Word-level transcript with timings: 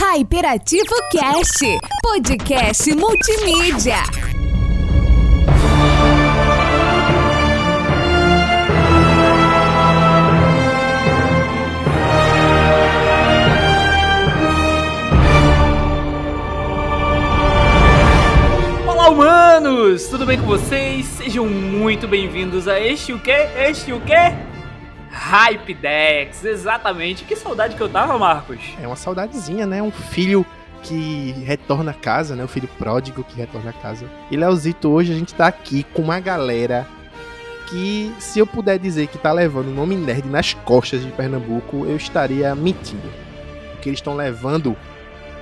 Hyperativo 0.00 0.94
Cast, 1.10 1.58
podcast 2.00 2.94
multimídia. 2.94 3.96
Olá, 18.86 19.08
humanos! 19.08 20.06
Tudo 20.06 20.24
bem 20.24 20.38
com 20.38 20.46
vocês? 20.46 21.06
Sejam 21.06 21.48
muito 21.48 22.06
bem-vindos 22.06 22.68
a 22.68 22.78
este 22.78 23.12
o 23.12 23.18
quê? 23.18 23.48
Este 23.56 23.92
o 23.92 24.00
quê? 24.02 24.32
Hype 25.18 25.74
Dex, 25.74 26.44
exatamente. 26.44 27.24
Que 27.24 27.34
saudade 27.34 27.74
que 27.74 27.80
eu 27.80 27.88
tava, 27.88 28.16
Marcos. 28.16 28.58
É 28.80 28.86
uma 28.86 28.94
saudadezinha, 28.94 29.66
né? 29.66 29.82
Um 29.82 29.90
filho 29.90 30.46
que 30.82 31.32
retorna 31.44 31.90
a 31.90 31.94
casa, 31.94 32.36
né? 32.36 32.44
O 32.44 32.48
filho 32.48 32.68
pródigo 32.78 33.24
que 33.24 33.36
retorna 33.36 33.70
a 33.70 33.72
casa. 33.72 34.08
E 34.30 34.36
Leozito, 34.36 34.88
hoje 34.88 35.12
a 35.12 35.16
gente 35.16 35.34
tá 35.34 35.48
aqui 35.48 35.82
com 35.92 36.02
uma 36.02 36.20
galera 36.20 36.86
que, 37.66 38.14
se 38.20 38.38
eu 38.38 38.46
puder 38.46 38.78
dizer 38.78 39.08
que 39.08 39.18
tá 39.18 39.32
levando 39.32 39.68
o 39.68 39.74
nome 39.74 39.96
nerd 39.96 40.26
nas 40.28 40.54
costas 40.54 41.04
de 41.04 41.10
Pernambuco, 41.10 41.84
eu 41.84 41.96
estaria 41.96 42.54
mentindo. 42.54 43.10
Porque 43.72 43.88
eles 43.88 43.98
estão 43.98 44.14
levando 44.14 44.76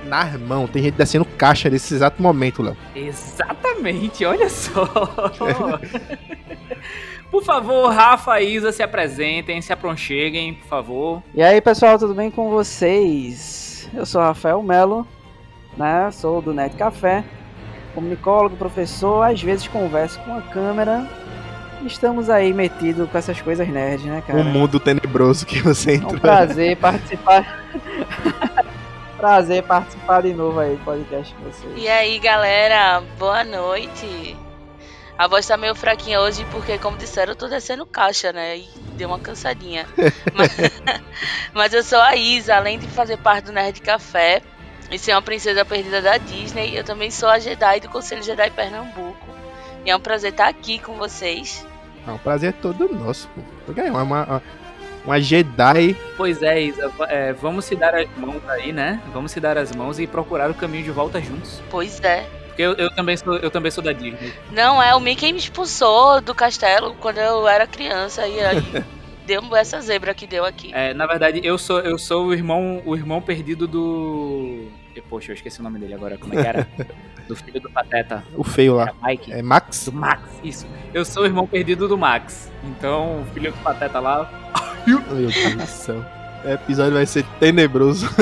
nas 0.05 0.33
mãos. 0.39 0.69
Tem 0.71 0.81
gente 0.83 0.95
descendo 0.95 1.23
caixa 1.23 1.69
nesse 1.69 1.93
exato 1.93 2.21
momento, 2.21 2.63
Léo. 2.63 2.75
Exatamente, 2.95 4.25
olha 4.25 4.49
só. 4.49 4.89
por 7.31 7.43
favor, 7.43 7.91
Rafa 7.91 8.39
e 8.41 8.55
Isa 8.55 8.71
se 8.71 8.81
apresentem, 8.81 9.61
se 9.61 9.71
aproncheguem, 9.73 10.53
por 10.55 10.67
favor. 10.67 11.23
E 11.33 11.41
aí, 11.43 11.59
pessoal, 11.61 11.97
tudo 11.99 12.13
bem 12.13 12.31
com 12.31 12.49
vocês? 12.49 13.89
Eu 13.93 14.05
sou 14.05 14.21
Rafael 14.21 14.61
Melo, 14.63 15.05
né? 15.77 16.09
Sou 16.11 16.41
do 16.41 16.53
Net 16.53 16.75
Café, 16.75 17.23
comunicólogo, 17.93 18.55
professor, 18.55 19.23
às 19.23 19.41
vezes 19.41 19.67
converso 19.67 20.19
com 20.21 20.37
a 20.37 20.41
câmera. 20.41 21.07
Estamos 21.85 22.29
aí 22.29 22.53
metidos 22.53 23.09
com 23.09 23.17
essas 23.17 23.39
coisas 23.41 23.67
nerd, 23.67 24.03
né, 24.07 24.23
cara? 24.25 24.39
O 24.39 24.43
mundo 24.43 24.79
tenebroso 24.79 25.45
que 25.45 25.61
você 25.61 25.91
É 25.91 25.95
entrou. 25.95 26.15
um 26.15 26.19
prazer 26.19 26.75
participar. 26.77 27.63
prazer 29.15 29.63
participar 29.63 30.21
de 30.23 30.33
novo 30.33 30.59
aí 30.59 30.75
do 30.75 30.83
podcast 30.83 31.33
com 31.35 31.43
vocês. 31.43 31.71
E 31.77 31.87
aí, 31.87 32.17
galera, 32.19 33.01
boa 33.19 33.43
noite. 33.43 34.35
A 35.17 35.27
voz 35.27 35.47
tá 35.47 35.57
meio 35.57 35.73
fraquinha 35.73 36.21
hoje 36.21 36.45
porque, 36.51 36.77
como 36.77 36.95
disseram, 36.95 37.31
eu 37.31 37.35
tô 37.35 37.47
descendo 37.47 37.85
caixa, 37.87 38.31
né? 38.31 38.57
E 38.57 38.67
deu 38.93 39.09
uma 39.09 39.17
cansadinha. 39.17 39.87
mas, 40.33 40.55
mas 41.53 41.73
eu 41.73 41.83
sou 41.83 41.99
a 41.99 42.15
Isa, 42.15 42.55
além 42.55 42.77
de 42.77 42.87
fazer 42.87 43.17
parte 43.17 43.45
do 43.45 43.51
Nerd 43.51 43.81
Café 43.81 44.43
e 44.91 44.99
ser 44.99 45.13
uma 45.13 45.21
princesa 45.21 45.65
perdida 45.65 46.03
da 46.03 46.17
Disney, 46.17 46.77
eu 46.77 46.83
também 46.83 47.09
sou 47.09 47.29
a 47.29 47.39
Jedi 47.39 47.79
do 47.79 47.89
Conselho 47.89 48.21
Jedi 48.21 48.51
Pernambuco. 48.51 49.27
E 49.83 49.89
é 49.89 49.95
um 49.95 49.99
prazer 49.99 50.31
estar 50.31 50.47
aqui 50.47 50.77
com 50.77 50.93
vocês. 50.93 51.65
Ah, 52.05 52.13
o 52.13 52.19
prazer 52.19 52.49
é 52.49 52.51
todo 52.53 52.87
nosso, 52.87 53.27
pô. 53.29 53.41
Porque 53.65 53.81
é 53.81 53.89
uma, 53.89 54.03
uma, 54.03 54.43
uma 55.03 55.19
Jedi. 55.19 55.97
Pois 56.15 56.43
é, 56.43 56.61
Isa, 56.61 56.91
é, 57.09 57.33
vamos 57.33 57.65
se 57.65 57.75
dar 57.75 57.95
as 57.95 58.07
mãos 58.15 58.47
aí, 58.49 58.71
né? 58.71 59.01
Vamos 59.11 59.31
se 59.31 59.39
dar 59.39 59.57
as 59.57 59.71
mãos 59.71 59.97
e 59.97 60.05
procurar 60.05 60.51
o 60.51 60.53
caminho 60.53 60.83
de 60.83 60.91
volta 60.91 61.19
juntos. 61.19 61.59
Pois 61.71 61.99
é. 62.01 62.36
Porque 62.57 62.63
eu, 62.63 62.73
eu 62.73 62.89
também, 62.89 63.15
sou, 63.15 63.35
eu 63.37 63.51
também 63.51 63.69
sou 63.69 63.83
da 63.83 63.93
Disney. 63.93 64.33
Não, 64.51 64.81
é 64.81 64.95
o 64.95 64.99
Mickey 64.99 65.31
me 65.31 65.37
expulsou 65.37 66.19
do 66.21 66.33
castelo 66.33 66.95
quando 66.95 67.19
eu 67.19 67.47
era 67.47 67.67
criança 67.67 68.27
e 68.27 68.39
aí 68.39 68.83
deu 69.27 69.55
essa 69.55 69.79
zebra 69.79 70.11
que 70.15 70.25
deu 70.25 70.43
aqui. 70.43 70.73
É, 70.73 70.91
na 70.91 71.05
verdade, 71.05 71.39
eu 71.43 71.55
sou, 71.59 71.81
eu 71.81 71.99
sou 71.99 72.25
o 72.25 72.33
irmão, 72.33 72.81
o 72.83 72.95
irmão 72.95 73.21
perdido 73.21 73.67
do. 73.67 74.69
Poxa, 75.07 75.31
eu 75.31 75.35
esqueci 75.35 75.59
o 75.59 75.63
nome 75.63 75.77
dele 75.77 75.93
agora. 75.93 76.17
Como 76.17 76.33
é 76.33 76.41
que 76.41 76.47
era? 76.47 76.67
do 77.29 77.35
filho 77.35 77.61
do 77.61 77.69
Pateta. 77.69 78.23
O 78.35 78.43
feio 78.43 78.73
lá. 78.73 78.85
Era 78.85 78.95
Mike. 79.03 79.31
É 79.31 79.43
Max? 79.43 79.85
Do 79.85 79.93
Max, 79.93 80.23
isso. 80.43 80.65
Eu 80.95 81.05
sou 81.05 81.21
o 81.21 81.25
irmão 81.27 81.45
perdido 81.45 81.87
do 81.87 81.95
Max. 81.95 82.51
Então, 82.63 83.21
o 83.21 83.25
filho 83.35 83.51
do 83.51 83.57
Pateta 83.59 83.99
lá. 83.99 84.27
Meu 84.87 84.99
Deus 84.99 85.35
do 85.55 85.67
céu. 85.67 86.03
O 86.43 86.49
episódio 86.49 86.93
vai 86.93 87.05
ser 87.05 87.25
tenebroso. 87.39 88.07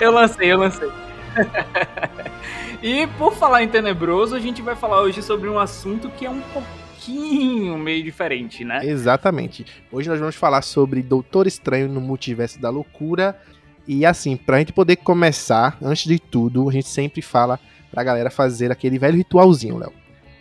eu 0.00 0.12
lancei, 0.12 0.52
eu 0.52 0.58
lancei. 0.58 0.88
e 2.82 3.06
por 3.18 3.34
falar 3.34 3.62
em 3.62 3.68
tenebroso, 3.68 4.34
a 4.34 4.40
gente 4.40 4.62
vai 4.62 4.76
falar 4.76 5.00
hoje 5.02 5.22
sobre 5.22 5.48
um 5.48 5.58
assunto 5.58 6.08
que 6.10 6.24
é 6.24 6.30
um 6.30 6.40
pouquinho 6.40 7.76
meio 7.76 8.02
diferente, 8.02 8.64
né? 8.64 8.80
Exatamente. 8.84 9.66
Hoje 9.90 10.08
nós 10.08 10.18
vamos 10.18 10.36
falar 10.36 10.62
sobre 10.62 11.02
Doutor 11.02 11.46
Estranho 11.46 11.88
no 11.88 12.00
Multiverso 12.00 12.60
da 12.60 12.70
Loucura. 12.70 13.38
E 13.86 14.06
assim, 14.06 14.36
pra 14.36 14.58
gente 14.58 14.72
poder 14.72 14.96
começar, 14.96 15.76
antes 15.82 16.04
de 16.04 16.18
tudo, 16.18 16.68
a 16.68 16.72
gente 16.72 16.88
sempre 16.88 17.20
fala 17.20 17.60
pra 17.90 18.02
galera 18.02 18.30
fazer 18.30 18.72
aquele 18.72 18.98
velho 18.98 19.16
ritualzinho, 19.16 19.76
Léo. 19.76 19.92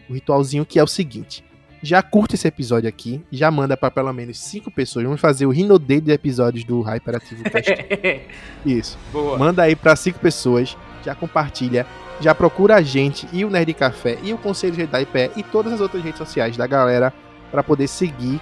O 0.10 0.14
ritualzinho 0.14 0.66
que 0.66 0.80
é 0.80 0.84
o 0.84 0.88
seguinte. 0.88 1.44
Já 1.84 2.02
curte 2.02 2.36
esse 2.36 2.48
episódio 2.48 2.88
aqui, 2.88 3.22
já 3.30 3.52
manda 3.52 3.76
pra 3.76 3.92
pelo 3.92 4.14
menos 4.14 4.40
cinco 4.40 4.72
pessoas. 4.72 5.04
Vamos 5.04 5.20
fazer 5.20 5.46
o 5.46 5.50
Rinodê 5.50 6.00
de 6.00 6.14
episódios 6.14 6.64
do 6.64 6.80
Hyperativo 6.82 7.44
Cast. 7.44 7.76
Isso. 8.66 8.98
Boa. 9.12 9.38
Manda 9.38 9.64
aí 9.64 9.76
pra 9.76 9.94
cinco 9.98 10.18
pessoas, 10.18 10.78
já 11.04 11.14
compartilha, 11.14 11.86
já 12.22 12.34
procura 12.34 12.76
a 12.78 12.82
gente 12.82 13.28
e 13.34 13.44
o 13.44 13.50
Nerd 13.50 13.74
Café 13.74 14.18
e 14.24 14.34
o 14.34 14.38
Conselho 14.38 14.74
Jedi 14.74 15.06
Pé 15.08 15.30
e 15.36 15.44
todas 15.44 15.74
as 15.74 15.82
outras 15.82 16.02
redes 16.02 16.20
sociais 16.20 16.56
da 16.56 16.66
galera 16.66 17.14
pra 17.52 17.62
poder 17.62 17.90
seguir. 17.90 18.40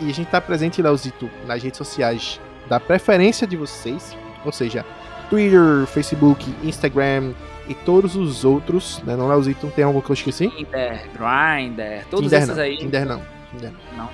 E 0.00 0.08
a 0.08 0.14
gente 0.14 0.30
tá 0.30 0.40
presente, 0.40 0.80
Leozito, 0.80 1.28
nas 1.46 1.62
redes 1.62 1.76
sociais 1.76 2.40
da 2.70 2.80
preferência 2.80 3.46
de 3.46 3.58
vocês, 3.58 4.16
ou 4.46 4.52
seja, 4.52 4.82
Twitter, 5.28 5.86
Facebook, 5.86 6.54
Instagram 6.64 7.34
e 7.68 7.74
todos 7.74 8.16
os 8.16 8.44
outros, 8.44 9.02
né? 9.04 9.16
Não, 9.16 9.28
Leozito, 9.28 9.66
tem 9.68 9.84
algum 9.84 10.00
que 10.00 10.10
eu 10.10 10.14
esqueci? 10.14 10.48
Tinder, 10.48 11.08
Grindr, 11.12 12.06
todos 12.10 12.26
Tinder 12.26 12.42
esses 12.42 12.56
não, 12.56 12.62
aí. 12.62 12.76
Tinder 12.78 13.06
não. 13.06 13.22
Tinder 13.52 13.72
Não. 13.96 14.08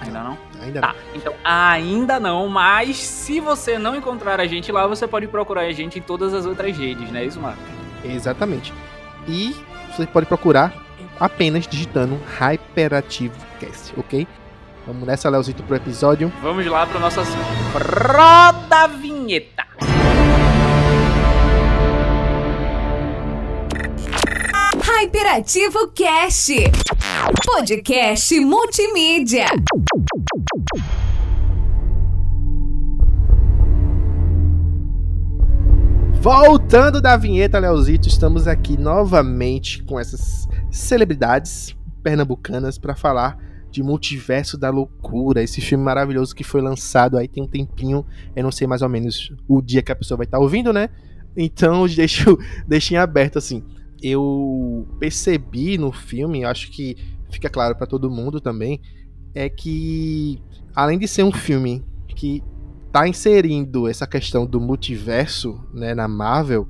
Ainda 0.00 0.22
não? 0.22 0.30
não. 0.30 0.62
Ainda 0.62 0.80
Tá, 0.80 0.94
então 1.14 1.34
ainda 1.44 2.18
não, 2.18 2.48
mas 2.48 2.96
se 2.96 3.38
você 3.38 3.78
não 3.78 3.94
encontrar 3.94 4.40
a 4.40 4.46
gente 4.46 4.72
lá, 4.72 4.86
você 4.86 5.06
pode 5.06 5.26
procurar 5.26 5.62
a 5.62 5.72
gente 5.72 5.98
em 5.98 6.02
todas 6.02 6.32
as 6.32 6.46
outras 6.46 6.76
redes, 6.76 7.10
né? 7.10 7.24
Isso, 7.24 7.38
Marco? 7.38 7.60
não. 8.04 8.10
Exatamente. 8.10 8.72
E 9.28 9.54
você 9.90 10.06
pode 10.06 10.26
procurar 10.26 10.72
apenas 11.18 11.66
digitando 11.66 12.18
Hyperativo 12.38 13.36
Cast, 13.58 13.92
ok? 13.96 14.26
Vamos 14.86 15.06
nessa, 15.06 15.28
Leozito, 15.28 15.62
pro 15.62 15.76
episódio. 15.76 16.32
Vamos 16.40 16.64
lá 16.66 16.86
para 16.86 16.96
o 16.96 17.00
nosso 17.00 17.20
assunto. 17.20 17.44
Roda 17.74 18.84
a 18.84 18.86
vinheta! 18.86 19.59
Hyperativo 25.00 25.88
Cast, 25.94 26.54
podcast 27.46 28.38
multimídia. 28.38 29.46
Voltando 36.20 37.00
da 37.00 37.16
vinheta, 37.16 37.58
Leozito, 37.58 38.08
estamos 38.08 38.46
aqui 38.46 38.76
novamente 38.76 39.82
com 39.84 39.98
essas 39.98 40.46
celebridades 40.70 41.74
pernambucanas 42.02 42.76
para 42.76 42.94
falar 42.94 43.38
de 43.70 43.82
Multiverso 43.82 44.58
da 44.58 44.68
Loucura, 44.68 45.42
esse 45.42 45.62
filme 45.62 45.82
maravilhoso 45.82 46.34
que 46.34 46.44
foi 46.44 46.60
lançado 46.60 47.16
aí 47.16 47.26
tem 47.26 47.42
um 47.42 47.48
tempinho, 47.48 48.04
eu 48.36 48.42
não 48.42 48.52
sei 48.52 48.66
mais 48.66 48.82
ou 48.82 48.88
menos 48.90 49.32
o 49.48 49.62
dia 49.62 49.80
que 49.80 49.92
a 49.92 49.96
pessoa 49.96 50.18
vai 50.18 50.26
estar 50.26 50.38
ouvindo, 50.38 50.74
né? 50.74 50.90
Então 51.34 51.86
deixo, 51.88 52.38
deixo 52.68 52.92
em 52.92 52.98
aberto 52.98 53.38
assim. 53.38 53.64
Eu 54.02 54.86
percebi 54.98 55.76
no 55.76 55.92
filme, 55.92 56.44
acho 56.44 56.70
que 56.70 56.96
fica 57.30 57.48
claro 57.48 57.76
para 57.76 57.86
todo 57.86 58.10
mundo 58.10 58.40
também, 58.40 58.80
é 59.34 59.48
que 59.48 60.40
além 60.74 60.98
de 60.98 61.06
ser 61.06 61.22
um 61.22 61.32
filme 61.32 61.84
que 62.08 62.42
tá 62.92 63.06
inserindo 63.06 63.88
essa 63.88 64.06
questão 64.06 64.44
do 64.44 64.60
multiverso, 64.60 65.60
né, 65.72 65.94
na 65.94 66.08
Marvel, 66.08 66.68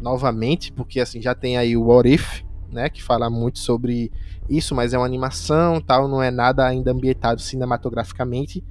novamente, 0.00 0.72
porque 0.72 1.00
assim 1.00 1.20
já 1.20 1.34
tem 1.34 1.56
aí 1.56 1.76
o 1.76 1.84
What 1.84 2.08
If, 2.08 2.42
né, 2.70 2.88
que 2.88 3.02
fala 3.02 3.28
muito 3.28 3.58
sobre 3.58 4.12
isso, 4.48 4.74
mas 4.74 4.94
é 4.94 4.98
uma 4.98 5.06
animação, 5.06 5.80
tal, 5.80 6.08
não 6.08 6.22
é 6.22 6.30
nada 6.30 6.66
ainda 6.66 6.92
ambientado 6.92 7.40
cinematograficamente. 7.40 8.64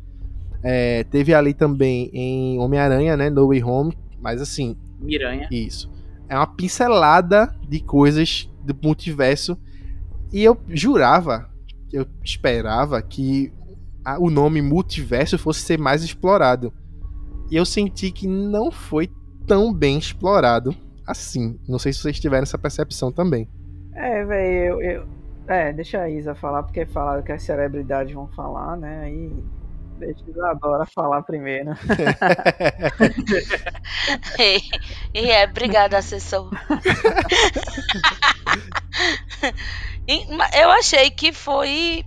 É, 0.63 1.03
teve 1.03 1.33
ali 1.33 1.53
também 1.53 2.09
em 2.13 2.59
Homem-Aranha, 2.59 3.17
né, 3.17 3.29
No 3.29 3.47
Way 3.47 3.63
Home, 3.63 3.97
mas 4.19 4.41
assim, 4.41 4.75
Miranha. 4.99 5.47
isso. 5.51 5.91
É 6.29 6.35
uma 6.35 6.47
pincelada 6.47 7.53
de 7.67 7.79
coisas 7.79 8.49
do 8.63 8.75
multiverso. 8.81 9.57
E 10.31 10.43
eu 10.43 10.57
jurava, 10.69 11.49
eu 11.91 12.05
esperava 12.23 13.01
que 13.01 13.51
a- 14.03 14.19
o 14.19 14.29
nome 14.29 14.61
multiverso 14.61 15.37
fosse 15.37 15.61
ser 15.61 15.79
mais 15.79 16.03
explorado. 16.03 16.73
E 17.49 17.55
eu 17.55 17.65
senti 17.65 18.11
que 18.11 18.27
não 18.27 18.71
foi 18.71 19.09
tão 19.45 19.73
bem 19.73 19.97
explorado 19.97 20.75
assim. 21.05 21.57
Não 21.67 21.79
sei 21.79 21.93
se 21.93 21.99
vocês 21.99 22.19
tiveram 22.19 22.43
essa 22.43 22.57
percepção 22.57 23.11
também. 23.11 23.47
É, 23.93 24.25
velho, 24.25 24.53
eu, 24.53 24.81
eu- 24.81 25.07
É, 25.47 25.71
deixa 25.71 26.01
a 26.01 26.09
Isa 26.09 26.35
falar, 26.35 26.63
porque 26.63 26.85
falaram 26.85 27.23
que 27.23 27.31
as 27.31 27.41
celebridades 27.41 28.13
vão 28.13 28.27
falar, 28.27 28.75
né? 28.75 29.03
Aí 29.05 29.31
Deixa 29.97 30.21
Isadora 30.29 30.85
falar 30.93 31.23
primeiro. 31.23 31.71
e 35.13 35.29
é, 35.31 35.45
obrigada, 35.45 35.97
assessor. 35.97 36.49
eu 40.53 40.71
achei 40.71 41.11
que 41.11 41.33
foi 41.33 42.03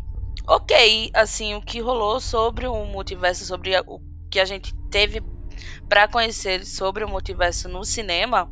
ok, 0.47 1.11
assim, 1.15 1.55
o 1.55 1.63
que 1.63 1.81
rolou 1.81 2.21
sobre 2.21 2.67
o 2.67 2.85
multiverso, 2.85 3.45
sobre 3.45 3.79
o 3.87 4.01
que 4.31 4.41
a 4.41 4.45
gente 4.45 4.75
teve 4.91 5.23
para 5.89 6.09
conhecer 6.09 6.65
sobre 6.65 7.05
o 7.05 7.09
multiverso 7.09 7.69
no 7.69 7.85
cinema, 7.85 8.51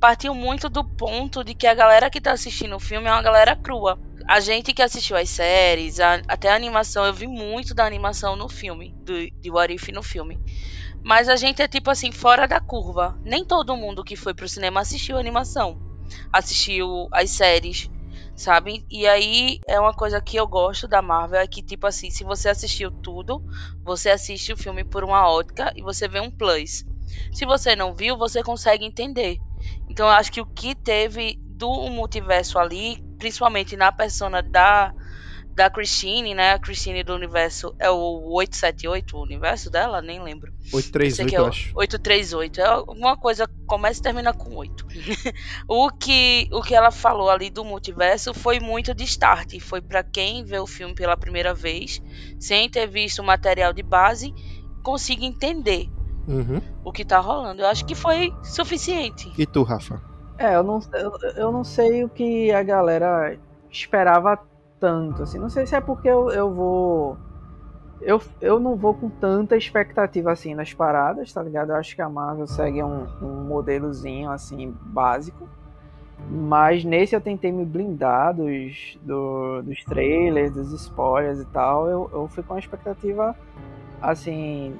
partiu 0.00 0.34
muito 0.34 0.68
do 0.68 0.84
ponto 0.84 1.44
de 1.44 1.54
que 1.54 1.66
a 1.66 1.74
galera 1.74 2.10
que 2.10 2.20
tá 2.20 2.32
assistindo 2.32 2.74
o 2.74 2.80
filme 2.80 3.06
é 3.06 3.12
uma 3.12 3.22
galera 3.22 3.54
crua. 3.54 3.98
A 4.26 4.40
gente 4.40 4.74
que 4.74 4.82
assistiu 4.82 5.16
as 5.16 5.28
séries, 5.28 6.00
a, 6.00 6.20
até 6.28 6.50
a 6.50 6.54
animação, 6.54 7.04
eu 7.04 7.14
vi 7.14 7.26
muito 7.26 7.74
da 7.74 7.84
animação 7.84 8.36
no 8.36 8.48
filme, 8.48 8.94
do, 9.02 9.30
de 9.30 9.50
What 9.50 9.72
If 9.72 9.88
no 9.88 10.02
filme. 10.02 10.38
Mas 11.08 11.26
a 11.26 11.36
gente 11.36 11.62
é 11.62 11.66
tipo 11.66 11.90
assim, 11.90 12.12
fora 12.12 12.46
da 12.46 12.60
curva. 12.60 13.18
Nem 13.24 13.42
todo 13.42 13.74
mundo 13.74 14.04
que 14.04 14.14
foi 14.14 14.34
pro 14.34 14.46
cinema 14.46 14.80
assistiu 14.80 15.16
a 15.16 15.20
animação. 15.20 15.80
Assistiu 16.30 17.08
as 17.10 17.30
séries 17.30 17.88
sabe? 18.36 18.84
E 18.90 19.06
aí 19.06 19.58
é 19.66 19.80
uma 19.80 19.94
coisa 19.94 20.20
que 20.20 20.36
eu 20.36 20.46
gosto 20.46 20.86
da 20.86 21.00
Marvel 21.00 21.40
é 21.40 21.46
que 21.46 21.62
tipo 21.62 21.86
assim, 21.86 22.10
se 22.10 22.22
você 22.24 22.50
assistiu 22.50 22.92
tudo, 23.02 23.42
você 23.82 24.10
assiste 24.10 24.52
o 24.52 24.56
filme 24.56 24.84
por 24.84 25.02
uma 25.02 25.28
ótica 25.28 25.72
e 25.74 25.82
você 25.82 26.06
vê 26.06 26.20
um 26.20 26.30
plus. 26.30 26.84
Se 27.32 27.46
você 27.46 27.74
não 27.74 27.94
viu, 27.94 28.18
você 28.18 28.42
consegue 28.42 28.84
entender. 28.84 29.38
Então 29.88 30.06
eu 30.06 30.12
acho 30.12 30.30
que 30.30 30.42
o 30.42 30.46
que 30.46 30.74
teve 30.74 31.40
do 31.48 31.88
multiverso 31.90 32.58
ali, 32.58 32.98
principalmente 33.18 33.76
na 33.78 33.90
persona 33.90 34.42
da 34.42 34.92
da 35.58 35.68
Christine, 35.68 36.36
né? 36.36 36.52
A 36.52 36.58
Christine 36.58 37.02
do 37.02 37.12
universo 37.12 37.74
é 37.80 37.90
o 37.90 38.30
878, 38.30 39.16
o 39.16 39.22
universo 39.22 39.68
dela? 39.68 40.00
Nem 40.00 40.22
lembro. 40.22 40.52
838, 40.72 41.34
é 41.34 41.38
eu 41.38 41.46
acho. 41.46 41.72
838. 41.74 42.60
É 42.60 42.64
alguma 42.64 43.16
coisa, 43.16 43.44
começa 43.66 43.98
e 43.98 44.02
termina 44.04 44.32
com 44.32 44.54
8. 44.54 44.86
o, 45.66 45.90
que, 45.90 46.48
o 46.52 46.62
que 46.62 46.76
ela 46.76 46.92
falou 46.92 47.28
ali 47.28 47.50
do 47.50 47.64
multiverso 47.64 48.32
foi 48.32 48.60
muito 48.60 48.94
de 48.94 49.02
start. 49.02 49.58
Foi 49.58 49.80
para 49.80 50.04
quem 50.04 50.44
vê 50.44 50.60
o 50.60 50.66
filme 50.66 50.94
pela 50.94 51.16
primeira 51.16 51.52
vez, 51.52 52.00
sem 52.38 52.70
ter 52.70 52.86
visto 52.86 53.18
o 53.18 53.24
material 53.24 53.72
de 53.72 53.82
base, 53.82 54.32
consiga 54.84 55.24
entender 55.24 55.90
uhum. 56.28 56.62
o 56.84 56.92
que 56.92 57.04
tá 57.04 57.18
rolando. 57.18 57.62
Eu 57.62 57.66
acho 57.66 57.84
que 57.84 57.96
foi 57.96 58.32
suficiente. 58.44 59.32
E 59.36 59.44
tu, 59.44 59.64
Rafa? 59.64 60.00
É, 60.38 60.54
eu 60.54 60.62
não, 60.62 60.78
eu, 60.92 61.12
eu 61.34 61.50
não 61.50 61.64
sei 61.64 62.04
o 62.04 62.08
que 62.08 62.52
a 62.52 62.62
galera 62.62 63.36
esperava 63.68 64.38
tanto, 64.78 65.22
assim. 65.22 65.38
Não 65.38 65.48
sei 65.48 65.66
se 65.66 65.74
é 65.74 65.80
porque 65.80 66.08
eu, 66.08 66.30
eu 66.30 66.52
vou. 66.52 67.16
Eu, 68.00 68.22
eu 68.40 68.60
não 68.60 68.76
vou 68.76 68.94
com 68.94 69.10
tanta 69.10 69.56
expectativa 69.56 70.30
assim 70.30 70.54
nas 70.54 70.72
paradas, 70.72 71.32
tá 71.32 71.42
ligado? 71.42 71.70
Eu 71.70 71.76
acho 71.76 71.96
que 71.96 72.02
a 72.02 72.08
Marvel 72.08 72.46
segue 72.46 72.82
um, 72.82 73.06
um 73.20 73.44
modelozinho 73.44 74.30
assim 74.30 74.74
básico. 74.82 75.48
Mas 76.30 76.84
nesse 76.84 77.14
eu 77.14 77.20
tentei 77.20 77.50
me 77.50 77.64
blindar 77.64 78.34
dos, 78.34 78.98
do, 79.02 79.62
dos 79.62 79.84
trailers, 79.84 80.52
dos 80.52 80.72
spoilers 80.72 81.40
e 81.40 81.44
tal. 81.46 81.88
Eu, 81.88 82.10
eu 82.12 82.28
fui 82.28 82.42
com 82.42 82.54
a 82.54 82.58
expectativa 82.58 83.36
assim. 84.00 84.76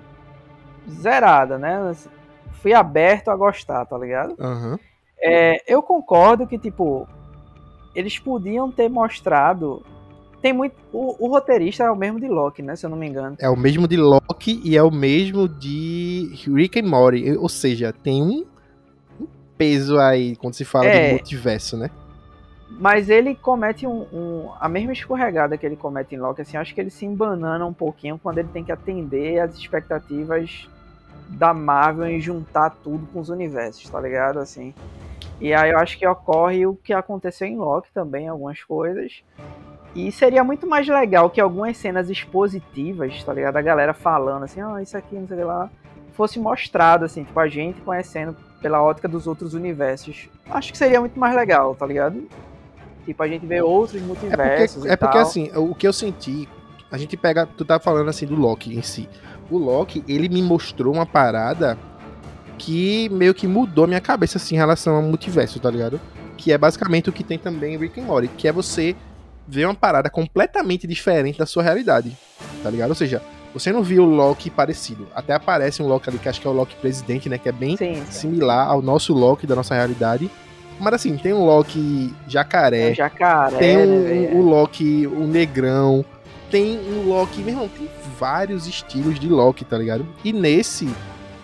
zerada, 0.88 1.58
né? 1.58 1.92
Fui 2.62 2.72
aberto 2.72 3.30
a 3.30 3.36
gostar, 3.36 3.84
tá 3.84 3.96
ligado? 3.96 4.34
Uhum. 4.38 4.78
É, 5.20 5.62
eu 5.66 5.82
concordo 5.82 6.46
que, 6.46 6.58
tipo, 6.58 7.08
eles 7.94 8.18
podiam 8.18 8.70
ter 8.70 8.88
mostrado. 8.88 9.82
Tem 10.40 10.52
muito. 10.52 10.74
O, 10.92 11.26
o, 11.26 11.28
roteirista 11.28 11.84
é 11.84 11.90
o 11.90 11.96
mesmo 11.96 12.20
de 12.20 12.28
Loki, 12.28 12.62
né? 12.62 12.76
Se 12.76 12.86
eu 12.86 12.90
não 12.90 12.96
me 12.96 13.08
engano. 13.08 13.36
É 13.40 13.48
o 13.48 13.56
mesmo 13.56 13.88
de 13.88 13.96
Loki 13.96 14.60
e 14.64 14.76
é 14.76 14.82
o 14.82 14.90
mesmo 14.90 15.48
de 15.48 16.30
Rick 16.46 16.78
and 16.78 16.88
Morty. 16.88 17.36
Ou 17.36 17.48
seja, 17.48 17.92
tem 17.92 18.22
um, 18.22 18.46
um 19.20 19.26
peso 19.56 19.98
aí 19.98 20.36
quando 20.36 20.54
se 20.54 20.64
fala 20.64 20.86
é, 20.86 21.06
de 21.06 21.12
multiverso, 21.14 21.76
né? 21.76 21.90
Mas 22.70 23.08
ele 23.08 23.34
comete 23.34 23.86
um, 23.86 24.06
um, 24.12 24.50
a 24.60 24.68
mesma 24.68 24.92
escorregada 24.92 25.56
que 25.56 25.66
ele 25.66 25.76
comete 25.76 26.14
em 26.14 26.18
Loki. 26.18 26.42
Assim, 26.42 26.56
acho 26.56 26.74
que 26.74 26.80
ele 26.80 26.90
se 26.90 27.04
embanana 27.04 27.66
um 27.66 27.72
pouquinho 27.72 28.20
quando 28.22 28.38
ele 28.38 28.48
tem 28.48 28.62
que 28.62 28.70
atender 28.70 29.40
às 29.40 29.56
expectativas 29.56 30.68
da 31.28 31.52
Marvel 31.52 32.06
em 32.06 32.20
juntar 32.20 32.70
tudo 32.82 33.06
com 33.12 33.20
os 33.20 33.28
universos, 33.28 33.88
tá 33.90 34.00
ligado? 34.00 34.38
Assim. 34.38 34.72
E 35.40 35.54
aí 35.54 35.70
eu 35.70 35.78
acho 35.78 35.96
que 35.98 36.06
ocorre 36.06 36.66
o 36.66 36.74
que 36.74 36.92
aconteceu 36.92 37.46
em 37.46 37.56
Loki 37.56 37.88
também, 37.92 38.28
algumas 38.28 38.62
coisas. 38.62 39.22
E 39.94 40.12
seria 40.12 40.44
muito 40.44 40.66
mais 40.66 40.86
legal 40.86 41.30
que 41.30 41.40
algumas 41.40 41.76
cenas 41.76 42.10
expositivas, 42.10 43.22
tá 43.24 43.32
ligado? 43.32 43.56
A 43.56 43.62
galera 43.62 43.94
falando 43.94 44.44
assim, 44.44 44.60
ah, 44.60 44.82
isso 44.82 44.96
aqui, 44.96 45.16
não 45.16 45.26
sei 45.26 45.44
lá, 45.44 45.70
fosse 46.12 46.38
mostrado, 46.38 47.04
assim, 47.04 47.24
tipo, 47.24 47.38
a 47.38 47.48
gente 47.48 47.80
conhecendo 47.80 48.36
pela 48.60 48.82
ótica 48.82 49.08
dos 49.08 49.26
outros 49.26 49.54
universos. 49.54 50.28
Acho 50.50 50.72
que 50.72 50.78
seria 50.78 51.00
muito 51.00 51.18
mais 51.18 51.34
legal, 51.34 51.74
tá 51.74 51.86
ligado? 51.86 52.28
Tipo, 53.04 53.22
a 53.22 53.28
gente 53.28 53.46
vê 53.46 53.62
outros 53.62 54.02
multiversos. 54.02 54.84
É 54.84 54.88
porque, 54.88 54.92
é 54.92 54.96
porque 54.96 55.18
assim, 55.18 55.50
o 55.54 55.74
que 55.74 55.86
eu 55.86 55.92
senti, 55.92 56.48
a 56.90 56.98
gente 56.98 57.16
pega, 57.16 57.46
tu 57.46 57.64
tá 57.64 57.78
falando 57.78 58.08
assim 58.08 58.26
do 58.26 58.34
Loki 58.34 58.76
em 58.76 58.82
si. 58.82 59.08
O 59.50 59.56
Loki, 59.56 60.04
ele 60.06 60.28
me 60.28 60.42
mostrou 60.42 60.92
uma 60.92 61.06
parada 61.06 61.78
que 62.58 63.08
meio 63.10 63.32
que 63.32 63.46
mudou 63.46 63.86
minha 63.86 64.00
cabeça 64.00 64.38
assim 64.38 64.54
em 64.54 64.58
relação 64.58 64.96
ao 64.96 65.02
multiverso, 65.02 65.60
tá 65.60 65.70
ligado? 65.70 66.00
Que 66.36 66.52
é 66.52 66.58
basicamente 66.58 67.08
o 67.08 67.12
que 67.12 67.24
tem 67.24 67.38
também 67.38 67.74
em 67.74 67.78
Rick 67.78 68.00
and 68.00 68.04
Morty, 68.04 68.28
que 68.36 68.48
é 68.48 68.52
você 68.52 68.94
ver 69.46 69.64
uma 69.64 69.74
parada 69.74 70.10
completamente 70.10 70.86
diferente 70.86 71.38
da 71.38 71.46
sua 71.46 71.62
realidade, 71.62 72.16
tá 72.62 72.68
ligado? 72.68 72.90
Ou 72.90 72.94
seja, 72.94 73.22
você 73.54 73.72
não 73.72 73.82
viu 73.82 74.02
o 74.02 74.06
Loki 74.06 74.50
parecido. 74.50 75.08
Até 75.14 75.32
aparece 75.32 75.82
um 75.82 75.86
Loki 75.86 76.10
ali 76.10 76.18
que 76.18 76.28
acho 76.28 76.40
que 76.40 76.46
é 76.46 76.50
o 76.50 76.52
Loki 76.52 76.76
presidente, 76.76 77.28
né? 77.28 77.38
Que 77.38 77.48
é 77.48 77.52
bem 77.52 77.76
sim, 77.76 77.94
sim. 77.94 78.04
similar 78.10 78.68
ao 78.68 78.82
nosso 78.82 79.14
Loki 79.14 79.46
da 79.46 79.56
nossa 79.56 79.74
realidade. 79.74 80.30
Mas 80.78 80.94
assim, 80.94 81.16
tem 81.16 81.32
um 81.32 81.44
Loki 81.44 82.14
jacaré. 82.28 82.90
É 82.90 82.94
jacaré. 82.94 83.56
Tem 83.56 83.76
um, 83.78 84.00
né, 84.02 84.30
o 84.34 84.42
Loki, 84.42 85.06
o 85.06 85.26
negrão. 85.26 86.04
Tem 86.50 86.78
um 86.78 87.08
Loki. 87.08 87.40
Meu 87.40 87.54
irmão, 87.54 87.68
tem 87.68 87.88
vários 88.18 88.66
estilos 88.66 89.18
de 89.18 89.28
Loki, 89.28 89.64
tá 89.64 89.76
ligado? 89.76 90.06
E 90.22 90.32
nesse, 90.32 90.88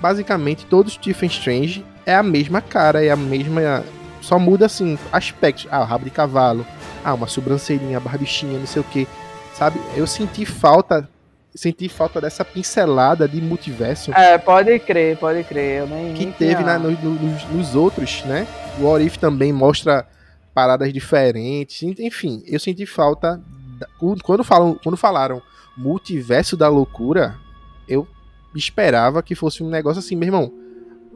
basicamente 0.05 0.67
todo 0.67 0.91
Stephen 0.91 1.31
Strange 1.31 1.83
é 2.05 2.15
a 2.15 2.23
mesma 2.23 2.61
cara, 2.61 3.03
é 3.03 3.09
a 3.09 3.17
mesma. 3.17 3.83
Só 4.21 4.39
muda 4.39 4.67
assim, 4.67 4.99
aspectos. 5.11 5.67
Ah, 5.71 5.81
o 5.81 5.85
rabo 5.85 6.05
de 6.05 6.11
cavalo. 6.11 6.67
Ah, 7.03 7.15
uma 7.15 7.27
sobrancelhinha, 7.27 7.99
barbichinha, 7.99 8.59
não 8.59 8.67
sei 8.67 8.83
o 8.83 8.85
que. 8.85 9.09
Sabe? 9.55 9.81
Eu 9.97 10.07
senti 10.07 10.45
falta. 10.45 11.09
Senti 11.55 11.89
falta 11.89 12.21
dessa 12.21 12.45
pincelada 12.45 13.27
de 13.27 13.41
multiverso. 13.41 14.13
É, 14.13 14.37
pode 14.37 14.79
crer, 14.81 15.17
pode 15.17 15.43
crer. 15.45 15.81
Eu 15.81 15.87
nem, 15.87 16.13
que 16.13 16.27
teve 16.33 16.63
na, 16.63 16.79
no, 16.79 16.91
no, 16.91 17.11
nos, 17.11 17.45
nos 17.45 17.75
outros, 17.75 18.25
né? 18.25 18.47
O 18.79 18.85
Orif 18.85 19.19
também 19.19 19.55
mostra 19.55 20.07
paradas 20.53 20.93
diferentes. 20.93 21.83
Enfim, 21.99 22.43
eu 22.47 22.61
senti 22.61 22.85
falta. 22.85 23.41
Quando, 24.23 24.45
falam, 24.45 24.79
quando 24.83 24.97
falaram 24.97 25.41
multiverso 25.77 26.57
da 26.57 26.69
loucura, 26.69 27.37
esperava 28.59 29.23
que 29.23 29.35
fosse 29.35 29.63
um 29.63 29.69
negócio 29.69 29.99
assim, 29.99 30.17
meu 30.17 30.29
irmão. 30.29 30.53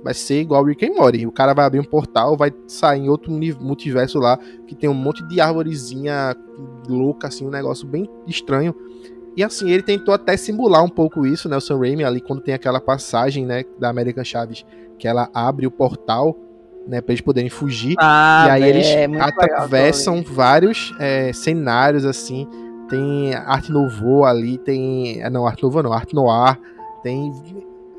Vai 0.02 0.14
ser 0.14 0.40
igual 0.40 0.64
Rick 0.64 0.86
and 0.86 0.94
Morty. 0.94 1.26
O 1.26 1.32
cara 1.32 1.52
vai 1.52 1.64
abrir 1.64 1.80
um 1.80 1.84
portal, 1.84 2.36
vai 2.36 2.52
sair 2.66 3.00
em 3.00 3.08
outro 3.08 3.32
multiverso 3.32 4.18
lá, 4.18 4.38
que 4.66 4.74
tem 4.74 4.88
um 4.88 4.94
monte 4.94 5.26
de 5.26 5.40
árvorezinha 5.40 6.36
louca, 6.88 7.26
assim, 7.26 7.46
um 7.46 7.50
negócio 7.50 7.86
bem 7.86 8.08
estranho. 8.26 8.74
E 9.36 9.42
assim, 9.42 9.70
ele 9.70 9.82
tentou 9.82 10.14
até 10.14 10.36
simular 10.36 10.84
um 10.84 10.88
pouco 10.88 11.26
isso, 11.26 11.48
né? 11.48 11.56
O 11.56 11.60
Sam 11.60 11.78
Raimi 11.78 12.04
ali, 12.04 12.20
quando 12.20 12.40
tem 12.40 12.54
aquela 12.54 12.80
passagem, 12.80 13.44
né, 13.44 13.64
da 13.78 13.88
América 13.88 14.24
Chaves, 14.24 14.64
que 14.98 15.06
ela 15.06 15.28
abre 15.32 15.66
o 15.66 15.70
portal, 15.70 16.36
né, 16.86 17.00
pra 17.00 17.12
eles 17.12 17.20
poderem 17.20 17.50
fugir. 17.50 17.94
Ah, 18.00 18.46
e 18.48 18.50
aí 18.50 18.62
é, 18.62 18.68
eles 18.68 18.86
é 18.86 19.04
atravessam 19.20 20.16
legal, 20.16 20.32
vários 20.32 20.94
é, 20.98 21.32
cenários, 21.32 22.04
assim. 22.04 22.48
Tem 22.88 23.34
Arte 23.34 23.70
Nouveau 23.70 24.24
ali, 24.24 24.58
tem. 24.58 25.20
Não, 25.30 25.46
Arte 25.46 25.62
Nouveau 25.62 25.82
não, 25.82 25.92
Arte 25.92 26.14
Noir 26.14 26.58
tem 27.02 27.32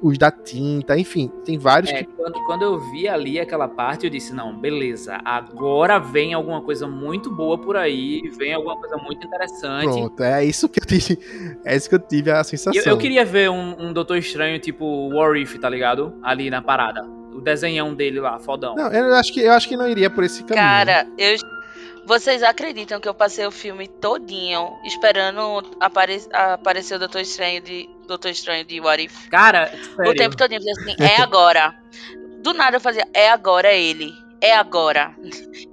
os 0.01 0.17
da 0.17 0.31
tinta, 0.31 0.97
enfim, 0.97 1.31
tem 1.43 1.57
vários. 1.57 1.91
É, 1.91 2.03
que... 2.03 2.05
quando, 2.13 2.45
quando 2.45 2.61
eu 2.61 2.79
vi 2.91 3.07
ali 3.07 3.39
aquela 3.39 3.67
parte, 3.67 4.05
eu 4.05 4.09
disse: 4.09 4.33
não, 4.33 4.55
beleza, 4.55 5.19
agora 5.23 5.99
vem 5.99 6.33
alguma 6.33 6.61
coisa 6.61 6.87
muito 6.87 7.29
boa 7.29 7.57
por 7.57 7.75
aí, 7.75 8.21
vem 8.37 8.53
alguma 8.53 8.77
coisa 8.77 8.97
muito 8.97 9.25
interessante. 9.25 9.85
Pronto, 9.85 10.23
é 10.23 10.45
isso 10.45 10.69
que 10.69 10.79
eu 10.79 10.85
tive, 10.85 11.19
é 11.65 11.75
isso 11.75 11.89
que 11.89 11.95
eu 11.95 11.99
tive 11.99 12.31
a 12.31 12.43
sensação. 12.43 12.81
Eu, 12.81 12.93
eu 12.93 12.97
queria 12.97 13.25
ver 13.25 13.49
um, 13.49 13.87
um 13.87 13.93
Doutor 13.93 14.17
Estranho 14.17 14.59
tipo 14.59 15.09
War 15.13 15.35
If, 15.35 15.57
tá 15.59 15.69
ligado? 15.69 16.13
Ali 16.23 16.49
na 16.49 16.61
parada. 16.61 17.03
O 17.33 17.41
desenhão 17.41 17.93
dele 17.93 18.19
lá, 18.19 18.39
fodão. 18.39 18.75
Não, 18.75 18.91
eu 18.91 19.13
acho 19.15 19.31
que, 19.31 19.39
eu 19.39 19.53
acho 19.53 19.67
que 19.67 19.77
não 19.77 19.87
iria 19.87 20.09
por 20.09 20.23
esse 20.23 20.43
caminho. 20.43 20.55
Cara, 20.55 21.07
eu 21.17 21.37
vocês 22.09 22.41
acreditam 22.41 22.99
que 22.99 23.07
eu 23.07 23.13
passei 23.13 23.45
o 23.45 23.51
filme 23.51 23.87
todinho 23.87 24.75
esperando 24.83 25.63
apare 25.79 26.19
aparecer 26.33 26.95
o 26.95 26.99
Doutor 26.99 27.21
Estranho 27.21 27.61
de 27.61 27.87
Doutor 28.07 28.29
Estranho 28.29 28.65
de 28.65 28.81
What 28.81 29.03
If? 29.03 29.29
Cara, 29.29 29.67
sério? 29.67 30.11
o 30.11 30.15
tempo 30.15 30.35
todinho 30.35 30.59
eu 30.59 30.71
assim, 30.71 30.95
é 31.03 31.21
agora. 31.21 31.71
Do 32.41 32.51
nada 32.51 32.77
eu 32.77 32.81
fazia, 32.81 33.07
é 33.13 33.29
agora 33.29 33.71
ele. 33.71 34.11
É 34.41 34.55
agora. 34.55 35.13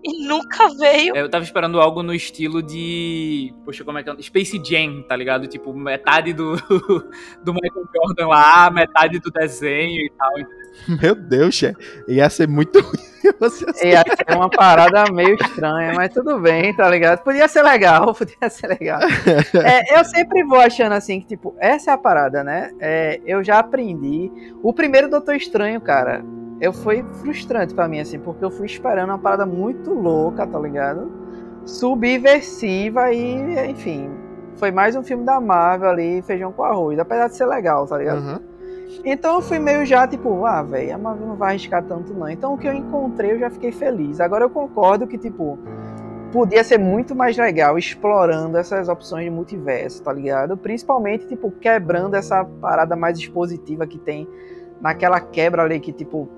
E 0.05 0.27
nunca 0.27 0.69
veio. 0.71 1.17
É, 1.17 1.21
Eu 1.21 1.29
tava 1.29 1.45
esperando 1.45 1.81
algo 1.81 2.03
no 2.03 2.15
estilo 2.15 2.63
de. 2.63 3.53
Poxa, 3.65 3.85
como 3.85 3.99
é 3.99 4.03
que 4.03 4.11
é? 4.11 4.23
Space 4.23 4.61
Jam, 4.65 5.03
tá 5.03 5.17
ligado? 5.17 5.47
Tipo, 5.47 5.73
metade 5.75 6.33
do, 6.33 6.57
do 7.43 7.55
Michael 7.55 7.89
Jordan 7.95 8.29
lá, 8.29 8.71
metade 8.71 9.19
do 9.19 9.31
desenho 9.31 10.01
e 10.01 10.11
tal. 10.11 10.33
Meu 11.01 11.15
Deus, 11.15 11.55
chefe. 11.55 11.77
Ia 12.09 12.29
ser 12.29 12.47
muito 12.49 12.81
ruim 12.81 13.17
você 13.41 13.69
assim. 13.69 13.89
Ia 13.89 14.03
ser 14.03 14.37
uma 14.37 14.49
parada 14.49 15.11
meio 15.13 15.35
estranha, 15.35 15.93
mas 15.95 16.13
tudo 16.13 16.39
bem, 16.39 16.75
tá 16.75 16.89
ligado? 16.89 17.23
Podia 17.23 17.49
ser 17.49 17.63
legal, 17.63 18.13
podia 18.15 18.49
ser 18.49 18.69
legal. 18.69 19.01
É, 19.65 19.99
eu 19.99 20.05
sempre 20.05 20.45
vou 20.45 20.61
achando 20.61 20.93
assim 20.93 21.21
que, 21.21 21.27
tipo, 21.29 21.57
essa 21.59 21.91
é 21.91 21.95
a 21.95 21.99
parada, 21.99 22.45
né? 22.45 22.73
É, 22.81 23.21
eu 23.25 23.43
já 23.43 23.59
aprendi. 23.59 24.31
O 24.63 24.73
primeiro 24.73 25.09
Doutor 25.09 25.35
Estranho, 25.35 25.81
cara, 25.81 26.25
eu 26.61 26.73
foi 26.73 27.05
frustrante 27.21 27.75
pra 27.75 27.89
mim, 27.89 28.01
assim, 28.01 28.19
porque 28.19 28.45
eu 28.45 28.51
fui 28.51 28.67
esperando 28.67 29.11
uma 29.11 29.19
parada 29.19 29.45
muito 29.45 29.93
louca, 29.93 30.47
tá 30.47 30.59
ligado? 30.59 31.11
Subversiva 31.65 33.13
e, 33.13 33.71
enfim, 33.71 34.11
foi 34.57 34.71
mais 34.71 34.97
um 34.97 35.03
filme 35.03 35.25
da 35.25 35.41
Marvel 35.41 35.91
ali, 35.91 36.23
feijão 36.23 36.53
com 36.53 36.63
arroz, 36.63 36.99
apesar 36.99 37.29
de 37.29 37.37
ser 37.37 37.47
legal, 37.47 37.87
tá 37.87 37.99
ligado? 37.99 38.21
Uhum. 38.21 38.39
Então 39.05 39.37
eu 39.37 39.43
fui 39.43 39.59
meio 39.59 39.85
já, 39.85 40.07
tipo, 40.07 40.45
ah, 40.47 40.63
velho, 40.63 40.95
a 40.95 40.99
Marvel 40.99 41.27
não 41.27 41.37
vai 41.37 41.51
arriscar 41.51 41.83
tanto 41.85 42.15
não. 42.15 42.29
Então 42.29 42.55
o 42.55 42.59
que 42.59 42.67
eu 42.67 42.73
encontrei 42.73 43.33
eu 43.33 43.39
já 43.39 43.51
fiquei 43.51 43.73
feliz. 43.73 44.21
Agora 44.21 44.45
eu 44.45 44.51
concordo 44.51 45.07
que, 45.07 45.19
tipo, 45.19 45.59
podia 46.33 46.65
ser 46.65 46.79
muito 46.79 47.15
mais 47.15 47.37
legal 47.37 47.79
explorando 47.79 48.57
essas 48.57 48.89
opções 48.89 49.25
de 49.25 49.31
multiverso, 49.31 50.03
tá 50.03 50.13
ligado? 50.13 50.57
Principalmente, 50.57 51.27
tipo, 51.27 51.51
quebrando 51.51 52.15
essa 52.15 52.45
parada 52.45 52.97
mais 52.97 53.19
expositiva 53.19 53.87
que 53.87 53.99
tem 53.99 54.27
naquela 54.81 55.21
quebra 55.21 55.63
ali 55.63 55.81
que, 55.81 55.93
tipo, 55.93 56.29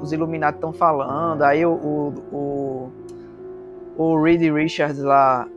os 0.00 0.12
Illuminati 0.12 0.56
estão 0.56 0.72
falando. 0.72 1.42
Aí 1.42 1.64
o, 1.64 1.72
o, 1.72 2.14
o, 2.32 2.92
o 3.96 4.22
Reed 4.22 4.42
Richards 4.52 4.98
lá 4.98 5.48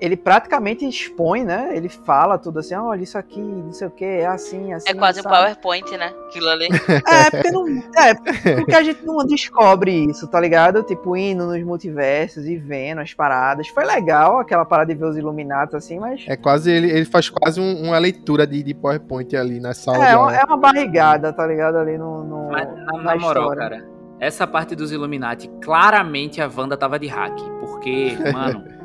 ele 0.00 0.16
praticamente 0.16 0.86
expõe, 0.86 1.44
né? 1.44 1.70
Ele 1.74 1.88
fala 1.88 2.36
tudo 2.38 2.58
assim, 2.58 2.74
olha, 2.74 3.02
isso 3.02 3.16
aqui, 3.16 3.40
não 3.40 3.72
sei 3.72 3.86
o 3.86 3.90
que, 3.90 4.04
é 4.04 4.26
assim, 4.26 4.72
assim. 4.72 4.88
É 4.90 4.94
quase 4.94 5.20
um 5.20 5.22
sabe? 5.22 5.34
PowerPoint, 5.36 5.96
né? 5.96 6.12
Aquilo 6.28 6.48
ali. 6.48 6.68
É, 7.06 7.30
porque 7.30 7.50
não. 7.50 7.66
É, 7.96 8.14
porque 8.56 8.74
a 8.74 8.82
gente 8.82 9.04
não 9.04 9.24
descobre 9.24 9.90
isso, 10.10 10.26
tá 10.28 10.38
ligado? 10.40 10.82
Tipo, 10.82 11.16
indo 11.16 11.46
nos 11.46 11.62
multiversos 11.64 12.46
e 12.46 12.56
vendo 12.56 13.00
as 13.00 13.14
paradas. 13.14 13.68
Foi 13.68 13.84
legal 13.84 14.38
aquela 14.38 14.64
parada 14.64 14.92
de 14.92 14.98
ver 15.00 15.06
os 15.06 15.16
Illuminatos, 15.16 15.74
assim, 15.74 15.98
mas. 15.98 16.24
É 16.28 16.36
quase, 16.36 16.70
ele, 16.70 16.90
ele 16.90 17.04
faz 17.04 17.28
quase 17.30 17.60
um- 17.60 17.82
uma 17.84 17.98
leitura 17.98 18.46
de, 18.46 18.62
de 18.62 18.74
PowerPoint 18.74 19.34
ali 19.36 19.60
na 19.60 19.72
sala 19.74 20.04
É, 20.06 20.12
aula. 20.12 20.36
é 20.36 20.44
uma 20.44 20.56
barrigada, 20.56 21.32
tá 21.32 21.46
ligado? 21.46 21.76
Ali 21.78 21.96
no. 21.96 22.22
no 22.24 22.48
Mas, 22.50 22.68
na, 22.68 22.74
na 22.84 23.02
na 23.02 23.16
moral, 23.16 23.44
história. 23.52 23.62
cara, 23.70 23.88
essa 24.18 24.46
parte 24.46 24.74
dos 24.74 24.92
Illuminati, 24.92 25.48
claramente 25.62 26.40
a 26.40 26.50
Wanda 26.54 26.76
tava 26.76 26.98
de 26.98 27.06
hack. 27.06 27.38
Porque, 27.60 28.16
mano, 28.32 28.64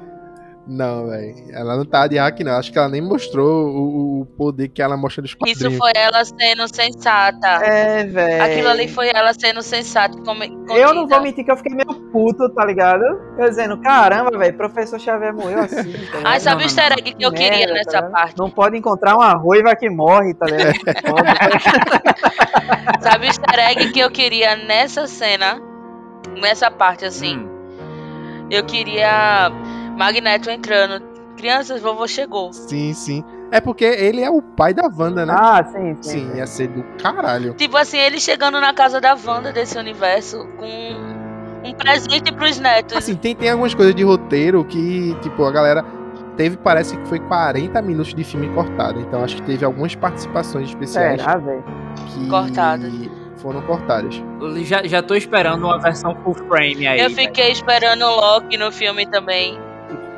Não, 0.74 1.10
velho. 1.10 1.36
Ela 1.52 1.76
não 1.76 1.84
tá 1.84 2.08
de 2.08 2.18
hack, 2.18 2.40
não. 2.40 2.54
Acho 2.54 2.72
que 2.72 2.78
ela 2.78 2.88
nem 2.88 3.02
mostrou 3.02 3.68
o, 3.68 4.22
o 4.22 4.26
poder 4.26 4.70
que 4.70 4.82
ela 4.82 4.96
mostra 4.96 5.22
nos 5.22 5.34
quadrinhos. 5.34 5.60
Isso 5.60 5.78
foi 5.78 5.92
ela 5.94 6.24
sendo 6.24 6.66
sensata. 6.74 7.48
É, 7.66 8.06
velho. 8.06 8.44
Aquilo 8.44 8.70
ali 8.70 8.88
foi 8.88 9.10
ela 9.14 9.34
sendo 9.34 9.62
sensata. 9.62 10.18
Eu 10.70 10.94
não 10.94 11.08
vou 11.08 11.22
mentir 11.22 11.44
que 11.44 11.52
eu 11.52 11.58
fiquei 11.58 11.76
meio 11.76 11.94
puto, 12.10 12.48
tá 12.54 12.64
ligado? 12.64 13.04
Eu 13.38 13.50
dizendo, 13.50 13.82
caramba, 13.82 14.38
velho, 14.38 14.56
professor 14.56 14.98
Xavier 14.98 15.34
morreu 15.34 15.60
assim. 15.60 15.76
Tá 15.76 15.84
ligado? 15.84 16.26
Ai, 16.26 16.40
sabe 16.40 16.56
Não, 16.56 16.62
o 16.62 16.66
easter 16.68 16.92
egg 16.94 17.16
que 17.16 17.26
eu 17.26 17.32
Que 17.32 17.38
queria 17.44 17.58
merda, 17.58 17.74
nessa 17.74 18.02
tá 18.04 18.10
parte? 18.10 18.38
Não 18.38 18.50
pode 18.50 18.78
encontrar 18.78 19.16
uma 19.16 19.34
ruiva 19.34 19.76
que 19.76 19.90
morre, 19.90 20.34
tá 20.34 20.46
ligado? 20.46 20.80
Sabe 23.02 23.26
o 23.26 23.28
easter 23.28 23.60
egg 23.60 23.92
que 23.92 24.00
eu 24.00 24.10
queria 24.10 24.56
nessa 24.56 25.06
cena? 25.06 25.62
Nessa 26.40 26.72
parte, 26.72 27.04
assim. 27.04 27.40
hum, 27.40 28.48
Eu 28.50 28.64
queria 28.64 29.52
Magneto 29.98 30.50
entrando. 30.50 31.02
Crianças, 31.38 31.82
vovô 31.82 32.08
chegou. 32.08 32.52
Sim, 32.54 32.94
sim. 32.94 33.24
É 33.52 33.60
porque 33.60 33.84
ele 33.84 34.22
é 34.22 34.30
o 34.30 34.42
pai 34.42 34.74
da 34.74 34.84
Wanda, 34.88 35.26
né? 35.26 35.34
ah, 35.36 35.64
sim, 35.64 35.98
sim. 36.02 36.30
sim, 36.32 36.38
ia 36.38 36.46
ser 36.48 36.68
do 36.68 36.84
caralho. 37.02 37.54
Tipo 37.56 37.76
assim, 37.78 37.98
ele 37.98 38.20
chegando 38.20 38.60
na 38.62 38.74
casa 38.74 39.02
da 39.02 39.14
Wanda 39.26 39.52
desse 39.52 39.78
universo 39.78 40.48
com 40.58 41.68
um 41.68 41.74
presente 41.74 42.34
pros 42.34 42.60
netos. 42.60 42.96
Assim, 42.96 43.16
tem, 43.16 43.36
tem 43.36 43.50
algumas 43.50 43.74
coisas 43.74 43.94
de 43.96 44.04
roteiro 44.04 44.64
que, 44.66 45.16
tipo, 45.22 45.44
a 45.44 45.52
galera 45.52 45.84
teve, 46.38 46.58
parece 46.58 46.96
que 46.98 47.06
foi 47.08 47.20
40 47.20 47.82
minutos 47.82 48.14
de 48.14 48.24
filme 48.24 48.48
cortado. 48.54 49.00
Então 49.02 49.24
acho 49.24 49.36
que 49.38 49.42
teve 49.44 49.66
algumas 49.66 49.96
participações 49.96 50.70
especiais 50.70 51.20
Será, 51.22 51.38
velho? 51.38 51.64
que 52.08 52.30
Cortadas. 52.30 52.94
foram 53.38 53.62
cortadas. 53.64 54.22
já, 54.64 54.84
já 54.84 55.02
tô 55.04 55.14
esperando 55.16 55.66
uma 55.66 55.78
versão 55.80 56.16
full 56.24 56.36
frame 56.36 56.88
aí. 56.88 57.00
eu 57.02 57.10
velho. 57.10 57.16
fiquei 57.16 57.52
esperando 57.52 58.04
o 58.06 58.16
Loki 58.16 58.58
no 58.58 58.72
filme 58.72 59.06
também. 59.06 59.60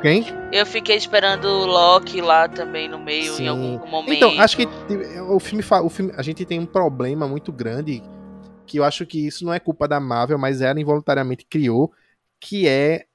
Quem? 0.04 0.22
Eu 0.52 0.66
fiquei 0.66 0.96
esperando 0.96 1.46
o 1.46 1.64
Loki 1.64 2.20
lá 2.20 2.46
também 2.46 2.86
no 2.86 2.98
meio, 2.98 3.32
Sim. 3.36 3.44
em 3.44 3.48
algum 3.48 3.86
momento. 3.88 4.12
Então, 4.12 4.38
acho 4.38 4.54
que 4.54 4.68
o 5.30 5.40
filme, 5.40 5.64
o 5.82 5.88
filme. 5.88 6.12
A 6.14 6.20
gente 6.20 6.44
tem 6.44 6.60
um 6.60 6.66
problema 6.66 7.26
muito 7.26 7.50
grande. 7.50 8.02
Que 8.66 8.78
eu 8.78 8.84
acho 8.84 9.06
que 9.06 9.26
isso 9.26 9.46
não 9.46 9.54
é 9.54 9.58
culpa 9.58 9.88
da 9.88 9.98
Marvel, 9.98 10.36
mas 10.36 10.60
ela 10.60 10.78
involuntariamente 10.78 11.46
criou. 11.46 11.90
Que 12.38 12.68
é 12.68 13.06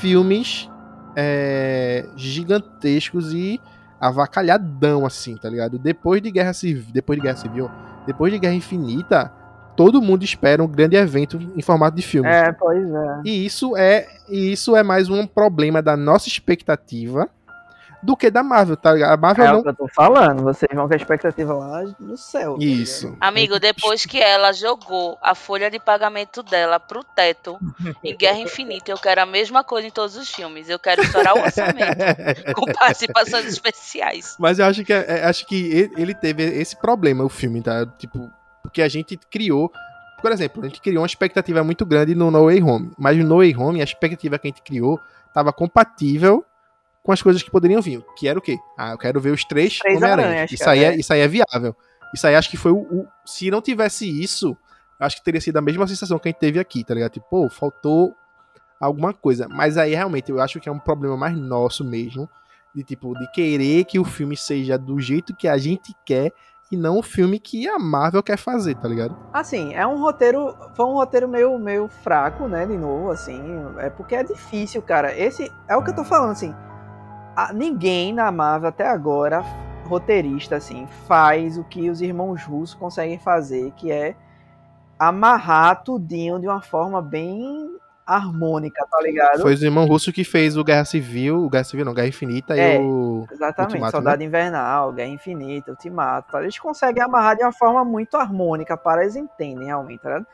filmes 0.00 0.68
é, 1.16 2.04
gigantescos 2.16 3.32
e 3.32 3.60
avacalhadão, 4.00 5.06
assim, 5.06 5.36
tá 5.36 5.48
ligado? 5.48 5.78
Depois 5.78 6.20
de 6.20 6.32
Guerra 6.32 6.54
Civil. 6.54 6.86
Depois 6.92 7.20
de 7.20 7.22
Guerra 7.22 7.36
Civil. 7.36 7.70
Depois 8.04 8.32
de 8.32 8.40
Guerra 8.40 8.54
Infinita, 8.54 9.32
todo 9.76 10.00
mundo 10.02 10.24
espera 10.24 10.62
um 10.62 10.66
grande 10.68 10.96
evento 10.96 11.38
em 11.56 11.62
formato 11.62 11.96
de 11.96 12.02
filme. 12.02 12.28
É, 12.28 12.50
pois 12.52 12.82
é. 12.88 13.20
E 13.24 13.44
isso 13.46 13.76
é, 13.76 14.06
e 14.28 14.52
isso 14.52 14.74
é 14.74 14.82
mais 14.82 15.08
um 15.08 15.26
problema 15.26 15.80
da 15.82 15.96
nossa 15.96 16.28
expectativa 16.28 17.28
do 18.02 18.16
que 18.16 18.30
da 18.30 18.42
Marvel, 18.42 18.76
tá 18.76 18.92
ligado? 18.92 19.12
A 19.14 19.16
Marvel 19.16 19.44
É 19.44 19.52
não 19.52 19.58
o 19.60 19.62
que 19.64 19.68
eu 19.70 19.74
tô 19.74 19.88
falando. 19.88 20.42
Vocês 20.44 20.68
vão 20.72 20.86
com 20.86 20.92
a 20.92 20.96
expectativa 20.96 21.52
lá 21.54 21.82
no 21.98 22.16
céu. 22.16 22.56
tá? 22.56 22.64
Isso. 22.64 23.16
Amigo, 23.20 23.58
depois 23.58 24.06
que 24.06 24.20
ela 24.20 24.52
jogou 24.52 25.18
a 25.20 25.34
folha 25.34 25.68
de 25.70 25.80
pagamento 25.80 26.40
dela 26.42 26.78
pro 26.78 27.02
teto 27.02 27.58
em 28.04 28.16
Guerra 28.16 28.38
Infinita, 28.38 28.92
eu 28.92 28.98
quero 28.98 29.22
a 29.22 29.26
mesma 29.26 29.64
coisa 29.64 29.88
em 29.88 29.90
todos 29.90 30.14
os 30.16 30.28
filmes. 30.30 30.68
Eu 30.68 30.78
quero 30.78 31.02
estourar 31.02 31.36
o 31.36 31.40
orçamento 31.42 31.96
com 32.54 32.66
participações 32.72 33.46
especiais. 33.46 34.36
Mas 34.38 34.60
eu 34.60 34.66
acho 34.66 34.84
que, 34.84 34.92
é- 34.92 35.24
acho 35.24 35.44
que 35.46 35.56
ele- 35.72 35.92
ele 35.96 36.14
teve 36.14 36.44
esse 36.44 36.76
problema, 36.76 37.24
o 37.24 37.28
filme, 37.28 37.60
tá? 37.60 37.84
Tipo, 37.98 38.30
porque 38.66 38.82
a 38.82 38.88
gente 38.88 39.16
criou. 39.30 39.70
Por 40.20 40.32
exemplo, 40.32 40.62
a 40.64 40.66
gente 40.68 40.80
criou 40.80 41.02
uma 41.02 41.06
expectativa 41.06 41.62
muito 41.62 41.84
grande 41.86 42.14
no 42.14 42.30
No 42.30 42.44
Way 42.46 42.62
Home. 42.62 42.90
Mas 42.98 43.16
no 43.18 43.24
No 43.24 43.36
Way 43.38 43.54
Home, 43.56 43.80
a 43.80 43.84
expectativa 43.84 44.38
que 44.38 44.48
a 44.48 44.50
gente 44.50 44.62
criou 44.62 44.98
estava 45.28 45.52
compatível 45.52 46.44
com 47.02 47.12
as 47.12 47.22
coisas 47.22 47.42
que 47.42 47.50
poderiam 47.50 47.80
vir. 47.80 48.04
Que 48.18 48.26
era 48.26 48.38
o 48.38 48.42
quê? 48.42 48.56
Ah, 48.76 48.92
eu 48.92 48.98
quero 48.98 49.20
ver 49.20 49.30
os 49.30 49.44
três, 49.44 49.78
Três 49.78 49.98
Homem-Aranha. 49.98 50.46
Isso, 50.50 50.68
aí 50.68 50.82
é, 50.84 50.88
é. 50.88 50.96
isso 50.96 51.12
aí 51.12 51.20
é 51.20 51.28
viável. 51.28 51.76
Isso 52.14 52.26
aí 52.26 52.34
acho 52.34 52.50
que 52.50 52.56
foi 52.56 52.72
o, 52.72 52.78
o- 52.78 53.06
Se 53.24 53.50
não 53.50 53.60
tivesse 53.60 54.08
isso, 54.08 54.56
acho 54.98 55.16
que 55.16 55.24
teria 55.24 55.40
sido 55.40 55.56
a 55.58 55.62
mesma 55.62 55.86
sensação 55.86 56.18
que 56.18 56.28
a 56.28 56.30
gente 56.30 56.38
teve 56.40 56.58
aqui, 56.58 56.82
tá 56.82 56.94
ligado? 56.94 57.12
Tipo, 57.12 57.26
pô, 57.28 57.48
faltou 57.50 58.14
alguma 58.80 59.12
coisa. 59.12 59.46
Mas 59.48 59.76
aí 59.78 59.94
realmente 59.94 60.30
eu 60.30 60.40
acho 60.40 60.58
que 60.60 60.68
é 60.68 60.72
um 60.72 60.78
problema 60.78 61.16
mais 61.16 61.36
nosso 61.36 61.84
mesmo. 61.84 62.28
De 62.74 62.82
tipo, 62.82 63.14
de 63.18 63.30
querer 63.32 63.84
que 63.84 63.98
o 63.98 64.04
filme 64.04 64.36
seja 64.36 64.76
do 64.76 64.98
jeito 65.00 65.34
que 65.34 65.48
a 65.48 65.56
gente 65.56 65.94
quer 66.04 66.32
e 66.70 66.76
não 66.76 66.98
o 66.98 67.02
filme 67.02 67.38
que 67.38 67.68
a 67.68 67.78
Marvel 67.78 68.22
quer 68.22 68.36
fazer, 68.36 68.74
tá 68.76 68.88
ligado? 68.88 69.16
Assim, 69.32 69.72
é 69.74 69.86
um 69.86 70.00
roteiro. 70.00 70.54
Foi 70.74 70.84
um 70.86 70.94
roteiro 70.94 71.28
meio, 71.28 71.58
meio 71.58 71.88
fraco, 71.88 72.48
né? 72.48 72.66
De 72.66 72.76
novo, 72.76 73.10
assim. 73.10 73.40
É 73.78 73.88
porque 73.90 74.14
é 74.16 74.24
difícil, 74.24 74.82
cara. 74.82 75.16
Esse. 75.16 75.50
É 75.68 75.76
o 75.76 75.82
que 75.84 75.90
eu 75.90 75.94
tô 75.94 76.04
falando, 76.04 76.32
assim. 76.32 76.54
a- 77.36 77.52
ninguém 77.52 78.12
na 78.14 78.32
Marvel 78.32 78.70
até 78.70 78.88
agora, 78.88 79.44
roteirista, 79.86 80.56
assim, 80.56 80.86
faz 81.06 81.58
o 81.58 81.64
que 81.64 81.90
os 81.90 82.00
irmãos 82.00 82.42
russos 82.42 82.74
conseguem 82.74 83.18
fazer, 83.18 83.72
que 83.72 83.92
é 83.92 84.16
amarrar 84.98 85.82
tudinho 85.84 86.40
de 86.40 86.46
uma 86.48 86.62
forma 86.62 87.02
bem 87.02 87.75
harmônica, 88.06 88.86
tá 88.90 89.00
ligado? 89.02 89.42
Foi 89.42 89.54
o 89.54 89.64
irmão 89.64 89.84
russo 89.86 90.12
que 90.12 90.22
fez 90.22 90.56
o 90.56 90.62
Guerra 90.62 90.84
Civil, 90.84 91.44
o 91.44 91.50
Guerra 91.50 91.64
Civil 91.64 91.84
não, 91.84 91.92
Guerra 91.92 92.08
Infinita 92.08 92.56
É. 92.56 92.76
e 92.76 92.78
o. 92.78 93.26
Exatamente, 93.30 93.72
Ultimato, 93.72 93.92
Soldado 93.96 94.22
Invernal, 94.22 94.92
Guerra 94.92 95.08
Infinita, 95.10 95.70
Ultimato. 95.72 96.32
tá? 96.32 96.40
Eles 96.42 96.58
conseguem 96.58 97.02
amarrar 97.02 97.36
de 97.36 97.42
uma 97.42 97.52
forma 97.52 97.84
muito 97.84 98.16
harmônica, 98.16 98.76
para 98.76 99.02
eles 99.02 99.16
entendem 99.16 99.66
realmente, 99.66 100.00
tá 100.00 100.08
ligado? 100.10 100.26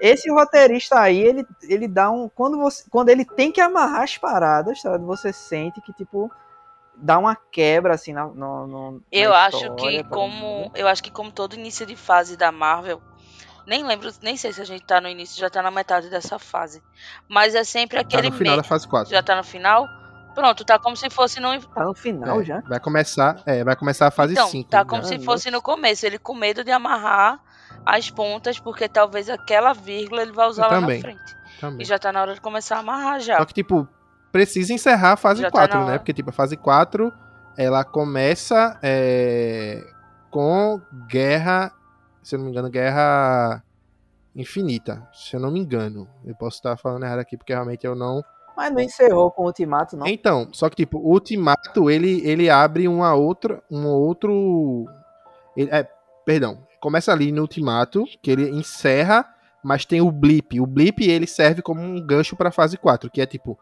Esse 0.00 0.30
roteirista 0.30 1.00
aí, 1.00 1.18
ele, 1.20 1.44
ele 1.64 1.88
dá 1.88 2.08
um. 2.08 2.28
Quando, 2.28 2.56
você, 2.58 2.84
quando 2.88 3.08
ele 3.08 3.24
tem 3.24 3.50
que 3.50 3.60
amarrar 3.60 4.02
as 4.02 4.16
paradas, 4.16 4.80
tá 4.80 4.90
ligado? 4.92 5.06
Você 5.06 5.32
sente 5.32 5.80
que, 5.80 5.92
tipo, 5.92 6.30
dá 6.94 7.18
uma 7.18 7.36
quebra 7.50 7.94
assim 7.94 8.12
na. 8.12 8.24
no- 8.28 8.66
no- 8.68 8.90
na 8.92 9.00
Eu 9.10 9.34
acho 9.34 9.56
história, 9.56 9.76
que 10.04 10.08
tá 10.08 10.14
como 10.14 10.58
ligado? 10.58 10.76
eu 10.76 10.86
acho 10.86 11.02
que 11.02 11.10
como 11.10 11.32
todo 11.32 11.54
início 11.54 11.84
de 11.84 11.96
fase 11.96 12.36
da 12.36 12.52
Marvel, 12.52 13.00
nem 13.68 13.84
lembro, 13.86 14.10
nem 14.22 14.36
sei 14.36 14.52
se 14.52 14.60
a 14.60 14.64
gente 14.64 14.84
tá 14.84 15.00
no 15.00 15.08
início, 15.08 15.38
já 15.38 15.48
tá 15.50 15.62
na 15.62 15.70
metade 15.70 16.08
dessa 16.10 16.38
fase. 16.38 16.82
Mas 17.28 17.54
é 17.54 17.62
sempre 17.62 17.96
Tá 17.96 18.00
aquele 18.02 18.30
no 18.30 18.36
final 18.36 18.52
meio. 18.54 18.62
da 18.62 18.68
fase 18.68 18.88
4. 18.88 19.10
Já 19.10 19.22
tá 19.22 19.36
no 19.36 19.44
final? 19.44 19.86
Pronto, 20.34 20.64
tá 20.64 20.78
como 20.78 20.96
se 20.96 21.10
fosse 21.10 21.40
no 21.40 21.60
Tá 21.60 21.84
no 21.84 21.94
final 21.94 22.40
É, 22.40 22.44
já. 22.44 22.60
Vai 22.60 22.80
começar, 22.80 23.42
é, 23.44 23.62
vai 23.64 23.74
começar 23.76 24.06
a 24.06 24.10
fase 24.10 24.32
Então, 24.34 24.48
5. 24.48 24.70
tá 24.70 24.84
como 24.84 25.02
né? 25.02 25.08
se 25.08 25.14
Nossa. 25.14 25.24
fosse 25.24 25.50
no 25.50 25.60
começo, 25.60 26.06
ele 26.06 26.18
com 26.18 26.34
medo 26.34 26.62
de 26.64 26.70
amarrar 26.70 27.40
as 27.84 28.08
pontas, 28.10 28.58
porque 28.58 28.88
talvez 28.88 29.28
aquela 29.28 29.72
vírgula 29.72 30.22
ele 30.22 30.32
vai 30.32 30.46
usar 30.48 30.66
Eu 30.66 30.70
lá 30.72 30.80
também. 30.80 30.96
na 30.98 31.02
frente. 31.02 31.36
Também. 31.60 31.82
E 31.82 31.84
já 31.84 31.98
tá 31.98 32.12
na 32.12 32.20
hora 32.22 32.34
de 32.34 32.40
começar 32.40 32.76
a 32.76 32.80
amarrar 32.80 33.20
já. 33.20 33.36
Só 33.38 33.44
que, 33.44 33.54
tipo, 33.54 33.88
precisa 34.30 34.72
encerrar 34.72 35.12
a 35.12 35.16
fase 35.16 35.42
Já 35.42 35.50
tá 35.50 35.58
4, 35.58 35.80
na 35.80 35.86
né? 35.86 35.98
Porque, 35.98 36.12
tipo, 36.12 36.30
a 36.30 36.32
fase 36.32 36.56
4, 36.56 37.12
ela 37.56 37.82
começa 37.84 38.78
é, 38.80 39.84
com 40.30 40.80
guerra, 41.08 41.72
se 42.22 42.34
eu 42.34 42.38
não 42.38 42.46
me 42.46 42.52
engano, 42.52 42.68
guerra 42.70 43.62
infinita. 44.34 45.06
Se 45.12 45.34
eu 45.36 45.40
não 45.40 45.50
me 45.50 45.60
engano. 45.60 46.08
Eu 46.24 46.34
posso 46.34 46.56
estar 46.56 46.76
falando 46.76 47.04
errado 47.04 47.18
aqui, 47.20 47.36
porque 47.36 47.52
realmente 47.52 47.86
eu 47.86 47.94
não... 47.94 48.22
Mas 48.56 48.72
não 48.72 48.80
encerrou 48.80 49.30
com 49.30 49.42
o 49.42 49.46
ultimato, 49.46 49.96
não. 49.96 50.06
Então, 50.06 50.48
só 50.52 50.68
que, 50.68 50.74
tipo, 50.74 50.98
o 50.98 51.12
Ultimato, 51.12 51.88
ele, 51.88 52.20
ele 52.28 52.50
abre 52.50 52.88
uma 52.88 53.14
outra, 53.14 53.62
um 53.70 53.86
outro... 53.86 54.84
ele- 55.56 55.70
é, 55.70 55.88
perdão, 56.26 56.66
começa 56.80 57.12
ali 57.12 57.30
no 57.30 57.42
Ultimato, 57.42 58.04
que 58.20 58.28
ele 58.32 58.50
encerra, 58.50 59.24
mas 59.62 59.84
tem 59.84 60.00
o 60.00 60.10
Blip. 60.10 60.60
O 60.60 60.66
Blip, 60.66 61.00
ele 61.08 61.26
serve 61.28 61.62
como 61.62 61.80
um 61.80 62.04
gancho 62.04 62.34
pra 62.34 62.50
fase 62.50 62.76
4, 62.76 63.08
que 63.08 63.20
é, 63.20 63.26
tipo, 63.26 63.56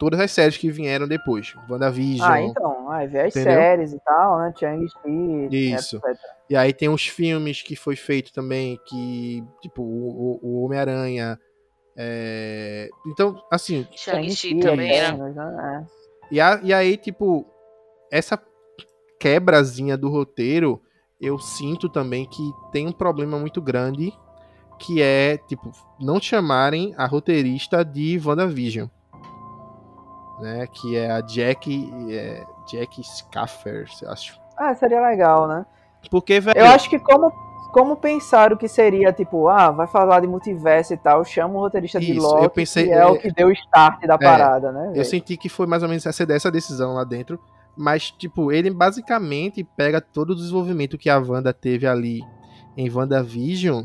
todas 0.00 0.18
as 0.18 0.32
séries 0.32 0.56
que 0.56 0.70
vieram 0.70 1.06
depois. 1.06 1.54
WandaVision, 1.68 2.28
Ah, 2.28 2.40
então. 2.42 2.90
Aí 2.90 3.06
vê 3.06 3.20
as 3.20 3.36
Entendeu? 3.36 3.60
séries 3.60 3.92
e 3.92 4.00
tal, 4.00 4.38
né? 4.38 4.52
Chang-Chi, 4.58 5.48
Isso. 5.50 5.96
etc. 5.98 6.18
E 6.48 6.56
aí 6.56 6.72
tem 6.72 6.88
os 6.88 7.06
filmes 7.06 7.62
que 7.62 7.76
foi 7.76 7.94
feito 7.94 8.32
também, 8.32 8.80
que, 8.86 9.44
tipo, 9.60 9.82
o, 9.82 10.40
o- 10.42 10.64
Homem-Aranha. 10.64 11.38
é, 11.96 12.88
Então, 13.06 13.40
assim, 13.52 13.86
Shang-Chi 13.92 14.58
também, 14.58 14.90
né? 14.90 15.12
Né? 15.12 15.86
E, 16.32 16.40
a- 16.40 16.60
e 16.62 16.72
aí, 16.72 16.96
tipo, 16.96 17.46
essa 18.10 18.40
quebrazinha 19.20 19.96
do 19.98 20.08
roteiro, 20.08 20.80
eu 21.20 21.38
sinto 21.38 21.88
também 21.88 22.26
que 22.26 22.42
tem 22.72 22.86
um 22.86 22.92
problema 22.92 23.38
muito 23.38 23.60
grande, 23.60 24.12
que 24.78 25.02
é, 25.02 25.36
tipo, 25.36 25.70
não 26.00 26.18
chamarem 26.20 26.94
a 26.96 27.06
roteirista 27.06 27.84
de 27.84 28.18
WandaVision. 28.24 28.88
Né? 30.40 30.66
Que 30.72 30.96
é 30.96 31.10
a 31.10 31.20
Jack, 31.20 31.92
é, 32.10 32.44
Jack 32.66 33.02
Schaffer, 33.32 33.86
eu 34.02 34.10
acho. 34.10 34.34
É. 34.34 34.40
Ah, 34.56 34.74
seria 34.74 35.00
legal, 35.00 35.46
né? 35.48 35.64
Porque, 36.10 36.40
velho, 36.40 36.58
Eu 36.58 36.66
acho 36.66 36.88
que 36.88 36.98
como, 36.98 37.30
como 37.72 37.96
pensaram 37.96 38.56
que 38.56 38.68
seria, 38.68 39.12
tipo, 39.12 39.48
ah, 39.48 39.70
vai 39.70 39.86
falar 39.86 40.20
de 40.20 40.26
multiverso 40.26 40.92
e 40.94 40.96
tal, 40.96 41.24
chama 41.24 41.54
o 41.54 41.60
roteirista 41.60 42.00
de 42.00 42.12
Isso, 42.12 42.20
Loki, 42.26 42.44
eu 42.44 42.50
pensei- 42.50 42.84
que 42.86 42.90
é, 42.92 43.04
o 43.06 43.18
que 43.18 43.30
deu 43.32 43.48
o 43.48 43.52
start 43.52 44.02
da 44.06 44.18
parada, 44.18 44.72
né? 44.72 44.88
Eu 44.88 44.92
velho? 44.92 45.04
senti 45.04 45.36
que 45.36 45.48
foi 45.48 45.66
mais 45.66 45.82
ou 45.82 45.88
menos 45.88 46.04
essa, 46.06 46.24
dessa 46.26 46.50
decisão 46.50 46.94
lá 46.94 47.04
dentro. 47.04 47.38
Mas, 47.76 48.10
tipo, 48.10 48.50
ele 48.52 48.68
basicamente 48.70 49.62
pega 49.62 50.00
todo 50.00 50.30
o 50.30 50.34
desenvolvimento 50.36 50.98
que 50.98 51.08
a 51.08 51.18
Wanda 51.18 51.52
teve 51.52 51.86
ali 51.86 52.20
em 52.76 52.90
WandaVision 52.90 53.84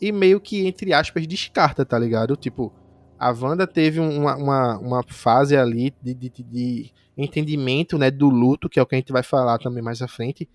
e 0.00 0.10
meio 0.12 0.40
que, 0.40 0.66
entre 0.66 0.92
aspas, 0.92 1.26
descarta, 1.26 1.84
tá 1.86 1.98
ligado? 1.98 2.36
Tipo, 2.36 2.72
a 3.18 3.30
Wanda 3.30 3.66
teve 3.66 4.00
uma, 4.00 4.36
uma, 4.36 4.78
uma 4.78 5.02
fase 5.06 5.56
ali 5.56 5.94
de, 6.02 6.14
de, 6.14 6.30
de- 6.30 6.92
entendimento, 7.16 7.96
né, 7.96 8.10
do 8.10 8.28
luto, 8.28 8.68
que 8.68 8.78
é 8.78 8.82
o 8.82 8.86
que 8.86 8.94
a 8.94 8.98
gente 8.98 9.12
vai 9.12 9.22
falar 9.22 9.58
também 9.58 9.82
mais 9.82 10.02
à 10.02 10.08
frente, 10.08 10.48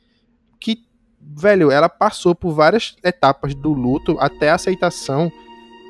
que, 0.60 0.84
velho, 1.20 1.72
ela 1.72 1.90
passou 1.90 2.36
por 2.36 2.52
várias 2.54 2.96
etapas 3.04 3.56
do 3.56 3.74
luto 3.74 4.16
até 4.20 4.50
a 4.52 4.56
aceitação 4.56 5.32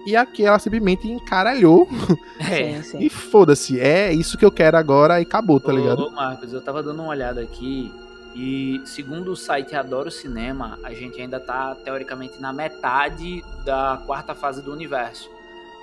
e 0.05 0.15
aqui 0.15 0.45
ela 0.45 0.57
simplesmente 0.57 1.07
encaralhou 1.07 1.87
É. 2.39 2.81
Sim, 2.81 2.99
e 2.99 3.09
foda-se, 3.09 3.79
é 3.79 4.11
isso 4.13 4.37
que 4.37 4.45
eu 4.45 4.51
quero 4.51 4.77
agora 4.77 5.19
e 5.19 5.23
acabou, 5.23 5.59
tá 5.59 5.71
ligado? 5.71 6.03
Ô, 6.07 6.11
Marcos, 6.11 6.51
eu 6.53 6.61
tava 6.61 6.81
dando 6.81 7.01
uma 7.01 7.09
olhada 7.09 7.41
aqui 7.41 7.91
e 8.33 8.81
segundo 8.85 9.31
o 9.31 9.35
site 9.35 9.75
Adoro 9.75 10.09
Cinema, 10.09 10.79
a 10.83 10.93
gente 10.93 11.21
ainda 11.21 11.39
tá 11.39 11.75
teoricamente 11.75 12.39
na 12.39 12.53
metade 12.53 13.43
da 13.65 14.01
quarta 14.05 14.33
fase 14.33 14.61
do 14.61 14.71
universo. 14.71 15.29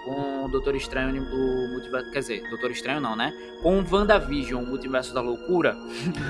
Com 0.05 0.45
o 0.45 0.49
Doutor 0.49 0.75
Estranho, 0.75 1.23
o 1.23 1.69
multiverso, 1.73 2.11
quer 2.11 2.21
dizer, 2.21 2.43
Doutor 2.49 2.71
Estranho 2.71 3.01
não, 3.01 3.15
né? 3.15 3.33
Com 3.63 3.81
o 3.81 3.85
WandaVision, 3.91 4.63
o 4.63 4.67
multiverso 4.67 5.13
da 5.13 5.21
loucura. 5.21 5.77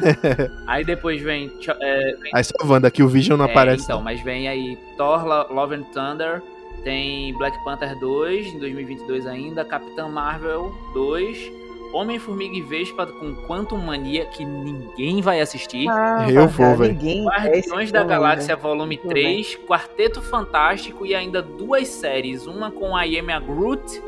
aí 0.67 0.85
depois 0.85 1.21
vem, 1.21 1.53
é, 1.81 2.17
vem 2.17 2.33
Aí 2.35 2.43
só 2.45 2.55
Wanda, 2.65 2.91
que 2.91 3.03
o 3.03 3.09
Vision 3.09 3.39
não 3.39 3.47
é, 3.47 3.51
aparece. 3.51 3.85
Então, 3.85 4.01
mas 4.03 4.21
vem 4.23 4.49
aí 4.49 4.77
Thor 4.97 5.25
Lo- 5.25 5.53
Love 5.55 5.77
and 5.77 5.85
Thunder, 5.93 6.43
tem 6.83 7.33
Black 7.39 7.57
Panther 7.65 7.97
2 7.99 8.47
em 8.55 8.59
2022 8.59 9.27
ainda, 9.27 9.65
Capitã 9.65 10.09
Marvel 10.09 10.73
2, 10.95 11.53
Homem-Formiga 11.93 12.55
e 12.57 12.63
Vespa 12.63 13.07
com 13.07 13.35
Quantum 13.47 13.79
Mania, 13.79 14.27
que 14.27 14.45
ninguém 14.45 15.21
vai 15.21 15.41
assistir. 15.41 15.89
Ah, 15.89 16.27
Eu 16.31 16.47
vou, 16.49 16.77
velho. 16.77 16.93
Ninguém 16.93 17.25
Guardiões 17.25 17.85
esse 17.85 17.93
da 17.93 18.05
Galáxia 18.05 18.57
velho. 18.57 18.69
Volume 18.69 18.97
Tudo 18.97 19.11
3, 19.11 19.59
Quarteto 19.67 20.21
Fantástico 20.21 21.07
e 21.07 21.15
ainda 21.15 21.41
duas 21.41 21.89
séries, 21.89 22.47
uma 22.47 22.71
com 22.71 22.97
a 22.97 23.05
Yemi 23.05 23.33
Groot 23.41 24.03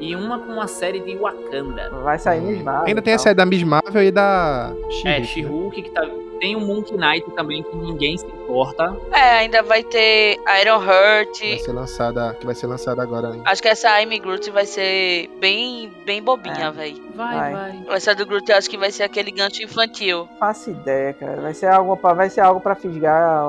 e 0.00 0.14
uma 0.14 0.38
com 0.38 0.60
a 0.60 0.66
série 0.66 1.00
de 1.00 1.16
Wakanda. 1.16 1.90
Vai 2.02 2.18
sair 2.18 2.40
Miss 2.40 2.62
Marvel 2.62 2.86
Ainda 2.86 3.02
tem 3.02 3.14
a 3.14 3.18
série 3.18 3.34
da 3.34 3.44
Miss 3.44 3.62
Marvel 3.62 4.02
e 4.02 4.10
da 4.10 4.72
É, 4.76 4.90
She-Hulk, 4.90 5.04
né? 5.04 5.24
She-Hulk 5.24 5.82
que 5.82 5.90
tá 5.90 6.06
tem 6.40 6.56
o 6.56 6.60
Moon 6.60 6.82
Knight 6.92 7.30
também 7.32 7.62
que 7.62 7.76
ninguém 7.76 8.16
se 8.16 8.26
importa. 8.26 8.96
É, 9.12 9.38
ainda 9.38 9.62
vai 9.62 9.82
ter 9.82 10.38
Iron 10.62 10.82
Heart. 10.82 11.40
Vai 11.40 11.58
ser 11.58 11.72
lançada, 11.72 12.34
que 12.38 12.46
vai 12.46 12.54
ser 12.54 12.66
lançada 12.66 13.02
agora. 13.02 13.34
hein? 13.34 13.42
Acho 13.44 13.60
que 13.62 13.68
essa 13.68 13.90
Amy 13.98 14.18
Groot 14.18 14.50
vai 14.50 14.64
ser 14.66 15.28
bem, 15.40 15.92
bem 16.06 16.22
bobinha, 16.22 16.66
É. 16.66 16.70
velho. 16.70 17.02
Vai, 17.14 17.34
Vai. 17.36 17.52
vai. 17.52 17.96
Essa 17.96 18.14
do 18.14 18.24
Groot 18.24 18.50
eu 18.50 18.56
acho 18.56 18.70
que 18.70 18.78
vai 18.78 18.90
ser 18.90 19.02
aquele 19.02 19.30
gancho 19.30 19.62
infantil. 19.62 20.28
Faço 20.38 20.70
ideia, 20.70 21.12
cara. 21.14 21.40
Vai 21.40 21.52
ser 21.54 21.66
algo 21.66 21.96
pra, 21.96 22.14
vai 22.14 22.30
ser 22.30 22.40
algo 22.40 22.60
pra 22.60 22.74
fisgar 22.74 23.14
a, 23.22 23.40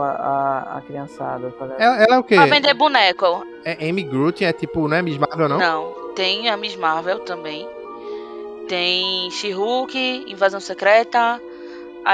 a, 0.73 0.77
a 0.77 0.81
criançada. 0.81 1.51
tá? 1.51 1.65
Ela, 1.77 2.03
ela 2.03 2.15
é 2.15 2.19
o 2.19 2.23
quê? 2.23 2.35
Pra 2.35 2.45
vender 2.45 2.73
boneco. 2.73 3.45
É 3.63 3.87
Amy 3.89 4.03
Groot, 4.03 4.43
é 4.43 4.51
tipo, 4.51 4.87
não 4.87 4.97
é 4.97 5.01
Miss 5.01 5.17
Marvel, 5.17 5.49
não? 5.49 5.57
Não. 5.57 6.13
Tem 6.15 6.49
a 6.49 6.57
Miss 6.57 6.75
Marvel 6.75 7.19
também. 7.19 7.67
Tem 8.67 9.29
She-Hulk, 9.31 10.25
Invasão 10.27 10.59
Secreta, 10.59 11.41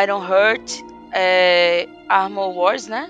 Iron 0.04 0.22
Heart, 0.24 0.82
é, 1.14 1.88
Armor 2.10 2.56
Wars, 2.56 2.88
né? 2.88 3.10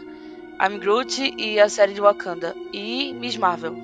I'm 0.61 0.77
Groot 0.79 1.33
e 1.37 1.59
a 1.59 1.67
série 1.67 1.93
de 1.93 2.01
Wakanda. 2.01 2.55
E 2.71 3.13
Miss 3.19 3.35
Marvel. 3.37 3.75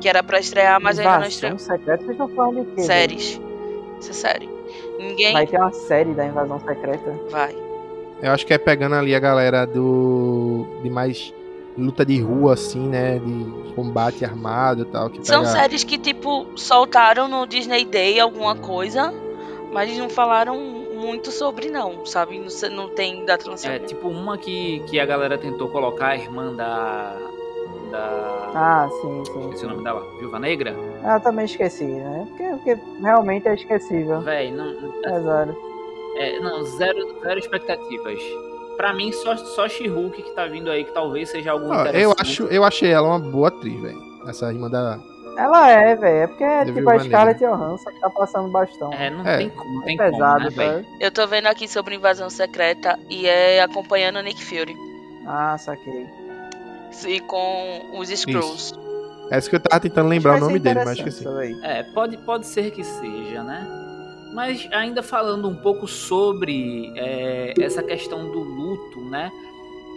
Que 0.00 0.08
era 0.08 0.22
pra 0.22 0.40
estrear, 0.40 0.80
mas 0.80 0.98
ainda 0.98 1.10
não 1.12 1.18
Invasão 1.18 1.28
estreou. 1.54 1.58
secreta, 1.58 1.98
vocês 2.04 2.10
estão 2.12 2.28
falando 2.30 2.64
de 2.64 2.74
quê? 2.74 2.82
Séries. 2.82 3.40
Essa 3.98 4.10
é 4.10 4.14
série. 4.14 4.48
Ninguém 4.98 5.32
Vai 5.32 5.46
ter 5.46 5.58
uma 5.58 5.72
série 5.72 6.12
da 6.14 6.26
invasão 6.26 6.58
secreta. 6.60 7.14
vai. 7.30 7.54
Eu 8.20 8.30
acho 8.30 8.46
que 8.46 8.54
é 8.54 8.58
pegando 8.58 8.94
ali 8.94 9.14
a 9.14 9.18
galera 9.20 9.64
do. 9.66 10.64
de 10.82 10.88
mais 10.90 11.32
luta 11.76 12.04
de 12.06 12.20
rua, 12.20 12.54
assim, 12.54 12.88
né? 12.88 13.18
De 13.18 13.72
combate 13.74 14.24
armado 14.24 14.82
e 14.82 14.84
tal. 14.86 15.10
Que 15.10 15.26
São 15.26 15.42
pega- 15.42 15.52
séries 15.52 15.82
que, 15.84 15.98
tipo, 15.98 16.46
soltaram 16.56 17.26
no 17.28 17.46
Disney 17.46 17.84
Day 17.84 18.20
alguma 18.20 18.54
coisa, 18.54 19.12
mas 19.72 19.96
não 19.98 20.08
falaram 20.08 20.81
muito 21.02 21.30
sobre, 21.30 21.68
não, 21.70 22.06
sabe? 22.06 22.38
Não, 22.38 22.48
se- 22.48 22.68
não 22.70 22.88
tem 22.88 23.24
data 23.24 23.52
de 23.54 23.66
É 23.66 23.78
tipo 23.80 24.08
uma 24.08 24.38
que, 24.38 24.80
que 24.88 24.98
a 25.00 25.04
galera 25.04 25.36
tentou 25.36 25.68
colocar 25.68 26.08
a 26.08 26.16
irmã 26.16 26.54
da. 26.54 27.16
Da. 27.90 28.50
Ah, 28.54 28.88
sim, 29.02 29.24
sim. 29.26 29.40
Esqueci 29.40 29.66
o 29.66 29.68
nome 29.68 29.84
dela. 29.84 30.00
Viúva 30.18 30.38
Negra? 30.38 30.74
Eu 31.04 31.20
também 31.20 31.44
esqueci, 31.44 31.84
né? 31.84 32.26
Porque, 32.28 32.44
porque 32.74 32.78
realmente 33.02 33.48
é 33.48 33.54
esquecível. 33.54 34.20
Véi, 34.20 34.50
não. 34.50 34.70
É 35.04 35.20
zero. 35.20 35.56
É, 36.16 36.40
não, 36.40 36.62
zero, 36.64 37.20
zero 37.22 37.38
expectativas. 37.38 38.18
Pra 38.76 38.94
mim, 38.94 39.12
só, 39.12 39.36
só 39.36 39.68
She-Hulk 39.68 40.22
que 40.22 40.30
tá 40.32 40.46
vindo 40.46 40.70
aí, 40.70 40.84
que 40.84 40.92
talvez 40.92 41.28
seja 41.30 41.52
algo 41.52 41.66
Ó, 41.68 41.74
interessante. 41.80 42.02
eu, 42.02 42.14
acho, 42.18 42.42
eu 42.44 42.64
achei 42.64 42.90
ela 42.90 43.06
uma 43.08 43.18
boa 43.18 43.48
atriz, 43.48 43.80
velho. 43.80 44.00
Essa 44.26 44.50
irmã 44.52 44.70
da. 44.70 44.98
Ela 45.36 45.70
é, 45.70 45.96
velho. 45.96 46.16
É 46.16 46.26
porque 46.26 46.44
é 46.44 46.64
tipo 46.64 46.88
a 46.90 46.98
Scarlett 46.98 47.40
Johansson 47.44 47.90
que 47.90 48.00
tá 48.00 48.10
passando 48.10 48.48
bastão. 48.48 48.92
É, 48.92 49.10
não 49.10 49.26
É. 49.26 49.38
tem 49.38 49.50
como, 49.50 49.74
não 49.76 49.82
tem 49.82 49.96
pesado, 49.96 50.44
como, 50.44 50.56
né, 50.56 50.72
sabe? 50.72 50.86
Eu 51.00 51.10
tô 51.10 51.26
vendo 51.26 51.46
aqui 51.46 51.66
sobre 51.68 51.94
Invasão 51.94 52.28
Secreta 52.30 52.98
e 53.08 53.26
é 53.26 53.62
acompanhando 53.62 54.16
o 54.16 54.22
Nick 54.22 54.44
Fury. 54.44 54.76
Ah, 55.26 55.56
saquei. 55.58 56.06
E 57.06 57.20
com 57.20 57.90
os 57.98 58.10
Skrulls. 58.10 58.74
É 59.30 59.38
isso 59.38 59.48
que 59.48 59.56
eu 59.56 59.60
tava 59.60 59.80
tentando 59.80 60.08
lembrar 60.08 60.36
o 60.36 60.40
nome 60.40 60.58
dele, 60.58 60.84
mas 60.84 60.98
esqueci. 60.98 61.24
É, 61.62 61.82
pode, 61.82 62.18
pode 62.18 62.46
ser 62.46 62.70
que 62.70 62.84
seja, 62.84 63.42
né? 63.42 63.66
Mas 64.34 64.68
ainda 64.72 65.02
falando 65.02 65.48
um 65.48 65.54
pouco 65.54 65.86
sobre 65.86 66.92
é, 66.96 67.54
essa 67.60 67.82
questão 67.82 68.30
do 68.30 68.40
luto, 68.40 69.00
né? 69.00 69.30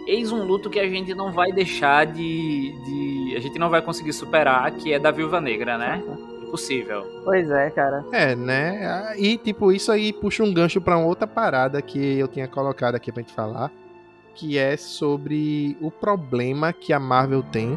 Eis 0.06 0.30
um 0.30 0.44
luto 0.44 0.70
que 0.70 0.78
a 0.78 0.88
gente 0.88 1.14
não 1.14 1.32
vai 1.32 1.50
deixar 1.50 2.06
de, 2.06 2.72
de. 2.84 3.34
A 3.36 3.40
gente 3.40 3.58
não 3.58 3.68
vai 3.68 3.82
conseguir 3.82 4.12
superar, 4.12 4.70
que 4.72 4.92
é 4.92 4.98
da 4.98 5.10
Viúva 5.10 5.40
Negra, 5.40 5.76
né? 5.76 6.02
Impossível. 6.42 7.04
Pois 7.24 7.50
é, 7.50 7.70
cara. 7.70 8.04
É, 8.12 8.36
né? 8.36 9.14
E, 9.18 9.36
tipo, 9.36 9.72
isso 9.72 9.90
aí 9.90 10.12
puxa 10.12 10.44
um 10.44 10.54
gancho 10.54 10.80
pra 10.80 10.96
uma 10.96 11.06
outra 11.06 11.26
parada 11.26 11.82
que 11.82 12.18
eu 12.18 12.28
tinha 12.28 12.46
colocado 12.46 12.94
aqui 12.94 13.10
pra 13.10 13.20
gente 13.20 13.34
falar, 13.34 13.72
que 14.32 14.56
é 14.56 14.76
sobre 14.76 15.76
o 15.80 15.90
problema 15.90 16.72
que 16.72 16.92
a 16.92 17.00
Marvel 17.00 17.42
tem 17.42 17.76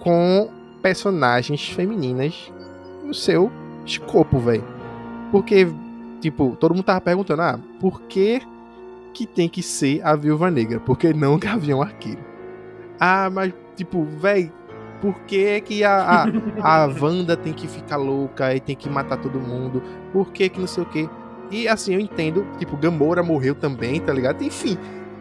com 0.00 0.48
personagens 0.80 1.68
femininas 1.70 2.52
no 3.02 3.14
seu 3.14 3.50
escopo, 3.84 4.38
velho. 4.38 4.64
Porque, 5.32 5.66
tipo, 6.20 6.56
todo 6.60 6.74
mundo 6.74 6.84
tava 6.84 7.00
perguntando, 7.00 7.42
ah, 7.42 7.58
por 7.80 8.02
que 8.02 8.40
que 9.14 9.26
tem 9.26 9.48
que 9.48 9.62
ser 9.62 10.04
a 10.04 10.14
Viúva 10.16 10.50
Negra? 10.50 10.80
Por 10.80 10.98
que 10.98 11.14
não 11.14 11.34
o 11.34 11.38
Gavião 11.40 11.80
Arqueiro? 11.80 12.20
Ah, 13.00 13.30
mas, 13.30 13.52
tipo, 13.76 14.04
véi, 14.04 14.52
por 15.00 15.14
que, 15.20 15.60
que 15.60 15.84
a, 15.84 16.26
a, 16.62 16.84
a 16.84 16.86
Wanda 17.00 17.36
tem 17.36 17.52
que 17.52 17.68
ficar 17.68 17.96
louca 17.96 18.54
e 18.54 18.60
tem 18.60 18.76
que 18.76 18.90
matar 18.90 19.16
todo 19.16 19.40
mundo? 19.40 19.82
Por 20.12 20.32
que 20.32 20.48
que 20.48 20.60
não 20.60 20.66
sei 20.66 20.82
o 20.82 20.86
quê? 20.86 21.08
E 21.50 21.68
assim, 21.68 21.94
eu 21.94 22.00
entendo, 22.00 22.46
tipo, 22.58 22.76
Gamora 22.76 23.22
morreu 23.22 23.54
também, 23.54 24.00
tá 24.00 24.12
ligado? 24.12 24.42
Enfim, 24.42 24.76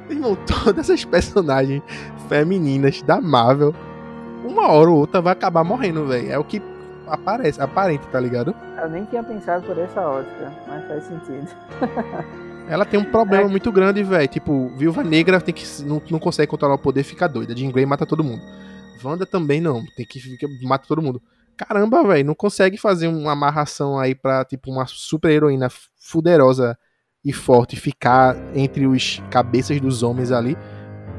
irmão, 0.10 0.36
todas 0.63 0.89
essas 0.89 1.06
personagens 1.06 1.82
femininas 2.27 3.01
da 3.01 3.21
Marvel, 3.21 3.73
uma 4.43 4.69
hora 4.69 4.89
ou 4.89 4.97
outra 4.97 5.21
vai 5.21 5.34
acabar 5.34 5.63
morrendo, 5.63 6.08
velho. 6.08 6.32
É 6.32 6.38
o 6.38 6.43
que 6.43 6.62
aparece, 7.08 7.62
aparente, 7.62 8.08
tá 8.08 8.19
ligado? 8.19 8.56
Eu 8.82 8.89
nem 8.89 9.06
tinha 9.06 9.23
pensado 9.23 9.65
por 9.65 9.77
essa 9.77 10.01
ótica, 10.01 10.51
mas 10.67 10.88
faz 10.88 11.03
sentido. 11.03 11.47
Ela 12.67 12.86
tem 12.86 12.99
um 12.99 13.04
problema 13.04 13.45
é. 13.45 13.47
muito 13.47 13.71
grande, 13.71 14.04
velho. 14.04 14.28
Tipo, 14.28 14.69
Viúva 14.78 15.04
Negra 15.04 15.39
tem 15.41 15.54
que, 15.54 15.65
não, 15.84 16.02
não 16.10 16.19
consegue 16.19 16.49
controlar 16.49 16.76
o 16.76 16.80
poder, 16.80 17.04
fica 17.04 17.28
doida. 17.28 17.56
Jean 17.56 17.71
Grey 17.71 17.86
mata 17.86 18.06
todo 18.06 18.23
mundo. 18.23 18.41
Wanda 19.04 19.26
também 19.26 19.60
não, 19.60 19.84
tem 19.97 20.06
que 20.06 20.19
ficar, 20.19 20.47
mata 20.63 20.88
todo 20.88 21.02
mundo. 21.02 21.21
Caramba, 21.58 22.04
velho, 22.04 22.26
não 22.26 22.34
consegue 22.34 22.78
fazer 22.78 23.08
uma 23.08 23.34
amarração 23.34 23.99
aí 23.99 24.15
pra, 24.15 24.43
tipo, 24.45 24.71
uma 24.71 24.86
super 24.88 25.30
heroína 25.30 25.67
fuderosa 25.99 26.78
e 27.23 27.32
forte 27.32 27.76
ficar 27.76 28.36
entre 28.56 28.88
os 28.88 29.21
cabeças 29.30 29.80
dos 29.80 30.02
homens 30.02 30.32
ali. 30.32 30.58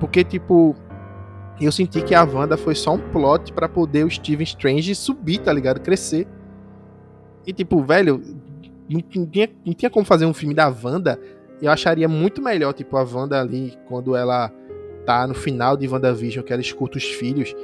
Porque, 0.00 0.24
tipo, 0.24 0.74
eu 1.60 1.70
senti 1.70 2.02
que 2.02 2.14
a 2.14 2.24
Wanda 2.24 2.56
foi 2.56 2.74
só 2.74 2.94
um 2.94 2.98
plot 2.98 3.52
para 3.52 3.68
poder 3.68 4.04
o 4.04 4.10
Steven 4.10 4.44
Strange 4.44 4.94
subir, 4.94 5.38
tá 5.38 5.52
ligado? 5.52 5.80
Crescer. 5.80 6.26
E, 7.46 7.52
tipo, 7.52 7.82
velho, 7.82 8.20
não 8.88 9.00
tinha, 9.00 9.50
não 9.64 9.72
tinha 9.72 9.90
como 9.90 10.04
fazer 10.04 10.26
um 10.26 10.34
filme 10.34 10.54
da 10.54 10.68
Wanda. 10.68 11.18
Eu 11.60 11.70
acharia 11.70 12.08
muito 12.08 12.42
melhor, 12.42 12.72
tipo, 12.72 12.96
a 12.96 13.02
Wanda 13.02 13.40
ali, 13.40 13.74
quando 13.86 14.14
ela 14.16 14.50
tá 15.06 15.26
no 15.26 15.34
final 15.34 15.76
de 15.76 15.86
WandaVision, 15.86 16.44
que 16.44 16.52
ela 16.52 16.62
escuta 16.62 16.98
os 16.98 17.04
filhos. 17.04 17.54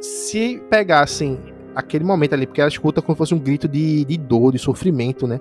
Se 0.00 0.62
pegassem 0.70 1.38
aquele 1.74 2.04
momento 2.04 2.34
ali, 2.34 2.46
porque 2.46 2.60
ela 2.60 2.68
escuta 2.68 3.00
como 3.00 3.14
se 3.14 3.18
fosse 3.18 3.34
um 3.34 3.38
grito 3.38 3.68
de, 3.68 4.04
de 4.04 4.16
dor, 4.16 4.52
de 4.52 4.58
sofrimento, 4.58 5.26
né? 5.26 5.40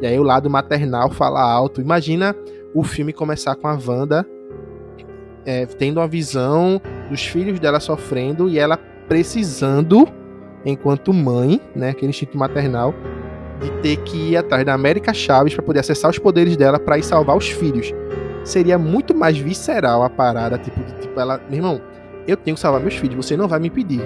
E 0.00 0.06
aí 0.06 0.18
o 0.18 0.22
lado 0.22 0.50
maternal 0.50 1.10
fala 1.10 1.40
alto. 1.40 1.80
Imagina 1.80 2.34
o 2.74 2.82
filme 2.84 3.12
começar 3.12 3.54
com 3.56 3.66
a 3.66 3.72
Wanda 3.72 4.26
é, 5.44 5.66
tendo 5.66 5.98
uma 5.98 6.08
visão 6.08 6.80
dos 7.08 7.24
filhos 7.24 7.58
dela 7.58 7.80
sofrendo 7.80 8.48
e 8.48 8.58
ela 8.58 8.76
precisando, 9.08 10.06
enquanto 10.64 11.12
mãe, 11.12 11.60
né, 11.74 11.90
aquele 11.90 12.10
instinto 12.10 12.38
maternal, 12.38 12.94
de 13.60 13.70
ter 13.82 13.96
que 13.98 14.30
ir 14.30 14.36
atrás 14.36 14.64
da 14.64 14.74
América 14.74 15.12
Chaves 15.12 15.54
para 15.54 15.62
poder 15.62 15.80
acessar 15.80 16.10
os 16.10 16.18
poderes 16.18 16.56
dela 16.56 16.78
para 16.78 16.98
ir 16.98 17.02
salvar 17.02 17.36
os 17.36 17.48
filhos. 17.48 17.92
Seria 18.44 18.78
muito 18.78 19.14
mais 19.14 19.36
visceral 19.36 20.02
a 20.02 20.10
parada, 20.10 20.58
tipo, 20.58 20.82
de, 20.82 20.94
tipo 20.94 21.20
ela, 21.20 21.40
meu 21.48 21.58
irmão, 21.58 21.80
eu 22.26 22.36
tenho 22.36 22.54
que 22.54 22.60
salvar 22.60 22.80
meus 22.80 22.94
filhos, 22.94 23.26
você 23.26 23.36
não 23.36 23.46
vai 23.46 23.60
me 23.60 23.68
impedir. 23.68 24.00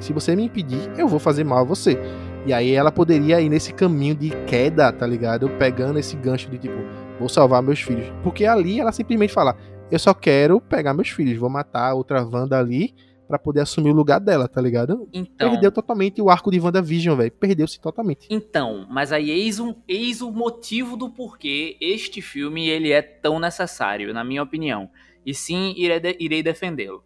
Se 0.00 0.12
você 0.12 0.36
me 0.36 0.44
impedir, 0.44 0.90
eu 0.96 1.08
vou 1.08 1.18
fazer 1.18 1.44
mal 1.44 1.58
a 1.58 1.64
você. 1.64 1.98
E 2.46 2.52
aí 2.52 2.72
ela 2.72 2.92
poderia 2.92 3.40
ir 3.40 3.48
nesse 3.48 3.72
caminho 3.72 4.14
de 4.14 4.30
queda, 4.46 4.92
tá 4.92 5.06
ligado? 5.06 5.48
Pegando 5.58 5.98
esse 5.98 6.16
gancho 6.16 6.48
de 6.50 6.58
tipo, 6.58 6.76
vou 7.18 7.28
salvar 7.28 7.62
meus 7.62 7.80
filhos. 7.80 8.06
Porque 8.22 8.44
ali 8.44 8.80
ela 8.80 8.92
simplesmente 8.92 9.32
fala: 9.32 9.56
eu 9.90 9.98
só 9.98 10.14
quero 10.14 10.60
pegar 10.60 10.94
meus 10.94 11.08
filhos, 11.08 11.36
vou 11.38 11.50
matar 11.50 11.94
outra 11.94 12.22
Wanda 12.22 12.58
ali 12.58 12.94
para 13.28 13.38
poder 13.38 13.60
assumir 13.60 13.90
o 13.90 13.94
lugar 13.94 14.18
dela, 14.18 14.48
tá 14.48 14.60
ligado? 14.60 15.06
Então, 15.12 15.50
Perdeu 15.50 15.70
totalmente 15.70 16.22
o 16.22 16.30
arco 16.30 16.50
de 16.50 16.58
WandaVision, 16.58 17.14
velho. 17.14 17.30
Perdeu-se 17.30 17.78
totalmente. 17.78 18.26
Então, 18.30 18.86
mas 18.90 19.12
aí 19.12 19.30
eis, 19.30 19.60
um, 19.60 19.74
eis 19.86 20.22
o 20.22 20.32
motivo 20.32 20.96
do 20.96 21.10
porquê 21.10 21.76
este 21.78 22.22
filme 22.22 22.66
ele 22.66 22.90
é 22.90 23.02
tão 23.02 23.38
necessário, 23.38 24.14
na 24.14 24.24
minha 24.24 24.42
opinião. 24.42 24.88
E 25.26 25.34
sim, 25.34 25.74
irei, 25.76 26.16
irei 26.18 26.42
defendê-lo. 26.42 27.04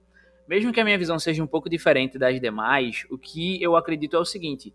Mesmo 0.49 0.73
que 0.73 0.81
a 0.81 0.85
minha 0.85 0.99
visão 0.99 1.19
seja 1.19 1.43
um 1.43 1.47
pouco 1.47 1.69
diferente 1.69 2.17
das 2.17 2.41
demais, 2.41 3.05
o 3.11 3.19
que 3.19 3.61
eu 3.61 3.75
acredito 3.75 4.17
é 4.17 4.21
o 4.21 4.25
seguinte: 4.25 4.73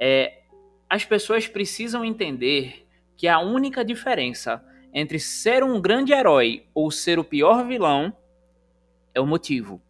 é, 0.00 0.42
as 0.88 1.04
pessoas 1.04 1.48
precisam 1.48 2.04
entender 2.04 2.86
que 3.16 3.26
a 3.26 3.40
única 3.40 3.84
diferença 3.84 4.62
entre 4.94 5.18
ser 5.18 5.64
um 5.64 5.80
grande 5.80 6.12
herói 6.12 6.64
ou 6.72 6.90
ser 6.90 7.18
o 7.18 7.24
pior 7.24 7.66
vilão 7.66 8.16
é 9.12 9.20
o 9.20 9.26
motivo. 9.26 9.80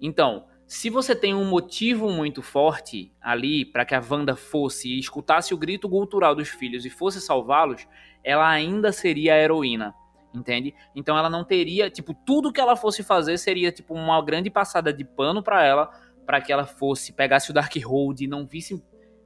Então, 0.00 0.46
se 0.66 0.88
você 0.88 1.14
tem 1.14 1.34
um 1.34 1.44
motivo 1.44 2.10
muito 2.10 2.42
forte 2.42 3.12
ali 3.20 3.64
para 3.64 3.84
que 3.84 3.94
a 3.94 4.02
Wanda 4.02 4.34
fosse 4.34 4.88
e 4.88 4.98
escutasse 4.98 5.52
o 5.52 5.58
grito 5.58 5.88
cultural 5.88 6.34
dos 6.34 6.48
filhos 6.48 6.86
e 6.86 6.90
fosse 6.90 7.20
salvá-los, 7.20 7.86
ela 8.22 8.48
ainda 8.48 8.90
seria 8.90 9.34
a 9.34 9.38
heroína, 9.38 9.94
entende? 10.34 10.74
Então 10.94 11.18
ela 11.18 11.28
não 11.28 11.44
teria, 11.44 11.90
tipo, 11.90 12.14
tudo 12.14 12.52
que 12.52 12.60
ela 12.60 12.76
fosse 12.76 13.02
fazer 13.02 13.36
seria 13.38 13.70
tipo 13.70 13.94
uma 13.94 14.20
grande 14.22 14.50
passada 14.50 14.92
de 14.92 15.04
pano 15.04 15.42
para 15.42 15.62
ela, 15.62 15.90
para 16.24 16.40
que 16.40 16.52
ela 16.52 16.64
fosse 16.64 17.12
pegasse 17.12 17.50
o 17.50 17.54
Darkhold 17.54 18.24
e 18.24 18.26
não 18.26 18.46
visse 18.46 18.82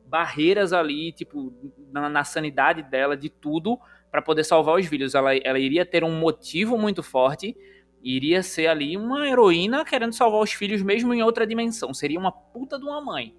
barreiras 0.09 0.73
ali, 0.73 1.13
tipo, 1.13 1.53
na, 1.93 2.09
na 2.09 2.25
sanidade 2.25 2.83
dela, 2.83 3.17
de 3.17 3.29
tudo, 3.29 3.79
para 4.11 4.23
poder 4.23 4.43
salvar 4.43 4.79
os 4.79 4.87
filhos. 4.87 5.15
Ela, 5.15 5.37
ela 5.37 5.59
iria 5.59 5.85
ter 5.85 6.03
um 6.03 6.19
motivo 6.19 6.79
muito 6.79 7.03
forte, 7.03 7.57
iria 8.03 8.43
ser 8.43 8.67
ali 8.67 8.97
uma 8.97 9.29
heroína 9.29 9.85
querendo 9.85 10.13
salvar 10.13 10.41
os 10.41 10.53
filhos 10.53 10.83
mesmo 10.83 11.13
em 11.13 11.23
outra 11.23 11.47
dimensão. 11.47 11.93
Seria 11.93 12.19
uma 12.19 12.33
puta 12.33 12.79
de 12.79 12.85
uma 12.85 13.01
mãe. 13.01 13.35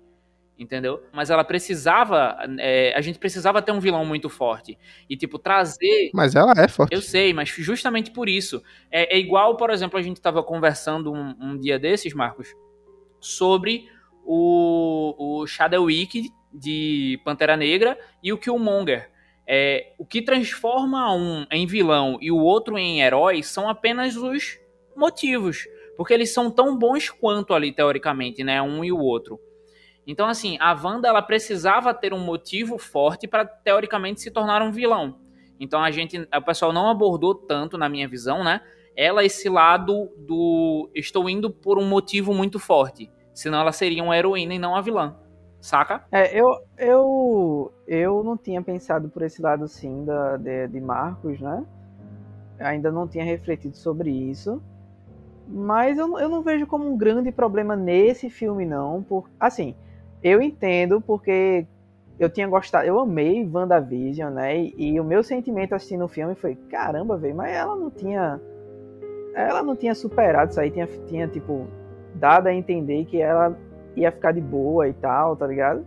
Entendeu? 0.58 1.02
Mas 1.14 1.30
ela 1.30 1.44
precisava. 1.46 2.38
É, 2.58 2.94
a 2.94 3.00
gente 3.00 3.18
precisava 3.18 3.62
ter 3.62 3.72
um 3.72 3.80
vilão 3.80 4.04
muito 4.04 4.30
forte. 4.30 4.78
E, 5.10 5.16
tipo, 5.16 5.40
trazer. 5.40 6.12
Mas 6.14 6.36
ela 6.36 6.54
é 6.58 6.68
forte. 6.68 6.94
Eu 6.94 7.02
sei, 7.02 7.34
mas 7.34 7.48
justamente 7.48 8.12
por 8.12 8.28
isso. 8.28 8.62
É, 8.92 9.16
é 9.16 9.18
igual, 9.18 9.56
por 9.56 9.70
exemplo, 9.70 9.98
a 9.98 10.02
gente 10.02 10.18
estava 10.18 10.44
conversando 10.44 11.14
um, 11.14 11.34
um, 11.40 11.58
dia 11.58 11.80
desses, 11.80 12.14
Marcos, 12.14 12.54
sobre 13.22 13.88
o, 14.26 15.42
o 15.42 15.48
Shadowwick 15.48 16.30
de 16.54 17.22
Pantera 17.24 17.56
Negra 17.56 17.98
e 18.22 18.34
o 18.34 18.38
Killmonger. 18.38 19.10
É, 19.52 19.94
o 19.98 20.06
que 20.06 20.22
transforma 20.22 21.12
um 21.12 21.44
em 21.50 21.66
vilão 21.66 22.20
e 22.22 22.32
o 22.32 22.38
outro 22.38 22.78
em 22.78 23.02
herói 23.02 23.42
são 23.42 23.68
apenas 23.68 24.16
os 24.16 24.60
motivos, 24.96 25.68
porque 25.98 26.14
eles 26.14 26.32
são 26.32 26.52
tão 26.52 26.78
bons 26.78 27.10
quanto 27.10 27.56
ali 27.56 27.72
teoricamente, 27.72 28.44
né, 28.44 28.62
um 28.62 28.84
e 28.84 28.92
o 28.92 29.00
outro. 29.00 29.40
Então 30.06 30.28
assim, 30.28 30.56
a 30.60 30.72
Wanda 30.74 31.08
ela 31.08 31.24
precisava 31.24 31.96
ter 31.96 32.14
um 32.14 32.20
motivo 32.20 32.78
forte 32.78 33.28
para 33.28 33.44
teoricamente 33.44 34.22
se 34.22 34.30
tornar 34.30 34.62
um 34.62 34.72
vilão. 34.72 35.18
Então 35.60 35.84
a 35.84 35.90
gente, 35.90 36.20
o 36.20 36.42
pessoal 36.44 36.72
não 36.72 36.88
abordou 36.88 37.34
tanto 37.34 37.76
na 37.76 37.90
minha 37.90 38.08
visão, 38.08 38.44
né? 38.44 38.62
Ela 38.96 39.26
esse 39.26 39.50
lado 39.50 40.12
do 40.16 40.92
estou 40.94 41.28
indo 41.28 41.50
por 41.50 41.80
um 41.80 41.88
motivo 41.88 42.36
muito 42.36 42.60
forte, 42.60 43.10
senão 43.34 43.62
ela 43.62 43.72
seria 43.72 44.04
uma 44.04 44.16
heroína 44.16 44.54
e 44.54 44.60
não 44.60 44.76
a 44.76 44.82
vilã. 44.82 45.18
Saca? 45.62 46.04
É, 46.12 46.40
eu, 46.40 46.58
eu, 46.78 47.72
eu 47.86 48.24
não 48.24 48.38
tinha 48.38 48.62
pensado 48.62 49.10
por 49.10 49.22
esse 49.22 49.42
lado 49.42 49.68
sim 49.68 50.06
da, 50.06 50.38
de, 50.38 50.68
de 50.68 50.80
Marcos, 50.80 51.40
né? 51.40 51.66
Ainda 52.60 52.92
não 52.92 53.08
tinha 53.08 53.26
refletido 53.26 53.76
sobre 53.76 54.10
isso. 54.10 54.62
Mas 55.48 55.98
eu, 55.98 56.18
eu 56.20 56.30
não 56.30 56.42
vejo 56.42 56.66
como 56.68 56.88
um 56.90 56.98
grande 56.98 57.32
problema 57.32 57.76
nesse 57.76 58.30
filme, 58.30 58.66
não. 58.66 59.04
Por, 59.04 59.30
assim, 59.40 59.76
eu 60.24 60.42
entendo 60.42 61.02
porque 61.02 61.66
eu 62.20 62.30
tinha 62.30 62.48
gostado, 62.48 62.86
eu 62.86 63.00
amei 63.00 63.50
WandaVision, 63.52 64.34
né? 64.34 64.58
E, 64.58 64.74
e 64.78 65.00
o 65.00 65.04
meu 65.04 65.24
sentimento 65.24 65.74
assistindo 65.74 66.06
o 66.06 66.10
filme 66.10 66.36
foi, 66.36 66.56
caramba, 66.56 67.18
velho, 67.18 67.36
mas 67.36 67.52
ela 67.52 67.76
não 67.76 67.90
tinha. 67.90 68.40
Ela 69.34 69.64
não 69.64 69.76
tinha 69.76 69.96
superado 69.96 70.52
isso 70.52 70.60
aí, 70.60 70.70
tinha, 70.72 70.88
tinha 71.08 71.28
tipo, 71.28 71.66
dado 72.16 72.48
a 72.48 72.54
entender 72.54 73.06
que 73.06 73.22
ela 73.22 73.58
ia 73.96 74.12
ficar 74.12 74.32
de 74.32 74.42
boa 74.42 74.88
e 74.88 74.94
tal, 74.94 75.36
tá 75.36 75.46
ligado? 75.46 75.86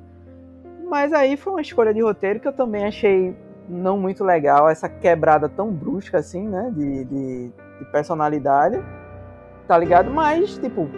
Mas 0.88 1.12
aí 1.12 1.36
foi 1.36 1.54
uma 1.54 1.62
escolha 1.62 1.94
de 1.94 2.02
roteiro 2.02 2.40
que 2.40 2.48
eu 2.48 2.52
também 2.52 2.84
achei 2.84 3.34
não 3.68 3.96
muito 3.96 4.24
legal, 4.24 4.68
essa 4.68 4.88
quebrada 4.88 5.48
tão 5.48 5.70
brusca 5.70 6.18
assim, 6.18 6.46
né? 6.48 6.70
De, 6.74 7.04
de, 7.04 7.52
de 7.78 7.84
personalidade, 7.90 8.82
tá 9.66 9.78
ligado? 9.78 10.10
Mas, 10.10 10.58
tipo, 10.58 10.88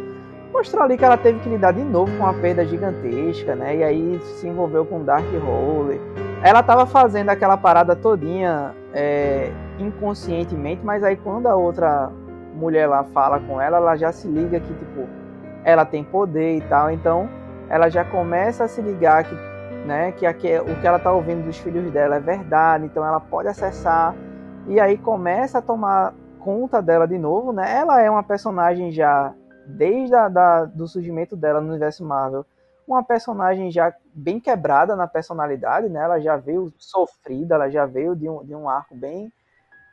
mostrou 0.52 0.82
ali 0.82 0.96
que 0.96 1.04
ela 1.04 1.16
teve 1.16 1.40
que 1.40 1.48
lidar 1.48 1.72
de 1.72 1.82
novo 1.82 2.10
com 2.16 2.24
uma 2.24 2.34
perda 2.34 2.64
gigantesca, 2.64 3.54
né? 3.54 3.76
E 3.76 3.84
aí 3.84 4.20
se 4.36 4.48
envolveu 4.48 4.84
com 4.84 5.04
Dark 5.04 5.26
Hole. 5.26 6.00
Ela 6.42 6.62
tava 6.62 6.86
fazendo 6.86 7.30
aquela 7.30 7.56
parada 7.56 7.96
todinha 7.96 8.74
é, 8.92 9.50
inconscientemente, 9.78 10.84
mas 10.84 11.02
aí 11.02 11.16
quando 11.16 11.46
a 11.46 11.54
outra 11.54 12.10
mulher 12.54 12.86
lá 12.86 13.04
fala 13.04 13.40
com 13.40 13.60
ela, 13.60 13.78
ela 13.78 13.96
já 13.96 14.12
se 14.12 14.28
liga 14.28 14.60
que, 14.60 14.72
tipo, 14.74 15.08
ela 15.64 15.84
tem 15.84 16.04
poder 16.04 16.58
e 16.58 16.60
tal, 16.62 16.90
então 16.90 17.28
ela 17.68 17.88
já 17.88 18.04
começa 18.04 18.64
a 18.64 18.68
se 18.68 18.82
ligar 18.82 19.24
que, 19.24 19.34
né, 19.86 20.12
que 20.12 20.26
aqui, 20.26 20.48
o 20.58 20.80
que 20.80 20.86
ela 20.86 20.98
está 20.98 21.10
ouvindo 21.10 21.44
dos 21.44 21.58
filhos 21.58 21.90
dela 21.92 22.16
é 22.16 22.20
verdade, 22.20 22.84
então 22.84 23.04
ela 23.04 23.20
pode 23.20 23.48
acessar 23.48 24.14
e 24.66 24.78
aí 24.78 24.96
começa 24.96 25.58
a 25.58 25.62
tomar 25.62 26.14
conta 26.40 26.82
dela 26.82 27.06
de 27.06 27.18
novo, 27.18 27.52
né? 27.52 27.78
Ela 27.78 28.02
é 28.02 28.10
uma 28.10 28.22
personagem 28.22 28.92
já 28.92 29.34
desde 29.66 30.14
a, 30.14 30.28
da, 30.28 30.66
do 30.66 30.86
surgimento 30.86 31.34
dela 31.34 31.60
no 31.60 31.70
universo 31.70 32.04
Marvel, 32.04 32.44
uma 32.86 33.02
personagem 33.02 33.70
já 33.70 33.94
bem 34.14 34.38
quebrada 34.38 34.94
na 34.94 35.06
personalidade, 35.06 35.88
né? 35.88 36.02
Ela 36.02 36.20
já 36.20 36.36
veio 36.36 36.72
sofrida, 36.78 37.54
ela 37.54 37.70
já 37.70 37.86
veio 37.86 38.14
de 38.14 38.28
um, 38.28 38.44
de 38.44 38.54
um 38.54 38.68
arco 38.68 38.94
bem 38.94 39.32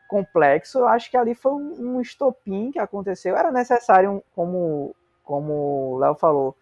complexo. 0.10 0.80
Eu 0.80 0.88
acho 0.88 1.10
que 1.10 1.16
ali 1.16 1.34
foi 1.34 1.54
um, 1.54 1.96
um 1.96 2.02
estopim 2.02 2.70
que 2.70 2.80
aconteceu. 2.80 3.38
Era 3.38 3.50
necessário, 3.50 4.22
como 4.36 4.94
como 5.32 5.94
o 5.94 5.98
Léo 5.98 6.14
falou, 6.14 6.58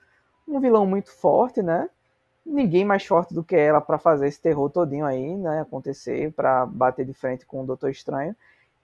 um 0.47 0.60
vilão 0.60 0.86
muito 0.86 1.12
forte, 1.12 1.60
né? 1.60 1.89
Ninguém 2.45 2.86
mais 2.86 3.03
forte 3.03 3.34
do 3.34 3.43
que 3.43 3.55
ela 3.55 3.82
para 3.82 3.97
fazer 3.97 4.27
esse 4.27 4.39
terror 4.39 4.69
todinho 4.69 5.08
aí, 5.08 5.36
né? 5.36 5.62
Acontecer, 5.62 6.32
para 6.34 6.67
bater 6.67 7.03
de 7.03 7.13
frente 7.13 7.47
com 7.47 7.63
o 7.63 7.65
Doutor 7.65 7.89
Estranho. 7.89 8.36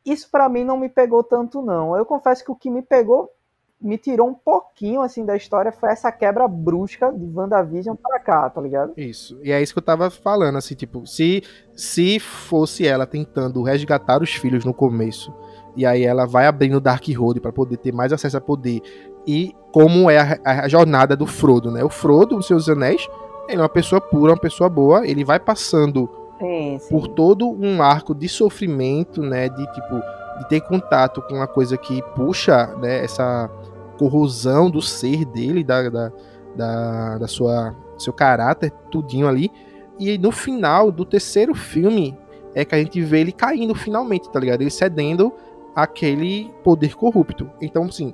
Isso 0.03 0.27
para 0.31 0.49
mim 0.49 0.63
não 0.63 0.75
me 0.75 0.89
pegou 0.89 1.23
tanto, 1.23 1.61
não. 1.61 1.95
Eu 1.95 2.03
confesso 2.03 2.43
que 2.43 2.51
o 2.51 2.55
que 2.55 2.71
me 2.71 2.81
pegou, 2.81 3.31
me 3.79 3.95
tirou 3.95 4.27
um 4.27 4.33
pouquinho 4.33 5.01
assim 5.01 5.23
da 5.23 5.35
história 5.35 5.71
foi 5.71 5.91
essa 5.91 6.11
quebra 6.11 6.47
brusca 6.47 7.13
de 7.13 7.23
WandaVision 7.31 7.95
pra 7.95 8.19
cá, 8.19 8.49
tá 8.49 8.59
ligado? 8.59 8.93
Isso. 8.97 9.39
E 9.43 9.51
é 9.51 9.61
isso 9.61 9.73
que 9.73 9.77
eu 9.77 9.85
tava 9.85 10.09
falando, 10.09 10.57
assim, 10.57 10.73
tipo, 10.73 11.05
se, 11.05 11.43
se 11.75 12.19
fosse 12.19 12.87
ela 12.87 13.05
tentando 13.05 13.61
resgatar 13.61 14.19
os 14.19 14.33
filhos 14.33 14.65
no 14.65 14.73
começo, 14.73 15.31
e 15.75 15.85
aí 15.85 16.03
ela 16.03 16.25
vai 16.25 16.47
abrindo 16.47 16.77
o 16.77 16.81
Dark 16.81 17.07
Road 17.15 17.39
para 17.39 17.51
poder 17.51 17.77
ter 17.77 17.91
mais 17.91 18.11
acesso 18.11 18.37
a 18.37 18.41
poder, 18.41 18.81
e 19.25 19.55
como 19.71 20.09
é 20.09 20.17
a, 20.17 20.39
a, 20.63 20.67
jornada 20.67 21.15
do 21.15 21.25
Frodo, 21.25 21.71
né? 21.71 21.83
O 21.83 21.89
Frodo, 21.89 22.38
os 22.38 22.47
seus 22.47 22.69
anéis, 22.69 23.07
ele 23.47 23.57
é 23.57 23.61
uma 23.61 23.69
pessoa 23.69 23.99
pura, 23.99 24.31
uma 24.31 24.39
pessoa 24.39 24.69
boa, 24.69 25.05
ele 25.05 25.23
vai 25.23 25.39
passando 25.39 26.09
Sim, 26.39 26.77
sim. 26.79 26.89
por 26.89 27.07
todo 27.07 27.49
um 27.49 27.81
arco 27.81 28.15
de 28.15 28.29
sofrimento, 28.29 29.21
né? 29.21 29.49
De 29.49 29.65
tipo, 29.73 30.01
de 30.39 30.49
ter 30.49 30.61
contato 30.61 31.21
com 31.23 31.35
uma 31.35 31.47
coisa 31.47 31.77
que 31.77 32.01
puxa, 32.15 32.67
né? 32.77 33.03
Essa 33.03 33.49
corrosão 33.97 34.69
do 34.69 34.81
ser 34.81 35.25
dele, 35.25 35.63
da, 35.63 35.89
da, 35.89 36.11
da, 36.55 37.17
da 37.17 37.27
sua 37.27 37.75
seu 37.97 38.13
caráter, 38.13 38.71
tudinho 38.91 39.27
ali. 39.27 39.51
E 39.99 40.17
no 40.17 40.31
final 40.31 40.91
do 40.91 41.05
terceiro 41.05 41.55
filme 41.55 42.17
é 42.53 42.63
que 42.63 42.75
a 42.75 42.77
gente 42.77 43.01
vê 43.01 43.21
ele 43.21 43.31
caindo 43.31 43.75
finalmente, 43.75 44.29
tá 44.29 44.39
ligado? 44.39 44.61
Ele 44.61 44.69
cedendo 44.69 45.33
aquele 45.75 46.53
poder 46.63 46.95
corrupto. 46.95 47.49
Então, 47.61 47.83
assim, 47.83 48.13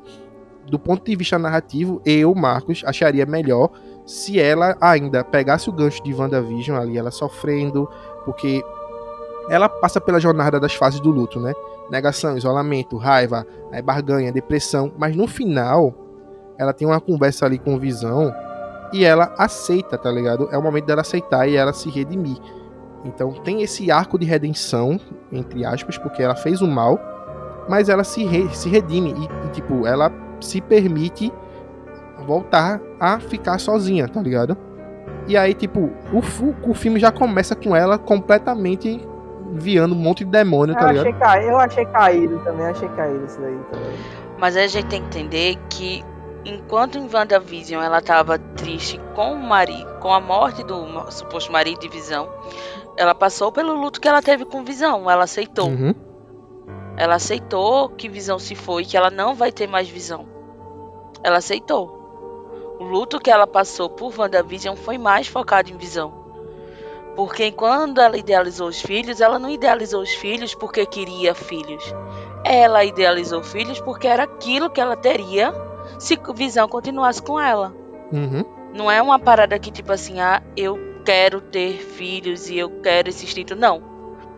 do 0.71 0.79
ponto 0.79 1.05
de 1.05 1.15
vista 1.15 1.37
narrativo, 1.37 2.01
eu, 2.05 2.33
Marcos, 2.33 2.81
acharia 2.85 3.25
melhor 3.25 3.69
se 4.05 4.39
ela 4.39 4.75
ainda 4.79 5.23
pegasse 5.23 5.69
o 5.69 5.73
gancho 5.73 6.01
de 6.01 6.13
WandaVision 6.13 6.79
ali, 6.79 6.97
ela 6.97 7.11
sofrendo, 7.11 7.89
porque 8.23 8.63
ela 9.49 9.67
passa 9.67 9.99
pela 9.99 10.19
jornada 10.19 10.59
das 10.59 10.73
fases 10.73 11.01
do 11.01 11.11
luto, 11.11 11.39
né? 11.39 11.53
Negação, 11.91 12.37
isolamento, 12.37 12.95
raiva, 12.95 13.45
aí 13.69 13.81
barganha, 13.81 14.31
depressão, 14.31 14.93
mas 14.97 15.13
no 15.13 15.27
final 15.27 15.93
ela 16.57 16.71
tem 16.71 16.87
uma 16.87 17.01
conversa 17.01 17.45
ali 17.45 17.59
com 17.59 17.77
Visão 17.77 18.33
e 18.93 19.03
ela 19.03 19.33
aceita, 19.37 19.97
tá 19.97 20.09
ligado? 20.09 20.47
É 20.51 20.57
o 20.57 20.63
momento 20.63 20.85
dela 20.85 21.01
aceitar 21.01 21.47
e 21.47 21.57
ela 21.57 21.73
se 21.73 21.89
redimir. 21.89 22.37
Então 23.03 23.33
tem 23.43 23.61
esse 23.61 23.91
arco 23.91 24.17
de 24.17 24.25
redenção, 24.25 24.97
entre 25.31 25.65
aspas, 25.65 25.97
porque 25.97 26.23
ela 26.23 26.35
fez 26.35 26.61
o 26.61 26.67
mal, 26.67 26.97
mas 27.67 27.89
ela 27.89 28.05
se, 28.05 28.23
re, 28.23 28.47
se 28.55 28.69
redime 28.69 29.13
e, 29.13 29.47
e, 29.47 29.49
tipo, 29.51 29.85
ela 29.85 30.30
se 30.45 30.61
permite 30.61 31.31
voltar 32.25 32.79
a 32.99 33.19
ficar 33.19 33.59
sozinha, 33.59 34.07
tá 34.07 34.21
ligado? 34.21 34.57
E 35.27 35.37
aí, 35.37 35.53
tipo, 35.53 35.91
o, 36.11 36.69
o 36.69 36.73
filme 36.73 36.99
já 36.99 37.11
começa 37.11 37.55
com 37.55 37.75
ela 37.75 37.97
completamente 37.97 39.07
enviando 39.51 39.93
um 39.93 39.97
monte 39.97 40.23
de 40.23 40.31
demônio, 40.31 40.75
tá 40.75 40.93
eu 40.93 41.03
ligado? 41.03 41.23
Achei, 41.23 41.49
eu 41.49 41.59
achei 41.59 41.85
caído 41.85 42.39
também, 42.39 42.65
achei 42.65 42.87
caído 42.89 43.25
isso 43.25 43.39
daí 43.39 43.57
também. 43.71 43.93
Mas 44.37 44.57
a 44.57 44.65
gente 44.67 44.87
tem 44.87 45.01
que 45.01 45.07
entender 45.07 45.57
que 45.69 46.03
enquanto 46.45 46.97
em 46.97 47.07
WandaVision 47.13 47.83
ela 47.83 48.01
tava 48.01 48.39
triste 48.39 48.99
com 49.13 49.33
o 49.33 49.39
marido, 49.39 49.85
com 49.99 50.13
a 50.13 50.19
morte 50.19 50.63
do 50.63 51.11
suposto 51.11 51.51
marido 51.51 51.79
de 51.79 51.89
Visão, 51.89 52.29
ela 52.97 53.13
passou 53.13 53.51
pelo 53.51 53.73
luto 53.79 54.01
que 54.01 54.07
ela 54.07 54.21
teve 54.21 54.45
com 54.45 54.63
Visão, 54.63 55.09
ela 55.09 55.25
aceitou. 55.25 55.67
Uhum. 55.67 55.93
Ela 56.97 57.15
aceitou 57.15 57.89
que 57.89 58.09
Visão 58.09 58.39
se 58.39 58.55
foi, 58.55 58.83
que 58.83 58.97
ela 58.97 59.09
não 59.09 59.35
vai 59.35 59.51
ter 59.51 59.67
mais 59.67 59.87
Visão. 59.87 60.30
Ela 61.23 61.37
aceitou. 61.37 61.99
O 62.79 62.83
luto 62.83 63.19
que 63.19 63.29
ela 63.29 63.45
passou 63.45 63.89
por 63.89 64.17
WandaVision 64.17 64.75
foi 64.75 64.97
mais 64.97 65.27
focado 65.27 65.69
em 65.69 65.77
Visão. 65.77 66.21
Porque 67.15 67.51
quando 67.51 67.99
ela 67.99 68.17
idealizou 68.17 68.67
os 68.67 68.81
filhos, 68.81 69.21
ela 69.21 69.37
não 69.37 69.49
idealizou 69.49 70.01
os 70.01 70.11
filhos 70.11 70.55
porque 70.55 70.85
queria 70.85 71.35
filhos. 71.35 71.83
Ela 72.43 72.83
idealizou 72.83 73.43
filhos 73.43 73.79
porque 73.79 74.07
era 74.07 74.23
aquilo 74.23 74.69
que 74.69 74.79
ela 74.81 74.95
teria 74.95 75.53
se 75.99 76.19
Visão 76.33 76.67
continuasse 76.67 77.21
com 77.21 77.39
ela. 77.39 77.73
Uhum. 78.11 78.43
Não 78.73 78.89
é 78.89 79.01
uma 79.01 79.19
parada 79.19 79.59
que, 79.59 79.69
tipo 79.69 79.91
assim, 79.91 80.19
ah, 80.19 80.41
eu 80.55 80.79
quero 81.05 81.41
ter 81.41 81.73
filhos 81.73 82.49
e 82.49 82.57
eu 82.57 82.69
quero 82.81 83.09
esse 83.09 83.25
instinto. 83.25 83.55
Não. 83.55 83.83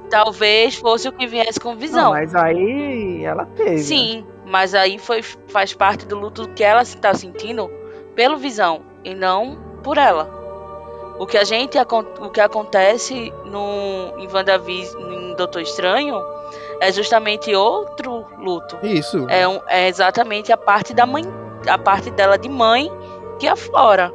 Talvez 0.10 0.76
fosse 0.76 1.08
o 1.08 1.12
que 1.12 1.28
viesse 1.28 1.60
com 1.60 1.76
Visão. 1.76 2.06
Não, 2.06 2.12
mas 2.12 2.36
aí 2.36 3.24
ela 3.24 3.46
teve. 3.46 3.72
né? 3.72 3.78
Sim, 3.78 4.26
mas 4.46 4.74
aí 4.74 4.98
foi, 4.98 5.22
faz 5.22 5.74
parte 5.74 6.06
do 6.06 6.18
luto 6.18 6.48
que 6.50 6.64
ela 6.64 6.82
está 6.82 7.14
sentindo 7.14 7.70
pelo 8.16 8.38
Visão 8.38 8.82
e 9.04 9.14
não 9.14 9.58
por 9.84 9.98
ela. 9.98 10.42
O 11.20 11.26
que 11.26 11.38
a 11.38 11.44
gente 11.44 11.78
o 11.78 12.30
que 12.30 12.42
acontece 12.42 13.32
no 13.46 14.14
em 14.18 14.28
WandaVision, 14.28 15.12
em 15.12 15.36
Doutor 15.36 15.62
Estranho, 15.62 16.22
é 16.80 16.92
justamente 16.92 17.54
outro 17.56 18.26
luto. 18.40 18.78
Isso. 18.84 19.26
É, 19.30 19.48
um, 19.48 19.60
é 19.68 19.88
exatamente 19.88 20.52
a 20.52 20.58
parte 20.58 20.94
da 20.94 21.06
mãe, 21.06 21.24
a 21.68 21.78
parte 21.78 22.10
dela 22.12 22.38
de 22.38 22.50
mãe 22.50 22.92
que 23.40 23.48
aflora. 23.48 24.12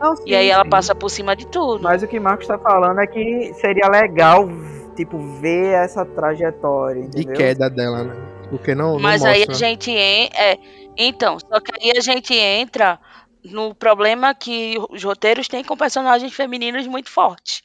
Não, 0.00 0.14
sim, 0.14 0.22
E 0.26 0.34
aí 0.36 0.48
ela 0.48 0.62
sim. 0.62 0.70
passa 0.70 0.94
por 0.94 1.08
cima 1.10 1.34
de 1.34 1.46
tudo. 1.48 1.82
Mas 1.82 2.02
o 2.02 2.06
que 2.06 2.20
Marcos 2.20 2.46
tá 2.46 2.56
falando 2.56 3.00
é 3.00 3.06
que 3.06 3.52
seria 3.54 3.88
legal, 3.88 4.48
tipo, 4.94 5.18
ver 5.40 5.74
essa 5.74 6.04
trajetória, 6.04 7.02
De 7.08 7.22
entendeu? 7.22 7.34
queda 7.36 7.68
dela, 7.68 8.04
né? 8.04 8.27
Porque 8.50 8.74
não, 8.74 8.94
não 8.94 9.00
Mas 9.00 9.24
aí 9.24 9.44
a 9.48 9.52
gente 9.52 9.90
en- 9.90 10.30
é, 10.34 10.58
então, 10.96 11.38
só 11.38 11.60
que 11.60 11.72
aí 11.80 11.96
a 11.96 12.00
gente 12.00 12.34
entra 12.34 12.98
no 13.44 13.74
problema 13.74 14.34
que 14.34 14.76
os 14.90 15.02
roteiros 15.04 15.48
têm 15.48 15.62
com 15.62 15.76
personagens 15.76 16.32
femininos 16.32 16.86
muito 16.86 17.10
fortes. 17.10 17.62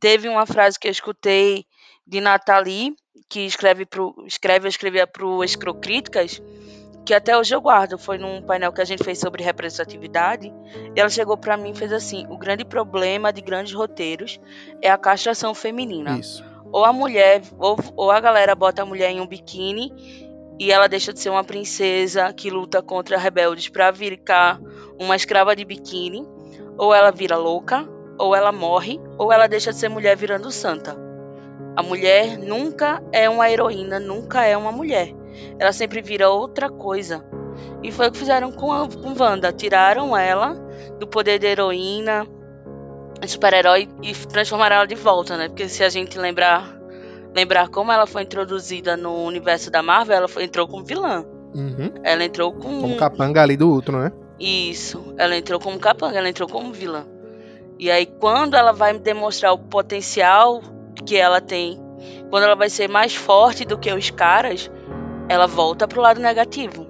Teve 0.00 0.28
uma 0.28 0.46
frase 0.46 0.78
que 0.78 0.88
eu 0.88 0.92
escutei 0.92 1.64
de 2.06 2.20
Nathalie, 2.20 2.94
que 3.28 3.40
escreve 3.40 3.86
pro, 3.86 4.14
escreve, 4.26 4.68
escrevia 4.68 5.06
pro 5.06 5.44
Escrocríticas, 5.44 6.42
que 7.04 7.14
até 7.14 7.36
hoje 7.36 7.54
eu 7.54 7.60
guardo. 7.60 7.98
Foi 7.98 8.18
num 8.18 8.42
painel 8.42 8.72
que 8.72 8.80
a 8.80 8.84
gente 8.84 9.04
fez 9.04 9.18
sobre 9.18 9.42
representatividade. 9.42 10.52
E 10.94 11.00
ela 11.00 11.08
chegou 11.08 11.36
pra 11.36 11.56
mim 11.56 11.70
e 11.70 11.74
fez 11.74 11.92
assim: 11.92 12.26
o 12.28 12.36
grande 12.36 12.64
problema 12.64 13.32
de 13.32 13.40
grandes 13.40 13.72
roteiros 13.72 14.40
é 14.80 14.90
a 14.90 14.98
castração 14.98 15.54
feminina 15.54 16.18
Isso. 16.18 16.44
Ou 16.72 16.84
a 16.84 16.92
mulher, 16.92 17.42
ou, 17.58 17.76
ou 17.94 18.10
a 18.10 18.18
galera 18.18 18.54
bota 18.54 18.82
a 18.82 18.86
mulher 18.86 19.10
em 19.10 19.20
um 19.20 19.26
biquíni 19.26 19.92
e 20.58 20.72
ela 20.72 20.88
deixa 20.88 21.12
de 21.12 21.20
ser 21.20 21.30
uma 21.30 21.44
princesa 21.44 22.32
que 22.32 22.50
luta 22.50 22.80
contra 22.82 23.18
rebeldes 23.18 23.68
pra 23.68 23.92
ficar 23.92 24.60
uma 24.98 25.16
escrava 25.16 25.54
de 25.56 25.64
biquíni, 25.64 26.26
ou 26.78 26.94
ela 26.94 27.10
vira 27.10 27.36
louca, 27.36 27.88
ou 28.18 28.34
ela 28.34 28.52
morre, 28.52 29.00
ou 29.18 29.32
ela 29.32 29.46
deixa 29.46 29.72
de 29.72 29.78
ser 29.78 29.88
mulher 29.88 30.16
virando 30.16 30.50
santa. 30.50 30.96
A 31.74 31.82
mulher 31.82 32.38
nunca 32.38 33.02
é 33.10 33.28
uma 33.28 33.50
heroína, 33.50 33.98
nunca 33.98 34.44
é 34.44 34.56
uma 34.56 34.70
mulher. 34.70 35.12
Ela 35.58 35.72
sempre 35.72 36.02
vira 36.02 36.28
outra 36.28 36.68
coisa. 36.68 37.24
E 37.82 37.90
foi 37.90 38.08
o 38.08 38.12
que 38.12 38.18
fizeram 38.18 38.52
com 38.52 38.70
a 38.70 38.86
com 38.86 39.14
Wanda. 39.18 39.52
Tiraram 39.52 40.16
ela 40.16 40.54
do 40.98 41.06
poder 41.06 41.38
de 41.38 41.46
heroína, 41.46 42.26
super-herói 43.26 43.88
e 44.02 44.14
transformaram 44.14 44.76
ela 44.76 44.86
de 44.86 44.94
volta, 44.94 45.36
né? 45.36 45.48
Porque 45.48 45.68
se 45.68 45.82
a 45.84 45.88
gente 45.88 46.18
lembrar 46.18 46.80
lembrar 47.34 47.68
como 47.68 47.90
ela 47.90 48.06
foi 48.06 48.22
introduzida 48.22 48.96
no 48.96 49.24
universo 49.24 49.70
da 49.70 49.82
Marvel, 49.82 50.16
ela 50.16 50.28
foi, 50.28 50.44
entrou 50.44 50.68
como 50.68 50.84
vilã. 50.84 51.24
Uhum. 51.54 51.92
Ela 52.02 52.24
entrou 52.24 52.52
com 52.52 52.80
Como 52.80 52.96
capanga 52.96 53.42
ali 53.42 53.56
do 53.56 53.70
outro, 53.70 53.98
né? 53.98 54.12
isso. 54.38 55.14
Ela 55.16 55.36
entrou 55.36 55.60
como 55.60 55.78
capanga, 55.78 56.18
ela 56.18 56.28
entrou 56.28 56.48
como 56.48 56.72
vilã. 56.72 57.06
E 57.78 57.90
aí 57.90 58.06
quando 58.06 58.54
ela 58.54 58.72
vai 58.72 58.96
demonstrar 58.98 59.52
o 59.52 59.58
potencial 59.58 60.60
que 61.06 61.16
ela 61.16 61.40
tem, 61.40 61.80
quando 62.30 62.44
ela 62.44 62.56
vai 62.56 62.68
ser 62.68 62.88
mais 62.88 63.14
forte 63.14 63.64
do 63.64 63.78
que 63.78 63.92
os 63.92 64.10
caras, 64.10 64.70
ela 65.28 65.46
volta 65.46 65.86
pro 65.86 66.00
lado 66.00 66.20
negativo. 66.20 66.86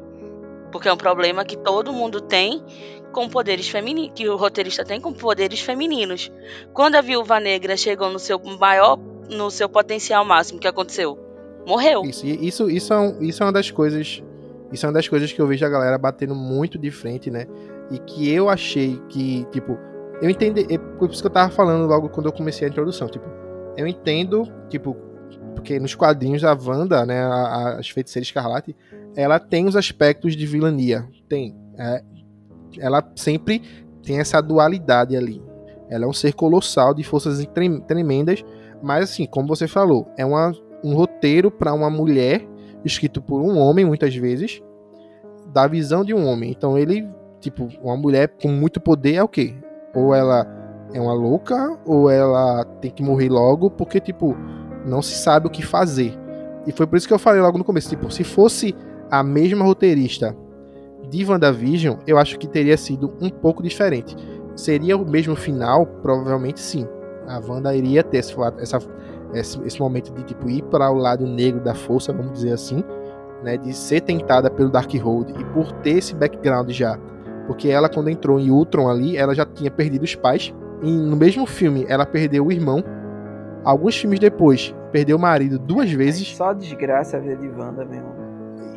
Porque 0.70 0.88
é 0.88 0.92
um 0.92 0.96
problema 0.96 1.44
que 1.44 1.56
todo 1.56 1.92
mundo 1.92 2.20
tem 2.20 2.64
com 3.12 3.28
poderes 3.28 3.68
femininos, 3.68 4.12
que 4.14 4.28
o 4.28 4.36
roteirista 4.36 4.84
tem 4.84 5.00
com 5.00 5.12
poderes 5.12 5.60
femininos. 5.60 6.32
Quando 6.72 6.96
a 6.96 7.00
Viúva 7.00 7.38
Negra 7.38 7.76
chegou 7.76 8.10
no 8.10 8.18
seu 8.18 8.38
maior, 8.58 8.98
no 9.30 9.50
seu 9.50 9.68
potencial 9.68 10.24
máximo, 10.24 10.58
que 10.58 10.66
aconteceu? 10.66 11.18
Morreu. 11.66 12.02
Isso, 12.04 12.26
isso, 12.26 12.70
isso, 12.70 12.92
é 12.92 12.98
um- 12.98 13.22
isso 13.22 13.42
é 13.42 13.46
uma 13.46 13.52
das 13.52 13.70
coisas. 13.70 14.22
Isso 14.72 14.84
é 14.84 14.88
uma 14.88 14.94
das 14.94 15.06
coisas 15.06 15.30
que 15.32 15.40
eu 15.40 15.46
vejo 15.46 15.64
a 15.64 15.68
galera 15.68 15.96
batendo 15.98 16.34
muito 16.34 16.78
de 16.78 16.90
frente, 16.90 17.30
né? 17.30 17.46
E 17.90 17.98
que 17.98 18.28
eu 18.32 18.48
achei 18.48 18.98
que, 19.10 19.44
tipo, 19.52 19.78
eu 20.20 20.28
entendi. 20.30 20.66
É 20.72 20.78
por 20.78 21.10
isso 21.10 21.20
que 21.22 21.26
eu 21.26 21.30
tava 21.32 21.52
falando 21.52 21.86
logo 21.86 22.08
quando 22.08 22.26
eu 22.26 22.32
comecei 22.32 22.66
a 22.66 22.70
introdução. 22.70 23.06
Tipo, 23.06 23.26
eu 23.76 23.86
entendo, 23.86 24.50
tipo, 24.70 24.96
porque 25.54 25.78
nos 25.78 25.94
quadrinhos 25.94 26.40
da 26.42 26.52
Wanda, 26.54 27.04
né, 27.04 27.22
a- 27.22 27.28
a- 27.28 27.78
as 27.78 27.88
feiticeiras 27.90 28.26
escarlate, 28.26 28.74
ela 29.14 29.38
tem 29.38 29.66
os 29.66 29.76
aspectos 29.76 30.34
de 30.34 30.46
vilania. 30.46 31.06
Tem. 31.28 31.54
É, 31.78 32.02
ela 32.78 33.02
sempre 33.14 33.62
tem 34.02 34.18
essa 34.18 34.40
dualidade 34.40 35.16
ali. 35.16 35.42
Ela 35.88 36.04
é 36.04 36.08
um 36.08 36.12
ser 36.12 36.32
colossal 36.32 36.94
de 36.94 37.04
forças 37.04 37.44
trem- 37.46 37.80
tremendas, 37.80 38.44
mas 38.82 39.04
assim, 39.04 39.26
como 39.26 39.46
você 39.46 39.68
falou, 39.68 40.06
é 40.16 40.24
uma, 40.24 40.52
um 40.82 40.94
roteiro 40.94 41.50
para 41.50 41.72
uma 41.72 41.90
mulher 41.90 42.46
escrito 42.84 43.20
por 43.20 43.40
um 43.40 43.58
homem 43.58 43.84
muitas 43.84 44.14
vezes 44.14 44.62
da 45.52 45.66
visão 45.66 46.04
de 46.04 46.14
um 46.14 46.26
homem. 46.26 46.50
Então 46.50 46.78
ele, 46.78 47.06
tipo, 47.40 47.68
uma 47.82 47.96
mulher 47.96 48.34
com 48.40 48.48
muito 48.48 48.80
poder 48.80 49.14
é 49.14 49.22
o 49.22 49.28
quê? 49.28 49.54
Ou 49.94 50.14
ela 50.14 50.46
é 50.94 51.00
uma 51.00 51.14
louca, 51.14 51.78
ou 51.86 52.10
ela 52.10 52.64
tem 52.80 52.90
que 52.90 53.02
morrer 53.02 53.28
logo, 53.28 53.70
porque, 53.70 54.00
tipo, 54.00 54.36
não 54.86 55.00
se 55.00 55.14
sabe 55.14 55.46
o 55.46 55.50
que 55.50 55.62
fazer. 55.62 56.18
E 56.66 56.72
foi 56.72 56.86
por 56.86 56.96
isso 56.96 57.06
que 57.06 57.14
eu 57.14 57.18
falei 57.18 57.40
logo 57.40 57.58
no 57.58 57.64
começo, 57.64 57.88
tipo, 57.88 58.10
se 58.10 58.24
fosse 58.24 58.74
a 59.10 59.22
mesma 59.22 59.64
roteirista 59.64 60.36
de 61.12 61.26
WandaVision, 61.26 61.98
eu 62.06 62.16
acho 62.16 62.38
que 62.38 62.48
teria 62.48 62.76
sido 62.78 63.12
um 63.20 63.28
pouco 63.28 63.62
diferente. 63.62 64.16
Seria 64.56 64.96
o 64.96 65.06
mesmo 65.06 65.36
final? 65.36 65.84
Provavelmente 65.84 66.58
sim. 66.58 66.88
A 67.28 67.38
Wanda 67.38 67.76
iria 67.76 68.02
ter 68.02 68.18
esse, 68.18 68.34
essa, 68.58 68.78
esse, 69.34 69.62
esse 69.62 69.78
momento 69.78 70.10
de 70.14 70.24
tipo 70.24 70.48
ir 70.48 70.62
para 70.64 70.90
o 70.90 70.94
lado 70.94 71.26
negro 71.26 71.60
da 71.60 71.74
força, 71.74 72.14
vamos 72.14 72.32
dizer 72.32 72.54
assim, 72.54 72.82
né, 73.44 73.58
de 73.58 73.74
ser 73.74 74.00
tentada 74.00 74.50
pelo 74.50 74.70
Darkhold 74.70 75.34
e 75.38 75.44
por 75.52 75.70
ter 75.82 75.98
esse 75.98 76.14
background 76.14 76.70
já. 76.70 76.98
Porque 77.46 77.68
ela, 77.68 77.90
quando 77.90 78.08
entrou 78.08 78.40
em 78.40 78.50
Ultron 78.50 78.88
ali, 78.88 79.14
ela 79.14 79.34
já 79.34 79.44
tinha 79.44 79.70
perdido 79.70 80.04
os 80.04 80.14
pais. 80.14 80.54
E 80.82 80.90
no 80.90 81.16
mesmo 81.16 81.44
filme, 81.44 81.84
ela 81.88 82.06
perdeu 82.06 82.46
o 82.46 82.52
irmão. 82.52 82.82
Alguns 83.64 83.96
filmes 83.98 84.18
depois, 84.18 84.74
perdeu 84.90 85.18
o 85.18 85.20
marido 85.20 85.58
duas 85.58 85.90
vezes. 85.92 86.34
Só 86.34 86.54
desgraça 86.54 87.18
a 87.18 87.20
vida 87.20 87.36
de 87.36 87.48
Wanda 87.48 87.84
mesmo. 87.84 88.21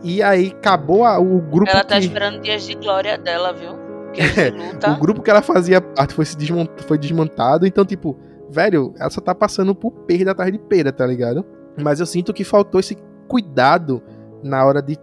E 0.03 0.21
aí 0.21 0.53
acabou 0.57 1.05
a, 1.05 1.19
o 1.19 1.41
grupo. 1.41 1.71
Ela 1.71 1.83
tá 1.83 1.97
que... 1.97 2.05
esperando 2.05 2.41
dias 2.41 2.65
de 2.65 2.75
glória 2.75 3.17
dela, 3.17 3.53
viu? 3.53 3.71
É, 4.15 4.89
o 4.89 4.99
grupo 4.99 5.21
que 5.21 5.29
ela 5.29 5.41
fazia 5.41 5.81
parte 5.81 6.13
foi, 6.13 6.25
se 6.25 6.37
desmont... 6.37 6.69
foi 6.83 6.97
desmontado. 6.97 7.65
Então, 7.65 7.85
tipo, 7.85 8.17
velho, 8.49 8.93
ela 8.97 9.09
só 9.09 9.21
tá 9.21 9.35
passando 9.35 9.75
por 9.75 9.91
perda 9.91 10.31
atrás 10.31 10.51
de 10.51 10.59
perda, 10.59 10.91
tá 10.91 11.05
ligado? 11.05 11.45
Mas 11.81 11.99
eu 11.99 12.05
sinto 12.05 12.33
que 12.33 12.43
faltou 12.43 12.79
esse 12.79 12.97
cuidado 13.27 14.01
na 14.43 14.63
hora 14.65 14.81
de. 14.81 14.97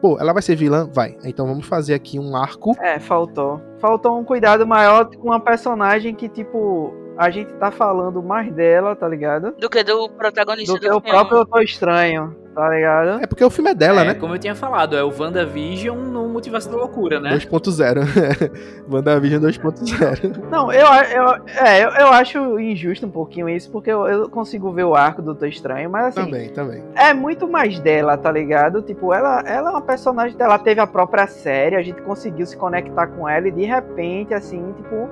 Pô, 0.00 0.18
ela 0.18 0.32
vai 0.32 0.42
ser 0.42 0.56
vilã? 0.56 0.88
Vai. 0.90 1.16
Então 1.24 1.46
vamos 1.46 1.66
fazer 1.66 1.94
aqui 1.94 2.18
um 2.18 2.34
arco. 2.34 2.74
É, 2.80 2.98
faltou. 2.98 3.60
Faltou 3.78 4.18
um 4.18 4.24
cuidado 4.24 4.66
maior 4.66 5.04
com 5.04 5.28
uma 5.28 5.40
personagem 5.40 6.14
que, 6.14 6.28
tipo, 6.28 6.94
a 7.16 7.30
gente 7.30 7.52
tá 7.54 7.70
falando 7.70 8.22
mais 8.22 8.52
dela, 8.52 8.96
tá 8.96 9.06
ligado? 9.06 9.54
Do 9.58 9.68
que 9.68 9.84
do 9.84 10.08
protagonista 10.10 10.72
do, 10.72 10.80
do 10.80 10.80
que 10.80 10.88
o 10.88 11.00
filme. 11.00 11.10
próprio 11.10 11.38
Eu 11.38 11.46
Tô 11.46 11.60
Estranho, 11.60 12.34
tá 12.56 12.70
ligado? 12.70 13.22
É 13.22 13.26
porque 13.26 13.44
o 13.44 13.50
filme 13.50 13.70
é 13.70 13.74
dela, 13.74 14.00
é, 14.00 14.04
né? 14.06 14.14
Como 14.14 14.34
eu 14.34 14.38
tinha 14.38 14.54
falado, 14.54 14.96
é 14.96 15.04
o 15.04 15.12
WandaVision 15.14 15.98
no 15.98 16.26
Multiverso 16.26 16.70
da 16.70 16.76
Loucura, 16.78 17.20
né? 17.20 17.36
2.0. 17.36 18.88
WandaVision 18.90 19.42
2.0. 19.42 20.48
Não, 20.50 20.72
eu, 20.72 20.86
eu, 20.86 21.34
é, 21.62 21.84
eu, 21.84 21.90
eu 21.90 22.08
acho 22.08 22.58
injusto 22.58 23.04
um 23.04 23.10
pouquinho 23.10 23.46
isso, 23.46 23.70
porque 23.70 23.90
eu, 23.90 24.06
eu 24.06 24.30
consigo 24.30 24.72
ver 24.72 24.84
o 24.84 24.94
arco 24.94 25.20
do 25.20 25.26
Doutor 25.26 25.48
Estranho, 25.48 25.90
mas 25.90 26.06
assim. 26.06 26.24
Também, 26.24 26.48
também. 26.48 26.82
É 26.94 27.12
muito 27.12 27.46
mais 27.46 27.78
dela, 27.78 28.16
tá 28.16 28.32
ligado? 28.32 28.80
Tipo, 28.80 29.12
ela, 29.12 29.40
ela 29.40 29.68
é 29.68 29.72
uma 29.72 29.82
personagem 29.82 30.34
dela, 30.34 30.58
teve 30.58 30.80
a 30.80 30.86
própria 30.86 31.26
série, 31.26 31.76
a 31.76 31.82
gente 31.82 32.00
conseguiu 32.00 32.46
se 32.46 32.56
conectar 32.56 33.06
com 33.08 33.28
ela 33.28 33.48
e 33.48 33.52
de 33.52 33.66
repente, 33.66 34.32
assim, 34.32 34.72
tipo, 34.78 35.10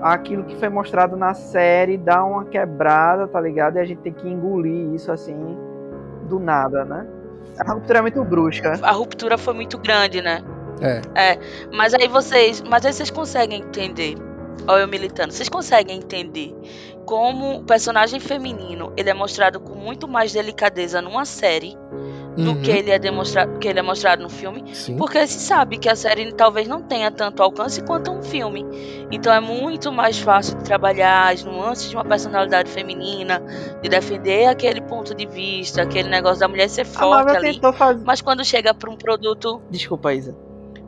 aquilo 0.00 0.44
que 0.44 0.54
foi 0.54 0.68
mostrado 0.68 1.16
na 1.16 1.34
série 1.34 1.98
dá 1.98 2.24
uma 2.24 2.44
quebrada, 2.44 3.26
tá 3.26 3.40
ligado? 3.40 3.74
E 3.74 3.80
a 3.80 3.84
gente 3.84 4.02
tem 4.02 4.12
que 4.12 4.28
engolir 4.28 4.94
isso 4.94 5.10
assim 5.10 5.68
do 6.30 6.38
nada, 6.38 6.84
né? 6.84 7.06
A 7.58 7.72
ruptura 7.72 7.98
é 7.98 8.02
muito 8.02 8.24
brusca. 8.24 8.78
A 8.82 8.92
ruptura 8.92 9.36
foi 9.36 9.52
muito 9.52 9.76
grande, 9.76 10.22
né? 10.22 10.42
É. 11.14 11.38
Mas 11.72 11.92
aí 11.92 12.08
vocês. 12.08 12.62
Mas 12.62 12.86
aí 12.86 12.92
vocês 12.92 13.10
conseguem 13.10 13.60
entender. 13.60 14.16
Olha 14.66 14.82
eu 14.82 14.88
militando. 14.88 15.32
Vocês 15.32 15.48
conseguem 15.48 15.98
entender 15.98 16.54
como 17.04 17.58
o 17.58 17.64
personagem 17.64 18.20
feminino 18.20 18.92
ele 18.96 19.10
é 19.10 19.14
mostrado 19.14 19.58
com 19.58 19.74
muito 19.74 20.06
mais 20.06 20.32
delicadeza 20.32 21.02
numa 21.02 21.24
série 21.24 21.76
do 22.36 22.52
Uhum. 22.52 22.62
que 22.62 22.70
ele 22.70 22.90
é 22.90 22.98
demonstrado 22.98 23.58
que 23.58 23.66
ele 23.68 23.78
é 23.78 23.82
mostrado 23.82 24.22
no 24.22 24.28
filme. 24.30 24.74
Sim. 24.74 24.96
Porque 24.96 25.26
se 25.26 25.40
sabe 25.40 25.78
que 25.78 25.88
a 25.88 25.96
série 25.96 26.32
talvez 26.32 26.68
não 26.68 26.80
tenha 26.82 27.10
tanto 27.10 27.42
alcance 27.42 27.82
quanto 27.82 28.10
um 28.12 28.22
filme. 28.22 28.64
Então 29.10 29.32
é 29.32 29.40
muito 29.40 29.90
mais 29.90 30.18
fácil 30.18 30.56
de 30.58 30.64
trabalhar 30.64 31.32
as 31.32 31.42
nuances 31.44 31.90
de 31.90 31.96
uma 31.96 32.04
personalidade 32.04 32.70
feminina, 32.70 33.42
de 33.82 33.88
defender 33.88 34.46
aquele 34.46 34.80
ponto 34.80 35.14
de 35.14 35.26
vista, 35.26 35.82
aquele 35.82 36.08
negócio 36.08 36.38
da 36.40 36.48
mulher 36.48 36.68
ser 36.68 36.84
forte 36.84 37.36
ali. 37.36 37.60
fazer. 37.76 38.02
Mas 38.04 38.20
quando 38.20 38.44
chega 38.44 38.72
para 38.72 38.88
um 38.90 38.96
produto, 38.96 39.60
Desculpa, 39.70 40.14
Isa. 40.14 40.36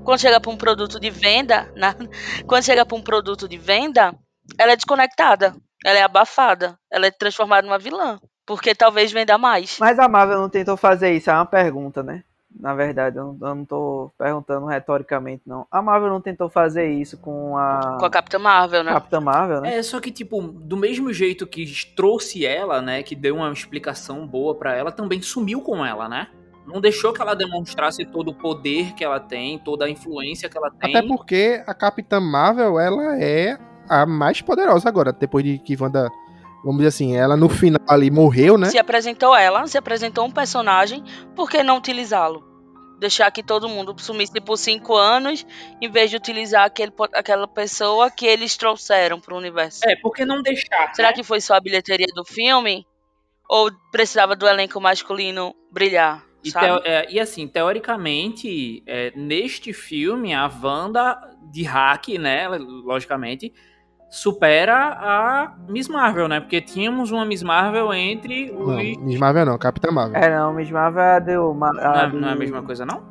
quando 0.04 0.20
chega 0.20 0.40
para 0.40 0.50
um 0.50 0.56
produto 0.56 1.00
de 1.00 1.10
venda, 1.10 1.68
na- 1.74 1.94
quando 2.46 2.62
chega 2.64 2.86
para 2.86 2.96
um 2.96 3.02
produto 3.02 3.48
de 3.48 3.58
venda, 3.58 4.14
ela 4.58 4.72
é 4.72 4.76
desconectada, 4.76 5.54
ela 5.84 5.98
é 5.98 6.02
abafada, 6.02 6.76
ela 6.90 7.06
é 7.06 7.10
transformada 7.10 7.66
numa 7.66 7.78
vilã, 7.78 8.18
porque 8.46 8.74
talvez 8.74 9.12
venda 9.12 9.38
mais. 9.38 9.78
Mas 9.78 9.98
a 9.98 10.08
Marvel 10.08 10.40
não 10.40 10.48
tentou 10.48 10.76
fazer 10.76 11.12
isso, 11.12 11.30
é 11.30 11.34
uma 11.34 11.46
pergunta, 11.46 12.02
né? 12.02 12.24
Na 12.58 12.74
verdade, 12.74 13.16
eu 13.16 13.24
não, 13.24 13.48
eu 13.48 13.54
não 13.54 13.64
tô 13.64 14.10
perguntando 14.18 14.66
retoricamente, 14.66 15.42
não. 15.46 15.66
A 15.70 15.80
Marvel 15.80 16.10
não 16.10 16.20
tentou 16.20 16.50
fazer 16.50 16.86
isso 16.90 17.16
com 17.16 17.56
a, 17.56 17.96
Com 17.98 18.04
a 18.04 18.10
Capitã 18.10 18.38
Marvel, 18.38 18.84
né? 18.84 18.92
Capitã 18.92 19.20
Marvel, 19.20 19.60
né? 19.62 19.78
É, 19.78 19.82
só 19.82 19.98
que, 20.00 20.10
tipo, 20.10 20.40
do 20.42 20.76
mesmo 20.76 21.12
jeito 21.12 21.46
que 21.46 21.64
trouxe 21.96 22.44
ela, 22.44 22.82
né? 22.82 23.02
Que 23.02 23.14
deu 23.16 23.36
uma 23.36 23.50
explicação 23.50 24.26
boa 24.26 24.54
pra 24.54 24.76
ela, 24.76 24.92
também 24.92 25.22
sumiu 25.22 25.62
com 25.62 25.84
ela, 25.84 26.08
né? 26.08 26.28
Não 26.66 26.80
deixou 26.80 27.12
que 27.12 27.20
ela 27.20 27.34
demonstrasse 27.34 28.04
todo 28.04 28.30
o 28.30 28.34
poder 28.34 28.92
que 28.94 29.02
ela 29.02 29.18
tem, 29.18 29.58
toda 29.58 29.86
a 29.86 29.90
influência 29.90 30.48
que 30.48 30.56
ela 30.56 30.70
tem. 30.70 30.94
Até 30.94 31.06
porque 31.06 31.62
a 31.66 31.74
Capitã 31.74 32.20
Marvel, 32.20 32.78
ela 32.78 33.18
é 33.20 33.58
a 33.88 34.06
mais 34.06 34.40
poderosa 34.40 34.88
agora, 34.88 35.12
depois 35.12 35.44
de 35.44 35.58
que 35.58 35.76
Wanda, 35.80 36.08
vamos 36.64 36.78
dizer 36.78 36.88
assim, 36.88 37.16
ela 37.16 37.36
no 37.36 37.48
final 37.48 37.80
ali 37.88 38.10
morreu, 38.10 38.56
né? 38.56 38.70
Se 38.70 38.78
apresentou 38.78 39.34
ela, 39.34 39.66
se 39.66 39.76
apresentou 39.78 40.24
um 40.24 40.30
personagem, 40.30 41.02
por 41.34 41.50
que 41.50 41.62
não 41.62 41.78
utilizá-lo? 41.78 42.50
Deixar 42.98 43.30
que 43.32 43.42
todo 43.42 43.68
mundo 43.68 43.94
sumisse 43.98 44.40
por 44.40 44.56
cinco 44.56 44.94
anos, 44.96 45.44
em 45.80 45.90
vez 45.90 46.08
de 46.08 46.16
utilizar 46.16 46.64
aquele, 46.64 46.92
aquela 47.14 47.48
pessoa 47.48 48.10
que 48.10 48.24
eles 48.24 48.56
trouxeram 48.56 49.20
pro 49.20 49.36
universo. 49.36 49.80
É, 49.84 49.96
por 49.96 50.12
que 50.12 50.24
não 50.24 50.40
deixar? 50.40 50.94
Será 50.94 51.08
né? 51.08 51.14
que 51.14 51.24
foi 51.24 51.40
só 51.40 51.54
a 51.54 51.60
bilheteria 51.60 52.06
do 52.14 52.24
filme? 52.24 52.86
Ou 53.48 53.70
precisava 53.90 54.36
do 54.36 54.46
elenco 54.46 54.80
masculino 54.80 55.54
brilhar? 55.70 56.24
E, 56.44 56.50
sabe? 56.50 56.66
teo- 56.66 56.82
é, 56.84 57.06
e 57.10 57.20
assim, 57.20 57.46
teoricamente, 57.46 58.82
é, 58.86 59.12
neste 59.16 59.72
filme, 59.72 60.32
a 60.32 60.46
Wanda 60.46 61.18
de 61.50 61.62
hack, 61.64 62.08
né, 62.18 62.48
logicamente, 62.48 63.52
supera 64.16 64.76
a 65.00 65.52
Miss 65.66 65.88
Marvel, 65.88 66.28
né? 66.28 66.38
Porque 66.38 66.60
tínhamos 66.60 67.10
uma 67.10 67.24
Miss 67.24 67.42
Marvel 67.42 67.94
entre 67.94 68.50
os... 68.50 68.66
Não, 68.66 68.76
Miss 68.76 69.18
Marvel 69.18 69.46
não, 69.46 69.56
Capitã 69.56 69.90
Marvel. 69.90 70.14
É, 70.22 70.36
não, 70.36 70.52
Miss 70.52 70.70
Marvel 70.70 71.02
é 71.02 71.16
a 71.16 71.18
do. 71.18 71.54
ma- 71.54 71.72
Não, 71.72 71.80
A, 71.94 72.02
é, 72.02 72.06
do- 72.10 72.20
não 72.20 72.28
é 72.28 72.32
a 72.32 72.36
mesma 72.36 72.62
coisa, 72.62 72.84
não? 72.84 73.02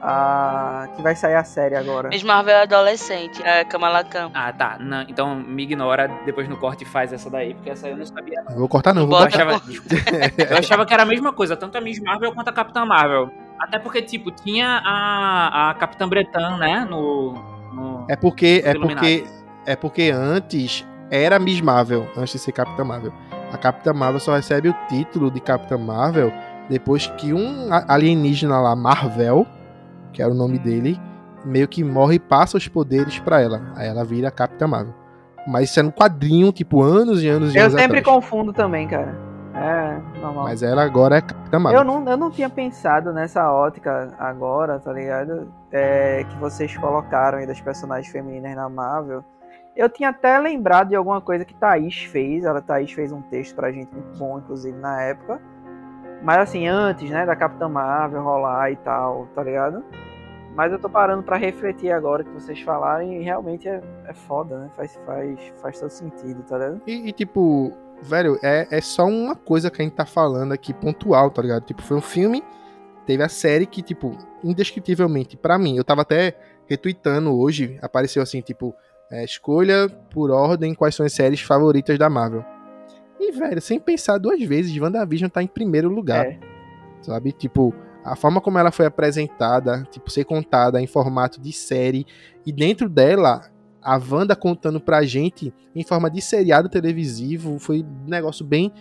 a- 0.00 0.86
que 0.94 1.02
vai 1.02 1.16
sair 1.16 1.34
a 1.34 1.42
série 1.42 1.74
agora. 1.74 2.08
Miss 2.10 2.22
Marvel 2.22 2.54
é 2.54 2.62
adolescente, 2.62 3.42
é 3.42 3.64
Kamala 3.64 4.04
Khan. 4.04 4.30
Ah, 4.32 4.52
tá. 4.52 4.76
Não, 4.78 5.02
então 5.08 5.34
me 5.34 5.64
ignora, 5.64 6.08
depois 6.24 6.48
no 6.48 6.56
corte 6.56 6.84
faz 6.84 7.12
essa 7.12 7.28
daí, 7.28 7.54
porque 7.54 7.70
essa 7.70 7.86
aí 7.88 7.92
eu 7.92 7.98
não 7.98 8.06
sabia. 8.06 8.40
Não 8.48 8.58
vou 8.58 8.68
cortar 8.68 8.94
não, 8.94 9.08
vou 9.08 9.18
Eu 9.18 9.24
Bota- 9.24 9.34
achava, 9.42 9.60
eu 10.52 10.56
achava 10.56 10.86
que 10.86 10.94
era 10.94 11.02
a 11.02 11.06
mesma 11.06 11.32
coisa, 11.32 11.56
tanto 11.56 11.76
a 11.76 11.80
Miss 11.80 11.98
Marvel 12.00 12.32
quanto 12.32 12.46
a 12.46 12.52
Capitã 12.52 12.84
Marvel. 12.86 13.28
Até 13.58 13.76
porque, 13.80 14.00
tipo, 14.00 14.30
tinha 14.30 14.80
a, 14.84 15.70
a 15.70 15.74
Capitã 15.74 16.08
Bretan, 16.08 16.58
né, 16.58 16.86
no... 16.88 17.32
no- 17.74 18.06
É 18.08 18.14
porque 18.14 18.62
é 18.64 18.74
porque 18.74 19.26
é 19.68 19.76
porque 19.76 20.10
antes 20.10 20.86
era 21.10 21.38
Miss 21.38 21.60
Marvel, 21.60 22.08
antes 22.16 22.32
de 22.32 22.38
ser 22.38 22.52
Capitã 22.52 22.84
Marvel. 22.84 23.12
A 23.52 23.58
Capitã 23.58 23.92
Marvel 23.92 24.18
só 24.18 24.34
recebe 24.34 24.70
o 24.70 24.74
título 24.88 25.30
de 25.30 25.40
Capitã 25.40 25.76
Marvel 25.76 26.32
depois 26.70 27.06
que 27.18 27.34
um 27.34 27.68
alienígena 27.86 28.58
lá, 28.60 28.74
Marvel, 28.74 29.46
que 30.12 30.22
era 30.22 30.30
o 30.30 30.34
nome 30.34 30.58
dele, 30.58 30.98
meio 31.44 31.68
que 31.68 31.84
morre 31.84 32.14
e 32.14 32.18
passa 32.18 32.56
os 32.56 32.66
poderes 32.66 33.18
pra 33.18 33.42
ela. 33.42 33.72
Aí 33.76 33.86
ela 33.86 34.04
vira 34.04 34.30
Capitã 34.30 34.66
Marvel. 34.66 34.94
Mas 35.46 35.68
isso 35.70 35.80
é 35.80 35.82
no 35.82 35.92
quadrinho, 35.92 36.50
tipo, 36.50 36.82
anos 36.82 37.22
e 37.22 37.28
anos 37.28 37.54
e 37.54 37.58
Eu 37.58 37.64
anos 37.64 37.74
sempre 37.74 37.98
atrás. 37.98 38.16
confundo 38.16 38.54
também, 38.54 38.88
cara. 38.88 39.14
É, 39.54 40.20
normal. 40.20 40.44
Mas 40.44 40.62
ela 40.62 40.82
agora 40.82 41.16
é 41.18 41.20
Capitã 41.20 41.58
Marvel. 41.58 41.80
Eu 41.80 41.84
não, 41.84 42.08
eu 42.08 42.16
não 42.16 42.30
tinha 42.30 42.48
pensado 42.48 43.12
nessa 43.12 43.50
ótica 43.52 44.14
agora, 44.18 44.78
tá 44.78 44.92
ligado? 44.92 45.48
É, 45.70 46.24
que 46.24 46.36
vocês 46.38 46.74
colocaram 46.76 47.38
aí 47.38 47.46
das 47.46 47.60
personagens 47.60 48.10
femininas 48.10 48.56
na 48.56 48.68
Marvel. 48.68 49.22
Eu 49.78 49.88
tinha 49.88 50.08
até 50.08 50.36
lembrado 50.40 50.88
de 50.88 50.96
alguma 50.96 51.20
coisa 51.20 51.44
que 51.44 51.54
Thaís 51.54 51.94
fez. 52.02 52.44
Ela 52.44 52.60
Thaís 52.60 52.90
fez 52.90 53.12
um 53.12 53.22
texto 53.22 53.54
pra 53.54 53.70
gente 53.70 53.94
muito 53.94 54.18
bom, 54.18 54.40
inclusive, 54.40 54.76
na 54.76 55.00
época. 55.00 55.40
Mas 56.20 56.38
assim, 56.38 56.66
antes, 56.66 57.08
né, 57.08 57.24
da 57.24 57.36
Capitã 57.36 57.68
Marvel 57.68 58.20
rolar 58.24 58.72
e 58.72 58.76
tal, 58.78 59.28
tá 59.36 59.42
ligado? 59.44 59.84
Mas 60.56 60.72
eu 60.72 60.80
tô 60.80 60.90
parando 60.90 61.22
pra 61.22 61.36
refletir 61.36 61.92
agora 61.92 62.24
que 62.24 62.30
vocês 62.32 62.60
falaram 62.62 63.04
e 63.04 63.22
realmente 63.22 63.68
é, 63.68 63.80
é 64.06 64.12
foda, 64.12 64.58
né? 64.58 64.70
Faz, 64.74 64.98
faz, 65.06 65.52
faz 65.62 65.78
todo 65.78 65.90
sentido, 65.90 66.42
tá 66.42 66.58
ligado? 66.58 66.82
E, 66.84 67.08
e, 67.08 67.12
tipo, 67.12 67.72
velho, 68.02 68.36
é, 68.42 68.66
é 68.72 68.80
só 68.80 69.06
uma 69.06 69.36
coisa 69.36 69.70
que 69.70 69.80
a 69.80 69.84
gente 69.84 69.94
tá 69.94 70.04
falando 70.04 70.50
aqui 70.50 70.74
pontual, 70.74 71.30
tá 71.30 71.40
ligado? 71.40 71.62
Tipo, 71.62 71.82
foi 71.82 71.96
um 71.96 72.02
filme, 72.02 72.42
teve 73.06 73.22
a 73.22 73.28
série 73.28 73.64
que, 73.64 73.80
tipo, 73.80 74.18
indescritivelmente, 74.42 75.36
pra 75.36 75.56
mim, 75.56 75.76
eu 75.76 75.84
tava 75.84 76.02
até 76.02 76.36
retweetando 76.66 77.38
hoje, 77.38 77.78
apareceu 77.80 78.20
assim, 78.20 78.40
tipo, 78.40 78.74
é, 79.10 79.24
escolha 79.24 79.88
por 80.10 80.30
ordem 80.30 80.74
quais 80.74 80.94
são 80.94 81.04
as 81.06 81.12
séries 81.12 81.40
favoritas 81.40 81.98
da 81.98 82.08
Marvel. 82.10 82.44
E, 83.20 83.32
velho, 83.32 83.60
sem 83.60 83.80
pensar 83.80 84.18
duas 84.18 84.40
vezes, 84.42 84.76
WandaVision 84.76 85.28
tá 85.28 85.42
em 85.42 85.46
primeiro 85.46 85.88
lugar, 85.88 86.26
É. 86.26 86.38
sabe? 87.02 87.32
Tipo, 87.32 87.74
a 88.04 88.14
forma 88.14 88.40
como 88.40 88.58
ela 88.58 88.70
foi 88.70 88.86
apresentada, 88.86 89.86
tipo, 89.90 90.10
ser 90.10 90.24
contada 90.24 90.80
em 90.80 90.86
formato 90.86 91.40
de 91.40 91.52
série, 91.52 92.06
e 92.46 92.52
dentro 92.52 92.88
dela, 92.88 93.42
a 93.82 93.96
Wanda 93.98 94.36
contando 94.36 94.80
pra 94.80 95.02
gente 95.02 95.52
em 95.74 95.82
forma 95.84 96.10
de 96.10 96.20
seriado 96.20 96.68
televisivo, 96.68 97.58
foi 97.58 97.82
um 97.82 98.08
negócio 98.08 98.44
bem, 98.44 98.72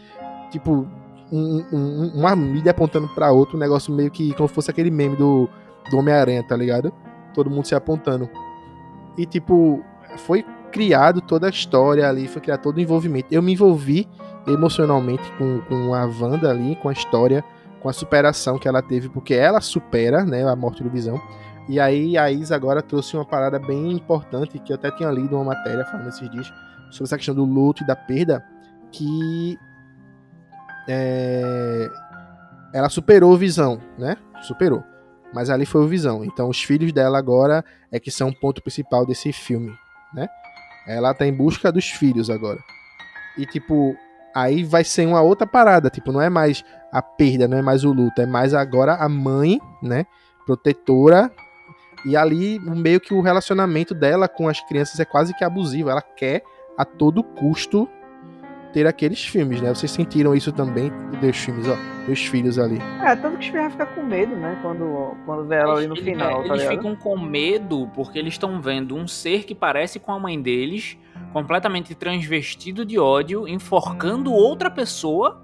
tipo, 0.52 0.88
um, 1.32 1.66
um, 1.74 2.12
uma 2.16 2.36
mídia 2.36 2.72
apontando 2.72 3.08
pra 3.10 3.32
outro, 3.32 3.58
um 3.58 3.60
negócio 3.60 3.94
meio 3.94 4.12
que 4.12 4.34
como 4.36 4.48
fosse 4.48 4.70
aquele 4.72 4.92
meme 4.92 5.16
do, 5.16 5.50
do 5.90 5.98
Homem-Aranha, 5.98 6.44
tá 6.44 6.56
ligado? 6.56 6.94
Todo 7.34 7.50
mundo 7.50 7.66
se 7.66 7.76
apontando. 7.76 8.30
E, 9.18 9.26
tipo, 9.26 9.84
foi 10.18 10.46
criado 10.72 11.22
toda 11.22 11.48
a 11.48 11.50
história 11.50 12.08
ali, 12.08 12.28
foi 12.28 12.42
criado 12.42 12.62
todo 12.62 12.78
o 12.78 12.82
envolvimento. 12.82 13.28
Eu 13.32 13.42
me 13.42 13.54
envolvi 13.54 14.08
emocionalmente 14.46 15.24
com, 15.38 15.62
com 15.62 15.94
a 15.94 16.06
Wanda 16.06 16.50
ali, 16.50 16.76
com 16.78 16.90
a 16.90 16.94
história, 16.94 17.44
com 17.80 17.90
a 17.90 17.94
superação 17.94 18.58
que 18.58 18.68
ela 18.68 18.82
teve, 18.82 19.10
porque 19.10 19.34
ela 19.34 19.62
supera, 19.62 20.26
né, 20.26 20.48
a 20.48 20.56
morte 20.56 20.84
do 20.84 20.90
Visão. 20.90 21.22
E 21.70 21.80
aí 21.80 22.18
a 22.18 22.32
Isa 22.32 22.56
agora 22.56 22.82
trouxe 22.82 23.16
uma 23.16 23.26
parada 23.26 23.60
bem 23.60 23.92
importante, 23.92 24.58
que 24.60 24.72
eu 24.72 24.76
até 24.76 24.90
tinha 24.92 25.10
lido 25.10 25.36
uma 25.36 25.46
matéria 25.46 25.86
falando 25.86 26.08
esses 26.08 26.30
dias, 26.30 26.48
sobre 26.90 27.04
essa 27.04 27.18
questão 27.18 27.36
do 27.36 27.44
luto 27.44 27.84
e 27.84 27.88
da 27.88 27.96
perda, 27.96 28.44
que 28.92 29.58
é, 30.88 31.90
ela 32.74 32.88
superou 32.88 33.34
o 33.34 33.38
Visão, 33.38 33.82
né? 33.98 34.16
Superou. 34.42 34.82
Mas 35.34 35.50
ali 35.50 35.66
foi 35.66 35.82
o 35.82 35.88
Visão. 35.88 36.24
Então 36.24 36.50
os 36.50 36.64
filhos 36.64 36.94
dela 36.94 37.18
agora 37.18 37.66
é 37.92 38.00
que 38.00 38.10
são 38.10 38.30
o 38.30 38.40
ponto 38.40 38.62
principal 38.62 39.06
desse 39.06 39.34
filme, 39.34 39.78
né? 40.14 40.28
Ela 40.88 41.14
tá 41.14 41.26
em 41.26 41.34
busca 41.34 41.72
dos 41.72 41.90
filhos 41.90 42.30
agora. 42.30 42.60
E 43.38 43.46
tipo, 43.46 43.96
aí 44.34 44.64
vai 44.64 44.84
ser 44.84 45.06
uma 45.06 45.22
outra 45.22 45.46
parada, 45.46 45.90
tipo, 45.90 46.12
não 46.12 46.22
é 46.22 46.30
mais 46.30 46.64
a 46.92 47.02
perda, 47.02 47.48
não 47.48 47.58
é 47.58 47.62
mais 47.62 47.84
o 47.84 47.92
luto, 47.92 48.22
é 48.22 48.26
mais 48.26 48.54
agora 48.54 48.96
a 48.96 49.10
mãe, 49.10 49.60
né, 49.82 50.06
protetora. 50.46 51.32
E 52.06 52.16
ali 52.16 52.60
meio 52.60 53.00
que 53.00 53.14
o 53.14 53.22
relacionamento 53.22 53.94
dela 53.94 54.28
com 54.28 54.48
as 54.48 54.62
crianças 54.62 55.00
é 55.00 55.06
quase 55.06 55.34
que 55.34 55.44
abusivo, 55.44 55.90
ela 55.90 56.02
quer 56.02 56.44
a 56.78 56.86
todo 56.86 57.24
custo 57.24 57.90
ter 58.78 58.86
aqueles 58.86 59.26
filmes, 59.26 59.60
né? 59.60 59.74
Vocês 59.74 59.90
sentiram 59.90 60.36
isso 60.36 60.52
também 60.52 60.92
dos 61.20 61.36
filmes, 61.36 61.68
ó, 61.68 61.76
dos 62.08 62.24
filhos 62.28 62.60
ali. 62.60 62.78
É, 63.04 63.16
tanto 63.16 63.40
que 63.40 63.46
os 63.46 63.52
filhos 63.52 63.72
ficam 63.72 63.88
com 63.88 64.04
medo, 64.04 64.36
né? 64.36 64.56
Quando, 64.62 65.18
quando 65.26 65.48
vê 65.48 65.56
ela 65.56 65.78
ali 65.78 65.88
no 65.88 65.96
final, 65.96 66.44
é, 66.44 66.48
tá 66.48 66.54
eles 66.54 66.62
ligado? 66.62 66.78
ficam 66.78 66.96
com 66.96 67.18
medo 67.18 67.90
porque 67.96 68.20
eles 68.20 68.36
estão 68.36 68.62
vendo 68.62 68.96
um 68.96 69.08
ser 69.08 69.46
que 69.46 69.56
parece 69.56 70.00
com 70.00 70.12
a 70.12 70.20
mãe 70.20 70.40
deles, 70.40 70.96
completamente 71.34 71.96
transvestido 71.96 72.86
de 72.86 73.00
ódio, 73.00 73.48
enforcando 73.48 74.32
outra 74.32 74.70
pessoa. 74.70 75.42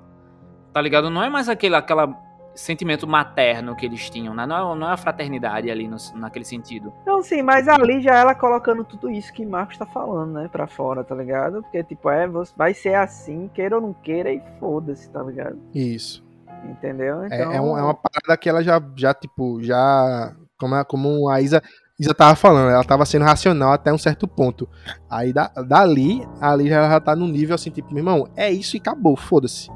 Tá 0.71 0.79
ligado? 0.79 1.09
Não 1.09 1.23
é 1.23 1.29
mais 1.29 1.49
aquele 1.49 1.75
aquela 1.75 2.15
sentimento 2.55 3.07
materno 3.07 3.75
que 3.75 3.85
eles 3.85 4.09
tinham, 4.09 4.33
né? 4.33 4.45
Não 4.45 4.73
é, 4.73 4.75
não 4.79 4.89
é 4.89 4.93
a 4.93 4.97
fraternidade 4.97 5.69
ali 5.71 5.87
no- 5.87 5.97
naquele 6.15 6.45
sentido. 6.45 6.93
Não, 7.05 7.21
sim, 7.23 7.41
mas 7.41 7.67
ali 7.67 8.01
já 8.01 8.15
ela 8.15 8.35
colocando 8.35 8.83
tudo 8.83 9.09
isso 9.09 9.33
que 9.33 9.45
Marcos 9.45 9.77
tá 9.77 9.85
falando, 9.85 10.33
né, 10.33 10.47
pra 10.51 10.67
fora, 10.67 11.03
tá 11.03 11.15
ligado? 11.15 11.61
Porque, 11.63 11.83
tipo, 11.83 12.09
é, 12.09 12.27
você- 12.27 12.53
vai 12.55 12.73
ser 12.73 12.95
assim, 12.95 13.49
queira 13.53 13.75
ou 13.75 13.81
não 13.81 13.93
queira, 13.93 14.31
e 14.31 14.41
foda-se, 14.59 15.09
tá 15.09 15.21
ligado? 15.23 15.57
Isso. 15.73 16.23
Entendeu? 16.65 17.23
É, 17.23 17.27
Então, 17.27 17.51
é, 17.51 17.61
um- 17.61 17.77
é 17.77 17.81
uma 17.83 17.93
parada 17.93 18.37
que 18.37 18.47
ela 18.47 18.63
já, 18.63 18.81
já 18.95 19.13
tipo, 19.13 19.61
já. 19.61 20.33
Como, 20.57 20.75
a- 20.75 20.85
como 20.85 21.29
a 21.29 21.41
Isa, 21.41 21.61
Isa 21.99 22.13
tava 22.13 22.35
falando, 22.35 22.69
ela 22.71 22.83
tava 22.83 23.05
sendo 23.05 23.25
racional 23.25 23.71
até 23.73 23.91
um 23.91 23.97
certo 23.97 24.27
ponto. 24.27 24.67
Aí 25.09 25.33
da, 25.33 25.47
dali, 25.67 26.25
ali 26.39 26.69
ela 26.69 26.89
já 26.89 26.99
tá 27.01 27.15
no 27.15 27.27
nível 27.27 27.53
assim, 27.55 27.69
tipo, 27.69 27.89
meu 27.93 27.99
irmão, 27.99 28.27
é 28.35 28.49
isso 28.49 28.77
e 28.77 28.79
acabou, 28.79 29.15
foda-se. 29.17 29.69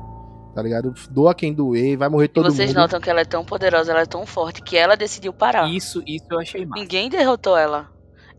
Tá 0.58 0.64
ligado? 0.64 0.91
Doa 1.12 1.36
quem 1.36 1.53
doer, 1.53 1.95
vai 1.95 2.10
morrer 2.10 2.26
E 2.26 2.30
todo 2.30 2.51
vocês 2.51 2.70
mundo. 2.70 2.80
notam 2.80 2.99
que 2.99 3.08
ela 3.08 3.22
é 3.22 3.26
tão 3.26 3.45
poderosa, 3.45 3.91
ela 3.91 4.01
é 4.01 4.05
tão 4.08 4.26
forte, 4.26 4.64
que 4.64 4.76
ela 4.76 4.97
decidiu 4.97 5.32
parar. 5.32 5.70
Isso, 5.70 6.01
isso 6.03 6.26
eu 6.32 6.39
achei 6.39 6.66
massa. 6.66 6.82
Ninguém 6.82 7.12
derrotou 7.12 7.55
ela. 7.55 7.91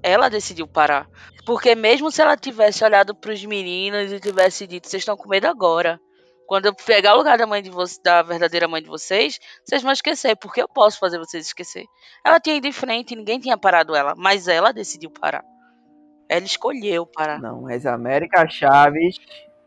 Ela 0.02 0.28
decidiu 0.28 0.66
parar. 0.66 1.08
Porque 1.46 1.76
mesmo 1.76 2.10
se 2.10 2.20
ela 2.20 2.36
tivesse 2.36 2.82
olhado 2.84 3.14
pros 3.14 3.44
meninos 3.44 4.10
e 4.10 4.18
tivesse 4.18 4.66
dito, 4.66 4.88
vocês 4.88 5.02
estão 5.02 5.16
com 5.16 5.28
medo 5.28 5.46
agora. 5.46 6.00
Quando 6.48 6.66
eu 6.66 6.74
pegar 6.74 7.14
o 7.14 7.18
lugar 7.18 7.38
da 7.38 7.46
mãe 7.46 7.62
de 7.62 7.70
vocês, 7.70 8.00
da 8.02 8.20
verdadeira 8.20 8.66
mãe 8.66 8.82
de 8.82 8.88
vocês, 8.88 9.38
vocês 9.64 9.80
vão 9.80 9.92
esquecer, 9.92 10.34
porque 10.34 10.60
eu 10.60 10.66
posso 10.68 10.98
fazer 10.98 11.18
vocês 11.18 11.46
esquecer. 11.46 11.84
Ela 12.26 12.40
tinha 12.40 12.56
ido 12.56 12.66
em 12.66 12.72
frente, 12.72 13.14
ninguém 13.14 13.38
tinha 13.38 13.56
parado 13.56 13.94
ela, 13.94 14.14
mas 14.16 14.48
ela 14.48 14.72
decidiu 14.72 15.08
parar. 15.08 15.44
Ela 16.28 16.44
escolheu 16.44 17.06
parar. 17.06 17.40
Não, 17.40 17.62
mas 17.62 17.86
a 17.86 17.94
América 17.94 18.44
Chaves 18.48 19.18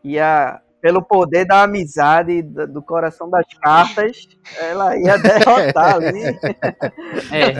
ia, 0.04 0.60
pelo 0.82 1.00
poder 1.00 1.46
da 1.46 1.62
amizade, 1.62 2.32
e 2.32 2.42
do 2.42 2.82
coração 2.82 3.30
das 3.30 3.46
cartas, 3.62 4.28
ela 4.58 4.98
ia 4.98 5.16
derrotar 5.16 5.94
ali. 6.02 6.24
É. 7.30 7.52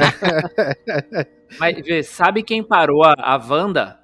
Mas 1.59 1.77
vê, 1.87 2.03
sabe 2.03 2.43
quem 2.43 2.65
parou 2.65 3.05
a, 3.05 3.15
a 3.17 3.37
Wanda? 3.37 4.01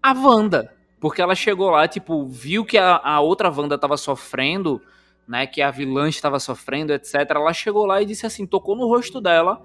A 0.00 0.12
Wanda. 0.12 0.72
Porque 1.00 1.20
ela 1.20 1.34
chegou 1.34 1.70
lá, 1.70 1.88
tipo, 1.88 2.24
viu 2.28 2.64
que 2.64 2.78
a, 2.78 3.00
a 3.02 3.20
outra 3.20 3.50
Wanda 3.50 3.76
tava 3.76 3.96
sofrendo, 3.96 4.80
né? 5.26 5.44
Que 5.48 5.60
a 5.60 5.72
vilã 5.72 6.08
estava 6.08 6.38
sofrendo, 6.38 6.92
etc. 6.92 7.14
Ela 7.28 7.52
chegou 7.52 7.84
lá 7.84 8.00
e 8.00 8.06
disse 8.06 8.26
assim, 8.26 8.46
tocou 8.46 8.76
no 8.76 8.86
rosto 8.86 9.20
dela 9.20 9.60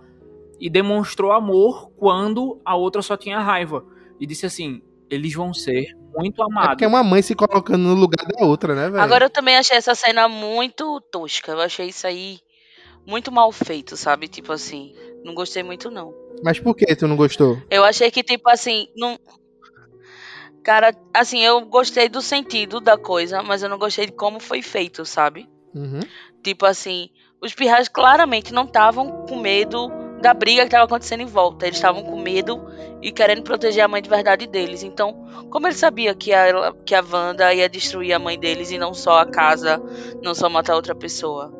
e 0.60 0.72
demonstrou 0.72 1.32
amor 1.32 1.92
quando 1.98 2.60
a 2.66 2.76
outra 2.76 3.04
só 3.04 3.16
tinha 3.16 3.40
raiva. 3.40 3.86
E 4.20 4.26
disse 4.26 4.48
assim: 4.48 4.82
eles 5.14 5.34
vão 5.34 5.54
ser 5.54 5.96
muito 6.16 6.42
É 6.42 6.46
amados. 6.46 6.70
porque 6.72 6.86
é 6.86 6.88
uma 6.88 7.04
mãe 7.04 7.22
se 7.22 7.36
colocando 7.36 7.82
no 7.84 7.94
lugar 7.94 8.26
da 8.26 8.46
outra, 8.46 8.74
né, 8.76 8.90
velho? 8.90 9.02
Agora 9.04 9.26
eu 9.26 9.30
também 9.30 9.56
achei 9.58 9.78
essa 9.78 9.94
cena 9.96 10.28
muito 10.28 11.00
tosca. 11.12 11.52
Eu 11.52 11.62
achei 11.62 11.88
isso 11.88 12.08
aí 12.08 12.40
muito 13.06 13.32
mal 13.32 13.52
feito, 13.52 13.96
sabe? 13.98 14.28
Tipo 14.28 14.52
assim, 14.54 14.94
não 15.24 15.34
gostei 15.34 15.64
muito 15.64 15.90
não. 15.92 16.14
Mas 16.44 16.60
por 16.60 16.76
que 16.76 16.96
tu 16.96 17.08
não 17.08 17.16
gostou? 17.16 17.62
Eu 17.70 17.84
achei 17.84 18.10
que, 18.10 18.24
tipo 18.24 18.50
assim, 18.50 18.88
não. 18.96 19.20
Cara, 20.64 20.96
assim, 21.14 21.40
eu 21.44 21.62
gostei 21.66 22.08
do 22.08 22.22
sentido 22.22 22.80
da 22.80 22.98
coisa, 22.98 23.42
mas 23.42 23.64
eu 23.64 23.70
não 23.70 23.80
gostei 23.80 24.06
de 24.06 24.12
como 24.12 24.40
foi 24.40 24.62
feito, 24.62 25.04
sabe? 25.06 25.50
Uhum. 25.74 26.02
Tipo 26.44 26.66
assim, 26.66 27.10
os 27.42 27.54
pirrais 27.54 27.88
claramente 27.88 28.54
não 28.54 28.66
estavam 28.66 29.26
com 29.26 29.40
medo 29.40 29.90
da 30.22 30.34
briga 30.34 30.62
que 30.62 30.68
estava 30.68 30.86
acontecendo 30.86 31.22
em 31.22 31.26
volta. 31.26 31.66
Eles 31.66 31.78
estavam 31.78 32.04
com 32.04 32.20
medo 32.20 32.64
e 33.02 33.12
querendo 33.12 33.44
proteger 33.44 33.84
a 33.84 33.88
mãe 33.88 34.02
de 34.02 34.10
verdade 34.10 34.48
deles. 34.48 34.84
Então, 34.84 35.26
como 35.50 35.68
ele 35.68 35.76
sabia 35.76 36.14
que 36.14 36.34
a, 36.34 36.74
que 36.86 36.94
a 36.94 37.02
Wanda 37.02 37.54
ia 37.54 37.68
destruir 37.68 38.14
a 38.14 38.20
mãe 38.20 38.40
deles 38.40 38.72
e 38.72 38.78
não 38.78 38.94
só 38.94 39.20
a 39.20 39.26
casa, 39.26 39.82
não 40.22 40.34
só 40.34 40.50
matar 40.50 40.76
outra 40.76 40.96
pessoa? 40.96 41.52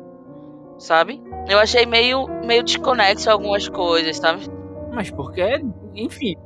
Sabe? 0.78 1.22
Eu 1.48 1.58
achei 1.58 1.86
meio, 1.86 2.26
meio 2.44 2.62
desconexo 2.62 3.30
algumas 3.30 3.68
coisas, 3.68 4.16
sabe? 4.16 4.48
Mas 4.92 5.10
porque, 5.10 5.62
enfim. 5.94 6.36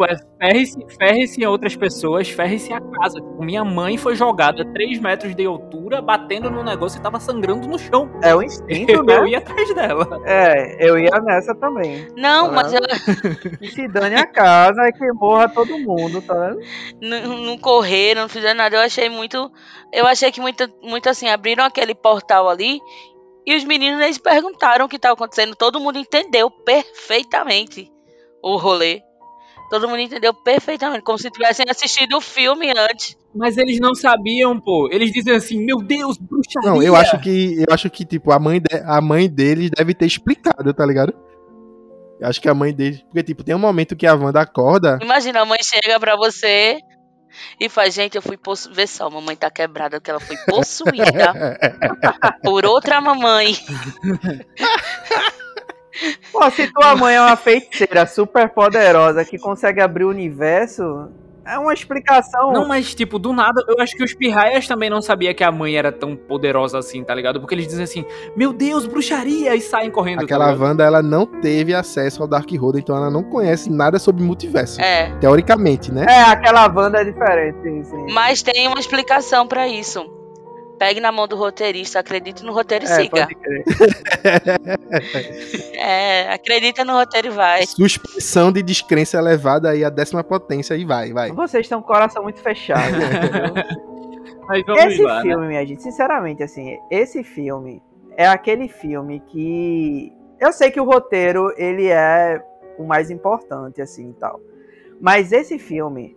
Tipo, 0.00 0.04
é 0.04 0.16
ferre-se 0.40 0.86
ferre 0.96 1.24
em 1.38 1.46
outras 1.46 1.76
pessoas, 1.76 2.28
ferre-se 2.28 2.72
a 2.72 2.80
casa. 2.80 3.20
Tipo, 3.20 3.44
minha 3.44 3.64
mãe 3.64 3.96
foi 3.98 4.14
jogada 4.14 4.62
a 4.62 4.72
3 4.72 4.98
metros 4.98 5.34
de 5.34 5.44
altura, 5.44 6.00
batendo 6.00 6.50
no 6.50 6.62
negócio 6.62 6.98
e 6.98 7.02
tava 7.02 7.20
sangrando 7.20 7.68
no 7.68 7.78
chão. 7.78 8.10
É 8.22 8.34
o 8.34 8.42
instinto, 8.42 8.90
Eu 8.92 9.04
né? 9.04 9.28
ia 9.28 9.38
atrás 9.38 9.74
dela. 9.74 10.06
É, 10.24 10.88
eu 10.88 10.98
ia 10.98 11.10
nessa 11.20 11.54
também. 11.54 12.08
Não, 12.16 12.46
Ah. 12.46 12.52
mas 12.52 12.72
eu, 12.72 12.80
E 13.60 13.68
se 13.68 13.86
dane 13.88 14.14
a 14.16 14.26
casa 14.26 14.88
e 14.88 14.92
que 14.92 15.12
morra 15.12 15.48
todo 15.48 15.78
mundo, 15.78 16.22
tá 16.22 16.34
vendo? 16.34 16.60
não, 17.02 17.36
não 17.38 17.58
correram, 17.58 18.22
não 18.22 18.28
fizeram 18.28 18.56
nada. 18.56 18.76
Eu 18.76 18.80
achei 18.82 19.08
muito. 19.10 19.50
Eu 19.92 20.06
achei 20.06 20.30
que 20.32 20.40
muito, 20.40 20.66
muito 20.82 21.08
assim, 21.08 21.28
abriram 21.28 21.64
aquele 21.64 21.94
portal 21.94 22.48
ali 22.48 22.78
e 23.46 23.56
os 23.56 23.64
meninos 23.64 24.00
eles 24.00 24.18
perguntaram 24.18 24.86
o 24.86 24.88
que 24.88 24.96
estava 24.96 25.14
acontecendo. 25.14 25.54
Todo 25.56 25.80
mundo 25.80 25.98
entendeu 25.98 26.50
perfeitamente 26.50 27.90
o 28.42 28.56
rolê. 28.56 29.02
Todo 29.70 29.88
mundo 29.88 30.00
entendeu 30.00 30.34
perfeitamente, 30.34 31.02
como 31.02 31.16
se 31.16 31.30
tivessem 31.30 31.64
assistido 31.68 32.16
o 32.16 32.20
filme 32.20 32.70
antes. 32.76 33.16
Mas 33.34 33.56
eles 33.56 33.78
não 33.78 33.94
sabiam, 33.94 34.58
pô. 34.60 34.88
Eles 34.90 35.12
dizem 35.12 35.34
assim, 35.36 35.64
meu 35.64 35.78
Deus, 35.78 36.18
bruxaria. 36.18 36.68
Não, 36.68 36.82
eu 36.82 36.96
acho 36.96 37.18
que 37.20 37.60
eu 37.66 37.72
acho 37.72 37.88
que 37.88 38.04
tipo 38.04 38.32
a 38.32 38.38
mãe 38.40 38.60
de- 38.60 38.82
a 38.84 39.00
mãe 39.00 39.28
deles 39.28 39.70
deve 39.70 39.94
ter 39.94 40.06
explicado, 40.06 40.74
tá 40.74 40.84
ligado? 40.84 41.14
Eu 42.20 42.26
acho 42.28 42.40
que 42.40 42.48
a 42.48 42.54
mãe 42.54 42.74
deles, 42.74 43.00
porque 43.02 43.22
tipo 43.22 43.44
tem 43.44 43.54
um 43.54 43.58
momento 43.60 43.94
que 43.96 44.06
a 44.06 44.14
Wanda 44.14 44.40
acorda, 44.40 44.98
Imagina, 45.00 45.40
a 45.42 45.44
mãe 45.44 45.58
chega 45.62 45.98
pra 46.00 46.16
você 46.16 46.78
e 47.60 47.68
faz, 47.68 47.94
gente, 47.94 48.16
eu 48.16 48.22
fui 48.22 48.36
possu... 48.36 48.74
Vê 48.74 48.88
só, 48.88 49.06
a 49.06 49.10
mamãe 49.10 49.36
tá 49.36 49.48
quebrada, 49.50 49.98
porque 50.00 50.10
ela 50.10 50.18
foi 50.18 50.36
possuída 50.48 51.32
por 52.42 52.66
outra 52.66 53.00
mamãe. 53.00 53.54
Pô, 56.32 56.50
se 56.50 56.72
tua 56.72 56.96
mãe 56.96 57.14
é 57.16 57.20
uma 57.20 57.36
feiticeira 57.36 58.06
super 58.06 58.48
poderosa 58.50 59.24
que 59.24 59.38
consegue 59.38 59.80
abrir 59.80 60.04
o 60.04 60.08
universo, 60.08 61.08
é 61.44 61.58
uma 61.58 61.72
explicação. 61.74 62.52
Não, 62.52 62.68
mas 62.68 62.94
tipo, 62.94 63.18
do 63.18 63.32
nada, 63.32 63.64
eu 63.66 63.80
acho 63.80 63.96
que 63.96 64.04
os 64.04 64.14
pirraias 64.14 64.68
também 64.68 64.88
não 64.88 65.02
sabiam 65.02 65.34
que 65.34 65.42
a 65.42 65.50
mãe 65.50 65.74
era 65.76 65.90
tão 65.90 66.14
poderosa 66.14 66.78
assim, 66.78 67.02
tá 67.02 67.14
ligado? 67.14 67.40
Porque 67.40 67.54
eles 67.54 67.66
dizem 67.66 67.84
assim, 67.84 68.04
meu 68.36 68.52
Deus, 68.52 68.86
bruxaria, 68.86 69.54
e 69.54 69.60
saem 69.60 69.90
correndo. 69.90 70.22
aquela 70.22 70.54
tá? 70.54 70.62
Wanda 70.62 70.84
ela 70.84 71.02
não 71.02 71.26
teve 71.26 71.74
acesso 71.74 72.22
ao 72.22 72.28
Darkhold, 72.28 72.78
então 72.78 72.96
ela 72.96 73.10
não 73.10 73.22
conhece 73.22 73.70
nada 73.70 73.98
sobre 73.98 74.22
multiverso, 74.22 74.80
É. 74.80 75.10
teoricamente, 75.18 75.90
né? 75.92 76.06
É, 76.08 76.20
aquela 76.22 76.66
Wanda 76.72 77.00
é 77.00 77.04
diferente, 77.04 77.58
sim, 77.62 77.84
sim. 77.84 78.06
Mas 78.12 78.42
tem 78.42 78.68
uma 78.68 78.78
explicação 78.78 79.46
pra 79.46 79.66
isso. 79.66 80.19
Pegue 80.80 80.98
na 80.98 81.12
mão 81.12 81.28
do 81.28 81.36
roteirista, 81.36 81.98
acredite 81.98 82.42
no 82.42 82.54
roteiro 82.54 82.86
e 82.86 82.88
É, 82.88 82.94
siga. 82.94 83.26
pode 83.26 83.34
crer. 83.34 83.64
É, 85.78 86.32
acredita 86.32 86.86
no 86.86 86.94
roteiro 86.94 87.28
e 87.28 87.30
vai. 87.30 87.66
Suspensão 87.66 88.50
de 88.50 88.62
descrença 88.62 89.18
elevada 89.18 89.68
aí 89.68 89.84
a 89.84 89.90
décima 89.90 90.24
potência 90.24 90.74
e 90.74 90.86
vai, 90.86 91.12
vai. 91.12 91.32
Vocês 91.32 91.68
têm 91.68 91.76
um 91.76 91.82
coração 91.82 92.22
muito 92.22 92.40
fechado. 92.40 92.96
entendeu? 92.96 93.62
Mas 94.48 94.64
vamos 94.64 94.84
esse 94.84 95.02
lá, 95.02 95.16
né? 95.16 95.22
filme, 95.22 95.48
minha 95.48 95.66
gente, 95.66 95.82
sinceramente, 95.82 96.42
assim, 96.42 96.78
esse 96.90 97.22
filme 97.22 97.82
é 98.16 98.26
aquele 98.26 98.66
filme 98.66 99.20
que. 99.28 100.10
Eu 100.40 100.50
sei 100.50 100.70
que 100.70 100.80
o 100.80 100.84
roteiro, 100.84 101.52
ele 101.58 101.88
é 101.88 102.42
o 102.78 102.84
mais 102.84 103.10
importante, 103.10 103.82
assim 103.82 104.08
e 104.08 104.14
tal. 104.14 104.40
Mas 104.98 105.30
esse 105.30 105.58
filme, 105.58 106.16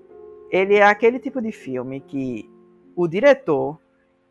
ele 0.49 0.75
é 0.75 0.83
aquele 0.83 1.19
tipo 1.19 1.41
de 1.41 1.51
filme 1.51 1.99
que 1.99 2.49
o 2.95 3.09
diretor 3.09 3.82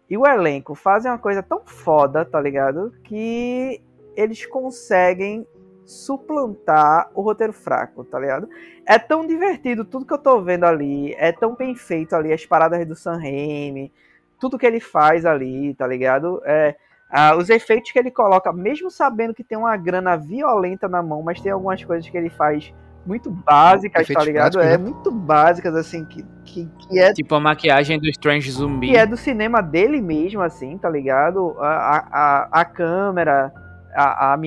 e 0.08 0.16
o 0.16 0.26
elenco 0.26 0.74
fazem 0.74 1.10
uma 1.10 1.18
coisa 1.18 1.42
tão 1.42 1.62
foda, 1.64 2.24
tá 2.24 2.40
ligado? 2.40 2.92
Que 3.04 3.80
eles 4.16 4.44
conseguem 4.46 5.46
suplantar 5.84 7.10
o 7.14 7.22
roteiro 7.22 7.52
fraco, 7.52 8.04
tá 8.04 8.18
ligado? 8.18 8.48
É 8.86 8.98
tão 8.98 9.26
divertido 9.26 9.84
tudo 9.84 10.06
que 10.06 10.12
eu 10.12 10.18
tô 10.18 10.40
vendo 10.40 10.64
ali, 10.64 11.14
é 11.14 11.32
tão 11.32 11.54
bem 11.54 11.74
feito 11.74 12.14
ali 12.14 12.32
as 12.32 12.46
paradas 12.46 12.86
do 12.86 12.94
Sam 12.94 13.16
Raimi, 13.16 13.92
tudo 14.38 14.58
que 14.58 14.66
ele 14.66 14.80
faz 14.80 15.24
ali, 15.24 15.74
tá 15.74 15.86
ligado? 15.86 16.40
É, 16.44 16.76
ah, 17.08 17.36
os 17.36 17.50
efeitos 17.50 17.90
que 17.92 17.98
ele 17.98 18.10
coloca, 18.10 18.52
mesmo 18.52 18.90
sabendo 18.90 19.34
que 19.34 19.44
tem 19.44 19.58
uma 19.58 19.76
grana 19.76 20.16
violenta 20.16 20.88
na 20.88 21.02
mão, 21.02 21.22
mas 21.22 21.40
tem 21.40 21.52
algumas 21.52 21.84
coisas 21.84 22.08
que 22.08 22.16
ele 22.16 22.30
faz 22.30 22.72
muito 23.04 23.30
básicas, 23.30 24.02
Efeitos 24.02 24.24
tá 24.24 24.26
ligado? 24.26 24.52
práticos, 24.54 24.74
É 24.74 24.78
né? 24.78 24.84
muito 24.84 25.10
básicas, 25.10 25.74
assim, 25.74 26.04
que, 26.04 26.24
que, 26.44 26.66
que 26.66 26.98
é 26.98 27.12
Tipo 27.12 27.34
a 27.34 27.40
maquiagem 27.40 27.98
do 27.98 28.08
Strange 28.08 28.50
Zumbi. 28.50 28.88
que 28.90 28.96
é 28.96 29.06
do 29.06 29.16
cinema 29.16 29.60
dele 29.62 30.00
mesmo, 30.00 30.40
assim, 30.42 30.78
tá 30.78 30.88
ligado? 30.88 31.56
A, 31.58 31.66
a, 31.66 31.98
a, 31.98 32.60
a 32.60 32.64
câmera, 32.64 33.52
a, 33.94 34.34
a, 34.34 34.38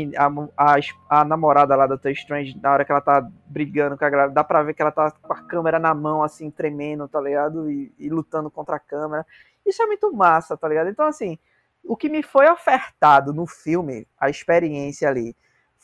a, 0.58 0.76
a, 1.10 1.26
namorada 1.26 1.76
lá 1.76 1.86
da 1.88 2.00
Strange, 2.12 2.58
na 2.62 2.72
hora 2.72 2.86
que 2.86 2.92
ela 2.92 3.02
tá 3.02 3.28
brigando 3.48 3.98
com 3.98 4.06
a 4.06 4.10
galera, 4.10 4.32
dá 4.32 4.44
pra 4.44 4.64
ver 4.64 4.74
que 4.74 4.82
ela 4.82 4.92
tá 4.92 5.12
com 5.12 5.34
a 5.34 5.42
câmera 5.44 5.78
na 5.80 5.94
mão, 5.94 6.24
assim, 6.24 6.50
tremendo, 6.50 7.08
tá 7.08 7.20
ligado? 7.22 7.70
E, 7.70 7.94
e 8.00 8.10
lutando 8.10 8.50
contra 8.50 8.78
a 8.78 8.80
câmera. 8.80 9.26
Isso 9.66 9.82
é 9.82 9.86
muito 9.86 10.12
massa, 10.14 10.56
tá 10.56 10.68
ligado? 10.68 10.90
Então, 10.90 11.06
assim, 11.06 11.38
o 11.84 11.96
que 11.96 12.10
me 12.10 12.24
foi 12.24 12.50
ofertado 12.50 13.34
no 13.34 13.46
filme, 13.46 14.08
a 14.20 14.30
experiência 14.30 15.08
ali, 15.08 15.36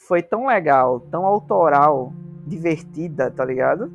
foi 0.08 0.22
tão 0.22 0.48
legal, 0.48 1.00
tão 1.12 1.26
autoral, 1.26 2.12
divertida, 2.46 3.30
tá 3.30 3.46
ligado? 3.46 3.92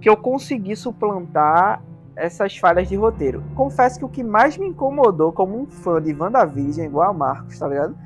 Que 0.00 0.08
eu 0.08 0.16
consegui 0.16 0.76
suplantar 0.76 1.82
essas 2.14 2.56
falhas 2.56 2.88
de 2.88 2.96
roteiro. 2.96 3.42
Confesso 3.54 3.98
que 3.98 4.04
o 4.04 4.08
que 4.08 4.22
mais 4.22 4.56
me 4.56 4.68
incomodou 4.68 5.32
como 5.32 5.60
um 5.60 5.66
fã 5.66 6.00
de 6.00 6.14
WandaVision, 6.14 6.86
igual 6.86 7.10
a 7.10 7.12
Marcos, 7.12 7.58
tá 7.58 7.68
ligado? 7.68 7.96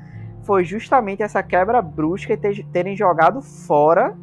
Foi 0.41 0.63
justamente 0.63 1.23
essa 1.23 1.41
quebra 1.41 1.81
brusca 1.81 2.33
e 2.33 2.37
ter- 2.37 2.65
terem 2.71 2.95
jogado 2.95 3.41
fora 3.41 4.15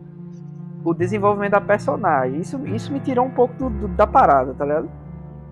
o 0.85 0.93
desenvolvimento 0.93 1.53
da 1.53 1.61
personagem. 1.61 2.41
Isso, 2.41 2.67
isso 2.67 2.93
me 2.93 3.01
tirou 3.01 3.25
um 3.25 3.31
pouco 3.31 3.55
do- 3.55 3.71
do- 3.71 3.89
da 3.89 4.07
parada, 4.07 4.55
tá 4.55 4.65
ligado? 4.65 4.91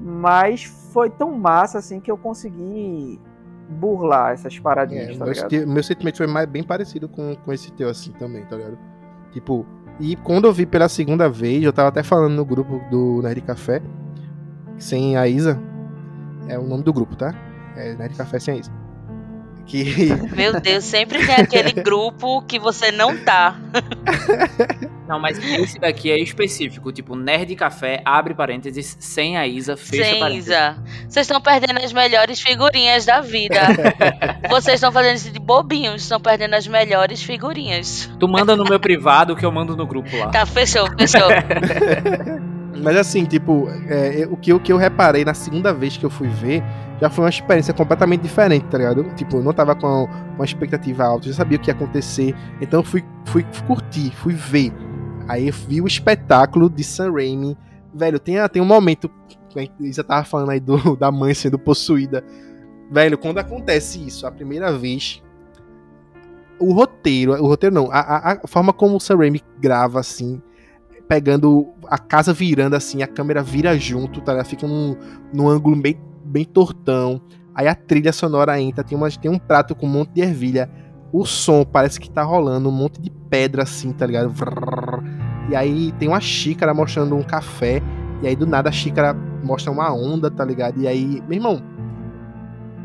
Mas 0.00 0.64
foi 0.64 1.10
tão 1.10 1.32
massa 1.32 1.78
assim 1.78 2.00
que 2.00 2.10
eu 2.10 2.18
consegui 2.18 3.20
burlar 3.68 4.32
essas 4.32 4.54
É, 4.56 4.60
paradinhas, 4.60 5.18
tá 5.18 5.24
meu, 5.24 5.34
ligado? 5.34 5.66
meu 5.66 5.82
sentimento 5.82 6.16
foi 6.16 6.26
mais, 6.26 6.48
bem 6.48 6.62
parecido 6.62 7.08
com, 7.08 7.34
com 7.36 7.52
esse 7.52 7.70
teu, 7.72 7.88
assim, 7.88 8.12
também, 8.12 8.44
tá 8.44 8.56
ligado? 8.56 8.78
Tipo, 9.32 9.66
e 10.00 10.16
quando 10.16 10.46
eu 10.46 10.52
vi 10.52 10.64
pela 10.64 10.88
segunda 10.88 11.28
vez, 11.28 11.62
eu 11.62 11.72
tava 11.72 11.88
até 11.88 12.02
falando 12.02 12.34
no 12.34 12.44
grupo 12.44 12.80
do 12.90 13.20
Nerd 13.22 13.40
Café, 13.42 13.82
sem 14.78 15.16
a 15.16 15.26
Isa, 15.28 15.60
é 16.48 16.58
o 16.58 16.62
nome 16.66 16.82
do 16.82 16.92
grupo, 16.92 17.14
tá? 17.16 17.34
É 17.76 17.94
Nerd 17.94 18.16
Café 18.16 18.38
sem 18.38 18.54
a 18.54 18.56
Isa. 18.58 18.72
Que 19.68 20.08
Meu 20.34 20.58
Deus, 20.60 20.82
sempre 20.84 21.24
tem 21.24 21.36
aquele 21.36 21.72
grupo 21.72 22.42
que 22.42 22.58
você 22.58 22.90
não 22.90 23.16
tá. 23.16 23.54
Não, 25.06 25.18
mas 25.18 25.38
esse 25.38 25.78
daqui 25.78 26.10
é 26.10 26.18
específico. 26.18 26.92
Tipo, 26.92 27.16
Nerd 27.16 27.56
Café, 27.56 28.02
abre 28.04 28.34
parênteses, 28.34 28.94
sem 29.00 29.38
a 29.38 29.46
Isa, 29.46 29.74
fecha 29.74 30.04
Sem 30.04 30.20
parênteses. 30.20 30.48
Isa. 30.48 30.76
Vocês 31.08 31.26
estão 31.26 31.40
perdendo 31.40 31.82
as 31.82 31.94
melhores 31.94 32.42
figurinhas 32.42 33.06
da 33.06 33.22
vida. 33.22 33.58
Vocês 34.50 34.74
estão 34.74 34.92
fazendo 34.92 35.16
isso 35.16 35.30
de 35.30 35.38
bobinhos, 35.38 36.02
estão 36.02 36.20
perdendo 36.20 36.54
as 36.54 36.66
melhores 36.66 37.22
figurinhas. 37.22 38.10
Tu 38.20 38.28
manda 38.28 38.54
no 38.54 38.64
meu 38.64 38.78
privado 38.78 39.34
que 39.34 39.46
eu 39.46 39.50
mando 39.50 39.74
no 39.74 39.86
grupo 39.86 40.14
lá. 40.14 40.28
Tá, 40.28 40.44
fechou, 40.44 40.86
fechou. 40.98 41.26
Mas 42.82 42.96
assim, 42.96 43.24
tipo, 43.24 43.68
é, 43.88 44.24
eu- 44.24 44.32
o, 44.32 44.36
que, 44.36 44.52
o 44.52 44.60
que 44.60 44.72
eu 44.72 44.76
reparei 44.76 45.24
na 45.24 45.34
segunda 45.34 45.72
vez 45.72 45.96
que 45.96 46.04
eu 46.04 46.10
fui 46.10 46.28
ver 46.28 46.62
já 47.00 47.08
foi 47.08 47.24
uma 47.24 47.30
experiência 47.30 47.72
completamente 47.72 48.22
diferente, 48.22 48.64
tá 48.66 48.78
ligado? 48.78 49.04
Tipo, 49.14 49.36
eu 49.38 49.42
não 49.42 49.52
tava 49.52 49.74
com 49.74 50.08
uma 50.34 50.44
expectativa 50.44 51.04
alta, 51.04 51.26
já 51.28 51.34
sabia 51.34 51.56
o 51.56 51.60
que 51.60 51.70
ia 51.70 51.74
acontecer. 51.74 52.34
Então 52.60 52.80
eu 52.80 52.84
fui, 52.84 53.04
fui 53.26 53.44
curtir, 53.66 54.10
fui 54.16 54.34
ver. 54.34 54.72
Aí 55.28 55.46
eu 55.48 55.52
vi 55.52 55.80
o 55.80 55.86
espetáculo 55.86 56.68
de 56.68 56.82
Sam 56.82 57.12
Raimi. 57.12 57.56
Velho, 57.94 58.18
tem, 58.18 58.36
tem 58.48 58.60
um 58.62 58.64
momento. 58.66 59.10
A 59.56 59.84
Isa 59.84 60.02
tava 60.04 60.24
falando 60.24 60.50
aí 60.50 60.60
do, 60.60 60.94
da 60.96 61.10
mãe 61.12 61.34
sendo 61.34 61.58
possuída. 61.58 62.24
Velho, 62.90 63.16
quando 63.18 63.38
acontece 63.38 64.04
isso 64.04 64.26
a 64.26 64.30
primeira 64.32 64.72
vez. 64.72 65.22
O 66.58 66.72
roteiro, 66.72 67.32
o 67.34 67.46
roteiro 67.46 67.72
não, 67.74 67.88
a, 67.92 68.00
a- 68.00 68.40
a 68.42 68.48
forma 68.48 68.72
como 68.72 68.96
o 68.96 69.00
Sam 69.00 69.18
Raimi 69.18 69.40
grava 69.60 70.00
assim, 70.00 70.42
pegando 71.06 71.68
a 71.88 71.98
casa 71.98 72.32
virando 72.32 72.76
assim, 72.76 73.02
a 73.02 73.06
câmera 73.06 73.42
vira 73.42 73.76
junto, 73.78 74.20
tá? 74.20 74.32
ligado? 74.32 74.46
Fica 74.46 74.66
num, 74.66 74.96
num 75.32 75.48
ângulo 75.48 75.74
bem, 75.76 75.98
bem 76.24 76.44
tortão. 76.44 77.20
Aí 77.54 77.66
a 77.66 77.74
trilha 77.74 78.12
sonora 78.12 78.60
entra, 78.60 78.84
tem, 78.84 78.96
uma, 78.96 79.10
tem 79.10 79.30
um 79.30 79.38
prato 79.38 79.74
com 79.74 79.86
um 79.86 79.90
monte 79.90 80.10
de 80.12 80.20
ervilha. 80.20 80.70
O 81.12 81.24
som 81.24 81.64
parece 81.64 81.98
que 81.98 82.10
tá 82.10 82.22
rolando 82.22 82.68
um 82.68 82.72
monte 82.72 83.00
de 83.00 83.10
pedra 83.10 83.62
assim, 83.62 83.92
tá 83.92 84.06
ligado? 84.06 84.32
E 85.48 85.56
aí 85.56 85.92
tem 85.98 86.08
uma 86.08 86.20
xícara 86.20 86.74
mostrando 86.74 87.16
um 87.16 87.22
café. 87.22 87.82
E 88.22 88.28
aí 88.28 88.36
do 88.36 88.46
nada 88.46 88.68
a 88.68 88.72
xícara 88.72 89.14
mostra 89.42 89.72
uma 89.72 89.92
onda, 89.92 90.30
tá 90.30 90.44
ligado? 90.44 90.80
E 90.80 90.86
aí, 90.86 91.22
meu 91.26 91.38
irmão. 91.38 91.62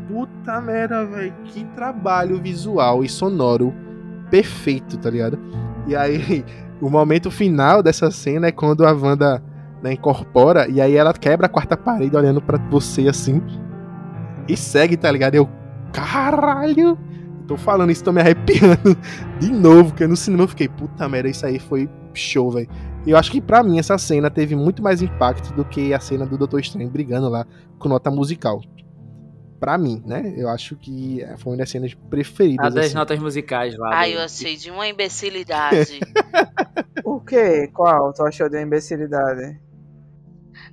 Puta 0.08 0.60
merda, 0.60 1.04
velho. 1.04 1.34
Que 1.44 1.64
trabalho 1.76 2.40
visual 2.40 3.04
e 3.04 3.08
sonoro 3.08 3.74
perfeito, 4.30 4.96
tá 4.96 5.10
ligado? 5.10 5.38
E 5.86 5.94
aí, 5.94 6.44
o 6.80 6.90
momento 6.90 7.30
final 7.30 7.82
dessa 7.82 8.10
cena 8.10 8.48
é 8.48 8.52
quando 8.52 8.86
a 8.86 8.92
Wanda 8.92 9.42
né, 9.82 9.92
incorpora 9.92 10.68
e 10.68 10.80
aí 10.80 10.96
ela 10.96 11.12
quebra 11.12 11.46
a 11.46 11.48
quarta 11.48 11.76
parede 11.76 12.16
olhando 12.16 12.40
pra 12.40 12.58
você 12.70 13.08
assim 13.08 13.42
e 14.48 14.56
segue, 14.56 14.96
tá 14.96 15.10
ligado? 15.10 15.34
Eu, 15.34 15.48
caralho! 15.92 16.98
Tô 17.46 17.56
falando 17.56 17.90
isso, 17.90 18.02
tô 18.02 18.12
me 18.12 18.20
arrepiando 18.20 18.96
de 19.38 19.50
novo, 19.50 19.90
porque 19.90 20.06
no 20.06 20.16
cinema 20.16 20.44
eu 20.44 20.48
fiquei, 20.48 20.68
puta 20.68 21.08
merda, 21.08 21.28
isso 21.28 21.44
aí 21.44 21.58
foi 21.58 21.88
show, 22.14 22.50
velho. 22.50 22.68
Eu 23.06 23.18
acho 23.18 23.30
que 23.30 23.40
pra 23.40 23.62
mim 23.62 23.78
essa 23.78 23.98
cena 23.98 24.30
teve 24.30 24.56
muito 24.56 24.82
mais 24.82 25.02
impacto 25.02 25.54
do 25.54 25.64
que 25.64 25.92
a 25.92 26.00
cena 26.00 26.24
do 26.24 26.38
Doutor 26.38 26.60
Estranho 26.60 26.88
brigando 26.88 27.28
lá 27.28 27.46
com 27.78 27.88
nota 27.88 28.10
musical. 28.10 28.62
Pra 29.64 29.78
mim, 29.78 30.02
né? 30.04 30.34
Eu 30.36 30.50
acho 30.50 30.76
que 30.76 31.24
foi 31.38 31.52
uma 31.52 31.56
das 31.56 31.70
cenas 31.70 31.92
A 31.94 32.08
preferidas. 32.10 32.74
das 32.74 32.84
assim. 32.86 32.94
notas 32.94 33.18
musicais 33.18 33.74
lá. 33.78 33.94
Ai, 33.94 34.10
do- 34.12 34.18
eu 34.18 34.22
achei 34.24 34.56
de 34.58 34.70
uma 34.70 34.86
imbecilidade. 34.86 36.00
O 37.02 37.18
quê? 37.20 37.68
Qual? 37.72 38.12
Tu 38.12 38.22
achou 38.26 38.48
de 38.50 38.56
uma 38.56 38.62
imbecilidade? 38.62 39.58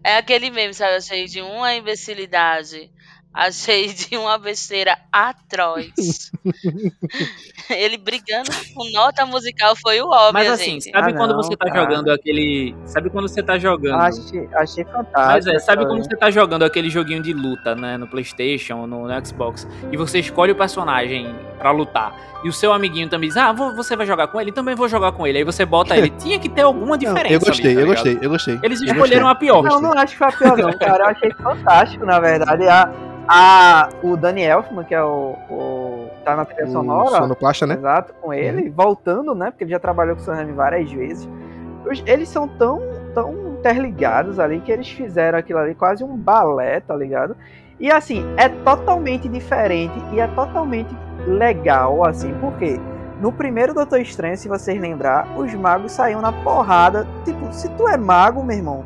É 0.03 0.17
aquele 0.17 0.49
meme, 0.49 0.73
sabe? 0.73 0.91
Eu 0.93 0.97
achei 0.97 1.23
de 1.25 1.41
uma 1.41 1.73
imbecilidade. 1.73 2.91
Achei 3.33 3.87
de 3.93 4.17
uma 4.17 4.37
besteira 4.37 4.97
atroz. 5.11 6.31
Ele 7.69 7.97
brigando 7.97 8.49
com 8.75 8.89
nota 8.91 9.25
musical 9.25 9.73
foi 9.75 10.01
o 10.01 10.07
óbvio, 10.07 10.33
Mas 10.33 10.49
assim, 10.51 10.71
gente. 10.81 10.91
sabe 10.91 11.11
Ah, 11.11 11.13
quando 11.13 11.31
não, 11.31 11.37
você 11.41 11.55
tá 11.55 11.69
cara. 11.69 11.81
jogando 11.81 12.11
aquele. 12.11 12.75
Sabe 12.85 13.09
quando 13.09 13.29
você 13.29 13.41
tá 13.41 13.57
jogando. 13.57 14.01
Achei, 14.01 14.49
achei 14.53 14.83
fantástico. 14.83 15.13
Mas 15.15 15.47
é, 15.47 15.59
sabe 15.59 15.85
como 15.87 16.03
você 16.03 16.15
tá 16.17 16.29
jogando 16.29 16.63
aquele 16.63 16.89
joguinho 16.89 17.21
de 17.23 17.31
luta, 17.33 17.73
né, 17.73 17.97
no 17.97 18.07
PlayStation, 18.07 18.85
no, 18.85 19.07
no 19.07 19.25
Xbox, 19.25 19.65
e 19.91 19.95
você 19.97 20.19
escolhe 20.19 20.51
o 20.51 20.55
personagem 20.55 21.33
pra 21.57 21.71
lutar, 21.71 22.41
e 22.43 22.49
o 22.49 22.53
seu 22.53 22.73
amiguinho 22.73 23.07
também 23.07 23.29
diz: 23.29 23.37
"Ah, 23.37 23.53
vou- 23.53 23.73
você 23.75 23.95
vai 23.95 24.05
jogar 24.05 24.27
com 24.27 24.41
ele, 24.41 24.51
também 24.51 24.75
vou 24.75 24.89
jogar 24.89 25.13
com 25.13 25.25
ele". 25.25 25.37
Aí 25.37 25.43
você 25.45 25.63
bota 25.65 25.95
ele, 25.95 26.09
tinha 26.19 26.37
que 26.37 26.49
ter 26.49 26.61
alguma 26.63 26.91
Não, 26.91 26.97
diferença. 26.97 27.33
eu 27.35 27.39
gostei, 27.39 27.65
ali, 27.71 27.75
tá 27.75 27.81
eu 27.81 27.87
gostei, 27.87 28.19
eu 28.21 28.29
gostei. 28.29 28.59
Eles 28.61 28.81
escolheram 28.81 29.27
gostei. 29.27 29.27
a 29.27 29.35
pior. 29.35 29.63
Não, 29.63 29.81
não 29.81 29.93
acho 29.93 30.11
que 30.13 30.17
foi 30.17 30.27
a 30.27 30.31
pior, 30.31 30.57
não, 30.57 30.77
cara. 30.77 31.03
Eu 31.03 31.07
achei 31.09 31.31
fantástico, 31.35 32.05
na 32.05 32.19
verdade. 32.19 32.67
A, 32.67 32.91
a, 33.33 33.87
o 34.03 34.17
Danny 34.17 34.43
Elfman, 34.43 34.83
que 34.83 34.93
é 34.93 35.01
o, 35.01 35.37
o. 35.49 36.09
tá 36.25 36.35
na 36.35 36.43
trilha 36.43 36.65
O 36.65 36.71
sonora. 36.71 37.17
Sonoplasta, 37.17 37.65
né? 37.65 37.75
Exato, 37.75 38.13
com 38.21 38.33
ele, 38.33 38.69
voltando, 38.69 39.33
né? 39.33 39.51
Porque 39.51 39.63
ele 39.63 39.71
já 39.71 39.79
trabalhou 39.79 40.17
com 40.17 40.21
o 40.21 40.25
Sam 40.25 40.35
Raimi 40.35 40.51
várias 40.51 40.91
vezes. 40.91 41.29
Eles 42.05 42.27
são 42.27 42.45
tão, 42.45 42.81
tão 43.13 43.53
interligados 43.53 44.37
ali 44.37 44.59
que 44.59 44.69
eles 44.69 44.89
fizeram 44.89 45.39
aquilo 45.39 45.59
ali 45.59 45.73
quase 45.73 46.03
um 46.03 46.17
balé, 46.17 46.81
tá 46.81 46.93
ligado? 46.93 47.37
E 47.79 47.89
assim, 47.89 48.25
é 48.35 48.49
totalmente 48.49 49.29
diferente 49.29 49.97
e 50.11 50.19
é 50.19 50.27
totalmente 50.27 50.93
legal, 51.25 52.03
assim, 52.03 52.33
porque 52.41 52.77
no 53.21 53.31
primeiro 53.31 53.73
Doutor 53.73 54.01
Estranho, 54.01 54.35
se 54.35 54.49
vocês 54.49 54.79
lembrar, 54.79 55.25
os 55.37 55.53
magos 55.53 55.93
saíam 55.93 56.19
na 56.19 56.33
porrada. 56.33 57.07
Tipo, 57.23 57.53
se 57.53 57.69
tu 57.69 57.87
é 57.87 57.95
mago, 57.95 58.43
meu 58.43 58.57
irmão, 58.57 58.83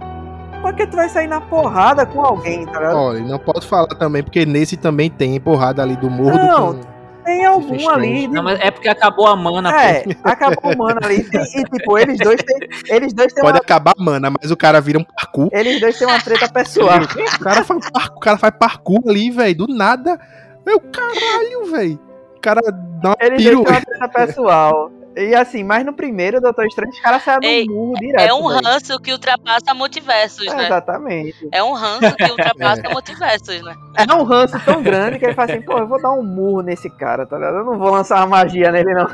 Pra 0.65 0.73
que 0.73 0.87
tu 0.87 0.95
vai 0.95 1.07
sair 1.07 1.27
na 1.27 1.39
porrada 1.39 2.07
com 2.07 2.19
alguém, 2.19 2.65
tá 2.65 2.79
ligado? 2.79 2.97
Olha, 2.97 3.19
não 3.19 3.37
pode 3.37 3.67
falar 3.67 3.85
também, 3.85 4.23
porque 4.23 4.47
nesse 4.47 4.75
também 4.75 5.11
tem 5.11 5.39
porrada 5.39 5.83
ali 5.83 5.95
do 5.95 6.09
morro 6.09 6.35
Não, 6.35 6.73
do. 6.73 6.87
Tem 7.23 7.45
algum 7.45 7.87
ali. 7.87 8.27
Não, 8.27 8.41
mas 8.41 8.59
é 8.59 8.71
porque 8.71 8.89
acabou 8.89 9.27
a 9.27 9.35
mana, 9.35 9.69
É, 9.79 10.01
pô. 10.01 10.09
acabou 10.27 10.73
o 10.73 10.75
mano 10.75 10.99
ali. 11.03 11.17
E, 11.17 11.63
tipo, 11.65 11.99
eles 11.99 12.17
dois 12.17 12.41
têm. 12.41 12.67
Eles 12.89 13.13
dois 13.13 13.31
têm 13.31 13.43
Pode 13.43 13.59
uma. 13.59 13.61
acabar, 13.61 13.93
mana, 13.95 14.31
mas 14.31 14.49
o 14.49 14.57
cara 14.57 14.81
vira 14.81 14.97
um 14.97 15.03
parkour. 15.03 15.49
Eles 15.51 15.79
dois 15.79 15.99
têm 15.99 16.07
uma 16.07 16.19
treta 16.19 16.49
pessoal. 16.51 16.97
O 17.39 17.43
cara 17.43 17.63
faz 17.63 17.91
parkour, 17.91 18.17
o 18.17 18.19
cara 18.19 18.37
faz 18.39 18.53
parkour 18.57 19.01
ali, 19.07 19.29
velho, 19.29 19.55
do 19.55 19.67
nada. 19.67 20.19
Meu 20.65 20.79
caralho, 20.79 21.71
velho. 21.71 21.99
O 22.37 22.41
cara 22.41 22.61
dá 23.03 23.09
uma 23.09 23.17
Eles 23.21 23.43
dois 23.43 23.55
têm 23.55 23.75
uma 23.75 23.81
treta 23.81 24.09
pessoal. 24.09 24.91
E 25.15 25.33
assim, 25.33 25.63
mas 25.63 25.85
no 25.85 25.93
primeiro 25.93 26.41
Doutor 26.41 26.65
Estranho, 26.65 26.91
os 26.91 26.99
caras 26.99 27.23
saem 27.23 27.39
Ei, 27.43 27.65
do 27.65 27.73
murro 27.73 27.93
direto. 27.95 28.21
É 28.21 28.33
um 28.33 28.47
velho. 28.49 28.61
ranço 28.63 28.99
que 28.99 29.11
ultrapassa 29.11 29.73
multiversos, 29.73 30.45
É, 30.45 30.55
né? 30.55 30.65
Exatamente. 30.65 31.47
É 31.51 31.63
um 31.63 31.71
ranço 31.71 32.15
que 32.15 32.23
ultrapassa 32.23 32.83
multiversos, 32.91 33.61
né? 33.61 33.75
É 33.97 34.13
um 34.13 34.23
ranço 34.23 34.59
tão 34.65 34.83
grande 34.83 35.17
que 35.17 35.25
ele 35.25 35.33
fala 35.33 35.53
assim, 35.53 35.61
pô, 35.61 35.77
eu 35.77 35.87
vou 35.87 36.01
dar 36.01 36.11
um 36.11 36.21
murro 36.21 36.61
nesse 36.61 36.89
cara, 36.89 37.25
tá 37.25 37.37
ligado? 37.37 37.57
Eu 37.57 37.65
não 37.65 37.79
vou 37.79 37.91
lançar 37.91 38.17
uma 38.17 38.27
magia 38.27 38.71
nele, 38.71 38.93
não. 38.93 39.07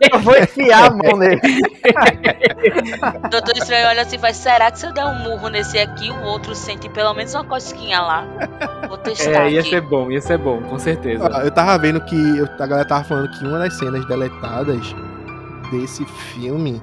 Eu 0.00 0.18
vou 0.20 0.36
enfiar 0.36 0.86
a 0.86 0.90
mão 0.90 1.16
nele. 1.18 1.40
Doutor 3.30 3.56
Estranho 3.56 3.88
olha 3.88 4.02
assim 4.02 4.16
e 4.16 4.18
faz, 4.18 4.36
será 4.36 4.70
que 4.70 4.78
se 4.78 4.86
eu 4.86 4.92
der 4.92 5.04
um 5.04 5.18
murro 5.18 5.48
nesse 5.48 5.78
aqui, 5.78 6.10
o 6.10 6.22
outro 6.24 6.54
sente 6.54 6.88
pelo 6.88 7.12
menos 7.14 7.34
uma 7.34 7.44
cosquinha 7.44 8.00
lá? 8.00 8.24
Vou 8.88 8.96
testar 8.98 9.46
É, 9.46 9.50
ia 9.50 9.60
aqui. 9.60 9.70
ser 9.70 9.80
bom, 9.82 10.10
ia 10.10 10.20
ser 10.20 10.38
bom, 10.38 10.62
com 10.62 10.78
certeza. 10.78 11.28
Ó, 11.32 11.40
Eu 11.42 11.50
tava 11.50 11.76
vendo 11.78 12.00
que 12.00 12.16
eu- 12.38 12.46
a 12.46 12.66
galera 12.66 12.88
tava 12.88 13.04
falando 13.04 13.30
que 13.30 13.44
uma 13.46 13.58
das 13.58 13.74
cenas 13.74 14.04
deletadas 14.06 14.94
desse 15.70 16.04
filme 16.04 16.82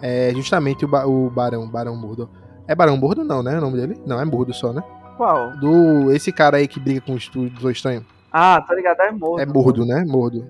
é 0.00 0.32
justamente 0.34 0.84
o, 0.84 0.88
ba- 0.88 1.06
o 1.06 1.30
Barão, 1.30 1.68
Barão 1.68 1.96
Mordo. 1.96 2.28
É 2.68 2.74
Barão 2.74 2.96
Mordo 2.96 3.24
não, 3.24 3.42
né? 3.42 3.58
O 3.58 3.60
nome 3.60 3.76
dele? 3.78 4.00
Não, 4.06 4.20
é 4.20 4.24
Mordo 4.24 4.52
só, 4.52 4.72
né? 4.72 4.82
Qual? 5.16 5.56
Do 5.58 6.10
esse 6.12 6.30
cara 6.32 6.56
aí 6.58 6.66
que 6.68 6.78
briga 6.80 7.00
com 7.00 7.14
os 7.14 7.28
tu- 7.28 7.48
dos 7.50 7.64
estranhos. 7.70 8.04
Ah, 8.32 8.62
tô 8.66 8.74
ligado, 8.74 9.00
é 9.00 9.10
morto. 9.12 9.40
É 9.40 9.46
Mordo, 9.46 9.84
né? 9.86 10.04
Mordo. 10.06 10.46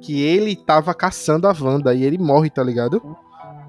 Que 0.00 0.22
ele 0.22 0.56
tava 0.56 0.94
caçando 0.94 1.46
a 1.46 1.54
Wanda 1.58 1.94
e 1.94 2.04
ele 2.04 2.18
morre, 2.18 2.48
tá 2.50 2.62
ligado? 2.62 3.16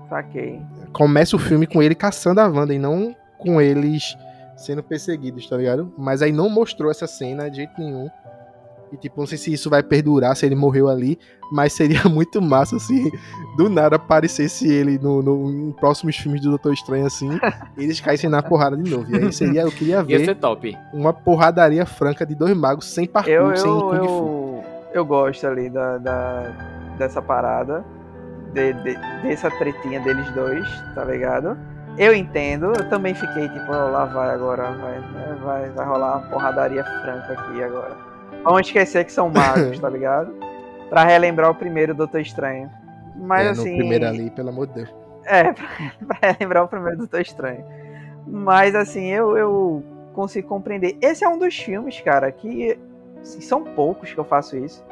Saquei. 0.09 0.61
Começa 0.93 1.35
o 1.35 1.39
filme 1.39 1.65
com 1.67 1.81
ele 1.81 1.95
caçando 1.95 2.41
a 2.41 2.47
Wanda 2.47 2.73
e 2.73 2.79
não 2.79 3.15
com 3.37 3.59
eles 3.61 4.15
sendo 4.57 4.83
perseguidos, 4.83 5.47
tá 5.49 5.57
ligado? 5.57 5.91
Mas 5.97 6.21
aí 6.21 6.31
não 6.31 6.49
mostrou 6.49 6.91
essa 6.91 7.07
cena 7.07 7.49
de 7.49 7.57
jeito 7.57 7.73
nenhum. 7.79 8.07
E 8.93 8.97
tipo, 8.97 9.21
não 9.21 9.25
sei 9.25 9.37
se 9.37 9.53
isso 9.53 9.69
vai 9.69 9.81
perdurar, 9.81 10.35
se 10.35 10.45
ele 10.45 10.53
morreu 10.53 10.89
ali, 10.89 11.17
mas 11.49 11.71
seria 11.71 12.03
muito 12.11 12.41
massa 12.41 12.77
se 12.77 13.09
do 13.55 13.69
nada 13.69 13.95
aparecesse 13.95 14.67
ele 14.69 14.99
no, 14.99 15.21
no- 15.23 15.49
em 15.49 15.71
próximos 15.71 16.17
filmes 16.17 16.41
do 16.41 16.49
Doutor 16.49 16.73
Estranho 16.73 17.05
assim, 17.05 17.29
e 17.77 17.83
eles 17.83 18.01
caíssem 18.01 18.29
na 18.29 18.43
porrada 18.43 18.75
de 18.75 18.91
novo. 18.91 19.09
E 19.09 19.17
aí 19.17 19.31
seria, 19.31 19.61
eu 19.61 19.71
queria 19.71 19.95
Ia 19.95 20.03
ver 20.03 20.25
ser 20.25 20.35
top. 20.35 20.77
uma 20.93 21.13
porradaria 21.13 21.85
franca 21.85 22.25
de 22.25 22.35
dois 22.35 22.55
magos 22.55 22.93
sem 22.93 23.07
parkour, 23.07 23.31
Eu, 23.33 23.55
sem 23.55 23.69
eu, 23.71 23.79
Kung 23.81 24.07
Fu. 24.07 24.40
Eu, 24.93 25.05
gosto 25.05 25.45
ali 25.47 25.69
da, 25.69 25.97
da- 25.97 26.51
dessa 26.97 27.21
parada. 27.21 27.83
de- 28.53 28.73
de- 28.73 28.97
dessa 29.23 29.49
tretinha 29.51 29.99
deles 30.01 30.29
dois, 30.31 30.67
tá 30.93 31.05
ligado? 31.05 31.57
Eu 31.97 32.13
entendo, 32.13 32.73
eu 32.77 32.89
também 32.89 33.13
fiquei 33.13 33.47
tipo, 33.47 33.71
ó, 33.71 33.89
lá 33.89 34.03
vai 34.05 34.29
agora, 34.29 34.71
vai, 34.71 34.99
né, 34.99 35.37
vai, 35.41 35.69
vai 35.69 35.85
rolar 35.85 36.17
uma 36.17 36.27
porradaria 36.29 36.83
franca 36.83 37.31
aqui 37.33 37.63
agora. 37.63 37.95
Vamos 38.43 38.61
esquecer 38.67 39.05
que 39.05 39.11
são 39.13 39.29
magos, 39.33 39.79
tá 39.79 39.89
ligado? 39.89 40.33
Pra 40.89 41.05
relembrar 41.05 41.49
o 41.49 41.55
primeiro 41.55 41.93
Doutor 41.93 42.19
Estranho. 42.19 42.69
Mas 43.15 43.47
É, 43.47 43.49
assim. 43.51 43.71
no 43.71 43.77
primeiro 43.77 44.05
ali, 44.07 44.29
pelo 44.31 44.49
amor 44.49 44.67
de 44.67 44.73
Deus. 44.73 44.95
É, 45.25 45.43
pra, 45.53 45.65
pra 46.19 46.35
lembrar 46.39 46.63
o 46.63 46.67
primeiro 46.67 46.97
Doutor 46.97 47.21
Estranho. 47.21 47.63
Mas 48.27 48.75
assim, 48.75 49.05
eu, 49.07 49.37
eu 49.37 49.83
consigo 50.13 50.47
compreender. 50.49 50.97
Esse 51.01 51.23
é 51.23 51.29
um 51.29 51.37
dos 51.37 51.57
filmes, 51.57 52.01
cara, 52.01 52.29
que 52.33 52.77
assim, 53.21 53.41
são 53.41 53.63
poucos 53.63 54.11
que 54.13 54.17
eu 54.19 54.23
faço 54.25 54.57
isso. 54.57 54.83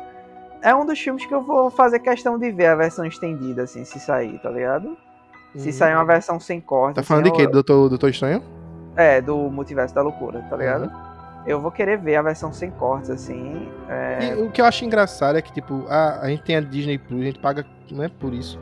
É 0.62 0.76
um 0.76 0.86
dos 0.86 1.00
filmes 1.00 1.26
que 1.26 1.34
eu 1.34 1.42
vou 1.42 1.70
fazer 1.70 2.00
questão 2.00 2.38
de 2.38 2.52
ver 2.52 2.68
a 2.68 2.76
versão 2.76 3.06
estendida, 3.06 3.64
assim, 3.64 3.86
se 3.86 4.00
sair, 4.00 4.38
tá 4.40 4.50
ligado? 4.50 4.98
Se 5.56 5.68
Uhum. 5.68 5.74
sair 5.74 5.96
uma 5.96 6.06
versão 6.06 6.40
sem 6.40 6.60
corte. 6.60 6.96
Tá 6.96 7.02
assim, 7.02 7.08
falando 7.08 7.24
de 7.26 7.30
eu- 7.30 7.36
quê? 7.36 7.46
Do 7.48 7.54
Doutor, 7.54 7.90
Doutor 7.90 8.10
Estranho? 8.10 8.44
É, 8.96 9.22
do 9.22 9.36
Multiverso 9.50 9.96
da 9.96 10.02
Loucura, 10.02 10.46
tá 10.50 10.58
ligado? 10.58 10.84
Uhum. 10.86 11.10
Eu 11.46 11.62
vou 11.62 11.72
querer 11.72 11.98
ver 11.98 12.18
a 12.18 12.22
versão 12.22 12.52
sem 12.52 12.70
cortes, 12.70 13.10
assim. 13.10 13.68
É, 13.90 14.36
o 14.36 14.52
que 14.52 14.60
eu 14.62 14.66
acho 14.66 14.84
engraçado 14.84 15.38
é 15.38 15.42
que, 15.42 15.54
tipo, 15.54 15.86
a, 15.88 16.20
a 16.22 16.28
gente 16.30 16.44
tem 16.44 16.58
a 16.58 16.60
Disney 16.62 16.98
Plus, 16.98 17.22
a 17.22 17.26
gente 17.26 17.40
paga, 17.40 17.66
né, 17.92 18.12
por 18.20 18.34
isso. 18.34 18.60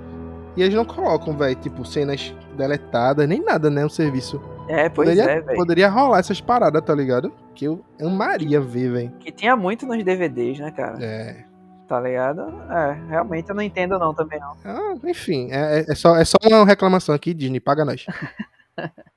E 0.56 0.62
eles 0.62 0.76
não 0.76 0.86
colocam, 0.86 1.36
velho, 1.36 1.56
tipo, 1.56 1.84
cenas 1.84 2.34
deletadas, 2.56 3.28
nem 3.28 3.44
nada, 3.44 3.70
né, 3.72 3.82
no 3.84 3.90
serviço. 3.90 4.40
é 4.70 4.88
pois 4.90 5.10
poderia, 5.10 5.32
é, 5.32 5.42
velho. 5.42 5.58
poderia 5.58 5.90
rolar 5.90 6.20
essas 6.20 6.40
paradas, 6.40 6.82
tá 6.84 6.94
ligado? 6.94 7.34
Que 7.58 7.66
eu 7.66 7.84
amaria 8.00 8.62
ver, 8.62 8.92
velho. 8.92 9.12
Que 9.20 9.32
tinha 9.32 9.56
muito 9.56 9.88
nos 9.88 10.04
DVDs, 10.04 10.60
né, 10.60 10.70
cara? 10.70 11.04
É. 11.04 11.44
Tá 11.88 12.00
ligado? 12.00 12.42
É, 12.70 12.98
realmente 13.10 13.50
eu 13.50 13.56
não 13.56 13.64
entendo 13.64 13.98
não 13.98 14.14
também 14.14 14.40
não. 14.40 14.56
Ah, 14.64 14.94
enfim, 15.06 15.50
é, 15.52 15.80
é- 15.80 15.86
é 15.92 15.96
só, 15.96 16.16
é 16.18 16.24
só 16.24 16.38
uma 16.46 16.64
reclamação 16.66 17.16
aqui, 17.16 17.34
Disney, 17.34 17.60
paga 17.60 17.84
nós. 17.84 18.06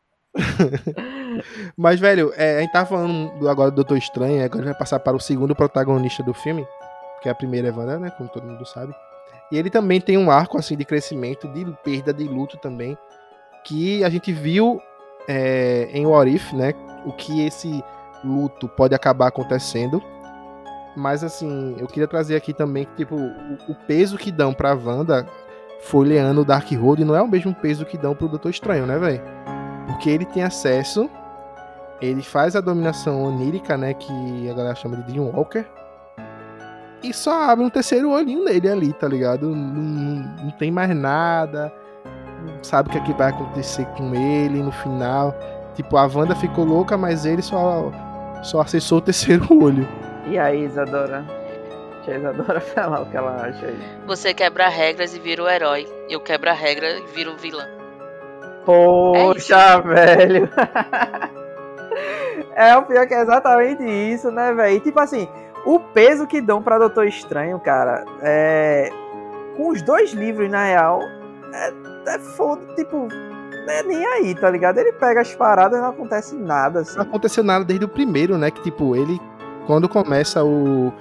Mas, 1.76 1.98
velho, 2.00 2.32
é, 2.36 2.58
a 2.58 2.60
gente 2.60 2.72
tava 2.72 2.86
falando 2.86 3.38
do- 3.38 3.48
agora 3.48 3.70
do 3.70 3.76
Doutor 3.76 3.98
Estranho, 3.98 4.44
agora 4.44 4.60
a 4.60 4.64
gente 4.64 4.72
vai 4.72 4.78
passar 4.78 5.00
para 5.00 5.16
o 5.16 5.20
segundo 5.20 5.54
protagonista 5.54 6.22
do 6.22 6.32
filme, 6.32 6.66
que 7.22 7.28
a 7.28 7.34
primeira 7.34 7.68
é 7.68 7.72
Wanda, 7.72 7.98
né, 7.98 8.10
como 8.16 8.28
todo 8.28 8.46
mundo 8.46 8.64
sabe. 8.66 8.94
E 9.52 9.58
ele 9.58 9.68
também 9.68 10.00
tem 10.00 10.16
um 10.16 10.30
arco, 10.30 10.56
assim, 10.56 10.76
de 10.76 10.84
crescimento, 10.84 11.48
de 11.48 11.66
perda, 11.84 12.14
de 12.14 12.24
luto 12.24 12.56
também, 12.56 12.96
que 13.64 14.02
a 14.04 14.08
gente 14.08 14.32
viu 14.32 14.80
é, 15.28 15.88
em 15.92 16.06
What 16.06 16.32
If, 16.34 16.52
né, 16.52 16.72
o 17.04 17.12
que 17.12 17.44
esse 17.44 17.82
luto 18.24 18.68
pode 18.68 18.94
acabar 18.94 19.28
acontecendo. 19.28 20.02
Mas, 20.96 21.22
assim, 21.22 21.76
eu 21.78 21.86
queria 21.86 22.08
trazer 22.08 22.36
aqui 22.36 22.52
também 22.52 22.84
que, 22.84 22.96
tipo, 22.96 23.14
o, 23.16 23.74
peso 23.86 24.18
que 24.18 24.32
dão 24.32 24.52
pra 24.52 24.74
Wanda 24.74 25.26
folheando 25.82 26.42
o 26.42 26.44
Darkhold 26.44 27.04
não 27.04 27.14
é 27.14 27.22
o 27.22 27.28
mesmo 27.28 27.54
peso 27.54 27.86
que 27.86 27.96
dão 27.96 28.14
pro 28.14 28.28
Doutor 28.28 28.50
Estranho, 28.50 28.86
né, 28.86 28.98
velho? 28.98 29.22
Porque 29.86 30.10
ele 30.10 30.24
tem 30.24 30.42
acesso, 30.42 31.08
ele 32.00 32.22
faz 32.22 32.54
a 32.56 32.60
dominação 32.60 33.22
onírica, 33.22 33.76
né, 33.76 33.94
que 33.94 34.50
a 34.50 34.52
galera 34.52 34.74
chama 34.74 34.96
de 34.96 35.04
Dreamwalker, 35.04 35.66
e 37.02 37.14
só 37.14 37.50
abre 37.50 37.64
um 37.64 37.70
terceiro 37.70 38.10
olhinho 38.10 38.44
nele 38.44 38.68
ali, 38.68 38.92
tá 38.92 39.08
ligado? 39.08 39.48
Não, 39.48 39.56
não- 39.56 40.44
não 40.44 40.50
tem 40.50 40.70
mais 40.70 40.94
nada, 40.94 41.72
não 42.44 42.62
sabe 42.62 42.88
o 42.88 42.92
que, 42.92 42.98
é 42.98 43.00
que 43.00 43.12
vai 43.14 43.30
acontecer 43.30 43.86
com 43.96 44.14
ele 44.14 44.62
no 44.62 44.70
final. 44.72 45.34
Tipo, 45.74 45.96
a 45.96 46.02
Wanda 46.06 46.34
ficou 46.34 46.64
louca, 46.64 46.98
mas 46.98 47.24
ele 47.24 47.40
só, 47.40 47.90
só 48.42 48.60
acessou 48.60 48.98
o 48.98 49.02
terceiro 49.02 49.46
olho. 49.62 49.86
E 50.26 50.38
aí, 50.38 50.64
Isadora? 50.64 51.24
Deixa 51.96 52.12
a 52.12 52.18
Isadora 52.18 52.60
falar 52.60 53.00
o 53.02 53.06
que 53.06 53.16
ela 53.16 53.36
acha 53.36 53.66
aí. 53.66 53.78
Você 54.06 54.34
quebra 54.34 54.68
regras 54.68 55.14
e 55.14 55.18
vira 55.18 55.42
o 55.42 55.48
herói. 55.48 55.86
Eu 56.08 56.20
quebro 56.20 56.50
a 56.50 56.54
regra 56.54 56.98
e 56.98 57.06
viro 57.14 57.32
o 57.32 57.36
vilão. 57.36 57.66
Poxa, 58.64 59.80
velho. 59.80 60.48
é 62.54 62.76
o 62.76 62.82
pior 62.82 63.06
que 63.06 63.14
é 63.14 63.22
exatamente 63.22 63.82
isso, 63.84 64.30
né, 64.30 64.52
velho? 64.52 64.76
E, 64.76 64.80
Tipo 64.80 65.00
assim, 65.00 65.28
o 65.64 65.78
peso 65.78 66.26
que 66.26 66.40
dão 66.40 66.62
pra 66.62 66.78
Doutor 66.78 67.06
Estranho, 67.06 67.58
cara, 67.60 68.04
é. 68.22 68.90
Com 69.56 69.70
os 69.70 69.82
dois 69.82 70.12
livros, 70.12 70.50
na 70.50 70.64
real, 70.64 71.00
é, 71.52 71.72
é 72.14 72.18
foda, 72.36 72.62
tipo, 72.74 73.08
não 73.66 73.72
é 73.72 73.82
nem 73.82 74.04
aí, 74.06 74.34
tá 74.34 74.50
ligado? 74.50 74.78
Ele 74.78 74.92
pega 74.92 75.20
as 75.20 75.34
paradas 75.34 75.78
e 75.78 75.82
não 75.82 75.90
acontece 75.90 76.34
nada, 76.36 76.80
assim. 76.80 76.96
Não 76.96 77.04
aconteceu 77.04 77.42
nada 77.44 77.64
desde 77.64 77.84
o 77.84 77.88
primeiro, 77.88 78.36
né? 78.38 78.50
Que 78.50 78.62
tipo, 78.62 78.94
ele, 78.96 79.20
quando 79.66 79.88
começa 79.88 80.42
o 80.44 80.92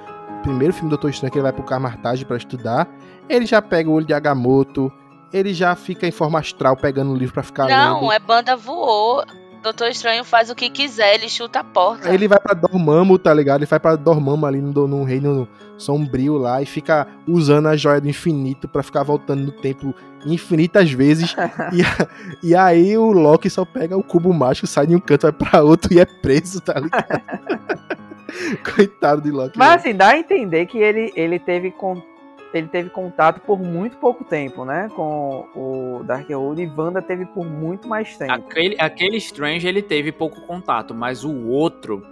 primeiro 0.44 0.74
filme 0.74 0.90
do 0.90 0.92
Doutor 0.96 1.10
Estranho, 1.10 1.32
que 1.32 1.38
ele 1.38 1.44
vai 1.44 1.54
pro 1.54 1.64
Camartage 1.64 2.26
pra 2.26 2.38
estudar, 2.38 2.88
ele 3.28 3.46
já 3.46 3.62
pega 3.62 3.90
o 3.90 3.94
olho 3.94 4.06
de 4.06 4.14
Agamotto, 4.14 4.92
ele 5.34 5.54
já 5.54 5.76
fica 5.76 6.08
em 6.08 6.12
forma 6.12 6.40
astral 6.40 6.76
pegando 6.76 7.12
o 7.12 7.16
livro 7.16 7.34
pra 7.34 7.44
ficar 7.44 7.68
Não, 7.68 8.02
lendo. 8.02 8.12
é 8.12 8.20
banda 8.20 8.56
voou. 8.56 9.24
Doutor 9.62 9.90
Estranho 9.90 10.24
faz 10.24 10.50
o 10.50 10.56
que 10.56 10.70
quiser, 10.70 11.16
ele 11.16 11.30
chuta 11.30 11.60
a 11.60 11.64
porta. 11.64 12.08
Aí 12.10 12.16
ele 12.16 12.28
vai 12.28 12.40
pra 12.40 12.54
Dormammu, 12.54 13.20
tá 13.20 13.34
ligado? 13.34 13.60
Ele 13.60 13.66
vai 13.66 13.80
pra 13.80 13.96
Dormammu 13.96 14.46
ali 14.46 14.62
no, 14.62 14.88
no 14.88 15.04
reino 15.04 15.48
sombrio 15.78 16.38
lá 16.38 16.62
e 16.62 16.66
fica 16.66 17.08
usando 17.28 17.68
a 17.68 17.76
joia 17.76 18.00
do 18.02 18.10
infinito 18.10 18.68
pra 18.68 18.84
ficar 18.84 19.04
voltando 19.04 19.44
no 19.44 19.52
tempo 19.52 19.94
infinitas 20.26 20.92
vezes. 20.92 21.36
e, 22.42 22.50
e 22.50 22.56
aí 22.56 22.98
o 22.98 23.12
Loki 23.12 23.50
só 23.50 23.66
pega 23.66 23.98
o 23.98 24.04
cubo 24.04 24.34
mágico, 24.34 24.68
sai 24.68 24.88
de 24.88 24.96
um 24.96 25.00
canto, 25.00 25.24
vai 25.24 25.32
pra 25.34 25.62
outro 25.62 25.94
e 25.94 26.00
é 26.00 26.06
preso, 26.06 26.62
tá 26.62 26.80
ligado? 26.80 27.22
Coitado 28.76 29.22
de 29.22 29.32
Loki. 29.32 29.58
Mas 29.58 29.68
velho. 29.70 29.80
assim, 29.80 29.96
dá 29.96 30.10
a 30.10 30.18
entender 30.18 30.66
que 30.66 30.78
ele, 30.78 31.12
ele 31.16 31.40
teve 31.40 31.72
con- 31.72 32.02
ele 32.54 32.68
teve 32.68 32.90
contato 32.90 33.40
por 33.42 33.60
muito 33.60 33.98
pouco 33.98 34.24
tempo, 34.24 34.66
né? 34.66 34.90
Com 34.96 35.48
o 35.56 36.04
Darkhold 36.04 36.62
e 36.62 36.68
Wanda 36.68 37.02
teve 37.02 37.26
por 37.26 37.46
muito 37.46 37.88
mais 37.88 38.18
tempo. 38.18 38.32
Aquele, 38.32 38.76
aquele 38.80 39.18
Strange 39.18 39.68
ele 39.68 39.82
teve 39.82 40.12
pouco 40.12 40.42
contato, 40.42 40.94
mas 40.94 41.24
o 41.24 41.48
outro, 41.48 42.06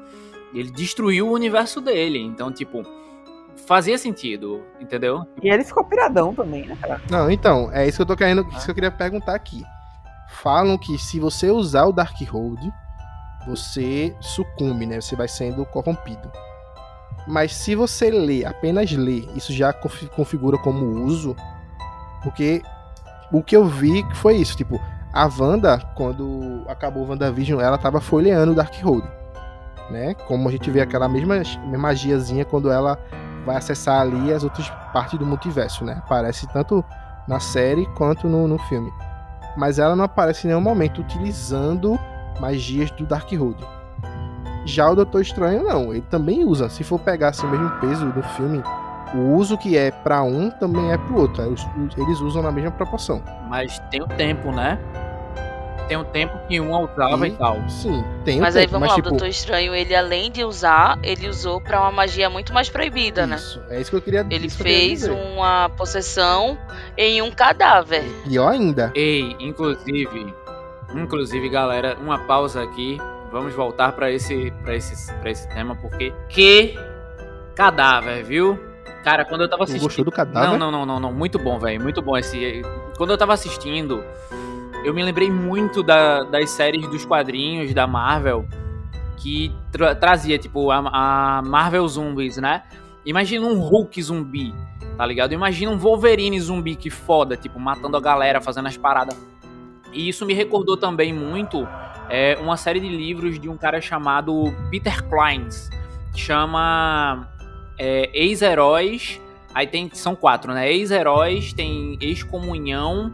ele 0.54 0.72
destruiu 0.72 1.28
o 1.28 1.34
universo 1.34 1.82
dele. 1.82 2.20
Então, 2.20 2.52
tipo, 2.52 2.84
fazia 3.66 3.98
sentido, 3.98 4.64
entendeu? 4.80 5.26
E 5.42 5.50
ele 5.50 5.64
ficou 5.64 5.84
piradão 5.84 6.34
também, 6.36 6.68
né, 6.68 6.78
cara? 6.80 7.02
Não, 7.10 7.32
então, 7.32 7.72
é 7.74 7.88
isso 7.88 7.98
que 7.98 8.02
eu 8.04 8.08
tô 8.08 8.16
querendo, 8.16 8.48
isso 8.50 8.66
que 8.66 8.72
eu 8.72 8.76
queria 8.76 8.92
perguntar 8.92 9.34
aqui. 9.34 9.64
falam 10.30 10.78
que 10.78 10.98
se 11.00 11.20
você 11.20 11.50
usar 11.50 11.86
o 11.86 11.92
Darkhold, 11.92 12.72
você 13.48 14.16
sucumbe, 14.22 14.86
né? 14.86 15.02
Você 15.02 15.16
vai 15.16 15.28
sendo 15.28 15.66
corrompido. 15.66 16.32
Mas 17.28 17.54
se 17.54 17.76
você 17.76 18.10
lê, 18.10 18.46
apenas 18.46 18.92
lê, 18.92 19.28
isso 19.36 19.52
já 19.52 19.74
configura 19.74 20.58
como 20.58 21.04
uso, 21.04 21.36
porque 22.24 22.64
o 23.32 23.44
que 23.44 23.56
eu 23.56 23.66
vi 23.66 24.06
foi 24.16 24.38
isso, 24.38 24.56
tipo, 24.56 24.80
a 25.12 25.30
Wanda, 25.40 25.80
quando 25.96 26.64
acabou 26.68 27.04
o 27.04 27.10
WandaVision, 27.10 27.60
ela 27.60 27.78
tava 27.78 28.00
folheando 28.00 28.54
o 28.54 28.56
Darkhold, 28.56 29.06
né? 29.90 30.14
Como 30.14 30.48
a 30.48 30.52
gente 30.52 30.72
vê 30.72 30.80
aquela 30.80 31.10
mesma, 31.10 31.36
mesma 31.36 31.78
magiazinha 31.78 32.46
quando 32.46 32.72
ela 32.72 32.98
vai 33.46 33.58
acessar 33.58 34.02
ali 34.02 34.32
as 34.32 34.44
outras 34.44 34.70
partes 34.94 35.20
do 35.20 35.26
multiverso, 35.26 35.84
né? 35.84 36.02
Aparece 36.06 36.48
tanto 36.48 36.84
na 37.28 37.40
série 37.40 37.86
quanto 37.96 38.30
no, 38.30 38.48
no 38.48 38.58
filme. 38.58 38.92
Mas 39.58 39.80
ela 39.80 39.96
não 39.96 40.06
aparece 40.06 40.46
em 40.46 40.50
nenhum 40.50 40.62
momento 40.62 41.02
utilizando 41.02 42.00
magias 42.40 42.92
do 42.92 43.06
Darkhold. 43.06 43.58
Já 44.68 44.90
o 44.90 44.96
Doutor 44.96 45.22
Estranho 45.22 45.64
não, 45.64 45.92
ele 45.92 46.04
também 46.10 46.44
usa. 46.44 46.68
Se 46.70 46.84
for 46.84 47.00
pegar 47.00 47.30
assim, 47.30 47.48
o 47.48 47.50
mesmo 47.50 47.70
peso 47.80 48.06
do 48.08 48.22
filme, 48.22 48.62
o 49.16 49.36
uso 49.36 49.58
que 49.58 49.78
é 49.78 49.92
para 49.92 50.22
um 50.24 50.50
também 50.52 50.92
é 50.92 50.98
pro 50.98 51.22
outro. 51.22 51.42
Eles 51.42 52.20
usam 52.20 52.44
na 52.44 52.52
mesma 52.52 52.72
proporção. 52.72 53.24
Mas 53.48 53.80
tem 53.90 54.02
o 54.02 54.08
tempo, 54.08 54.52
né? 54.52 54.78
Tem 55.88 55.96
um 55.96 56.04
tempo 56.04 56.38
que 56.50 56.60
um 56.60 56.70
usava 56.84 57.26
e, 57.26 57.32
e 57.32 57.36
tal. 57.36 57.58
Sim, 57.70 58.04
tem 58.26 58.42
Mas 58.42 58.56
um 58.56 58.58
aí 58.58 58.66
tempo, 58.66 58.74
vamos 58.74 58.90
mas, 58.90 58.90
lá, 58.90 58.96
tipo... 58.98 59.08
o 59.08 59.12
Doutor 59.12 59.28
Estranho, 59.30 59.74
ele 59.74 59.96
além 59.96 60.30
de 60.30 60.44
usar, 60.44 61.00
ele 61.02 61.30
usou 61.30 61.62
para 61.62 61.80
uma 61.80 61.92
magia 61.92 62.30
muito 62.30 62.54
mais 62.54 62.70
proibida, 62.70 63.26
né? 63.26 63.38
Isso, 63.38 63.62
é 63.70 63.80
isso 63.80 63.90
que 63.90 63.96
eu 63.96 64.02
queria 64.02 64.28
Ele 64.30 64.48
isso 64.48 64.58
fez 64.58 65.04
queria 65.04 65.16
dizer. 65.16 65.34
uma 65.34 65.70
possessão 65.78 66.58
em 66.98 67.22
um 67.22 67.32
cadáver. 67.32 68.04
Pior 68.26 68.50
ainda. 68.50 68.92
Ei, 68.94 69.34
inclusive, 69.40 70.34
inclusive, 70.94 71.48
galera, 71.48 71.96
uma 72.02 72.20
pausa 72.20 72.62
aqui. 72.62 72.98
Vamos 73.32 73.54
voltar 73.54 73.92
para 73.92 74.12
esse, 74.12 74.52
pra 74.64 74.76
esse, 74.76 75.14
pra 75.16 75.30
esse 75.32 75.48
tema, 75.50 75.76
porque 75.76 76.14
que 76.30 76.78
cadáver, 77.56 78.24
viu? 78.24 78.60
Cara, 79.04 79.26
quando 79.26 79.42
eu 79.42 79.50
tava 79.50 79.64
assistindo. 79.64 79.84
gostou 79.86 80.06
do 80.06 80.12
cadáver? 80.12 80.50
Não, 80.50 80.58
não, 80.58 80.72
não, 80.72 80.86
não, 80.86 81.00
não. 81.00 81.14
Muito 81.14 81.38
bom, 81.40 81.58
velho. 81.60 81.82
Muito 81.82 82.02
bom 82.02 82.18
esse. 82.18 82.62
Quando 82.98 83.12
eu 83.12 83.18
tava 83.18 83.34
assistindo, 83.34 84.04
eu 84.84 84.94
me 84.94 85.02
lembrei 85.04 85.32
muito 85.32 85.82
da- 85.84 86.24
das 86.24 86.50
séries 86.52 86.88
dos 86.90 87.06
quadrinhos 87.06 87.74
da 87.74 87.88
Marvel 87.88 88.46
que 89.18 89.54
tra- 89.72 89.96
trazia, 89.96 90.38
tipo, 90.38 90.72
a, 90.72 90.78
a 91.38 91.42
Marvel 91.42 91.88
Zombies, 91.88 92.38
né? 92.38 92.64
Imagina 93.06 93.46
um 93.46 93.60
Hulk 93.60 94.02
zumbi, 94.04 94.54
tá 94.98 95.06
ligado? 95.06 95.32
Imagina 95.34 95.72
um 95.72 95.78
Wolverine 95.78 96.40
zumbi 96.40 96.76
que 96.76 96.90
foda, 96.90 97.38
tipo, 97.38 97.60
matando 97.60 97.96
a 97.98 98.02
galera, 98.02 98.42
fazendo 98.42 98.68
as 98.68 98.76
paradas. 98.78 99.18
E 99.94 100.10
isso 100.10 100.26
me 100.26 100.34
recordou 100.34 100.76
também 100.76 101.14
muito 101.14 101.66
é, 102.10 102.38
uma 102.42 102.58
série 102.58 102.80
de 102.80 102.90
livros 102.90 103.40
de 103.40 103.50
um 103.50 103.58
cara 103.58 103.82
chamado 103.82 104.54
Peter 104.70 105.04
Kleins, 105.08 105.70
que 106.14 106.20
chama 106.20 107.28
é, 107.78 108.10
Ex-Heróis. 108.14 109.22
Aí 109.54 109.66
tem, 109.66 109.90
são 109.94 110.16
quatro, 110.16 110.54
né? 110.54 110.72
Ex-Heróis, 110.72 111.54
tem 111.54 111.98
Ex-Comunhão, 112.00 113.12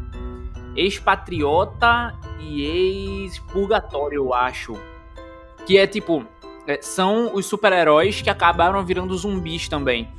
Ex-Patriota 0.75 2.13
e 2.39 3.23
Ex-Purgatório, 3.23 4.17
eu 4.17 4.33
acho. 4.33 4.73
Que 5.65 5.77
é 5.77 5.87
tipo, 5.87 6.25
é, 6.67 6.79
são 6.81 7.33
os 7.33 7.45
super-heróis 7.45 8.21
que 8.21 8.29
acabaram 8.29 8.83
virando 8.85 9.17
zumbis 9.17 9.67
também. 9.67 10.09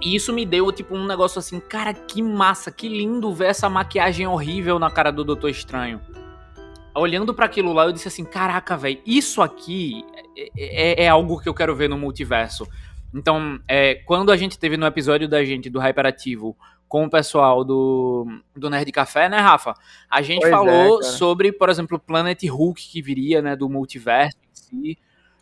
E 0.00 0.14
isso 0.14 0.32
me 0.32 0.44
deu, 0.44 0.70
tipo, 0.70 0.94
um 0.94 1.06
negócio 1.06 1.38
assim, 1.38 1.58
cara, 1.58 1.94
que 1.94 2.20
massa, 2.22 2.70
que 2.70 2.88
lindo 2.88 3.32
ver 3.32 3.46
essa 3.46 3.70
maquiagem 3.70 4.26
horrível 4.26 4.78
na 4.78 4.90
cara 4.90 5.10
do 5.10 5.24
Doutor 5.24 5.48
Estranho. 5.48 5.98
Olhando 6.94 7.34
pra 7.34 7.46
aquilo 7.46 7.72
lá, 7.72 7.84
eu 7.84 7.92
disse 7.92 8.08
assim, 8.08 8.24
caraca, 8.24 8.76
velho, 8.76 9.00
isso 9.04 9.42
aqui 9.42 10.04
é, 10.36 11.02
é- 11.02 11.04
é 11.04 11.08
algo 11.08 11.40
que 11.40 11.48
eu 11.48 11.54
quero 11.54 11.74
ver 11.74 11.88
no 11.88 11.98
multiverso. 11.98 12.66
Então, 13.12 13.60
é, 13.68 13.96
quando 14.06 14.32
a 14.32 14.36
gente 14.36 14.58
teve 14.58 14.76
no 14.76 14.86
episódio 14.86 15.28
da 15.28 15.44
gente, 15.44 15.70
do 15.70 15.78
Hyperativo, 15.78 16.56
com 16.88 17.04
o 17.04 17.10
pessoal 17.10 17.64
do, 17.64 18.26
do 18.54 18.70
Nerd 18.70 18.90
Café, 18.92 19.28
né, 19.28 19.38
Rafa? 19.38 19.74
A 20.10 20.22
gente 20.22 20.40
Pois 20.40 20.52
é, 20.52 20.56
falou 20.56 21.02
sobre, 21.02 21.52
por 21.52 21.68
exemplo, 21.68 21.96
o 21.96 22.00
Planet 22.00 22.42
Hulk 22.44 22.88
que 22.88 23.02
viria, 23.02 23.40
né, 23.42 23.56
do 23.56 23.68
multiverso 23.68 24.36
em 24.42 24.54
si. 24.54 24.98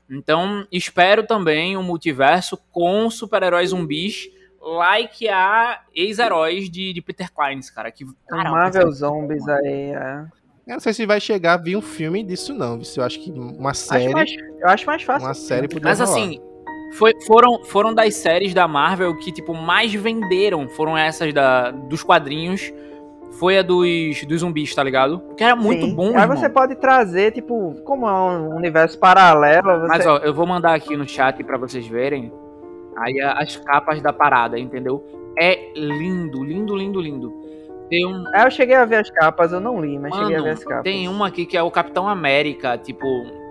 Então, 0.08 0.66
espero 0.70 1.26
também 1.26 1.76
um 1.76 1.82
multiverso 1.82 2.58
com 2.70 3.10
super-heróis 3.10 3.70
zumbis, 3.70 4.28
like 4.60 5.28
a 5.28 5.82
ex-heróis 5.94 6.70
de, 6.70 6.92
de 6.92 7.00
Peter 7.00 7.32
Kleins, 7.32 7.70
cara. 7.70 7.90
Que, 7.90 8.04
cara, 8.28 8.50
Marvel 8.50 8.92
Zombies 8.92 9.48
aí, 9.48 9.92
é. 9.92 10.26
Eu 10.66 10.74
não 10.74 10.80
sei 10.80 10.92
se 10.92 11.04
vai 11.06 11.20
chegar 11.20 11.54
a 11.54 11.56
vir 11.56 11.76
um 11.76 11.80
filme 11.82 12.22
disso, 12.22 12.54
não. 12.54 12.80
Eu 12.96 13.02
acho 13.04 13.20
que 13.20 13.30
uma 13.32 13.70
Acho 13.70 13.80
série. 13.80 14.12
mais, 14.12 14.30
eu 14.60 14.68
acho 14.68 14.86
mais 14.86 15.02
fácil. 15.02 15.26
Uma 15.26 15.34
série 15.34 15.66
poderia 15.68 15.88
Mas 15.90 15.98
rolar. 16.00 16.10
assim, 16.12 16.40
foi- 16.94 17.14
foram, 17.26 17.64
foram 17.64 17.92
das 17.92 18.14
séries 18.14 18.54
da 18.54 18.68
Marvel 18.68 19.16
que, 19.18 19.32
tipo, 19.32 19.54
mais 19.54 19.92
venderam. 19.92 20.68
Foram 20.68 20.96
essas 20.96 21.32
da, 21.34 21.70
dos 21.72 22.02
quadrinhos. 22.04 22.72
Foi 23.40 23.58
a 23.58 23.62
dos, 23.62 24.24
dos 24.26 24.40
zumbis, 24.40 24.74
tá 24.74 24.84
ligado? 24.84 25.18
Porque 25.20 25.42
era 25.42 25.56
muito 25.56 25.86
Sim. 25.86 25.94
bom, 25.94 26.08
Aí 26.14 26.20
irmão. 26.22 26.36
você 26.36 26.48
pode 26.50 26.76
trazer, 26.76 27.32
tipo, 27.32 27.74
como 27.82 28.06
é 28.06 28.12
um 28.12 28.54
universo 28.54 28.98
paralelo, 28.98 29.80
você... 29.80 29.88
Mas 29.88 30.06
ó, 30.06 30.18
eu 30.18 30.34
vou 30.34 30.46
mandar 30.46 30.74
aqui 30.74 30.96
no 30.98 31.08
chat 31.08 31.42
pra 31.42 31.56
vocês 31.56 31.86
verem. 31.86 32.30
Aí 32.98 33.20
as 33.22 33.56
capas 33.56 34.02
da 34.02 34.12
parada, 34.12 34.58
entendeu? 34.58 35.02
É 35.38 35.72
lindo, 35.74 36.44
lindo, 36.44 36.76
lindo, 36.76 37.00
lindo. 37.00 37.41
Tem 37.92 38.06
um. 38.06 38.24
Aí 38.32 38.44
eu 38.46 38.50
cheguei 38.50 38.74
a 38.74 38.86
ver 38.86 38.96
as 38.96 39.10
capas, 39.10 39.52
eu 39.52 39.60
não 39.60 39.78
li, 39.78 39.98
mas 39.98 40.14
cheguei 40.14 40.34
a 40.34 40.38
ver 40.38 40.42
Mano, 40.44 40.52
as 40.54 40.64
capas. 40.64 40.82
tem 40.82 41.06
uma 41.08 41.26
aqui 41.26 41.44
que 41.44 41.58
é 41.58 41.62
o 41.62 41.70
Capitão 41.70 42.08
América, 42.08 42.78
tipo, 42.78 43.06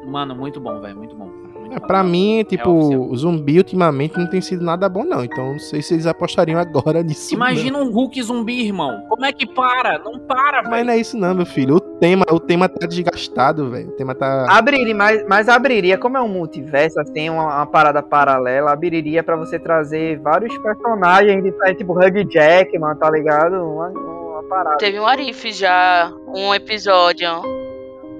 mano, 0.07 0.33
muito 0.35 0.59
bom, 0.59 0.81
velho, 0.81 0.97
muito 0.97 1.15
bom. 1.15 1.25
muito 1.59 1.75
É, 1.75 1.79
bom. 1.79 1.85
pra 1.85 2.03
mim, 2.03 2.43
tipo, 2.49 2.71
oficial. 2.71 3.01
o 3.03 3.15
zumbi 3.15 3.57
ultimamente 3.59 4.17
não 4.17 4.27
tem 4.27 4.41
sido 4.41 4.65
nada 4.65 4.89
bom, 4.89 5.03
não. 5.03 5.23
Então 5.23 5.51
não 5.51 5.59
sei 5.59 5.83
se 5.83 5.93
eles 5.93 6.07
apostariam 6.07 6.59
agora 6.59 7.03
nisso. 7.03 7.35
Imagina 7.35 7.77
um 7.77 7.91
Hulk 7.91 8.19
zumbi, 8.23 8.65
irmão. 8.65 9.05
Como 9.09 9.23
é 9.23 9.31
que 9.31 9.45
para? 9.45 9.99
Não 9.99 10.17
para, 10.17 10.63
não. 10.63 10.71
Mas 10.71 10.79
velho. 10.79 10.85
não 10.87 10.93
é 10.93 10.97
isso, 10.97 11.15
não, 11.17 11.35
meu 11.35 11.45
filho. 11.45 11.75
O 11.75 11.79
tema, 11.79 12.25
o 12.31 12.39
tema 12.39 12.67
tá 12.67 12.87
desgastado, 12.87 13.69
velho. 13.69 13.89
O 13.89 13.91
tema 13.91 14.15
tá. 14.15 14.47
Abriria, 14.49 14.95
mas, 14.95 15.23
mas 15.29 15.47
abriria, 15.47 15.99
como 15.99 16.17
é 16.17 16.21
um 16.21 16.27
multiverso, 16.27 16.99
assim, 16.99 17.29
uma, 17.29 17.45
uma 17.57 17.65
parada 17.67 18.01
paralela, 18.01 18.71
abriria 18.71 19.21
pra 19.21 19.35
você 19.35 19.59
trazer 19.59 20.19
vários 20.19 20.57
personagens, 20.57 21.43
de, 21.43 21.51
tipo 21.75 21.93
Hugh 21.93 22.27
Jackman, 22.27 22.95
tá 22.95 23.07
ligado? 23.11 23.53
Uma, 23.63 23.89
uma 23.89 24.20
parada. 24.51 24.77
Teve 24.77 24.99
um 24.99 25.07
Arif 25.07 25.51
já, 25.53 26.13
um 26.27 26.53
episódio. 26.53 27.29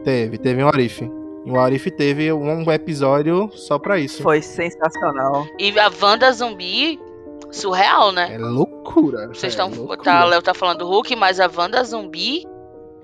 Teve, 0.06 0.38
teve 0.38 0.64
um 0.64 0.68
Arif. 0.70 1.02
O 1.46 1.60
Arif 1.60 1.92
teve 1.92 2.32
um 2.32 2.72
episódio 2.72 3.50
só 3.54 3.78
pra 3.78 4.00
isso. 4.00 4.24
Foi 4.24 4.42
sensacional. 4.42 5.46
E 5.60 5.78
a 5.78 5.92
Wanda 6.02 6.32
zumbi, 6.32 7.00
surreal, 7.52 8.12
né? 8.14 8.34
É 8.34 8.38
loucura. 8.38 9.28
Vocês 9.28 9.44
é 9.44 9.48
estão. 9.48 9.70
loucura. 9.70 10.02
tá, 10.02 10.24
Léo 10.24 10.42
tá 10.42 10.54
falando 10.54 10.80
do 10.80 10.88
Hulk, 10.88 11.16
mas 11.16 11.40
a 11.40 11.50
Wanda 11.54 11.84
zumbi, 11.84 12.46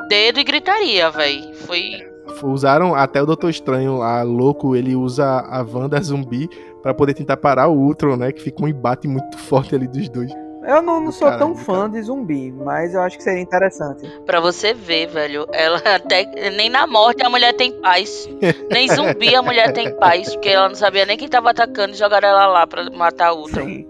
dedo 0.07 0.39
e 0.39 0.43
gritaria, 0.43 1.09
véi. 1.09 1.51
Foi. 1.53 2.07
Usaram 2.43 2.93
até 2.93 3.21
o 3.21 3.25
Doutor 3.25 3.49
Estranho, 3.49 4.01
a 4.01 4.21
louco, 4.21 4.75
ele 4.75 4.95
usa 4.95 5.25
a 5.25 5.61
Wanda 5.63 5.99
zumbi 6.01 6.47
pra 6.81 6.93
poder 6.93 7.13
tentar 7.13 7.37
parar 7.37 7.67
o 7.67 7.77
Ultron, 7.77 8.15
né? 8.15 8.31
Que 8.31 8.41
fica 8.41 8.63
um 8.63 8.67
embate 8.67 9.07
muito 9.07 9.37
forte 9.37 9.73
ali 9.73 9.87
dos 9.87 10.07
dois. 10.09 10.31
Eu 10.67 10.81
não, 10.81 10.99
não 10.99 11.13
sou 11.13 11.31
tão 11.37 11.55
fã 11.55 11.89
de 11.89 12.01
zumbi, 12.01 12.51
mas 12.51 12.93
eu 12.93 12.99
acho 12.99 13.17
que 13.17 13.23
seria 13.23 13.41
interessante. 13.41 14.05
Pra 14.25 14.41
você 14.41 14.73
ver, 14.73 15.07
velho. 15.07 15.47
Ela 15.53 15.77
até. 15.95 16.25
Nem 16.51 16.69
na 16.69 16.85
morte 16.85 17.25
a 17.25 17.29
mulher 17.29 17.53
tem 17.53 17.71
paz. 17.71 18.29
Nem 18.69 18.89
zumbi 18.89 19.33
a 19.33 19.41
mulher 19.41 19.71
tem 19.71 19.95
paz. 19.95 20.33
Porque 20.33 20.49
ela 20.49 20.67
não 20.67 20.75
sabia 20.75 21.05
nem 21.05 21.17
quem 21.17 21.29
tava 21.29 21.51
atacando 21.51 21.93
e 21.93 21.97
jogaram 21.97 22.27
ela 22.27 22.47
lá 22.47 22.67
pra 22.67 22.89
matar 22.89 23.31
o 23.31 23.43
Ultron. 23.43 23.63
Sim. 23.63 23.87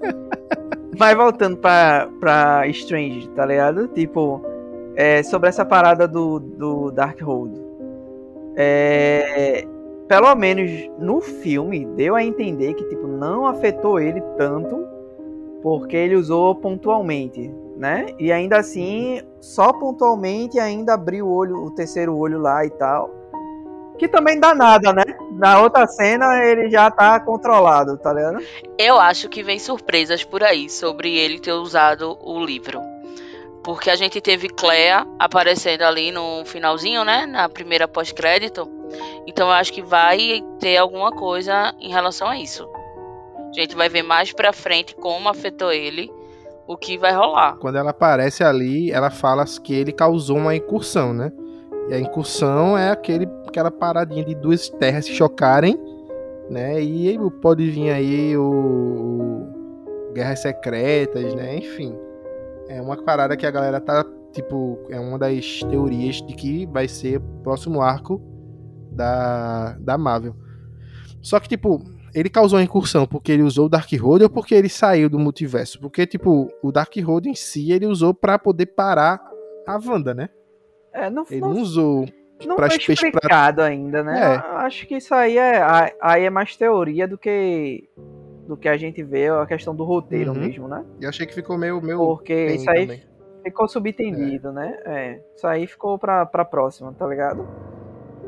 Mas 1.00 1.18
voltando 1.18 1.58
pra, 1.58 2.10
pra 2.20 2.68
Strange, 2.68 3.28
tá 3.30 3.44
ligado? 3.44 3.88
Tipo, 3.88 4.40
é, 4.96 5.24
sobre 5.24 5.50
essa 5.50 5.66
parada 5.66 6.08
do, 6.08 6.40
do 6.40 6.92
Darkhold. 6.92 7.60
É, 8.56 9.66
pelo 10.08 10.36
menos 10.36 10.72
no 11.00 11.22
filme, 11.22 11.86
deu 11.96 12.16
a 12.16 12.24
entender 12.24 12.76
que 12.76 12.84
tipo, 12.84 13.08
não 13.08 13.48
afetou 13.48 14.00
ele 14.00 14.22
tanto 14.38 14.97
porque 15.68 15.98
ele 15.98 16.16
usou 16.16 16.56
pontualmente, 16.56 17.54
né? 17.76 18.06
E 18.18 18.32
ainda 18.32 18.58
assim, 18.58 19.22
só 19.42 19.74
pontualmente 19.74 20.58
ainda 20.58 20.94
abriu 20.94 21.28
o 21.28 21.36
olho, 21.36 21.58
o 21.58 21.72
terceiro 21.72 22.16
olho 22.16 22.40
lá 22.40 22.66
e 22.66 22.70
tal. 22.70 23.14
Que 23.98 24.08
também 24.08 24.40
dá 24.40 24.56
nada, 24.56 24.94
né? 24.94 25.04
Na 25.34 25.62
outra 25.62 25.86
cena 25.86 26.42
ele 26.42 26.70
já 26.70 26.90
tá 26.90 27.20
controlado, 27.20 27.98
tá 27.98 28.14
ligado? 28.14 28.42
Eu 28.78 28.98
acho 28.98 29.28
que 29.28 29.44
vem 29.44 29.60
surpresas 29.60 30.24
por 30.24 30.42
aí 30.42 30.70
sobre 30.70 31.18
ele 31.18 31.38
ter 31.38 31.52
usado 31.52 32.18
o 32.22 32.40
livro. 32.40 32.80
Porque 33.62 33.90
a 33.90 33.96
gente 33.98 34.22
teve 34.22 34.48
Clea 34.48 35.06
aparecendo 35.20 35.82
ali 35.82 36.14
no 36.14 36.46
finalzinho, 36.46 37.04
né? 37.04 37.26
Na 37.26 37.50
primeira 37.50 37.90
pós-crédito. 37.90 38.72
Então 39.28 39.48
eu 39.48 39.54
acho 39.54 39.74
que 39.74 39.82
vai 39.82 40.42
ter 40.62 40.78
alguma 40.78 41.12
coisa 41.12 41.76
em 41.78 41.90
relação 41.90 42.30
a 42.30 42.40
isso. 42.40 42.66
A 43.58 43.64
gente 43.64 43.76
vai 43.76 43.90
ver 43.90 44.04
mais 44.04 44.32
pra 44.32 44.54
frente 44.54 44.96
como 44.96 45.28
afetou 45.28 45.72
ele, 45.72 46.12
o 46.68 46.78
que 46.78 46.96
vai 46.96 47.12
rolar. 47.12 47.58
Quando 47.58 47.78
ela 47.78 47.90
aparece 47.90 48.44
ali, 48.44 48.92
ela 48.92 49.10
fala 49.10 49.44
que 49.64 49.74
ele 49.74 49.92
causou 49.92 50.38
uma 50.38 50.56
incursão, 50.56 51.12
né? 51.12 51.32
E 51.90 51.94
a 51.96 52.00
incursão 52.00 52.78
é 52.78 52.92
aquele, 52.92 53.28
aquela 53.48 53.72
paradinha 53.72 54.24
de 54.24 54.36
duas 54.36 54.70
terras 54.70 55.06
se 55.06 55.14
chocarem, 55.14 55.76
né? 56.52 56.80
E 56.80 57.18
pode 57.42 57.68
vir 57.68 57.90
aí 57.90 58.38
o 58.38 59.48
Guerras 60.14 60.40
Secretas, 60.40 61.34
né? 61.34 61.56
Enfim. 61.56 61.98
É 62.70 62.80
uma 62.80 62.96
parada 62.96 63.36
que 63.36 63.46
a 63.46 63.52
galera 63.52 63.82
tá, 63.82 64.06
tipo, 64.34 64.78
é 64.92 65.00
uma 65.00 65.18
das 65.18 65.62
teorias 65.62 66.18
de 66.18 66.36
que 66.36 66.68
vai 66.68 66.88
ser 66.88 67.18
o 67.18 67.42
próximo 67.42 67.82
arco 67.82 68.22
da, 68.92 69.78
da 69.80 69.98
Marvel. 69.98 70.36
Só 71.24 71.40
que, 71.40 71.50
tipo, 71.50 71.97
ele 72.18 72.30
causou 72.30 72.58
a 72.60 72.64
incursão 72.64 73.06
porque 73.06 73.32
ele 73.32 73.44
usou 73.44 73.66
o 73.66 73.70
Dark 73.70 73.92
Road 73.94 74.24
ou 74.24 74.30
porque 74.30 74.56
ele 74.56 74.70
saiu 74.70 75.10
do 75.10 75.20
multiverso? 75.20 75.80
Porque, 75.80 76.06
tipo, 76.08 76.50
o 76.64 76.72
Dark 76.72 76.96
Road 76.98 77.30
em 77.30 77.36
si 77.36 77.72
ele 77.72 77.86
usou 77.86 78.14
para 78.14 78.40
poder 78.40 78.68
parar 78.68 79.22
a 79.68 79.80
Wanda, 79.86 80.14
né? 80.14 80.30
É, 80.94 81.10
não, 81.10 81.26
Ele 81.30 81.42
não, 81.42 81.54
não 81.54 81.62
usou 81.62 82.08
não 82.46 82.56
pra 82.56 82.68
foi 82.70 82.78
espe- 82.78 82.96
pra- 82.96 83.08
explicado 83.08 83.62
ainda, 83.62 84.04
né? 84.04 84.20
É. 84.36 84.36
Acho 84.58 84.88
que 84.88 84.96
isso 84.96 85.14
aí 85.14 85.38
é, 85.38 85.62
aí 86.02 86.24
é 86.26 86.30
mais 86.30 86.56
teoria 86.56 87.08
do 87.08 87.18
que 87.18 87.88
do 88.48 88.56
que 88.56 88.70
a 88.70 88.78
gente 88.78 89.04
vê 89.04 89.28
a 89.28 89.46
questão 89.46 89.76
do 89.76 89.84
roteiro 89.84 90.32
Uhum. 90.32 90.40
mesmo, 90.40 90.68
né? 90.70 90.86
Eu 91.02 91.10
achei 91.10 91.26
que 91.26 91.34
ficou 91.36 91.58
meio, 91.58 91.82
meio 91.82 91.98
Porque 91.98 92.34
isso 92.54 92.70
aí 92.72 92.82
também. 92.88 93.04
ficou 93.44 93.68
subentendido, 93.68 94.54
né? 94.54 94.78
É, 94.86 95.20
isso 95.36 95.46
aí 95.46 95.68
ficou 95.68 96.00
pra, 96.00 96.26
pra 96.26 96.46
próxima, 96.46 96.94
tá 96.94 97.06
ligado? 97.06 97.46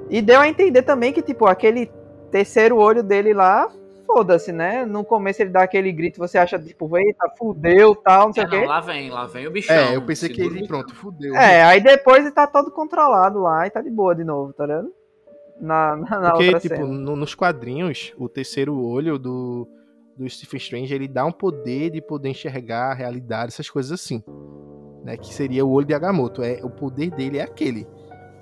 E 0.09 0.21
deu 0.21 0.41
a 0.41 0.47
entender 0.49 0.81
também 0.81 1.13
que, 1.13 1.21
tipo, 1.21 1.45
aquele 1.45 1.89
terceiro 2.31 2.75
olho 2.77 3.01
dele 3.01 3.33
lá, 3.33 3.71
foda-se, 4.11 4.51
né? 4.51 4.85
No 4.85 5.03
começo 5.05 5.41
ele 5.41 5.51
dá 5.51 5.61
aquele 5.63 5.91
grito, 5.91 6.17
você 6.17 6.37
acha, 6.37 6.57
tipo, 6.57 6.97
eita, 6.97 7.29
fudeu, 7.37 7.95
tal, 7.95 8.27
não 8.27 8.33
sei 8.33 8.43
É, 8.43 8.47
o 8.47 8.49
quê. 8.49 8.59
não, 8.61 8.67
lá 8.67 8.79
vem, 8.81 9.09
lá 9.11 9.25
vem 9.27 9.45
o 9.47 9.51
bichão. 9.51 9.75
É, 9.75 9.95
eu 9.95 10.01
pensei 10.01 10.29
que 10.29 10.41
ele, 10.41 10.67
pronto, 10.67 10.95
fudeu. 10.95 11.35
É, 11.35 11.63
aí 11.63 11.79
depois 11.81 12.19
ele 12.25 12.31
tá 12.33 12.47
todo 12.47 12.71
controlado 12.71 13.39
lá 13.39 13.67
e 13.67 13.69
tá 13.69 13.81
de 13.81 13.89
boa 13.91 14.15
de 14.15 14.23
novo, 14.23 14.51
tá 14.53 14.65
ligado? 14.65 14.91
Na, 15.61 15.95
na, 15.95 16.19
na 16.19 16.29
Porque, 16.31 16.45
outra 16.45 16.59
tipo, 16.59 16.75
cena. 16.75 16.87
no- 16.87 17.15
nos 17.15 17.35
quadrinhos, 17.35 18.13
o 18.17 18.27
terceiro 18.29 18.79
olho 18.81 19.19
do, 19.19 19.67
do 20.17 20.27
Stephen 20.29 20.57
Strange, 20.57 20.93
ele 20.93 21.07
dá 21.07 21.25
um 21.25 21.31
poder 21.31 21.89
de 21.91 22.01
poder 22.01 22.29
enxergar 22.29 22.91
a 22.91 22.93
realidade, 22.95 23.51
essas 23.53 23.69
coisas 23.69 23.91
assim. 23.91 24.23
Né, 25.03 25.15
que 25.15 25.33
seria 25.33 25.65
o 25.65 25.71
olho 25.71 25.85
de 25.87 25.93
Agamotto. 25.93 26.43
É, 26.43 26.59
o 26.63 26.69
poder 26.69 27.09
dele 27.11 27.37
é 27.37 27.41
aquele. 27.43 27.87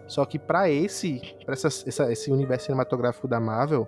Só 0.08 0.26
que 0.26 0.40
pra 0.40 0.70
esse, 0.70 1.22
pra 1.46 1.54
essa, 1.54 1.68
essa- 1.68 2.12
esse 2.12 2.32
universo 2.32 2.66
cinematográfico 2.66 3.28
da 3.28 3.40
Marvel, 3.40 3.88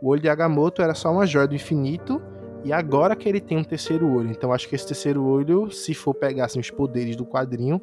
o 0.00 0.08
olho 0.08 0.20
de 0.20 0.28
Agamotto 0.28 0.82
era 0.82 0.94
só 0.94 1.10
uma 1.12 1.26
joia 1.26 1.46
do 1.48 1.54
infinito. 1.54 2.20
E 2.64 2.72
agora 2.72 3.14
que 3.14 3.28
ele 3.28 3.40
tem 3.40 3.56
um 3.56 3.64
terceiro 3.64 4.10
olho. 4.12 4.30
Então 4.30 4.52
acho 4.52 4.68
que 4.68 4.74
esse 4.74 4.86
terceiro 4.86 5.24
olho, 5.24 5.70
se 5.70 5.94
for 5.94 6.12
pegar 6.12 6.46
assim, 6.46 6.58
os 6.58 6.70
poderes 6.70 7.14
do 7.16 7.24
quadrinho, 7.24 7.80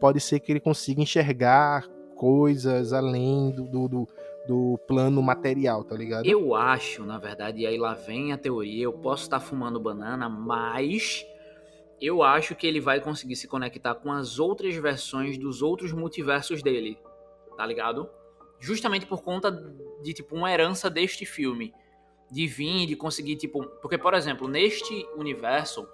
pode 0.00 0.20
ser 0.20 0.38
que 0.40 0.52
ele 0.52 0.60
consiga 0.60 1.02
enxergar 1.02 1.86
coisas 2.16 2.92
além 2.92 3.50
do, 3.50 3.64
do, 3.64 3.88
do- 3.88 4.08
do 4.46 4.78
plano 4.86 5.20
material, 5.22 5.82
tá 5.82 5.96
ligado? 5.96 6.26
Eu 6.26 6.54
acho, 6.54 7.02
na 7.04 7.18
verdade, 7.18 7.62
e 7.62 7.66
aí 7.66 7.78
lá 7.78 7.94
vem 7.94 8.32
a 8.32 8.36
teoria, 8.38 8.84
eu 8.84 8.92
posso 8.92 9.22
estar 9.24 9.40
fumando 9.40 9.80
banana, 9.80 10.28
mas 10.28 11.26
eu 12.00 12.22
acho 12.22 12.54
que 12.54 12.66
ele 12.66 12.78
vai 12.80 13.00
conseguir 13.00 13.36
se 13.36 13.48
conectar 13.48 13.94
com 13.94 14.12
as 14.12 14.38
outras 14.38 14.74
versões 14.76 15.38
dos 15.38 15.62
outros 15.62 15.92
multiversos 15.92 16.62
dele, 16.62 16.98
tá 17.56 17.64
ligado? 17.66 18.08
Justamente 18.64 19.04
por 19.04 19.22
conta 19.22 19.50
de, 20.02 20.12
tipo, 20.14 20.34
uma 20.34 20.50
herança 20.50 20.88
deste 20.88 21.26
filme. 21.26 21.74
De 22.30 22.46
vir, 22.46 22.86
de 22.86 22.96
conseguir, 22.96 23.36
tipo... 23.36 23.62
Porque, 23.82 23.98
por 23.98 24.14
exemplo, 24.14 24.48
neste 24.48 25.06
universo, 25.16 25.86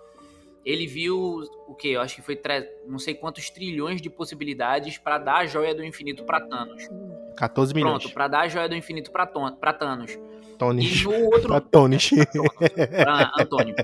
ele 0.64 0.86
viu 0.86 1.42
o 1.66 1.74
que? 1.74 1.88
Eu 1.88 2.00
acho 2.00 2.14
que 2.14 2.22
foi 2.22 2.36
tre- 2.36 2.70
não 2.86 2.98
sei 2.98 3.14
quantos 3.14 3.50
trilhões 3.50 4.00
de 4.00 4.08
possibilidades 4.08 4.96
pra 4.98 5.18
dar 5.18 5.38
a 5.38 5.46
joia 5.46 5.74
do 5.74 5.84
infinito 5.84 6.22
pra 6.24 6.40
Thanos. 6.40 6.88
14 7.36 7.74
milhões. 7.74 8.02
Pronto, 8.02 8.14
pra 8.14 8.28
dar 8.28 8.40
a 8.42 8.48
joia 8.48 8.68
do 8.68 8.76
infinito 8.76 9.10
pra, 9.10 9.26
Ton- 9.26 9.50
Thanos. 9.78 10.16
Tony. 10.56 10.86
E 10.86 11.02
no 11.04 11.24
outro. 11.24 11.48
Pra 11.48 11.60
Tony. 11.60 11.96
pra 12.94 13.32
Antônio. 13.38 13.74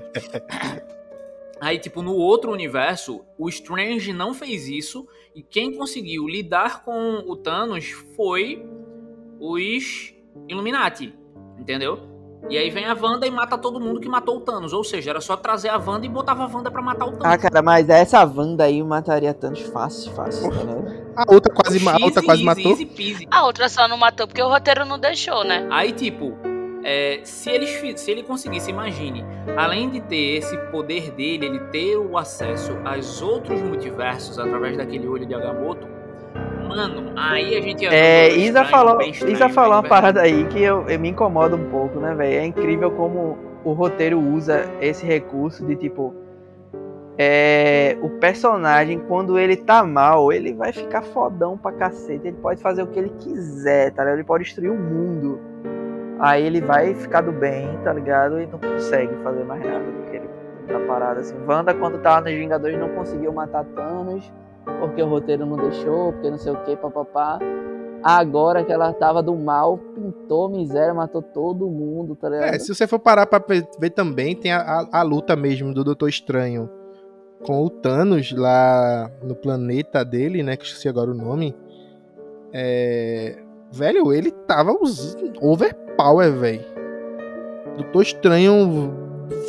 Aí, 1.59 1.79
tipo, 1.79 2.01
no 2.03 2.13
outro 2.13 2.51
universo, 2.51 3.25
o 3.37 3.49
Strange 3.49 4.13
não 4.13 4.33
fez 4.33 4.67
isso. 4.67 5.07
E 5.35 5.41
quem 5.41 5.75
conseguiu 5.75 6.27
lidar 6.27 6.83
com 6.83 7.23
o 7.27 7.35
Thanos 7.35 7.89
foi 8.15 8.63
os 9.39 10.13
Illuminati. 10.47 11.13
Entendeu? 11.59 11.99
E 12.49 12.57
aí 12.57 12.69
vem 12.69 12.85
a 12.85 12.93
Wanda 12.93 13.25
e 13.25 13.31
mata 13.31 13.57
todo 13.57 13.79
mundo 13.79 13.99
que 13.99 14.07
matou 14.07 14.37
o 14.37 14.41
Thanos. 14.41 14.71
Ou 14.71 14.83
seja, 14.83 15.09
era 15.09 15.19
só 15.19 15.35
trazer 15.35 15.69
a 15.69 15.77
Wanda 15.77 16.05
e 16.05 16.09
botava 16.09 16.43
a 16.43 16.47
Wanda 16.47 16.69
pra 16.69 16.81
matar 16.81 17.05
o 17.05 17.11
Thanos. 17.11 17.25
Ah, 17.25 17.37
cara, 17.37 17.61
mas 17.61 17.89
essa 17.89 18.23
Wanda 18.23 18.63
aí 18.65 18.81
mataria 18.83 19.33
Thanos 19.33 19.61
fácil, 19.61 20.11
fácil, 20.13 20.49
ligado? 20.51 21.07
A 21.15 21.33
outra 21.33 21.53
quase, 21.53 21.89
a 21.89 21.97
outra 22.05 22.21
quase 22.23 22.43
easy, 22.43 22.45
matou. 22.45 22.71
easy. 22.99 23.27
A 23.31 23.45
outra 23.45 23.67
só 23.67 23.87
não 23.87 23.97
matou 23.97 24.27
porque 24.27 24.41
o 24.41 24.47
roteiro 24.47 24.85
não 24.85 24.99
deixou, 24.99 25.43
né? 25.43 25.67
Aí, 25.71 25.91
tipo, 25.91 26.37
é, 26.83 27.21
se, 27.23 27.49
eles, 27.49 27.71
fi- 27.71 27.97
se 27.97 28.11
ele 28.11 28.21
conseguisse, 28.21 28.69
imagine, 28.69 29.25
além 29.57 29.89
de 29.89 29.99
ter 30.01 30.37
esse 30.37 30.55
poder 30.71 31.11
dele, 31.11 31.47
ele 31.47 31.59
ter 31.71 31.97
o 31.97 32.17
acesso 32.17 32.71
aos 32.85 33.19
outros 33.21 33.59
multiversos 33.61 34.37
através 34.37 34.77
daquele 34.77 35.07
olho 35.07 35.25
de 35.25 35.33
Agamotto, 35.33 35.87
mano, 36.67 37.11
aí 37.15 37.55
a 37.57 37.61
gente 37.61 37.85
É, 37.87 38.29
Isa 38.35 38.65
falou, 38.65 39.01
estranho, 39.01 39.33
Isa 39.33 39.49
falou 39.49 39.73
uma 39.73 39.83
parada 39.83 40.21
aí 40.21 40.45
que 40.45 40.61
eu, 40.61 40.87
eu 40.89 40.99
me 40.99 41.09
incomoda 41.09 41.55
um 41.55 41.69
pouco, 41.69 41.99
né, 41.99 42.13
velho? 42.13 42.39
É 42.39 42.45
incrível 42.45 42.91
como 42.91 43.37
o 43.63 43.73
roteiro 43.73 44.19
usa 44.19 44.65
esse 44.81 45.05
recurso 45.05 45.65
de 45.65 45.75
tipo. 45.75 46.13
É, 47.19 47.97
o 48.01 48.09
personagem, 48.09 48.99
quando 48.99 49.39
ele 49.39 49.55
tá 49.55 49.83
mal, 49.83 50.31
ele 50.31 50.53
vai 50.53 50.71
ficar 50.71 51.01
fodão 51.01 51.57
pra 51.57 51.71
cacete. 51.71 52.27
Ele 52.27 52.37
pode 52.37 52.61
fazer 52.61 52.83
o 52.83 52.87
que 52.87 52.99
ele 52.99 53.11
quiser, 53.19 53.91
tá 53.91 54.03
ligado? 54.03 54.17
Ele 54.17 54.23
pode 54.23 54.43
destruir 54.43 54.69
o 54.69 54.77
mundo. 54.77 55.39
Aí 56.19 56.45
ele 56.45 56.61
vai 56.61 56.93
ficar 56.93 57.21
do 57.21 57.31
bem, 57.31 57.75
tá 57.83 57.91
ligado? 57.91 58.39
E 58.39 58.45
não 58.45 58.59
consegue 58.59 59.15
fazer 59.23 59.43
mais 59.45 59.63
nada 59.63 59.83
do 59.83 60.11
que 60.11 60.17
ele 60.17 60.29
tá 60.67 60.79
parado 60.87 61.21
assim. 61.21 61.35
Wanda, 61.47 61.73
quando 61.73 61.97
tava 61.99 62.29
nos 62.29 62.37
Vingadores, 62.37 62.77
não 62.77 62.89
conseguiu 62.89 63.33
matar 63.33 63.65
Thanos 63.65 64.31
porque 64.79 65.01
o 65.01 65.07
roteiro 65.07 65.45
não 65.45 65.57
deixou, 65.57 66.13
porque 66.13 66.29
não 66.29 66.37
sei 66.37 66.53
o 66.53 66.63
que, 66.63 66.75
papapá. 66.75 67.39
Agora 68.03 68.63
que 68.63 68.71
ela 68.71 68.93
tava 68.93 69.23
do 69.23 69.35
mal, 69.35 69.77
pintou 69.95 70.47
miséria, 70.49 70.93
matou 70.93 71.21
todo 71.21 71.67
mundo, 71.67 72.15
tá 72.15 72.29
ligado? 72.29 72.53
É, 72.53 72.59
se 72.59 72.73
você 72.73 72.85
for 72.87 72.99
parar 72.99 73.25
pra 73.25 73.39
ver 73.39 73.67
ver 73.79 73.89
também, 73.89 74.35
tem 74.35 74.51
a, 74.51 74.59
a- 74.61 74.99
a 74.99 75.01
luta 75.01 75.35
mesmo 75.35 75.73
do 75.73 75.83
Doutor 75.83 76.07
Estranho 76.07 76.69
com 77.45 77.63
o 77.63 77.69
Thanos 77.69 78.31
lá 78.31 79.09
no 79.23 79.35
planeta 79.35 80.05
dele, 80.05 80.43
né? 80.43 80.55
Que 80.55 80.63
eu 80.63 80.67
esqueci 80.67 80.87
agora 80.87 81.09
o 81.11 81.15
nome. 81.15 81.55
É. 82.53 83.37
Velho, 83.71 84.13
ele 84.13 84.31
tava 84.31 84.77
usando 84.79 85.33
overpower, 85.41 86.31
velho. 86.33 86.61
Doutor 87.75 88.01
Estranho 88.01 88.93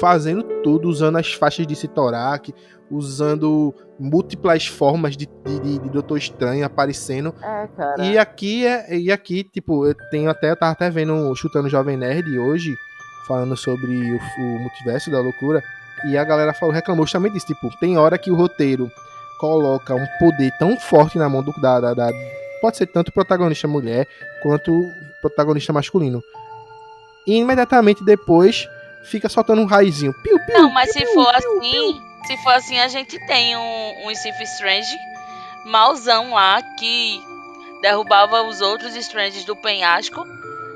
fazendo 0.01 0.43
tudo, 0.63 0.89
usando 0.89 1.17
as 1.17 1.33
faixas 1.33 1.67
de 1.67 1.77
Citorak, 1.77 2.53
usando 2.91 3.73
múltiplas 3.99 4.67
formas 4.67 5.17
de, 5.17 5.27
de, 5.45 5.79
de- 5.79 5.89
Doutor 5.91 6.17
Estranho 6.19 6.65
aparecendo. 6.65 7.35
É, 7.43 7.67
cara. 7.77 8.05
E 8.05 8.17
aqui 8.19 8.67
é. 8.67 8.97
E 8.97 9.11
aqui, 9.13 9.43
tipo, 9.45 9.87
eu 9.87 9.95
tenho 10.11 10.31
até. 10.31 10.51
Eu 10.51 10.57
tava 10.57 10.73
até 10.73 10.89
vendo 10.91 11.35
chutando 11.35 11.69
Jovem 11.69 11.97
Nerd 11.97 12.39
hoje, 12.39 12.77
falando 13.27 13.57
sobre 13.57 13.91
o, 13.93 14.17
o 14.43 14.59
multiverso 14.61 15.11
da 15.11 15.21
loucura. 15.21 15.63
E 16.09 16.17
a 16.17 16.23
galera 16.25 16.53
falou, 16.55 16.73
reclamou 16.75 17.05
justamente 17.05 17.33
disso. 17.35 17.47
Tipo, 17.47 17.69
tem 17.81 17.99
hora 17.99 18.17
que 18.19 18.31
o 18.31 18.37
roteiro 18.37 18.91
coloca 19.41 19.95
um 19.95 20.07
poder 20.21 20.53
tão 20.59 20.79
forte 20.79 21.19
na 21.19 21.29
mão 21.29 21.43
do, 21.43 21.53
da, 21.61 21.81
da, 21.81 21.95
da- 21.95 22.11
Pode 22.61 22.77
ser 22.77 22.87
tanto 22.87 23.13
protagonista 23.13 23.69
mulher 23.69 24.07
quanto 24.43 24.73
o 24.73 24.93
protagonista 25.21 25.73
masculino. 25.73 26.23
E 27.27 27.37
imediatamente 27.39 28.05
depois 28.05 28.69
fica 29.05 29.29
soltando 29.29 29.61
um 29.63 29.67
raizinho. 29.67 30.13
Piu, 30.23 30.39
piu, 30.45 30.55
Não, 30.55 30.71
mas 30.73 30.93
piu, 30.93 31.07
se 31.07 31.13
piu, 31.13 31.15
for 31.15 31.33
piu, 31.35 31.59
assim, 31.59 32.01
se 32.29 32.37
for 32.37 32.53
assim, 32.53 32.79
a 32.79 32.89
gente 32.89 33.19
tem 33.27 33.57
um, 33.57 34.07
um 34.07 34.11
Strange 34.11 34.95
mauzão 35.65 36.35
lá 36.35 36.61
que 36.79 37.23
derrubava 37.81 38.43
os 38.43 38.61
outros 38.61 38.95
Stranges 38.95 39.45
do 39.45 39.57
penhasco. 39.57 40.27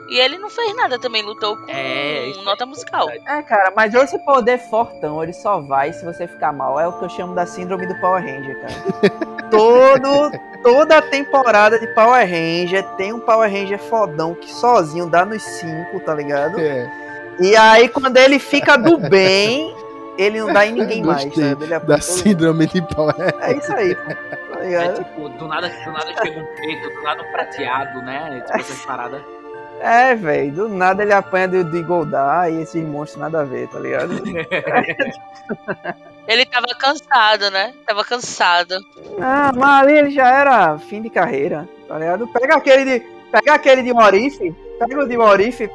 E 0.08 0.18
ele 0.18 0.36
não 0.38 0.50
fez 0.50 0.74
nada 0.74 0.98
também, 0.98 1.22
lutou 1.22 1.56
com 1.56 1.64
É, 1.68 2.26
isso 2.26 2.42
nota 2.42 2.66
musical. 2.66 3.08
É, 3.10 3.42
cara, 3.42 3.72
mas 3.76 3.94
esse 3.94 4.18
poder 4.18 4.58
fortão, 4.58 5.22
ele 5.22 5.32
só 5.32 5.60
vai 5.60 5.92
se 5.92 6.04
você 6.04 6.26
ficar 6.26 6.52
mal. 6.52 6.80
É 6.80 6.88
o 6.88 6.92
que 6.98 7.04
eu 7.04 7.08
chamo 7.08 7.34
da 7.34 7.46
síndrome 7.46 7.86
do 7.86 7.94
Power 8.00 8.22
Ranger, 8.22 8.60
cara. 8.60 9.10
Todo, 9.52 10.30
toda 10.62 11.02
temporada 11.02 11.78
de 11.78 11.86
Power 11.88 12.26
Ranger 12.26 12.82
tem 12.96 13.12
um 13.12 13.20
Power 13.20 13.50
Ranger 13.50 13.78
fodão 13.78 14.34
que 14.34 14.50
sozinho 14.50 15.06
dá 15.06 15.26
nos 15.26 15.42
cinco, 15.42 16.00
tá 16.00 16.14
ligado? 16.14 16.58
É, 16.58 16.90
E 17.38 17.54
aí, 17.54 17.86
quando 17.90 18.16
ele 18.16 18.38
fica 18.38 18.78
do 18.78 18.96
bem, 19.10 19.74
ele 20.18 20.40
não 20.40 20.52
dá 20.52 20.66
em 20.66 20.72
ninguém 20.72 21.02
mais, 21.04 21.22
sabe? 21.34 21.64
Ele 21.64 21.74
é 21.74 21.78
da 21.80 21.80
todo- 21.80 22.02
síndrome 22.02 22.66
de 22.66 22.82
Power. 22.94 23.14
É 23.40 23.52
isso 23.56 23.72
aí. 23.74 23.94
Tá 23.94 24.16
É 24.62 24.64
ligado? 24.66 25.02
tipo, 25.04 25.28
do 25.30 25.48
nada, 25.48 25.68
do 25.68 25.90
nada 25.92 26.12
chega 26.22 26.38
um 26.40 26.46
preto, 26.54 26.88
do 26.94 27.02
nada 27.02 27.22
um 27.22 27.32
prateado, 27.32 28.02
né? 28.02 28.42
Tipo, 28.46 28.58
essas 28.60 28.80
paradas. 28.86 29.20
É, 29.80 30.14
velho, 30.14 30.52
do 30.52 30.68
nada 30.68 31.02
ele 31.02 31.12
apanha 31.12 31.48
do, 31.48 31.64
do 31.64 31.84
Goldar 31.84 32.48
e 32.52 32.62
esses 32.62 32.84
monstros 32.86 33.20
nada 33.20 33.40
a 33.40 33.44
ver, 33.44 33.66
tá 33.68 33.80
ligado? 33.80 34.12
Ele 36.28 36.46
tava 36.46 36.66
cansado, 36.78 37.50
né? 37.50 37.74
Tava 37.84 38.04
cansado. 38.04 38.76
Ah, 39.20 39.50
mas 39.56 39.82
ali 39.82 39.98
ele 39.98 40.10
já 40.10 40.28
era 40.28 40.78
fim 40.78 41.02
de 41.02 41.10
carreira, 41.10 41.68
Tá 41.88 41.98
ligado? 41.98 42.28
Pega 42.28 42.54
aquele 42.56 42.84
de. 43.00 43.06
Pega 43.32 43.54
aquele 43.54 43.82
de 43.82 43.92
Morife. 43.92 44.52
Pega 44.78 45.02
o 45.02 45.08
de 45.08 45.16
Morife. 45.16 45.68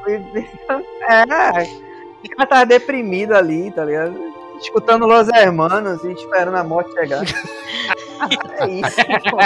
É. 1.09 1.86
Fica 2.21 2.45
tá 2.45 2.63
deprimido 2.63 3.33
ali, 3.33 3.71
tá 3.71 3.85
ligado? 3.85 4.15
Escutando 4.61 5.05
Los 5.05 5.27
Hermanos 5.29 6.03
e 6.03 6.11
esperando 6.11 6.55
a 6.57 6.63
morte 6.63 6.91
chegar. 6.93 7.23
é 8.59 8.69
isso, 8.69 8.95
pô. 9.29 9.37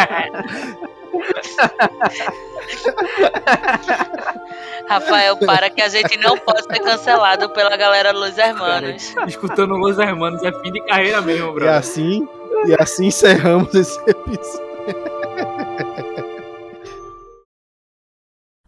Rafael, 4.88 5.38
para 5.38 5.70
que 5.70 5.82
a 5.82 5.90
gente 5.90 6.18
não 6.18 6.38
pode 6.38 6.64
ser 6.64 6.80
cancelado 6.80 7.50
pela 7.50 7.76
galera 7.78 8.12
Los 8.12 8.38
Hermanos. 8.38 9.14
Cara, 9.14 9.28
escutando 9.28 9.76
Los 9.76 9.98
Hermanos 9.98 10.44
é 10.44 10.52
fim 10.52 10.72
de 10.72 10.82
carreira 10.86 11.22
mesmo, 11.22 11.52
E 11.52 11.54
bro. 11.54 11.70
assim, 11.70 12.28
e 12.66 12.76
assim 12.80 13.08
encerramos 13.08 13.74
esse 13.74 14.00
episódio. 14.10 15.21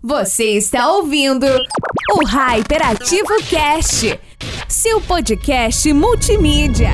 Você 0.06 0.58
está 0.58 0.92
ouvindo 0.92 1.46
o 1.46 2.26
Hyperativo 2.26 3.42
Cast, 3.50 4.20
seu 4.68 5.00
podcast 5.00 5.94
multimídia. 5.94 6.90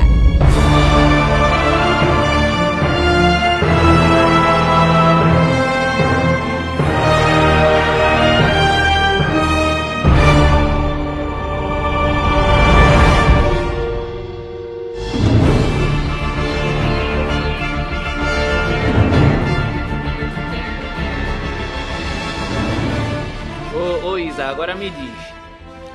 Agora 24.50 24.74
me 24.74 24.90
diz. 24.90 25.40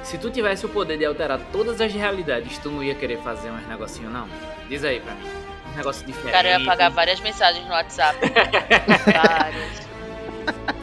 Se 0.03 0.18
tu 0.18 0.30
tivesse 0.30 0.66
o 0.66 0.70
poder 0.70 0.97
de 0.97 1.06
alterar 1.06 1.39
todas 1.51 1.82
as 1.82 1.91
realidades, 1.91 2.58
tu 2.60 2.70
não 2.70 2.84
ia 2.84 2.93
querer 2.95 3.18
fazer 3.20 3.49
uns 3.49 3.68
negocinho, 3.68 4.10
não? 4.10 4.28
Diz 4.70 4.84
aí 4.84 4.99
pra 4.99 5.14
mim. 5.14 5.28
Um 5.74 5.78
negócio 5.78 6.03
O 6.03 6.08
diferente. 6.08 6.32
cara 6.32 6.49
ia 6.49 6.64
pagar 6.64 6.89
várias 6.89 7.20
mensagens 7.20 7.66
no 7.66 7.72
WhatsApp. 7.72 8.18
Várias. 9.06 9.86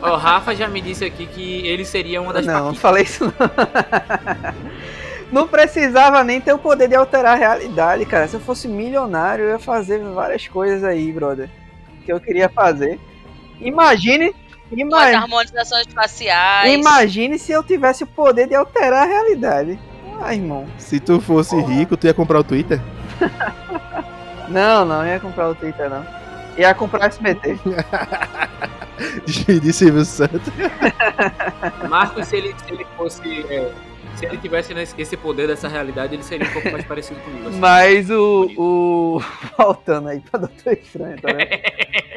Ó, 0.03 0.15
o 0.15 0.17
Rafa 0.17 0.55
já 0.57 0.67
me 0.69 0.81
disse 0.81 1.05
aqui 1.05 1.27
que 1.27 1.67
ele 1.67 1.85
seria 1.85 2.21
uma 2.21 2.33
das 2.33 2.45
Não, 2.45 2.67
não 2.67 2.75
falei 2.75 3.05
isso 3.05 3.25
não. 3.25 3.33
Não 5.33 5.49
precisava 5.49 6.23
nem 6.23 6.43
ter 6.43 6.53
o 6.53 6.59
poder 6.59 6.89
de 6.89 6.95
alterar 6.95 7.33
a 7.33 7.39
realidade, 7.39 8.05
cara. 8.05 8.29
Se 8.29 8.35
eu 8.35 8.41
fosse 8.41 8.69
milionário, 8.69 9.47
eu 9.47 9.51
ia 9.53 9.59
fazer 9.59 9.99
várias 9.99 10.47
coisas 10.47 10.85
aí, 10.85 11.11
brother. 11.11 11.49
Que 12.05 12.13
eu 12.13 12.21
queria 12.21 12.51
fazer. 12.51 13.01
Imagine. 13.59 14.35
Umas 14.73 14.81
Imagine, 14.81 15.15
harmonizações 15.17 15.87
faciais. 15.93 16.73
imagine 16.73 17.39
se 17.39 17.53
eu 17.53 17.63
tivesse 17.63 18.05
o 18.05 18.07
poder 18.07 18.49
de 18.49 18.55
alterar 18.55 19.03
a 19.03 19.07
realidade. 19.07 19.79
Ah, 20.21 20.35
irmão. 20.35 20.67
Se 20.79 20.99
tu 21.01 21.21
fosse 21.21 21.55
rico, 21.63 21.97
tu 21.97 22.07
ia 22.07 22.15
comprar 22.15 22.39
o 22.41 22.45
Twitter? 22.45 22.81
Não, 24.49 24.85
não 24.85 25.07
ia 25.07 25.19
comprar 25.19 25.49
o 25.49 25.55
Twitter, 25.55 25.89
não. 25.89 26.05
Ia 26.59 26.75
comprar 26.75 27.03
o 27.03 27.05
SBT. 27.07 27.59
Despedir 29.25 29.73
Silvio 29.73 30.05
Santos. 30.05 30.53
Marcos, 31.89 32.27
se 32.29 32.37
ele, 32.37 32.55
se 32.67 32.73
ele 32.75 32.87
fosse. 32.97 33.47
é, 33.49 33.73
se 34.17 34.27
ele 34.27 34.37
tivesse 34.37 34.75
nesse- 34.75 34.95
esse 35.01 35.17
poder 35.17 35.47
dessa 35.49 35.69
realidade, 35.69 36.15
ele 36.15 36.23
seria 36.23 36.47
um 36.47 36.53
pouco 36.53 36.71
mais 36.71 36.85
parecido 36.85 37.19
comigo. 37.21 37.49
assim. 37.49 37.59
Mas 37.59 38.11
o. 38.11 38.51
o... 38.59 39.23
Voltando 39.57 40.09
aí 40.09 40.21
pra 40.21 40.41
Doutor 40.41 40.73
Estranho, 40.75 41.21
tá 41.21 41.29
vendo? 41.33 41.49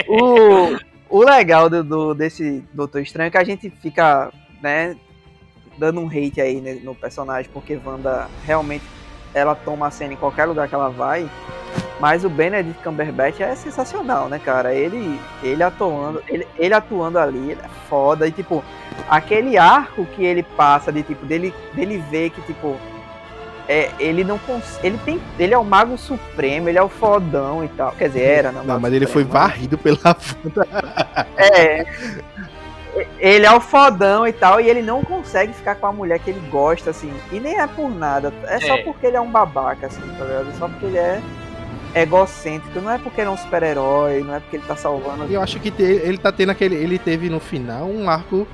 o, 0.09 0.77
o 1.09 1.23
legal 1.23 1.69
do, 1.69 1.83
do- 1.83 2.13
desse 2.13 2.63
Doutor 2.73 3.01
Estranho 3.01 3.27
é 3.27 3.31
que 3.31 3.37
a 3.37 3.43
gente 3.43 3.69
fica, 3.81 4.31
né, 4.61 4.95
dando 5.77 5.99
um 6.01 6.07
hate 6.07 6.39
aí 6.41 6.61
no 6.83 6.95
personagem, 6.95 7.49
porque 7.53 7.79
Wanda 7.83 8.27
realmente 8.45 8.83
ela 9.33 9.53
toma 9.55 9.87
a 9.87 9.91
cena 9.91 10.13
em 10.13 10.17
qualquer 10.17 10.45
lugar 10.45 10.67
que 10.67 10.75
ela 10.75 10.89
vai. 10.89 11.29
Mas 11.99 12.25
o 12.25 12.29
Benedict 12.29 12.81
Cumberbatch 12.83 13.39
é 13.39 13.55
sensacional, 13.55 14.27
né, 14.27 14.37
cara? 14.37 14.73
Ele, 14.73 15.19
ele 15.41 15.63
atuando, 15.63 16.21
ele, 16.27 16.45
ele 16.57 16.73
atuando 16.73 17.17
ali, 17.17 17.51
ele 17.51 17.61
é 17.61 17.69
foda. 17.89 18.27
E 18.27 18.31
tipo, 18.31 18.63
aquele 19.09 19.57
arco 19.57 20.05
que 20.07 20.23
ele 20.23 20.43
passa 20.43 20.91
de 20.91 21.03
tipo, 21.03 21.25
dele, 21.25 21.53
dele 21.73 21.97
ver 22.09 22.31
que, 22.31 22.41
tipo, 22.41 22.77
é, 23.67 23.89
ele 23.99 24.23
não 24.23 24.37
cons... 24.39 24.79
ele 24.83 24.97
tem 25.03 25.19
ele 25.39 25.53
é 25.53 25.57
o 25.57 25.63
mago 25.63 25.97
supremo 25.97 26.69
ele 26.69 26.77
é 26.77 26.81
o 26.83 26.89
fodão 26.89 27.63
e 27.63 27.67
tal 27.69 27.91
quer 27.93 28.07
dizer 28.09 28.21
era 28.23 28.51
né, 28.51 28.59
Não, 28.59 28.65
mago 28.65 28.81
mas 28.81 28.93
ele 28.93 29.07
foi 29.07 29.23
supremo, 29.23 29.45
varrido 29.45 29.77
pela 29.77 29.99
Wanda. 30.45 30.67
é 31.37 31.85
ele 33.19 33.45
é 33.45 33.51
o 33.51 33.59
fodão 33.59 34.25
e 34.25 34.31
tal 34.31 34.61
e 34.61 34.69
ele 34.69 34.81
não 34.81 35.03
consegue 35.03 35.51
ficar 35.51 35.75
com 35.75 35.87
a 35.87 35.91
mulher 35.91 36.19
que 36.19 36.29
ele 36.29 36.41
gosta 36.49 36.91
assim 36.91 37.11
e 37.31 37.39
nem 37.39 37.59
é 37.59 37.67
por 37.67 37.89
nada 37.89 38.31
é 38.45 38.59
só 38.61 38.75
É. 38.75 38.83
porque 38.83 39.05
ele 39.07 39.17
é 39.17 39.21
um 39.21 39.29
babaca 39.31 39.87
assim 39.87 39.99
tá 40.17 40.23
ligado 40.23 40.47
só 40.57 40.67
porque 40.69 40.85
ele 40.85 40.97
é 40.97 41.21
egocêntrico 41.93 42.79
não 42.81 42.91
é 42.91 42.97
porque 42.97 43.21
ele 43.21 43.29
é 43.29 43.31
um 43.31 43.37
super-herói 43.37 44.21
não 44.23 44.35
é 44.35 44.39
porque 44.39 44.57
ele 44.57 44.63
tá 44.65 44.75
salvando 44.75 45.25
E 45.29 45.33
eu 45.33 45.41
acho 45.41 45.59
que 45.59 45.71
te- 45.71 45.81
ele 45.83 46.17
tá 46.17 46.31
tendo 46.31 46.51
aquele. 46.51 46.75
Ele 46.75 46.99
teve 46.99 47.29
no 47.29 47.39
final 47.39 47.85
um 47.85 48.09
arco 48.09 48.45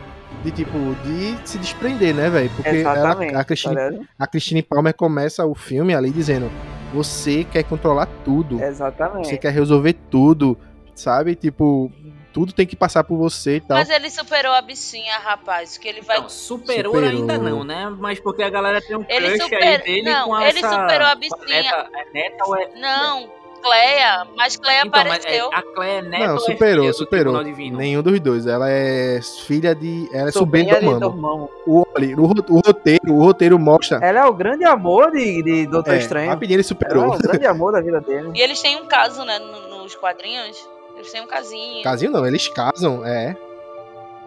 de 0.44 0.52
tipo, 0.52 0.78
de 1.04 1.38
se 1.48 1.58
desprender, 1.58 2.14
né, 2.16 2.30
velho? 2.30 2.50
Porque 2.56 2.70
ela, 2.70 3.12
a, 3.12 3.16
tá 3.16 3.44
Christine, 3.44 3.76
ligado? 3.76 4.08
a 4.18 4.28
Christine 4.28 4.64
Palmer 4.64 4.94
começa 4.94 5.46
o 5.46 5.54
filme 5.54 5.94
ali 5.94 6.10
dizendo: 6.10 6.52
Você 6.94 7.44
quer 7.44 7.64
controlar 7.64 8.08
tudo. 8.26 8.62
exatamente 8.62 9.28
Você 9.28 9.38
quer 9.38 9.52
resolver 9.54 9.94
tudo, 10.10 10.58
sabe? 10.96 11.36
Tipo, 11.36 11.92
tudo 12.34 12.54
tem 12.54 12.66
que 12.66 12.76
passar 12.76 13.04
por 13.04 13.18
você 13.18 13.58
e 13.58 13.62
tal. 13.62 13.78
Mas 13.78 13.90
ele 13.90 14.10
superou 14.10 14.54
a 14.54 14.62
bichinha, 14.62 15.18
rapaz. 15.20 15.78
Que 15.78 15.88
ele 15.88 16.02
vai. 16.02 16.20
Não, 16.20 16.30
superou, 16.30 16.96
Superou. 16.96 17.20
ainda 17.22 17.38
não, 17.38 17.64
né? 17.64 17.94
Mas 18.00 18.20
porque 18.20 18.42
a 18.42 18.50
galera 18.50 18.82
tem 18.82 18.96
um 18.98 19.06
Ele 19.08 19.30
crush 19.30 19.44
super- 19.44 19.64
aí 19.64 19.78
dele 19.84 20.04
não, 20.04 20.28
com 20.30 20.40
ele 20.40 20.60
essa... 20.60 20.70
superou 20.70 21.08
a 21.08 21.16
bichinha. 21.16 21.46
Neta, 21.48 21.90
é 21.94 22.14
neta 22.14 22.46
ou 22.46 22.56
é... 22.56 22.70
Não, 22.80 23.30
Cleia. 23.62 24.28
Mas 24.36 24.58
Cleia 24.58 24.82
Então, 24.86 25.04
mas 25.04 25.14
apareceu. 25.20 25.50
é, 25.52 25.56
a 25.56 25.62
Cleia 25.62 26.00
é 26.00 26.02
neta 26.02 26.26
Não, 26.28 26.34
ou 26.34 26.38
é 26.40 26.44
superou, 26.44 26.94
superou. 26.94 27.44
Nenhum 27.44 28.02
dos 28.02 28.20
dois. 28.20 28.48
Ela 28.48 28.70
é 28.70 29.20
filha 29.46 29.74
de. 29.76 30.10
Ela 30.14 30.30
é 30.30 30.32
sobrinha 30.32 30.80
do. 30.80 31.00
Dormammu. 31.00 31.50
O, 31.66 31.86
olha, 31.96 32.16
o, 32.20 32.24
o 32.24 32.60
roteiro, 32.66 33.14
o 33.14 33.24
roteiro 33.24 33.58
mostra. 33.60 34.00
ela 34.02 34.20
é 34.22 34.26
o 34.26 34.34
grande 34.34 34.64
amor 34.66 35.12
de, 35.12 35.42
de 35.44 35.68
Doutor 35.68 35.94
É, 35.94 35.98
Estranho 35.98 36.30
rapidinho 36.30 36.56
ele 36.60 36.62
ela 36.62 36.66
é 36.66 36.68
superou. 36.68 37.16
o 37.16 37.18
grande 37.20 37.46
amor 37.46 37.72
da 37.72 37.82
vida 37.82 38.02
dele 38.02 38.32
E 38.34 38.42
eles 38.42 38.62
têm 38.62 38.76
um 38.78 38.86
caso, 38.86 39.24
né? 39.24 39.38
no- 39.40 39.82
Nos 39.84 39.96
quadrinhos. 39.96 40.58
Eles 40.96 41.12
têm 41.12 41.22
um 41.22 41.28
casinho. 41.28 41.84
Casinho 41.84 42.12
não, 42.12 42.26
eles 42.28 42.48
casam, 42.48 43.04
é. 43.06 43.36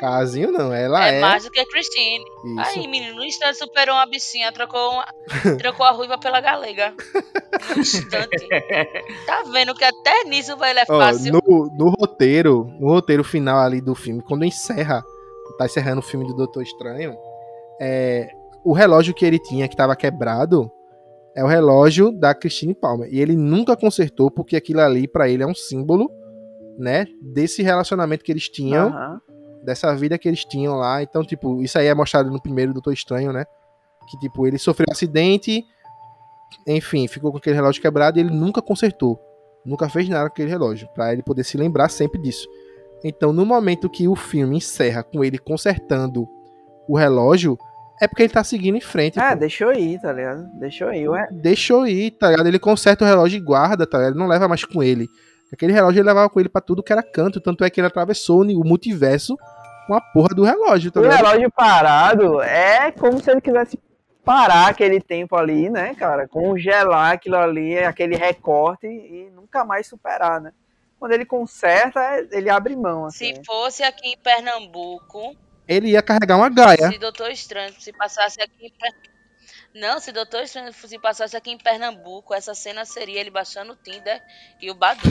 Casinho 0.04 0.52
não, 0.52 0.72
ela 0.72 1.08
é, 1.08 1.16
é. 1.16 1.20
mais 1.20 1.44
do 1.44 1.50
que 1.50 1.58
a 1.58 1.66
Christine. 1.66 2.24
Isso. 2.44 2.78
Aí, 2.78 2.86
menino, 2.86 3.16
no 3.16 3.24
instante 3.24 3.56
superou 3.56 3.94
uma 3.94 4.04
bichinha, 4.04 4.52
trocou, 4.52 4.90
uma, 4.90 5.06
trocou 5.58 5.86
a 5.86 5.92
ruiva 5.92 6.18
pela 6.18 6.40
galega. 6.42 6.94
No 7.70 7.80
instante. 7.80 8.46
Tá 9.24 9.42
vendo 9.50 9.74
que 9.74 9.84
até 9.84 10.24
nisso 10.24 10.56
vai 10.58 10.72
ele 10.72 10.80
é 10.80 10.86
fácil. 10.86 11.32
no, 11.32 11.70
no 11.78 11.90
roteiro, 11.98 12.66
no 12.78 12.88
roteiro 12.88 13.24
final 13.24 13.58
ali 13.58 13.80
do 13.80 13.94
filme, 13.94 14.22
quando 14.22 14.44
encerra, 14.44 15.02
tá 15.56 15.64
encerrando 15.64 16.00
o 16.00 16.04
filme 16.04 16.26
do 16.26 16.34
Doutor 16.34 16.62
Estranho, 16.62 17.16
é, 17.80 18.28
o 18.62 18.72
relógio 18.74 19.14
que 19.14 19.24
ele 19.24 19.38
tinha, 19.38 19.66
que 19.68 19.76
tava 19.76 19.96
quebrado, 19.96 20.70
é 21.34 21.42
o 21.42 21.48
relógio 21.48 22.12
da 22.12 22.34
Christine 22.34 22.74
Palmer. 22.74 23.08
E 23.10 23.20
ele 23.20 23.34
nunca 23.34 23.74
consertou, 23.74 24.30
porque 24.30 24.54
aquilo 24.54 24.80
ali, 24.80 25.08
pra 25.08 25.28
ele, 25.28 25.42
é 25.42 25.46
um 25.46 25.54
símbolo, 25.54 26.10
né, 26.78 27.06
desse 27.22 27.62
relacionamento 27.62 28.24
que 28.24 28.32
eles 28.32 28.48
tinham, 28.48 28.88
Aham. 28.88 29.20
Dessa 29.64 29.94
vida 29.94 30.18
que 30.18 30.28
eles 30.28 30.44
tinham 30.44 30.76
lá. 30.76 31.02
Então, 31.02 31.24
tipo, 31.24 31.62
isso 31.62 31.78
aí 31.78 31.86
é 31.86 31.94
mostrado 31.94 32.30
no 32.30 32.40
primeiro 32.40 32.72
Doutor 32.72 32.92
Estranho, 32.92 33.32
né? 33.32 33.44
Que, 34.08 34.18
tipo, 34.18 34.46
ele 34.46 34.58
sofreu 34.58 34.86
um 34.88 34.92
acidente, 34.92 35.64
enfim, 36.66 37.08
ficou 37.08 37.32
com 37.32 37.38
aquele 37.38 37.56
relógio 37.56 37.80
quebrado 37.80 38.18
e 38.18 38.20
ele 38.20 38.30
nunca 38.30 38.60
consertou. 38.60 39.18
Nunca 39.64 39.88
fez 39.88 40.08
nada 40.08 40.28
com 40.28 40.34
aquele 40.34 40.50
relógio, 40.50 40.86
pra 40.94 41.12
ele 41.12 41.22
poder 41.22 41.42
se 41.42 41.56
lembrar 41.56 41.88
sempre 41.88 42.20
disso. 42.20 42.46
Então, 43.02 43.32
no 43.32 43.46
momento 43.46 43.88
que 43.88 44.06
o 44.06 44.14
filme 44.14 44.58
encerra 44.58 45.02
com 45.02 45.24
ele 45.24 45.38
consertando 45.38 46.28
o 46.86 46.96
relógio, 46.96 47.56
é 48.00 48.06
porque 48.06 48.22
ele 48.22 48.32
tá 48.32 48.44
seguindo 48.44 48.76
em 48.76 48.80
frente. 48.80 49.18
É, 49.18 49.32
pô. 49.32 49.36
deixou 49.36 49.72
ir, 49.72 50.00
tá 50.00 50.12
ligado? 50.12 50.46
Deixou 50.58 50.92
ir. 50.92 51.08
Ué, 51.08 51.28
Deixou 51.30 51.86
ir, 51.86 52.10
tá 52.12 52.30
ligado? 52.30 52.46
Ele 52.46 52.58
conserta 52.58 53.04
o 53.04 53.08
relógio 53.08 53.38
e 53.38 53.40
guarda, 53.40 53.86
tá 53.86 53.98
ligado? 53.98 54.12
Ele 54.12 54.20
não 54.20 54.28
leva 54.28 54.48
mais 54.48 54.64
com 54.64 54.82
ele. 54.82 55.06
Aquele 55.52 55.72
relógio 55.72 56.00
ele 56.00 56.08
levava 56.08 56.28
com 56.28 56.40
ele 56.40 56.48
pra 56.48 56.60
tudo 56.60 56.82
que 56.82 56.92
era 56.92 57.02
canto, 57.02 57.40
tanto 57.40 57.64
é 57.64 57.70
que 57.70 57.80
ele 57.80 57.86
atravessou 57.86 58.42
o 58.42 58.66
multiverso 58.66 59.36
com 59.86 59.94
a 59.94 60.00
porra 60.00 60.28
do 60.28 60.44
relógio, 60.44 60.90
tá 60.90 61.00
o 61.00 61.08
relógio 61.08 61.50
parado 61.50 62.40
é 62.42 62.90
como 62.92 63.20
se 63.22 63.30
ele 63.30 63.40
quisesse 63.40 63.78
parar 64.24 64.68
aquele 64.68 65.00
tempo 65.00 65.36
ali, 65.36 65.68
né, 65.68 65.94
cara? 65.94 66.26
Congelar 66.26 67.12
aquilo 67.12 67.36
ali, 67.36 67.78
aquele 67.78 68.16
recorte 68.16 68.86
e 68.86 69.30
nunca 69.30 69.64
mais 69.64 69.86
superar, 69.86 70.40
né? 70.40 70.52
Quando 70.98 71.12
ele 71.12 71.26
conserta, 71.26 72.00
ele 72.30 72.48
abre 72.48 72.74
mão, 72.74 73.04
assim. 73.04 73.34
Se 73.34 73.44
fosse 73.44 73.82
aqui 73.82 74.08
em 74.08 74.16
Pernambuco, 74.16 75.36
Ele 75.68 75.90
ia 75.90 76.02
carregar 76.02 76.36
uma 76.36 76.48
gaia. 76.48 76.90
se 76.90 76.98
Doutor 76.98 77.30
Estranho 77.30 77.74
se 77.78 77.92
passasse 77.92 78.40
aqui 78.40 78.66
em 78.66 78.70
Pernambuco. 78.70 79.14
Não, 79.74 79.98
se 79.98 80.12
Doutor 80.12 80.42
Estranho 80.42 80.72
se 80.72 80.98
passasse 80.98 81.36
aqui 81.36 81.50
em 81.50 81.58
Pernambuco, 81.58 82.32
essa 82.32 82.54
cena 82.54 82.84
seria 82.84 83.20
ele 83.20 83.30
baixando 83.30 83.72
o 83.72 83.76
Tinder 83.76 84.22
e 84.62 84.70
o 84.70 84.74
Badu. 84.74 85.02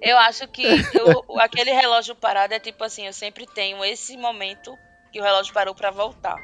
Eu 0.00 0.16
acho 0.18 0.46
que 0.48 0.62
eu- 0.92 1.24
aquele 1.40 1.72
relógio 1.72 2.14
parado 2.14 2.54
é 2.54 2.60
tipo 2.60 2.84
assim, 2.84 3.06
eu 3.06 3.12
sempre 3.12 3.46
tenho 3.46 3.84
esse 3.84 4.16
momento 4.16 4.78
que 5.12 5.20
o 5.20 5.22
relógio 5.22 5.52
parou 5.52 5.74
pra 5.74 5.90
voltar. 5.90 6.40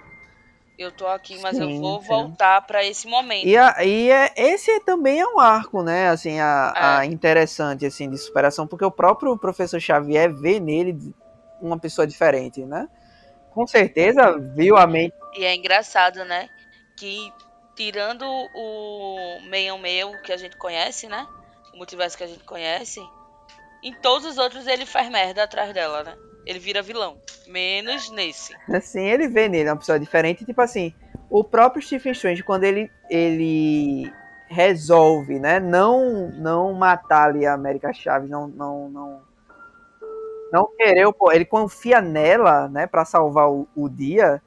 Eu 0.79 0.91
tô 0.93 1.07
aqui, 1.07 1.39
mas 1.39 1.59
eu 1.59 1.69
Sim, 1.69 1.81
vou 1.81 2.01
sim. 2.03 2.07
voltar 2.07 2.63
pra 2.63 2.85
esse 2.85 3.07
momento. 3.07 3.49
E, 3.49 3.57
a- 3.57 3.77
e 3.85 4.11
é, 4.11 4.33
esse 4.37 4.81
também 4.81 5.21
é 5.21 5.27
um 5.27 5.41
arco, 5.41 5.83
né? 5.83 6.09
Assim, 6.09 6.39
a, 6.39 6.99
a 6.99 7.07
É. 7.07 7.07
interessante 7.07 7.87
assim 7.87 8.11
de 8.11 8.19
superação, 8.19 8.67
porque 8.67 8.85
o 8.85 8.91
próprio 8.91 9.37
professor 9.39 9.81
Xavier 9.81 10.33
vê 10.35 10.61
nele 10.61 10.99
uma 11.61 11.79
pessoa 11.79 12.07
diferente, 12.07 12.65
né? 12.67 12.89
Com 13.51 13.67
certeza 13.67 14.39
viu 14.55 14.77
a 14.77 14.87
mente. 14.87 15.15
E 15.37 15.45
é 15.45 15.55
engraçado, 15.55 16.25
né? 16.25 16.49
Que 16.97 17.33
tirando 17.75 18.25
o 18.55 19.41
meio 19.49 19.79
meu 19.79 20.19
que 20.19 20.33
a 20.33 20.37
gente 20.37 20.57
conhece, 20.57 21.09
né? 21.09 21.27
O 21.75 21.77
multiverso 21.79 22.17
que 22.17 22.25
a 22.25 22.27
gente 22.27 22.45
conhece, 22.45 23.01
em 23.83 23.93
todos 23.95 24.27
os 24.27 24.39
outros 24.39 24.67
ele 24.67 24.85
faz 24.85 25.09
merda 25.11 25.45
atrás 25.45 25.73
dela, 25.73 26.03
né? 26.03 26.17
Ele 26.47 26.59
vira 26.59 26.83
vilão. 26.83 27.17
Menos 27.47 28.11
nesse. 28.11 28.55
Assim, 28.69 29.05
ele 29.07 29.29
vê 29.29 29.49
nele 29.49 29.69
uma 29.71 29.77
pessoa 29.77 29.99
diferente. 29.99 30.45
Tipo 30.45 30.61
assim, 30.63 30.95
o 31.29 31.45
próprio 31.45 31.83
Stephen 31.83 32.13
Strange, 32.13 32.43
quando 32.43 32.65
ele, 32.65 32.91
ele 33.09 34.13
resolve, 34.49 35.39
né? 35.39 35.61
Não, 35.61 36.31
não 36.33 36.73
matar 36.73 37.29
ali 37.29 37.47
a 37.47 37.55
América 37.55 37.93
Chaves, 37.93 38.29
não, 38.31 38.49
não, 38.49 38.89
não, 38.89 39.23
não 40.53 40.69
querer, 40.77 41.13
po- 41.13 41.31
ele 41.33 41.45
confia 41.45 42.01
nela, 42.01 42.69
né? 42.69 42.87
Pra 42.87 43.05
salvar 43.05 43.51
o, 43.51 43.69
o 43.77 43.89
dia. 43.89 44.43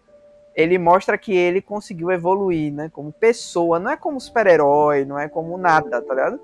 Ele 0.56 0.78
mostra 0.78 1.18
que 1.18 1.34
ele 1.36 1.62
conseguiu 1.62 2.12
evoluir, 2.12 2.72
né? 2.72 2.90
Como 2.94 3.12
pessoa, 3.12 3.80
não 3.80 3.92
é 3.92 3.98
como 3.98 4.20
super-herói, 4.20 5.04
não 5.06 5.18
é 5.18 5.28
como 5.28 5.58
nada, 5.58 6.02
tá 6.02 6.14
ligado? 6.14 6.40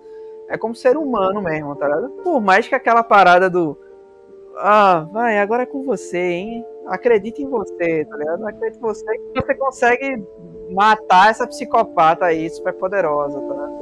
É 0.50 0.58
como 0.58 0.76
ser 0.76 0.98
humano 0.98 1.42
mesmo, 1.42 1.76
tá 1.76 1.88
ligado? 1.88 2.10
Por 2.24 2.42
mais 2.42 2.68
que 2.68 2.74
aquela 2.76 3.04
parada 3.04 3.50
do 3.50 3.78
ah, 4.58 5.08
vai, 5.14 5.38
agora 5.40 5.64
é 5.64 5.66
com 5.66 5.84
você, 5.84 6.18
hein? 6.18 6.66
Acredite 6.88 7.42
em 7.42 7.48
você, 7.48 8.04
tá 8.06 8.18
ligado? 8.18 8.46
Acredite 8.46 8.78
em 8.78 8.82
você 8.82 9.06
que 9.18 9.42
você 9.42 9.56
consegue 9.56 10.24
matar 10.72 11.30
essa 11.30 11.48
psicopata 11.48 12.26
aí, 12.26 12.50
super 12.50 12.74
poderosa, 12.74 13.40
tá 13.40 13.54
ligado? 13.54 13.80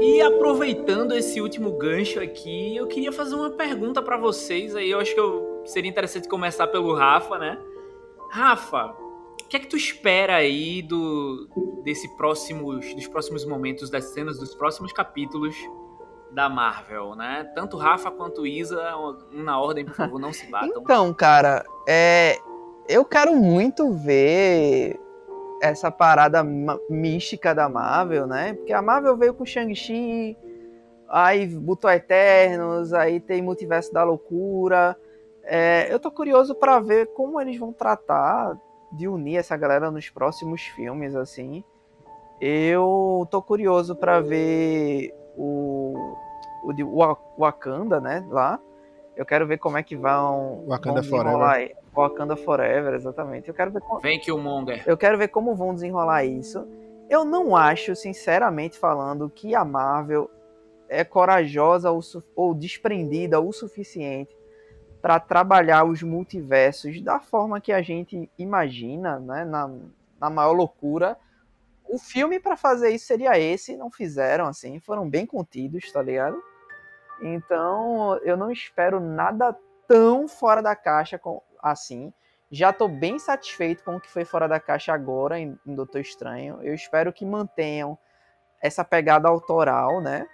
E 0.00 0.20
aproveitando 0.20 1.12
esse 1.12 1.40
último 1.40 1.72
gancho 1.72 2.20
aqui, 2.20 2.76
eu 2.76 2.86
queria 2.86 3.12
fazer 3.12 3.34
uma 3.34 3.50
pergunta 3.50 4.02
pra 4.02 4.16
vocês 4.16 4.74
aí. 4.74 4.90
Eu 4.90 4.98
acho 5.00 5.14
que 5.14 5.20
eu- 5.20 5.62
seria 5.64 5.90
interessante 5.90 6.28
começar 6.28 6.66
pelo 6.66 6.94
Rafa, 6.94 7.38
né? 7.38 7.58
Rafa, 8.34 8.86
o 8.86 9.48
que 9.48 9.56
é 9.56 9.60
que 9.60 9.68
tu 9.68 9.76
espera 9.76 10.34
aí 10.34 10.82
do 10.82 11.48
desse 11.84 12.08
próximos 12.16 12.92
dos 12.92 13.06
próximos 13.06 13.44
momentos 13.44 13.88
das 13.90 14.06
cenas 14.06 14.40
dos 14.40 14.56
próximos 14.56 14.92
capítulos 14.92 15.54
da 16.32 16.48
Marvel, 16.48 17.14
né? 17.14 17.48
Tanto 17.54 17.76
Rafa 17.76 18.10
quanto 18.10 18.44
Isa, 18.44 18.82
na 19.30 19.60
ordem, 19.60 19.84
por 19.84 19.94
favor, 19.94 20.18
não 20.18 20.32
se 20.32 20.50
batam. 20.50 20.68
Então, 20.82 21.14
cara, 21.14 21.64
é, 21.86 22.36
eu 22.88 23.04
quero 23.04 23.36
muito 23.36 23.92
ver 23.92 24.98
essa 25.62 25.88
parada 25.92 26.42
mística 26.90 27.54
da 27.54 27.68
Marvel, 27.68 28.26
né? 28.26 28.54
Porque 28.54 28.72
a 28.72 28.82
Marvel 28.82 29.16
veio 29.16 29.34
com 29.34 29.46
Shang-Chi, 29.46 30.36
aí 31.08 31.46
botou 31.46 31.88
Eternos, 31.88 32.92
aí 32.92 33.20
tem 33.20 33.40
Multiverso 33.40 33.92
da 33.92 34.02
Loucura. 34.02 34.98
É, 35.44 35.92
eu 35.92 36.00
tô 36.00 36.10
curioso 36.10 36.54
pra 36.54 36.80
ver 36.80 37.06
como 37.08 37.40
eles 37.40 37.58
vão 37.58 37.72
tratar 37.72 38.58
de 38.92 39.08
unir 39.08 39.36
essa 39.36 39.56
galera 39.56 39.90
nos 39.90 40.08
próximos 40.08 40.62
filmes, 40.62 41.14
assim. 41.14 41.62
Eu 42.40 43.26
tô 43.30 43.42
curioso 43.42 43.94
pra 43.94 44.20
ver 44.20 45.14
o, 45.36 46.14
o 46.64 46.72
de 46.72 46.84
Wakanda, 47.38 48.00
né? 48.00 48.26
Lá. 48.30 48.58
Eu 49.16 49.24
quero 49.24 49.46
ver 49.46 49.58
como 49.58 49.78
é 49.78 49.82
que 49.82 49.94
vão. 49.96 50.64
Wakanda 50.66 51.02
vão 51.02 51.10
Forever. 51.22 51.76
Wakanda 51.94 52.36
Forever, 52.36 52.94
exatamente. 52.94 53.48
Eu 53.48 53.54
quero 53.54 53.70
ver 53.70 53.80
como, 53.80 54.00
Vem 54.00 54.18
Killmonger. 54.18 54.82
eu 54.86 54.96
quero 54.96 55.16
ver 55.16 55.28
como 55.28 55.54
vão 55.54 55.74
desenrolar 55.74 56.24
isso. 56.24 56.66
Eu 57.08 57.24
não 57.24 57.54
acho, 57.54 57.94
sinceramente 57.94 58.78
falando, 58.78 59.30
que 59.30 59.54
a 59.54 59.64
Marvel 59.64 60.28
é 60.88 61.04
corajosa 61.04 61.90
ou, 61.90 62.00
ou 62.34 62.54
desprendida 62.54 63.40
o 63.40 63.52
suficiente 63.52 64.34
para 65.04 65.20
trabalhar 65.20 65.84
os 65.84 66.02
multiversos 66.02 66.98
da 67.02 67.20
forma 67.20 67.60
que 67.60 67.74
a 67.74 67.82
gente 67.82 68.30
imagina, 68.38 69.20
né? 69.20 69.44
Na, 69.44 69.70
na 70.18 70.30
maior 70.30 70.52
loucura. 70.52 71.18
O 71.86 71.98
filme 71.98 72.40
para 72.40 72.56
fazer 72.56 72.88
isso 72.88 73.04
seria 73.04 73.38
esse, 73.38 73.76
não 73.76 73.90
fizeram 73.90 74.46
assim, 74.46 74.80
foram 74.80 75.06
bem 75.06 75.26
contidos, 75.26 75.92
tá 75.92 76.00
ligado? 76.00 76.42
Então, 77.20 78.18
eu 78.22 78.34
não 78.34 78.50
espero 78.50 78.98
nada 78.98 79.54
tão 79.86 80.26
fora 80.26 80.62
da 80.62 80.74
caixa 80.74 81.20
assim. 81.62 82.10
Já 82.50 82.72
tô 82.72 82.88
bem 82.88 83.18
satisfeito 83.18 83.84
com 83.84 83.96
o 83.96 84.00
que 84.00 84.08
foi 84.08 84.24
fora 84.24 84.48
da 84.48 84.58
caixa 84.58 84.94
agora 84.94 85.38
em 85.38 85.58
Doutor 85.66 86.00
Estranho. 86.00 86.60
Eu 86.62 86.72
espero 86.72 87.12
que 87.12 87.26
mantenham 87.26 87.98
essa 88.58 88.82
pegada 88.82 89.28
autoral, 89.28 90.00
né? 90.00 90.26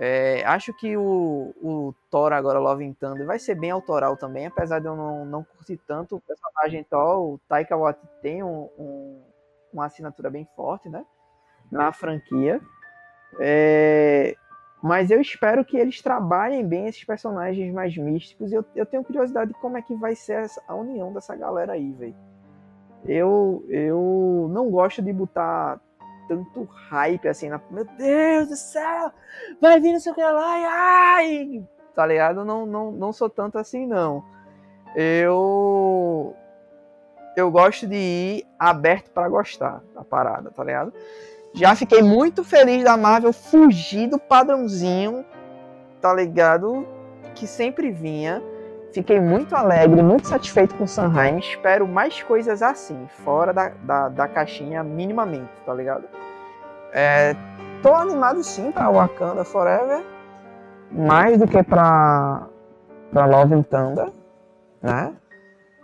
É, 0.00 0.44
acho 0.46 0.72
que 0.74 0.96
o, 0.96 1.52
o 1.60 1.94
Thor 2.08 2.32
agora, 2.32 2.60
Love 2.60 2.84
and 2.86 2.92
Thunder, 2.94 3.26
vai 3.26 3.38
ser 3.38 3.56
bem 3.56 3.70
autoral 3.72 4.16
também, 4.16 4.46
apesar 4.46 4.78
de 4.78 4.86
eu 4.86 4.94
não, 4.94 5.24
não 5.24 5.42
curtir 5.42 5.76
tanto 5.88 6.16
o 6.16 6.20
personagem 6.20 6.84
Thor. 6.84 7.34
O 7.34 7.40
Taika 7.48 7.76
Waititi 7.76 8.06
tem 8.22 8.42
um- 8.42 8.68
um- 8.78 9.22
uma 9.72 9.86
assinatura 9.86 10.30
bem 10.30 10.46
forte, 10.54 10.88
né? 10.88 11.04
Na 11.70 11.90
franquia. 11.92 12.60
É, 13.40 14.34
mas 14.82 15.10
eu 15.10 15.20
espero 15.20 15.64
que 15.64 15.76
eles 15.76 16.00
trabalhem 16.00 16.64
bem 16.66 16.86
esses 16.86 17.04
personagens 17.04 17.74
mais 17.74 17.96
místicos. 17.96 18.52
Eu, 18.52 18.64
eu 18.76 18.86
tenho 18.86 19.02
curiosidade 19.02 19.52
de 19.52 19.58
como 19.58 19.76
é 19.76 19.82
que 19.82 19.94
vai 19.96 20.14
ser 20.14 20.44
essa- 20.44 20.62
a 20.68 20.74
união 20.76 21.12
dessa 21.12 21.34
galera 21.34 21.72
aí, 21.72 21.92
velho. 21.92 22.14
Eu, 23.04 23.64
eu 23.68 24.48
não 24.50 24.70
gosto 24.70 25.02
de 25.02 25.12
botar 25.12 25.80
tanto 26.28 26.64
hype 26.90 27.26
assim 27.26 27.48
na. 27.48 27.60
Meu 27.70 27.84
Deus 27.84 28.48
do 28.48 28.56
céu! 28.56 29.10
Vai 29.60 29.80
vir 29.80 29.92
não 29.92 30.00
sei 30.00 30.12
o 30.12 30.14
que 30.14 30.22
lá! 30.22 30.58
e 30.58 30.64
Ai! 30.64 31.68
Tá 31.94 32.06
ligado? 32.06 32.44
Não, 32.44 32.64
não, 32.64 32.92
não 32.92 33.12
sou 33.12 33.28
tanto 33.28 33.58
assim, 33.58 33.86
não. 33.86 34.22
Eu. 34.94 36.34
Eu 37.36 37.50
gosto 37.50 37.86
de 37.86 37.96
ir 37.96 38.46
aberto 38.58 39.10
pra 39.10 39.28
gostar 39.28 39.82
da 39.94 40.04
parada, 40.04 40.50
tá 40.50 40.62
ligado? 40.62 40.92
Já 41.54 41.74
fiquei 41.74 42.02
muito 42.02 42.44
feliz 42.44 42.84
da 42.84 42.96
Marvel 42.96 43.32
fugir 43.32 44.08
do 44.08 44.18
padrãozinho, 44.18 45.24
tá 46.00 46.12
ligado? 46.12 46.86
Que 47.34 47.46
sempre 47.46 47.90
vinha. 47.90 48.42
Fiquei 48.92 49.20
muito 49.20 49.54
alegre, 49.54 50.02
muito 50.02 50.28
satisfeito 50.28 50.74
com 50.74 50.86
Sanheim. 50.86 51.38
Espero 51.38 51.86
mais 51.86 52.22
coisas 52.22 52.62
assim, 52.62 53.06
fora 53.24 53.52
da, 53.52 53.68
da, 53.68 54.08
da 54.08 54.28
caixinha, 54.28 54.82
minimamente, 54.82 55.50
tá 55.66 55.74
ligado? 55.74 56.04
É, 56.92 57.34
tô 57.82 57.94
animado 57.94 58.42
sim 58.42 58.72
pra 58.72 58.90
Wakanda 58.90 59.44
Forever. 59.44 60.02
Mais 60.90 61.38
do 61.38 61.46
que 61.46 61.62
pra, 61.62 62.46
pra 63.12 63.26
Love 63.26 63.54
and 63.54 63.62
Thunder, 63.62 64.10
né? 64.82 65.14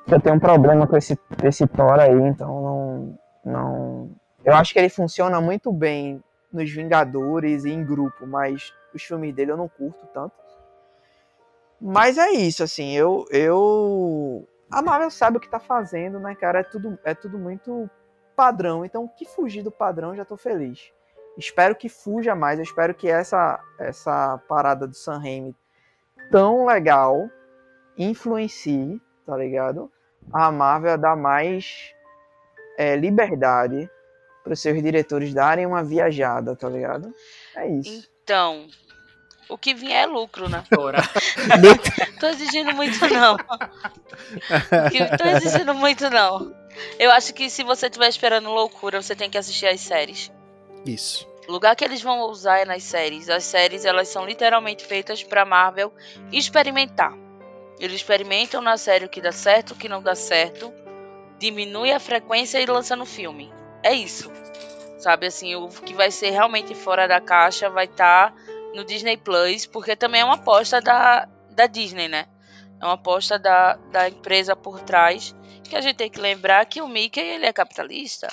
Eu 0.07 0.21
tenho 0.21 0.37
um 0.37 0.41
problema 0.41 0.87
com 0.87 0.97
esse, 0.97 1.19
esse 1.43 1.67
Thor 1.67 1.99
aí, 1.99 2.11
então 2.11 2.63
não, 2.63 3.19
não. 3.45 4.11
Eu 4.45 4.55
acho 4.55 4.73
que 4.73 4.79
ele 4.79 4.89
funciona 4.89 5.41
muito 5.41 5.73
bem 5.73 6.23
nos 6.53 6.71
Vingadores 6.71 7.65
e 7.65 7.71
em 7.71 7.85
grupo, 7.85 8.27
mas 8.27 8.73
os 8.95 9.03
filmes 9.03 9.35
dele 9.35 9.53
eu 9.53 9.57
não 9.57 9.69
curto 9.69 10.07
tanto. 10.13 10.44
Mas 11.87 12.17
é 12.17 12.31
isso, 12.31 12.63
assim, 12.63 12.97
eu. 12.97 13.27
eu... 13.31 14.49
A 14.71 14.81
Marvel 14.81 15.11
sabe 15.11 15.37
o 15.37 15.41
que 15.41 15.51
tá 15.51 15.61
fazendo, 15.61 16.19
né, 16.19 16.35
cara? 16.35 16.61
É 16.61 16.63
tudo, 16.63 16.99
é 17.05 17.15
tudo 17.15 17.39
muito 17.39 17.89
padrão. 18.35 18.87
Então, 18.87 19.07
que 19.07 19.27
fugir 19.27 19.63
do 19.63 19.71
padrão, 19.71 20.17
já 20.17 20.25
tô 20.25 20.35
feliz. 20.35 20.91
Espero 21.37 21.77
que 21.77 21.91
fuja 21.91 22.35
mais. 22.35 22.59
Eu 22.59 22.63
espero 22.63 22.95
que 22.95 23.07
essa, 23.07 23.61
essa 23.79 24.39
parada 24.49 24.87
do 24.87 24.95
Sam 24.95 25.19
Raimi 25.19 25.55
tão 26.31 26.65
legal 26.65 27.29
influencie, 27.99 28.99
tá 29.27 29.37
ligado? 29.37 29.93
A 30.33 30.51
Marvel 30.51 30.93
a 30.93 30.97
dar 30.97 31.17
mais 31.17 31.93
é, 32.79 32.97
liberdade 32.97 33.91
para 34.43 34.55
os 34.55 34.61
seus 34.61 34.83
diretores 34.83 35.35
darem 35.35 35.67
uma 35.67 35.85
viajada, 35.85 36.57
tá 36.57 36.67
ligado? 36.67 37.13
É 37.55 37.69
isso. 37.69 38.11
Então, 38.23 38.67
o 39.49 39.59
que 39.59 39.75
vier 39.75 40.05
é 40.05 40.07
lucro, 40.07 40.49
né? 40.49 40.65
Ora, 40.77 40.99
Tô 42.21 42.27
exigindo 42.29 42.75
muito, 42.75 42.99
não. 43.09 43.37
Tô 45.19 45.29
exigindo 45.29 45.75
muito, 45.75 46.09
não. 46.11 46.55
Eu 46.99 47.11
acho 47.11 47.35
que 47.35 47.51
se 47.51 47.63
você 47.63 47.87
estiver 47.87 48.09
esperando 48.09 48.51
loucura, 48.51 49.01
você 49.03 49.15
tem 49.15 49.31
que 49.31 49.39
assistir 49.39 49.67
as 49.67 49.81
séries. 49.81 50.33
Isso. 50.87 51.29
O 51.47 51.53
lugar 51.53 51.77
que 51.77 51.85
eles 51.85 52.03
vão 52.03 52.21
usar 52.23 52.59
é 52.61 52.65
nas 52.65 52.83
séries. 52.83 53.29
As 53.29 53.45
séries, 53.45 53.85
elas 53.85 54.09
são 54.09 54.25
literalmente 54.25 54.85
feitas 54.85 55.23
pra 55.23 55.45
Marvel 55.45 55.93
experimentar. 56.33 57.13
Eles 57.79 57.97
experimentam 57.97 58.63
na 58.63 58.77
série 58.77 59.05
o 59.05 59.09
que 59.09 59.21
dá 59.21 59.33
certo, 59.33 59.73
o 59.73 59.77
que 59.77 59.89
não 59.89 60.03
dá 60.03 60.15
certo. 60.15 60.73
diminui 61.39 61.91
a 61.93 62.01
frequência 62.01 62.61
e 62.61 62.67
lança 62.67 62.97
no 62.97 63.05
filme. 63.05 63.53
É 63.83 63.93
isso. 63.93 64.31
Sabe 64.99 65.27
assim, 65.27 65.55
o 65.55 65.69
que 65.69 65.93
vai 65.93 66.11
ser 66.11 66.31
realmente 66.31 66.75
fora 66.75 67.07
da 67.07 67.21
caixa 67.21 67.69
vai 67.69 67.85
estar 67.85 68.31
tá 68.31 68.44
no 68.75 68.85
Disney 68.85 69.17
Plus, 69.17 69.67
porque 69.67 69.95
também 69.95 70.21
é 70.21 70.25
uma 70.25 70.35
aposta 70.35 70.81
da, 70.81 71.27
da 71.51 71.67
Disney, 71.67 72.09
né? 72.09 72.27
É 72.81 72.85
uma 72.85 72.95
aposta 72.95 73.39
da, 73.39 73.77
da 73.77 74.09
empresa 74.09 74.57
por 74.57 74.81
trás, 74.81 75.35
que 75.69 75.77
a 75.77 75.81
gente 75.81 75.97
tem 75.97 76.11
que 76.11 76.21
lembrar 76.21 76.67
que 76.67 76.83
o 76.83 76.89
Mickey 76.89 77.21
ele 77.21 77.47
é 77.47 77.53
capitalista. 77.53 78.29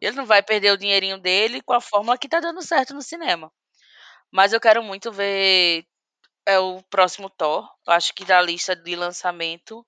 Ele 0.00 0.16
não 0.16 0.26
vai 0.26 0.42
perder 0.42 0.72
o 0.72 0.76
dinheirinho 0.76 1.16
dele 1.16 1.62
com 1.62 1.72
a 1.72 1.80
fórmula 1.80 2.18
que 2.18 2.28
tá 2.28 2.40
dando 2.40 2.60
certo 2.60 2.92
no 2.92 3.00
cinema. 3.00 3.50
Mas 4.30 4.52
eu 4.52 4.60
quero 4.60 4.82
muito 4.82 5.12
ver 5.12 5.86
é 6.44 6.58
o 6.58 6.82
próximo 6.90 7.30
Thor. 7.30 7.66
Eu 7.86 7.92
acho 7.94 8.12
que 8.12 8.24
da 8.24 8.42
lista 8.42 8.76
de 8.76 8.96
lançamento 8.96 9.86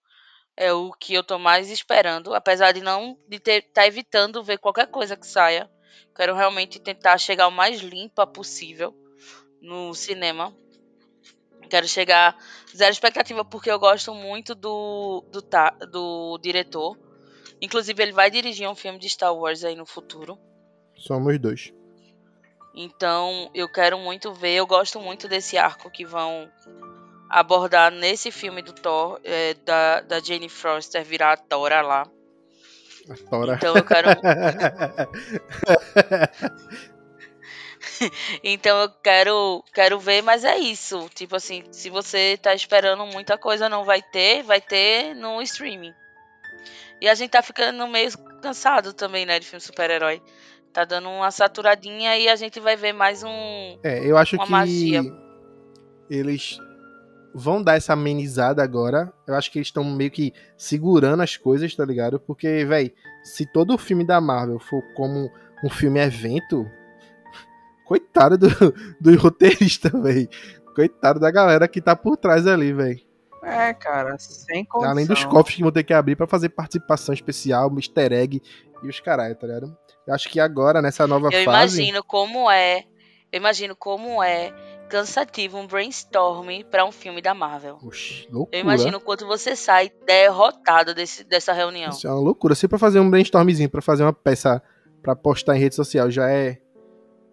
é 0.56 0.72
o 0.72 0.92
que 0.92 1.12
eu 1.12 1.22
tô 1.22 1.38
mais 1.38 1.68
esperando, 1.68 2.32
apesar 2.32 2.72
de 2.72 2.80
não 2.80 3.18
de 3.28 3.38
ter 3.38 3.60
tá 3.72 3.86
evitando 3.86 4.42
ver 4.42 4.58
qualquer 4.58 4.86
coisa 4.86 5.16
que 5.16 5.26
saia. 5.26 5.68
Quero 6.14 6.34
realmente 6.34 6.78
tentar 6.78 7.18
chegar 7.18 7.48
o 7.48 7.52
mais 7.52 7.80
limpa 7.80 8.26
possível 8.26 9.05
no 9.66 9.92
cinema. 9.92 10.54
Quero 11.68 11.88
chegar 11.88 12.36
zero 12.74 12.92
expectativa 12.92 13.44
porque 13.44 13.70
eu 13.70 13.78
gosto 13.78 14.14
muito 14.14 14.54
do 14.54 15.24
do, 15.32 15.42
do 15.90 16.38
diretor. 16.38 16.96
Inclusive 17.60 18.02
ele 18.02 18.12
vai 18.12 18.30
dirigir 18.30 18.68
um 18.68 18.74
filme 18.74 18.98
de 18.98 19.08
Star 19.08 19.34
Wars 19.34 19.64
aí 19.64 19.74
no 19.74 19.84
futuro. 19.84 20.38
Somos 20.96 21.38
dois. 21.38 21.72
Então 22.74 23.50
eu 23.52 23.68
quero 23.68 23.98
muito 23.98 24.32
ver. 24.32 24.54
Eu 24.54 24.66
gosto 24.66 25.00
muito 25.00 25.26
desse 25.26 25.58
arco 25.58 25.90
que 25.90 26.04
vão 26.04 26.48
abordar 27.28 27.90
nesse 27.90 28.30
filme 28.30 28.62
do 28.62 28.72
Thor, 28.72 29.18
é, 29.24 29.54
da, 29.54 30.00
da 30.02 30.20
Jane 30.20 30.48
Foster 30.48 31.04
virar 31.04 31.32
a 31.32 31.36
Tora 31.36 31.82
lá. 31.82 32.06
A 33.10 33.14
Tora. 33.28 33.54
Então 33.54 33.76
eu 33.76 33.84
quero. 33.84 34.10
então 38.42 38.82
eu 38.82 38.90
quero, 39.02 39.64
quero 39.72 39.98
ver, 39.98 40.22
mas 40.22 40.44
é 40.44 40.58
isso. 40.58 41.08
Tipo 41.14 41.36
assim, 41.36 41.62
se 41.70 41.90
você 41.90 42.38
tá 42.40 42.54
esperando 42.54 43.04
muita 43.06 43.38
coisa, 43.38 43.68
não 43.68 43.84
vai 43.84 44.02
ter, 44.02 44.42
vai 44.42 44.60
ter 44.60 45.14
no 45.14 45.40
streaming. 45.42 45.92
E 47.00 47.08
a 47.08 47.14
gente 47.14 47.30
tá 47.30 47.42
ficando 47.42 47.86
meio 47.86 48.10
cansado 48.40 48.92
também, 48.92 49.26
né, 49.26 49.38
de 49.38 49.46
filme 49.46 49.60
super-herói. 49.60 50.22
Tá 50.72 50.84
dando 50.84 51.08
uma 51.08 51.30
saturadinha 51.30 52.18
e 52.18 52.28
a 52.28 52.36
gente 52.36 52.60
vai 52.60 52.76
ver 52.76 52.92
mais 52.92 53.22
um. 53.22 53.78
É, 53.82 54.04
eu 54.04 54.16
acho 54.16 54.38
que 54.38 54.50
magia. 54.50 55.02
eles 56.10 56.58
vão 57.34 57.62
dar 57.62 57.76
essa 57.76 57.92
amenizada 57.92 58.62
agora. 58.62 59.12
Eu 59.26 59.34
acho 59.34 59.50
que 59.50 59.58
eles 59.58 59.68
estão 59.68 59.84
meio 59.84 60.10
que 60.10 60.32
segurando 60.56 61.22
as 61.22 61.36
coisas, 61.36 61.74
tá 61.74 61.84
ligado? 61.84 62.18
Porque, 62.20 62.64
velho, 62.64 62.90
se 63.22 63.46
todo 63.50 63.76
filme 63.76 64.04
da 64.04 64.20
Marvel 64.20 64.58
for 64.58 64.82
como 64.94 65.30
um 65.62 65.70
filme 65.70 66.00
evento, 66.00 66.66
coitado 67.86 68.36
do, 68.36 68.48
do 69.00 69.16
roteirista, 69.16 69.88
velho. 69.88 70.28
Coitado 70.74 71.18
da 71.18 71.30
galera 71.30 71.66
que 71.66 71.80
tá 71.80 71.96
por 71.96 72.16
trás 72.16 72.46
ali, 72.46 72.72
velho. 72.72 73.00
É, 73.42 73.72
cara, 73.72 74.18
sem 74.18 74.64
condição. 74.64 74.90
Além 74.90 75.06
dos 75.06 75.24
cofres 75.24 75.56
que 75.56 75.62
vão 75.62 75.70
ter 75.70 75.84
que 75.84 75.94
abrir 75.94 76.16
para 76.16 76.26
fazer 76.26 76.48
participação 76.48 77.14
especial, 77.14 77.72
easter 77.76 78.12
egg 78.12 78.42
e 78.82 78.88
os 78.88 79.00
caralho, 79.00 79.36
tá 79.36 79.46
ligado? 79.46 79.76
Eu 80.06 80.14
acho 80.14 80.28
que 80.28 80.40
agora, 80.40 80.82
nessa 80.82 81.06
nova 81.06 81.28
eu 81.28 81.44
fase... 81.44 81.80
Eu 81.80 81.86
imagino 81.86 82.04
como 82.04 82.50
é... 82.50 82.84
Eu 83.32 83.38
imagino 83.38 83.76
como 83.76 84.22
é 84.22 84.52
cansativo 84.88 85.58
um 85.58 85.66
brainstorm 85.66 86.62
para 86.70 86.84
um 86.84 86.92
filme 86.92 87.20
da 87.20 87.34
Marvel. 87.34 87.78
Oxi, 87.82 88.26
loucura. 88.30 88.56
Eu 88.56 88.60
imagino 88.60 89.00
quanto 89.00 89.26
você 89.26 89.54
sai 89.56 89.90
derrotado 90.06 90.94
desse, 90.94 91.24
dessa 91.24 91.52
reunião. 91.52 91.90
Isso 91.90 92.06
é 92.06 92.10
uma 92.10 92.20
loucura. 92.20 92.54
Se 92.54 92.68
para 92.68 92.78
fazer 92.78 93.00
um 93.00 93.10
brainstormzinho, 93.10 93.68
para 93.68 93.82
fazer 93.82 94.04
uma 94.04 94.12
peça 94.12 94.62
para 95.02 95.14
postar 95.14 95.56
em 95.56 95.60
rede 95.60 95.74
social 95.74 96.10
já 96.10 96.30
é 96.30 96.58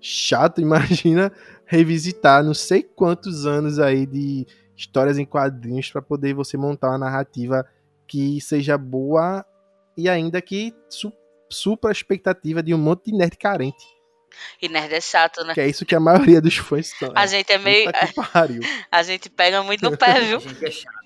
chato, 0.03 0.59
imagina 0.61 1.31
revisitar 1.65 2.43
não 2.43 2.53
sei 2.53 2.83
quantos 2.83 3.45
anos 3.45 3.79
aí 3.79 4.05
de 4.05 4.45
histórias 4.75 5.17
em 5.17 5.25
quadrinhos 5.25 5.89
para 5.89 6.01
poder 6.01 6.33
você 6.33 6.57
montar 6.57 6.89
uma 6.89 6.97
narrativa 6.97 7.65
que 8.05 8.41
seja 8.41 8.77
boa 8.77 9.45
e 9.97 10.09
ainda 10.09 10.41
que 10.41 10.73
su 10.89 11.11
supra 11.49 11.91
a 11.91 11.91
expectativa 11.91 12.63
de 12.63 12.73
um 12.73 12.79
monte 12.79 13.11
de 13.11 13.17
nerd 13.17 13.37
carente. 13.37 13.85
E 14.59 14.67
nerd 14.67 14.91
é 14.91 14.99
chato, 14.99 15.43
né? 15.43 15.53
Que 15.53 15.61
é 15.61 15.67
isso 15.67 15.85
que 15.85 15.93
a 15.93 15.99
maioria 15.99 16.41
dos 16.41 16.57
fãs 16.57 16.87
são. 16.87 17.11
A 17.15 17.27
gente 17.27 17.51
é 17.51 17.59
meio. 17.59 17.91
A 18.91 19.03
gente 19.03 19.29
pega 19.29 19.61
muito 19.61 19.87
no 19.87 19.95
pé, 19.95 20.19
viu? 20.21 20.37
a 20.37 20.39
gente 20.39 20.65
é 20.65 20.71
chato. 20.71 21.03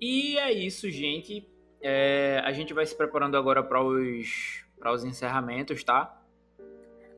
E 0.00 0.36
é 0.38 0.52
isso, 0.52 0.90
gente. 0.90 1.48
É, 1.80 2.42
a 2.44 2.52
gente 2.52 2.74
vai 2.74 2.84
se 2.84 2.96
preparando 2.96 3.36
agora 3.36 3.62
para 3.62 3.82
os, 3.82 4.64
para 4.78 4.92
os 4.92 5.04
encerramentos, 5.04 5.84
tá? 5.84 6.15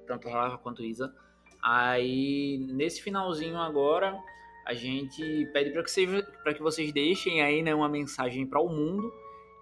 Tanto 0.09 0.29
Rafa 0.29 0.59
quanto 0.59 0.83
Isa. 0.83 1.15
Aí, 1.63 2.67
nesse 2.71 3.03
finalzinho 3.03 3.59
agora, 3.59 4.19
a 4.67 4.75
gente 4.75 5.47
pede 5.53 5.71
para 5.71 5.83
que, 5.83 6.55
que 6.55 6.63
vocês 6.63 6.93
deixem 6.93 7.43
aí 7.43 7.63
né, 7.63 7.75
uma 7.75 7.89
mensagem 7.89 8.47
para 8.47 8.61
o 8.61 8.69
mundo 8.69 9.13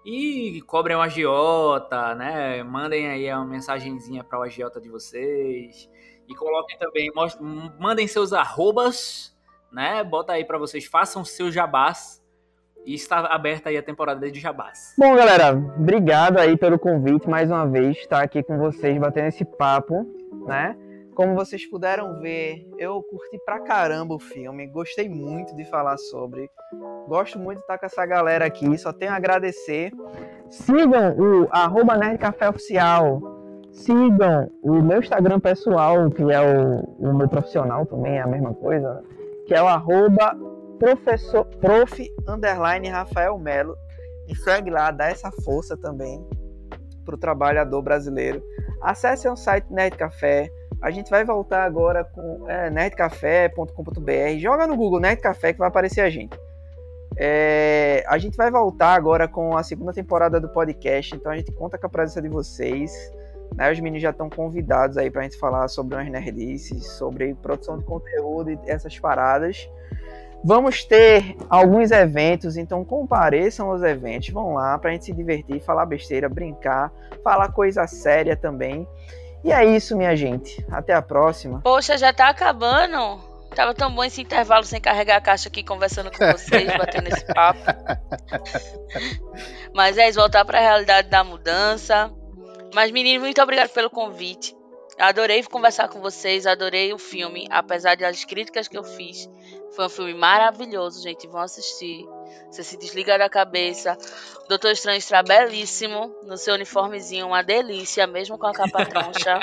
e 0.05 0.61
cobrem 0.61 0.95
o 0.95 1.01
agiota, 1.01 2.15
né? 2.15 2.63
Mandem 2.63 3.07
aí 3.07 3.33
uma 3.33 3.45
mensagenzinha 3.45 4.23
para 4.23 4.39
o 4.39 4.43
agiota 4.43 4.79
de 4.79 4.89
vocês. 4.89 5.89
E 6.27 6.33
coloquem 6.33 6.77
também, 6.77 7.11
mostrem, 7.13 7.71
mandem 7.77 8.07
seus 8.07 8.31
arrobas, 8.31 9.35
né? 9.71 10.03
Bota 10.03 10.33
aí 10.33 10.45
para 10.45 10.57
vocês, 10.57 10.85
façam 10.85 11.25
seus 11.25 11.53
jabás. 11.53 12.23
E 12.85 12.93
está 12.93 13.19
aberta 13.19 13.67
aí 13.67 13.75
a 13.75 13.83
temporada 13.83 14.31
de 14.31 14.39
jabás. 14.39 14.93
Bom, 14.97 15.13
galera, 15.13 15.51
obrigado 15.51 16.37
aí 16.37 16.55
pelo 16.55 16.79
convite 16.79 17.29
mais 17.29 17.51
uma 17.51 17.65
vez, 17.65 17.97
estar 17.97 18.21
aqui 18.21 18.41
com 18.41 18.57
vocês, 18.57 18.97
batendo 18.97 19.27
esse 19.27 19.43
papo, 19.43 20.05
né? 20.47 20.75
Como 21.13 21.33
vocês 21.33 21.67
puderam 21.67 22.19
ver, 22.19 22.63
eu 22.77 23.01
curti 23.01 23.39
pra 23.43 23.59
caramba 23.59 24.13
o 24.13 24.19
filme, 24.19 24.67
gostei 24.67 25.09
muito 25.09 25.55
de 25.55 25.65
falar 25.65 25.97
sobre. 25.97 26.47
Gosto 27.07 27.39
muito 27.39 27.57
de 27.57 27.63
estar 27.63 27.79
com 27.79 27.85
essa 27.87 28.05
galera 28.05 28.45
aqui, 28.45 28.77
só 28.77 28.93
tenho 28.93 29.11
a 29.11 29.15
agradecer. 29.15 29.91
Sigam 30.49 31.17
o 31.17 31.47
arroba 31.51 31.95
Oficial. 32.49 33.19
Sigam 33.71 34.49
o 34.61 34.81
meu 34.81 34.99
Instagram 34.99 35.39
pessoal, 35.39 36.09
que 36.11 36.21
é 36.21 36.39
o, 36.39 36.81
o 36.99 37.13
meu 37.13 37.27
profissional 37.27 37.85
também, 37.85 38.17
é 38.17 38.21
a 38.21 38.27
mesma 38.27 38.53
coisa, 38.53 39.03
que 39.47 39.53
é 39.53 39.61
o 39.61 39.67
arroba 39.67 40.35
professor, 40.79 41.45
prof, 41.45 42.15
underline 42.27 42.89
Rafael 42.89 43.37
Melo. 43.37 43.75
Me 44.27 44.35
segue 44.35 44.69
lá, 44.69 44.91
dá 44.91 45.09
essa 45.09 45.31
força 45.43 45.75
também 45.77 46.23
pro 47.05 47.17
trabalhador 47.17 47.81
brasileiro. 47.81 48.43
Acesse 48.81 49.27
o 49.27 49.35
site 49.35 49.67
Nerdcafé. 49.71 50.49
A 50.81 50.91
gente 50.91 51.09
vai 51.09 51.25
voltar 51.25 51.63
agora 51.63 52.03
com 52.03 52.49
é, 52.49 52.69
nerdcafé.com.br. 52.69 54.37
Joga 54.39 54.67
no 54.67 54.75
Google 54.75 54.99
Nerdcafé 54.99 55.53
que 55.53 55.59
vai 55.59 55.67
aparecer 55.67 56.01
a 56.01 56.09
gente. 56.09 56.37
É, 57.19 58.03
a 58.07 58.17
gente 58.19 58.37
vai 58.37 58.51
voltar 58.51 58.93
agora 58.93 59.27
com 59.27 59.57
a 59.57 59.63
segunda 59.63 59.91
temporada 59.91 60.39
do 60.39 60.49
podcast, 60.49 61.15
então 61.15 61.31
a 61.31 61.35
gente 61.35 61.51
conta 61.51 61.77
com 61.77 61.87
a 61.87 61.89
presença 61.89 62.21
de 62.21 62.29
vocês. 62.29 62.91
Né? 63.55 63.71
Os 63.71 63.79
meninos 63.79 64.03
já 64.03 64.11
estão 64.11 64.29
convidados 64.29 64.97
aí 64.97 65.09
para 65.09 65.21
a 65.21 65.23
gente 65.23 65.37
falar 65.37 65.67
sobre 65.67 65.95
umas 65.95 66.09
nerdices, 66.09 66.85
sobre 66.91 67.33
produção 67.35 67.79
de 67.79 67.85
conteúdo 67.85 68.51
e 68.51 68.59
essas 68.67 68.99
paradas. 68.99 69.67
Vamos 70.43 70.83
ter 70.83 71.35
alguns 71.49 71.91
eventos, 71.91 72.57
então 72.57 72.85
compareçam 72.85 73.69
aos 73.69 73.83
eventos, 73.83 74.29
vão 74.29 74.53
lá 74.53 74.77
para 74.77 74.91
a 74.91 74.93
gente 74.93 75.05
se 75.05 75.13
divertir, 75.13 75.61
falar 75.61 75.85
besteira, 75.85 76.29
brincar, 76.29 76.91
falar 77.23 77.51
coisa 77.51 77.85
séria 77.87 78.35
também. 78.35 78.87
E 79.43 79.51
é 79.51 79.63
isso, 79.65 79.95
minha 79.95 80.15
gente. 80.15 80.65
Até 80.71 80.93
a 80.93 81.01
próxima. 81.01 81.61
Poxa, 81.61 81.97
já 81.97 82.11
tá 82.13 82.29
acabando. 82.29 83.19
Tava 83.55 83.73
tão 83.73 83.93
bom 83.93 84.03
esse 84.03 84.21
intervalo 84.21 84.63
sem 84.63 84.79
carregar 84.79 85.17
a 85.17 85.21
caixa 85.21 85.49
aqui 85.49 85.63
conversando 85.63 86.11
com 86.11 86.31
vocês, 86.31 86.67
batendo 86.77 87.07
esse 87.07 87.25
papo. 87.25 87.59
Mas 89.73 89.97
é 89.97 90.09
isso, 90.09 90.19
voltar 90.19 90.45
para 90.45 90.59
a 90.59 90.61
realidade 90.61 91.09
da 91.09 91.23
mudança. 91.23 92.11
Mas, 92.73 92.91
menino, 92.91 93.23
muito 93.23 93.41
obrigado 93.41 93.69
pelo 93.69 93.89
convite. 93.89 94.56
Adorei 94.99 95.43
conversar 95.43 95.87
com 95.89 96.01
vocês, 96.01 96.47
adorei 96.47 96.91
o 96.91 96.97
filme, 96.97 97.47
apesar 97.51 97.95
das 97.95 98.25
críticas 98.25 98.67
que 98.67 98.77
eu 98.77 98.83
fiz. 98.83 99.29
Foi 99.75 99.85
um 99.85 99.89
filme 99.89 100.13
maravilhoso, 100.15 101.03
gente. 101.03 101.27
Vão 101.27 101.41
assistir. 101.41 102.03
Você 102.49 102.63
se 102.63 102.77
desliga 102.77 103.17
da 103.17 103.29
cabeça. 103.29 103.95
O 104.43 104.47
Doutor 104.47 104.71
Estranho 104.71 104.97
está 104.97 105.21
belíssimo 105.21 106.15
no 106.23 106.35
seu 106.35 106.55
uniformezinho, 106.55 107.27
uma 107.27 107.43
delícia, 107.43 108.07
mesmo 108.07 108.39
com 108.39 108.47
a 108.47 108.53
capa 108.53 108.85
troncha. 108.85 109.39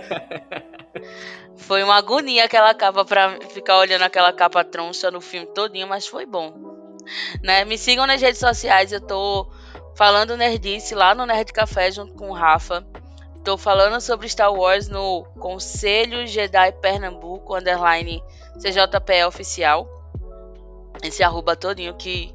foi 1.56 1.82
uma 1.82 1.96
agonia 1.96 2.44
aquela 2.44 2.72
capa 2.72 3.04
para 3.04 3.38
ficar 3.50 3.76
olhando 3.76 4.02
aquela 4.02 4.32
capa 4.32 4.64
troncha 4.64 5.10
no 5.10 5.20
filme 5.20 5.46
todinho, 5.48 5.86
mas 5.86 6.06
foi 6.06 6.24
bom. 6.24 6.96
Né? 7.42 7.64
Me 7.66 7.76
sigam 7.76 8.06
nas 8.06 8.22
redes 8.22 8.40
sociais, 8.40 8.90
eu 8.90 9.00
tô 9.00 9.50
falando 9.94 10.36
nerdice 10.36 10.94
lá 10.94 11.14
no 11.14 11.26
Nerd 11.26 11.52
Café 11.52 11.90
junto 11.90 12.14
com 12.14 12.30
o 12.30 12.32
Rafa. 12.32 12.86
Tô 13.44 13.56
falando 13.56 14.00
sobre 14.00 14.28
Star 14.28 14.52
Wars 14.52 14.88
no 14.88 15.24
Conselho 15.38 16.26
Jedi 16.26 16.72
Pernambuco, 16.80 17.56
underline 17.56 18.22
CJPE 18.58 19.24
oficial. 19.26 19.88
Esse 21.02 21.22
arroba 21.22 21.56
todinho 21.56 21.94
que 21.94 22.34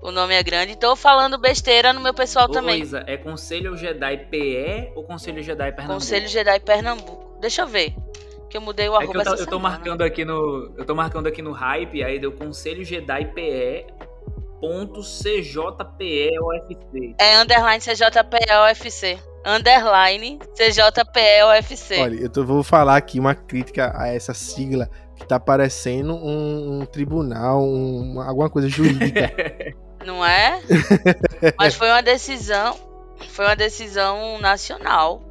O 0.00 0.12
nome 0.12 0.34
é 0.34 0.42
grande. 0.42 0.76
Tô 0.76 0.94
falando 0.94 1.36
besteira 1.36 1.92
no 1.92 2.00
meu 2.00 2.14
pessoal 2.14 2.44
Ô, 2.44 2.52
também. 2.52 2.80
Isa, 2.80 3.02
é 3.08 3.16
Conselho 3.16 3.76
Jedi 3.76 4.18
PE 4.30 4.92
ou 4.94 5.02
Conselho 5.02 5.42
Jedi 5.42 5.72
Pernambuco? 5.72 5.94
Conselho 5.94 6.28
Jedi 6.28 6.60
Pernambuco. 6.60 7.38
Deixa 7.40 7.62
eu 7.62 7.66
ver. 7.66 7.94
Que 8.48 8.56
eu 8.56 8.60
mudei 8.60 8.88
o 8.88 8.94
É 8.94 9.02
arroba 9.02 9.18
eu, 9.18 9.24
tô, 9.24 9.34
eu 9.34 9.46
tô 9.46 9.58
marcando 9.58 10.02
aqui 10.02 10.24
no. 10.24 10.72
Eu 10.76 10.84
tô 10.84 10.94
marcando 10.94 11.26
aqui 11.26 11.42
no 11.42 11.50
hype, 11.50 12.04
aí 12.04 12.20
deu 12.20 12.30
Conselho 12.30 12.84
Jedi 12.84 13.24
PE 13.34 13.86
ponto. 14.60 15.00
É 17.18 17.38
underline 17.38 17.80
CJPEOFC. 17.80 19.18
Underline 19.46 20.38
CJPEOFC. 20.56 22.00
Olha, 22.00 22.14
eu 22.20 22.28
tô- 22.28 22.44
vou 22.44 22.62
falar 22.62 22.96
aqui 22.96 23.20
uma 23.20 23.34
crítica 23.34 23.92
a 23.96 24.08
essa 24.08 24.34
sigla 24.34 24.90
que 25.16 25.26
tá 25.26 25.38
parecendo 25.40 26.14
um, 26.14 26.80
um 26.80 26.86
tribunal, 26.86 27.62
um- 27.62 28.20
alguma 28.20 28.50
coisa 28.50 28.68
jurídica. 28.68 29.32
Não 30.04 30.24
é? 30.24 30.60
Mas 31.58 31.74
foi 31.74 31.88
uma 31.88 32.02
decisão. 32.02 32.76
Foi 33.30 33.44
uma 33.46 33.56
decisão 33.56 34.38
nacional. 34.40 35.22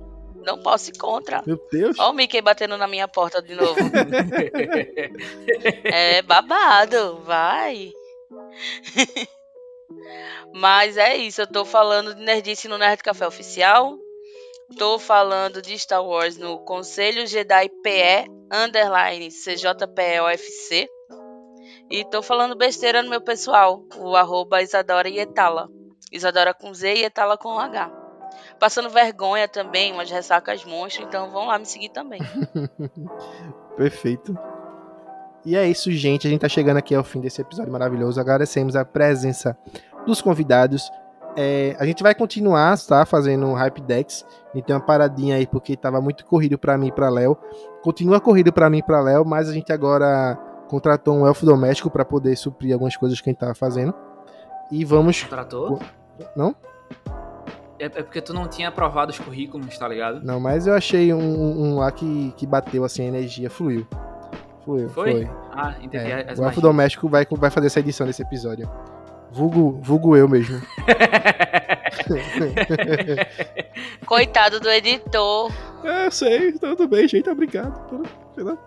Não 0.46 0.60
posso 0.62 0.90
ir 0.92 0.98
contra. 0.98 1.42
Meu 1.46 1.60
Deus. 1.72 1.98
Ó 2.00 2.12
o 2.12 2.14
Mickey 2.14 2.42
batendo 2.42 2.78
na 2.78 2.88
minha 2.88 3.08
porta 3.08 3.42
de 3.42 3.56
novo. 3.56 3.76
É 5.84 6.22
babado, 6.22 7.22
vai. 7.26 7.92
Mas 10.54 10.98
é 10.98 11.16
isso, 11.16 11.42
eu 11.42 11.48
tô 11.48 11.66
falando 11.66 12.14
de 12.16 12.22
Nerdice 12.24 12.68
no 12.68 12.78
Nerd 12.78 13.02
Café 13.04 13.28
Oficial. 13.28 13.98
Tô 14.78 14.98
falando 14.98 15.62
de 15.62 15.78
Star 15.78 16.04
Wars 16.04 16.38
no 16.38 16.58
Conselho 16.60 17.28
Jedi 17.28 17.70
PE 17.84 18.26
underline 18.52 19.30
CJPEOFC. 19.30 20.90
E 21.90 22.04
tô 22.06 22.22
falando 22.22 22.58
besteira 22.58 23.04
no 23.04 23.10
meu 23.10 23.22
pessoal, 23.22 23.84
o 23.96 24.16
arroba 24.16 24.62
Isadora. 24.62 25.08
Isadora 26.12 26.54
com 26.54 26.74
Z 26.74 26.94
e 26.94 27.02
Ietala 27.02 27.38
com 27.38 27.60
H. 27.60 27.92
Passando 28.60 28.90
vergonha 28.90 29.48
também, 29.48 29.94
umas 29.94 30.10
ressacas 30.10 30.66
monstro, 30.66 31.04
então 31.04 31.30
vão 31.30 31.48
lá 31.48 31.60
me 31.60 31.66
seguir 31.66 31.90
também. 31.90 32.20
Perfeito. 33.78 34.38
E 35.46 35.56
é 35.56 35.68
isso, 35.68 35.92
gente. 35.92 36.26
A 36.26 36.30
gente 36.30 36.42
tá 36.42 36.50
chegando 36.50 36.78
aqui 36.78 36.96
ao 36.96 37.04
fim 37.04 37.22
desse 37.22 37.40
episódio 37.40 37.72
maravilhoso. 37.72 38.20
Agradecemos 38.20 38.76
a 38.76 38.84
presença 38.84 39.56
dos 40.08 40.22
convidados. 40.22 40.90
É, 41.38 41.76
a 41.80 41.86
gente 41.86 42.02
vai 42.02 42.16
continuar, 42.16 42.78
tá? 42.80 43.06
Fazendo 43.06 43.46
um 43.46 43.54
Hype 43.54 43.82
Dex. 43.82 44.26
A 44.54 44.58
gente 44.58 44.66
tem 44.66 44.76
uma 44.76 44.82
paradinha 44.82 45.36
aí 45.36 45.46
porque 45.46 45.76
tava 45.76 46.00
muito 46.00 46.26
corrido 46.26 46.58
pra 46.58 46.78
mim 46.78 46.88
e 46.88 46.92
pra 46.92 47.10
Léo. 47.10 47.38
Continua 47.82 48.22
corrido 48.22 48.54
pra 48.54 48.70
mim 48.70 48.78
e 48.78 48.84
pra 48.84 49.02
Léo, 49.02 49.26
mas 49.26 49.50
a 49.50 49.54
gente 49.54 49.72
agora 49.72 50.38
contratou 50.68 51.16
um 51.16 51.28
elfo 51.28 51.46
doméstico 51.46 51.90
pra 51.90 52.06
poder 52.06 52.36
suprir 52.36 52.74
algumas 52.74 52.96
coisas 52.96 53.20
que 53.20 53.30
a 53.30 53.32
gente 53.32 53.40
tava 53.40 53.54
fazendo. 53.54 53.94
E 54.72 54.84
vamos. 54.86 55.24
Contratou? 55.24 55.80
Não? 56.36 56.56
É, 57.78 57.86
é 57.86 57.90
porque 57.90 58.22
tu 58.22 58.34
não 58.34 58.48
tinha 58.48 58.70
aprovado 58.70 59.12
os 59.12 59.20
currículos, 59.20 59.78
tá 59.78 59.88
ligado? 59.88 60.24
Não, 60.24 60.40
mas 60.40 60.66
eu 60.66 60.74
achei 60.74 61.14
um, 61.14 61.20
um 61.20 61.78
lá 61.80 61.92
que, 61.92 62.34
que 62.38 62.48
bateu 62.48 62.84
assim, 62.86 63.04
a 63.04 63.08
energia 63.08 63.50
fluiu. 63.50 63.86
Fluiu, 64.64 64.90
Foi? 64.90 65.12
foi. 65.12 65.30
Ah, 65.52 65.76
entendi. 65.82 66.12
É, 66.12 66.34
o 66.38 66.44
elfo 66.44 66.62
doméstico 66.62 67.08
vai, 67.08 67.28
vai 67.30 67.50
fazer 67.52 67.68
essa 67.68 67.80
edição 67.80 68.08
desse 68.08 68.22
episódio. 68.22 68.70
Vulgo, 69.36 69.80
vulgo 69.82 70.16
eu 70.16 70.30
mesmo. 70.30 70.62
Coitado 74.06 74.62
do 74.62 74.70
editor. 74.70 75.52
é, 75.84 76.06
eu 76.06 76.12
sei, 76.12 76.54
tudo 76.54 76.88
bem, 76.88 77.06
gente. 77.06 77.30
Obrigado 77.30 78.08
pela, 78.34 78.34
pela, 78.34 78.58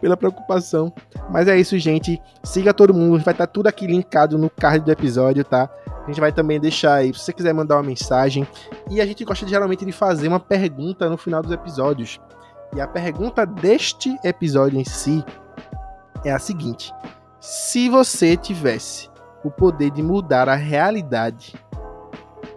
pela 0.00 0.16
preocupação. 0.16 0.90
Mas 1.28 1.46
é 1.46 1.58
isso, 1.58 1.78
gente. 1.78 2.18
Siga 2.42 2.72
todo 2.72 2.94
mundo. 2.94 3.22
Vai 3.22 3.34
estar 3.34 3.46
tudo 3.46 3.66
aqui 3.66 3.86
linkado 3.86 4.38
no 4.38 4.48
card 4.48 4.82
do 4.82 4.90
episódio, 4.90 5.44
tá? 5.44 5.68
A 6.04 6.06
gente 6.06 6.20
vai 6.20 6.32
também 6.32 6.58
deixar 6.58 6.94
aí, 6.94 7.12
se 7.12 7.20
você 7.20 7.34
quiser 7.34 7.52
mandar 7.52 7.76
uma 7.76 7.82
mensagem. 7.82 8.48
E 8.90 8.98
a 8.98 9.04
gente 9.04 9.26
gosta 9.26 9.46
geralmente 9.46 9.84
de 9.84 9.92
fazer 9.92 10.26
uma 10.26 10.40
pergunta 10.40 11.10
no 11.10 11.18
final 11.18 11.42
dos 11.42 11.52
episódios. 11.52 12.18
E 12.74 12.80
a 12.80 12.88
pergunta 12.88 13.44
deste 13.44 14.16
episódio 14.24 14.80
em 14.80 14.86
si 14.86 15.22
é 16.24 16.32
a 16.32 16.38
seguinte: 16.38 16.90
Se 17.40 17.90
você 17.90 18.38
tivesse 18.38 19.12
o 19.44 19.50
poder 19.50 19.90
de 19.90 20.02
mudar 20.02 20.48
a 20.48 20.54
realidade, 20.54 21.54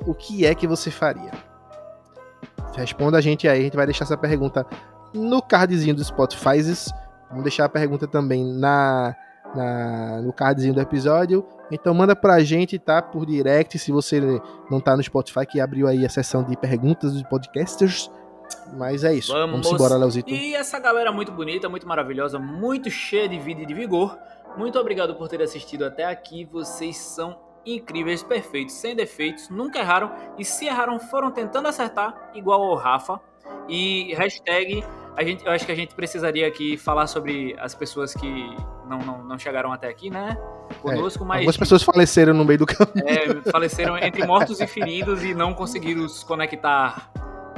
o 0.05 0.13
que 0.13 0.45
é 0.45 0.55
que 0.55 0.65
você 0.65 0.89
faria? 0.89 1.31
Responda 2.75 3.17
a 3.17 3.21
gente 3.21 3.47
aí, 3.47 3.59
a 3.59 3.63
gente 3.63 3.75
vai 3.75 3.85
deixar 3.85 4.05
essa 4.05 4.17
pergunta 4.17 4.65
no 5.13 5.41
cardzinho 5.41 5.95
do 5.95 6.03
Spotify. 6.03 6.61
Vamos 7.29 7.43
deixar 7.43 7.65
a 7.65 7.69
pergunta 7.69 8.07
também 8.07 8.45
na, 8.53 9.15
na- 9.55 10.21
no 10.21 10.31
cardzinho 10.31 10.73
do 10.73 10.79
episódio. 10.81 11.45
Então 11.71 11.93
manda 11.93 12.15
pra 12.15 12.39
gente, 12.41 12.77
tá? 12.77 13.01
Por 13.01 13.25
direct, 13.25 13.77
se 13.79 13.91
você 13.91 14.21
não 14.69 14.79
tá 14.79 14.95
no 14.95 15.03
Spotify, 15.03 15.45
que 15.45 15.59
abriu 15.59 15.87
aí 15.87 16.05
a 16.05 16.09
seção 16.09 16.43
de 16.43 16.55
perguntas 16.55 17.13
dos 17.13 17.23
podcasters. 17.23 18.09
Mas 18.77 19.03
é 19.03 19.13
isso. 19.13 19.33
Vamos. 19.33 19.51
Vamos 19.61 19.71
embora, 19.73 19.97
Leozito. 19.97 20.29
E 20.29 20.55
essa 20.55 20.79
galera 20.79 21.11
muito 21.11 21.31
bonita, 21.33 21.67
muito 21.67 21.85
maravilhosa, 21.87 22.39
muito 22.39 22.89
cheia 22.89 23.27
de 23.27 23.37
vida 23.39 23.61
e 23.63 23.65
de 23.65 23.73
vigor. 23.73 24.17
Muito 24.57 24.79
obrigado 24.79 25.15
por 25.15 25.27
ter 25.27 25.41
assistido 25.41 25.85
até 25.85 26.05
aqui. 26.05 26.45
Vocês 26.45 26.97
são 26.97 27.39
incríveis, 27.65 28.23
perfeitos, 28.23 28.75
sem 28.75 28.95
defeitos, 28.95 29.49
nunca 29.49 29.79
erraram. 29.79 30.11
E 30.37 30.43
se 30.43 30.65
erraram, 30.65 30.99
foram 30.99 31.31
tentando 31.31 31.67
acertar, 31.67 32.31
igual 32.33 32.63
ao 32.63 32.75
Rafa. 32.75 33.19
E 33.69 34.13
hashtag, 34.15 34.83
a 35.15 35.23
gente, 35.23 35.45
eu 35.45 35.51
acho 35.51 35.65
que 35.65 35.71
a 35.71 35.75
gente 35.75 35.93
precisaria 35.93 36.47
aqui 36.47 36.77
falar 36.77 37.07
sobre 37.07 37.55
as 37.59 37.75
pessoas 37.75 38.13
que 38.13 38.27
não, 38.87 38.99
não, 38.99 39.23
não 39.23 39.37
chegaram 39.37 39.71
até 39.71 39.87
aqui, 39.87 40.09
né? 40.09 40.37
Conosco, 40.81 41.23
mas 41.23 41.37
Algumas 41.39 41.57
pessoas 41.57 41.83
faleceram 41.83 42.33
no 42.33 42.43
meio 42.43 42.59
do 42.59 42.65
caminho. 42.65 43.07
é, 43.07 43.51
faleceram 43.51 43.97
entre 43.97 44.25
mortos 44.25 44.59
e 44.59 44.67
feridos 44.67 45.23
e 45.23 45.33
não 45.33 45.53
conseguiram 45.53 46.07
se 46.07 46.25
conectar 46.25 47.11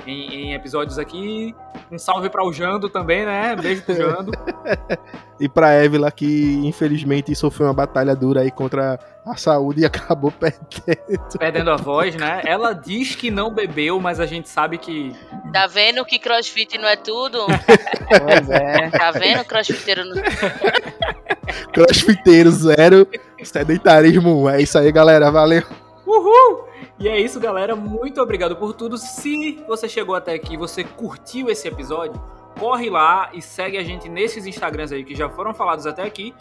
em, 0.05 0.33
em 0.33 0.53
episódios 0.53 0.97
aqui. 0.97 1.55
Um 1.91 1.97
salve 1.97 2.29
para 2.29 2.45
o 2.45 2.53
Jando 2.53 2.89
também, 2.89 3.25
né? 3.25 3.55
Beijo 3.55 3.83
pro 3.83 3.95
Jando. 3.95 4.31
E 5.39 5.47
pra 5.47 5.71
Évila, 5.71 6.11
que 6.11 6.59
infelizmente 6.65 7.33
sofreu 7.33 7.67
uma 7.67 7.73
batalha 7.73 8.13
dura 8.13 8.41
aí 8.41 8.51
contra 8.51 8.99
a 9.25 9.37
saúde 9.37 9.81
e 9.81 9.85
acabou 9.87 10.31
perdendo. 10.31 11.37
Perdendo 11.39 11.71
a 11.71 11.77
voz, 11.77 12.13
né? 12.15 12.41
Ela 12.45 12.73
diz 12.73 13.15
que 13.15 13.31
não 13.31 13.49
bebeu, 13.49 14.01
mas 14.01 14.19
a 14.19 14.25
gente 14.25 14.49
sabe 14.49 14.77
que. 14.77 15.15
Tá 15.53 15.65
vendo 15.65 16.03
que 16.03 16.19
crossfit 16.19 16.77
não 16.77 16.89
é 16.89 16.97
tudo? 16.97 17.45
Pois 17.45 18.49
é. 18.49 18.89
Tá 18.89 19.11
vendo 19.11 19.45
crossfiteiro 19.45 20.03
no... 20.03 20.15
Crossfiteiro 21.71 22.51
zero, 22.51 23.07
sedentarismo 23.41 24.43
um. 24.43 24.49
É 24.49 24.61
isso 24.61 24.77
aí, 24.77 24.91
galera. 24.91 25.31
Valeu. 25.31 25.63
Uhul! 26.05 26.68
E 26.99 27.07
é 27.07 27.19
isso, 27.19 27.39
galera. 27.39 27.75
Muito 27.75 28.21
obrigado 28.21 28.55
por 28.57 28.73
tudo. 28.73 28.97
Se 28.97 29.63
você 29.67 29.87
chegou 29.87 30.15
até 30.15 30.33
aqui, 30.33 30.57
você 30.57 30.83
curtiu 30.83 31.49
esse 31.49 31.67
episódio, 31.67 32.21
corre 32.59 32.89
lá 32.89 33.29
e 33.33 33.41
segue 33.41 33.77
a 33.77 33.83
gente 33.83 34.09
nesses 34.09 34.45
Instagrams 34.45 34.91
aí 34.91 35.03
que 35.03 35.15
já 35.15 35.29
foram 35.29 35.53
falados 35.53 35.85
até 35.87 36.03
aqui. 36.03 36.35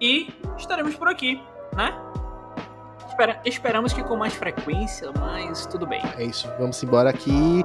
E 0.00 0.32
estaremos 0.56 0.94
por 0.94 1.08
aqui, 1.08 1.42
né? 1.74 1.92
Espera- 3.08 3.40
esperamos 3.44 3.92
que 3.92 4.02
com 4.02 4.16
mais 4.16 4.34
frequência, 4.34 5.10
mas 5.18 5.66
tudo 5.66 5.86
bem. 5.86 6.02
É 6.16 6.24
isso. 6.24 6.48
Vamos 6.58 6.82
embora 6.82 7.10
aqui. 7.10 7.64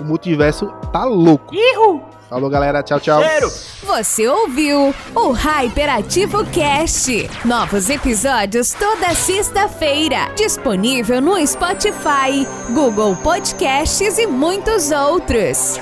O 0.00 0.04
multiverso 0.04 0.66
tá 0.92 1.04
louco. 1.04 1.54
Ihu! 1.54 2.02
Falou, 2.28 2.50
galera. 2.50 2.82
Tchau, 2.82 2.98
tchau. 2.98 3.22
Cheiro! 3.22 3.48
Você 3.84 4.26
ouviu 4.26 4.92
o 5.14 5.30
Hyperativo 5.32 6.44
Cast. 6.46 7.30
Novos 7.44 7.88
episódios 7.88 8.72
toda 8.72 9.14
sexta-feira. 9.14 10.32
Disponível 10.36 11.20
no 11.20 11.46
Spotify, 11.46 12.46
Google 12.74 13.14
Podcasts 13.16 14.18
e 14.18 14.26
muitos 14.26 14.90
outros. 14.90 15.78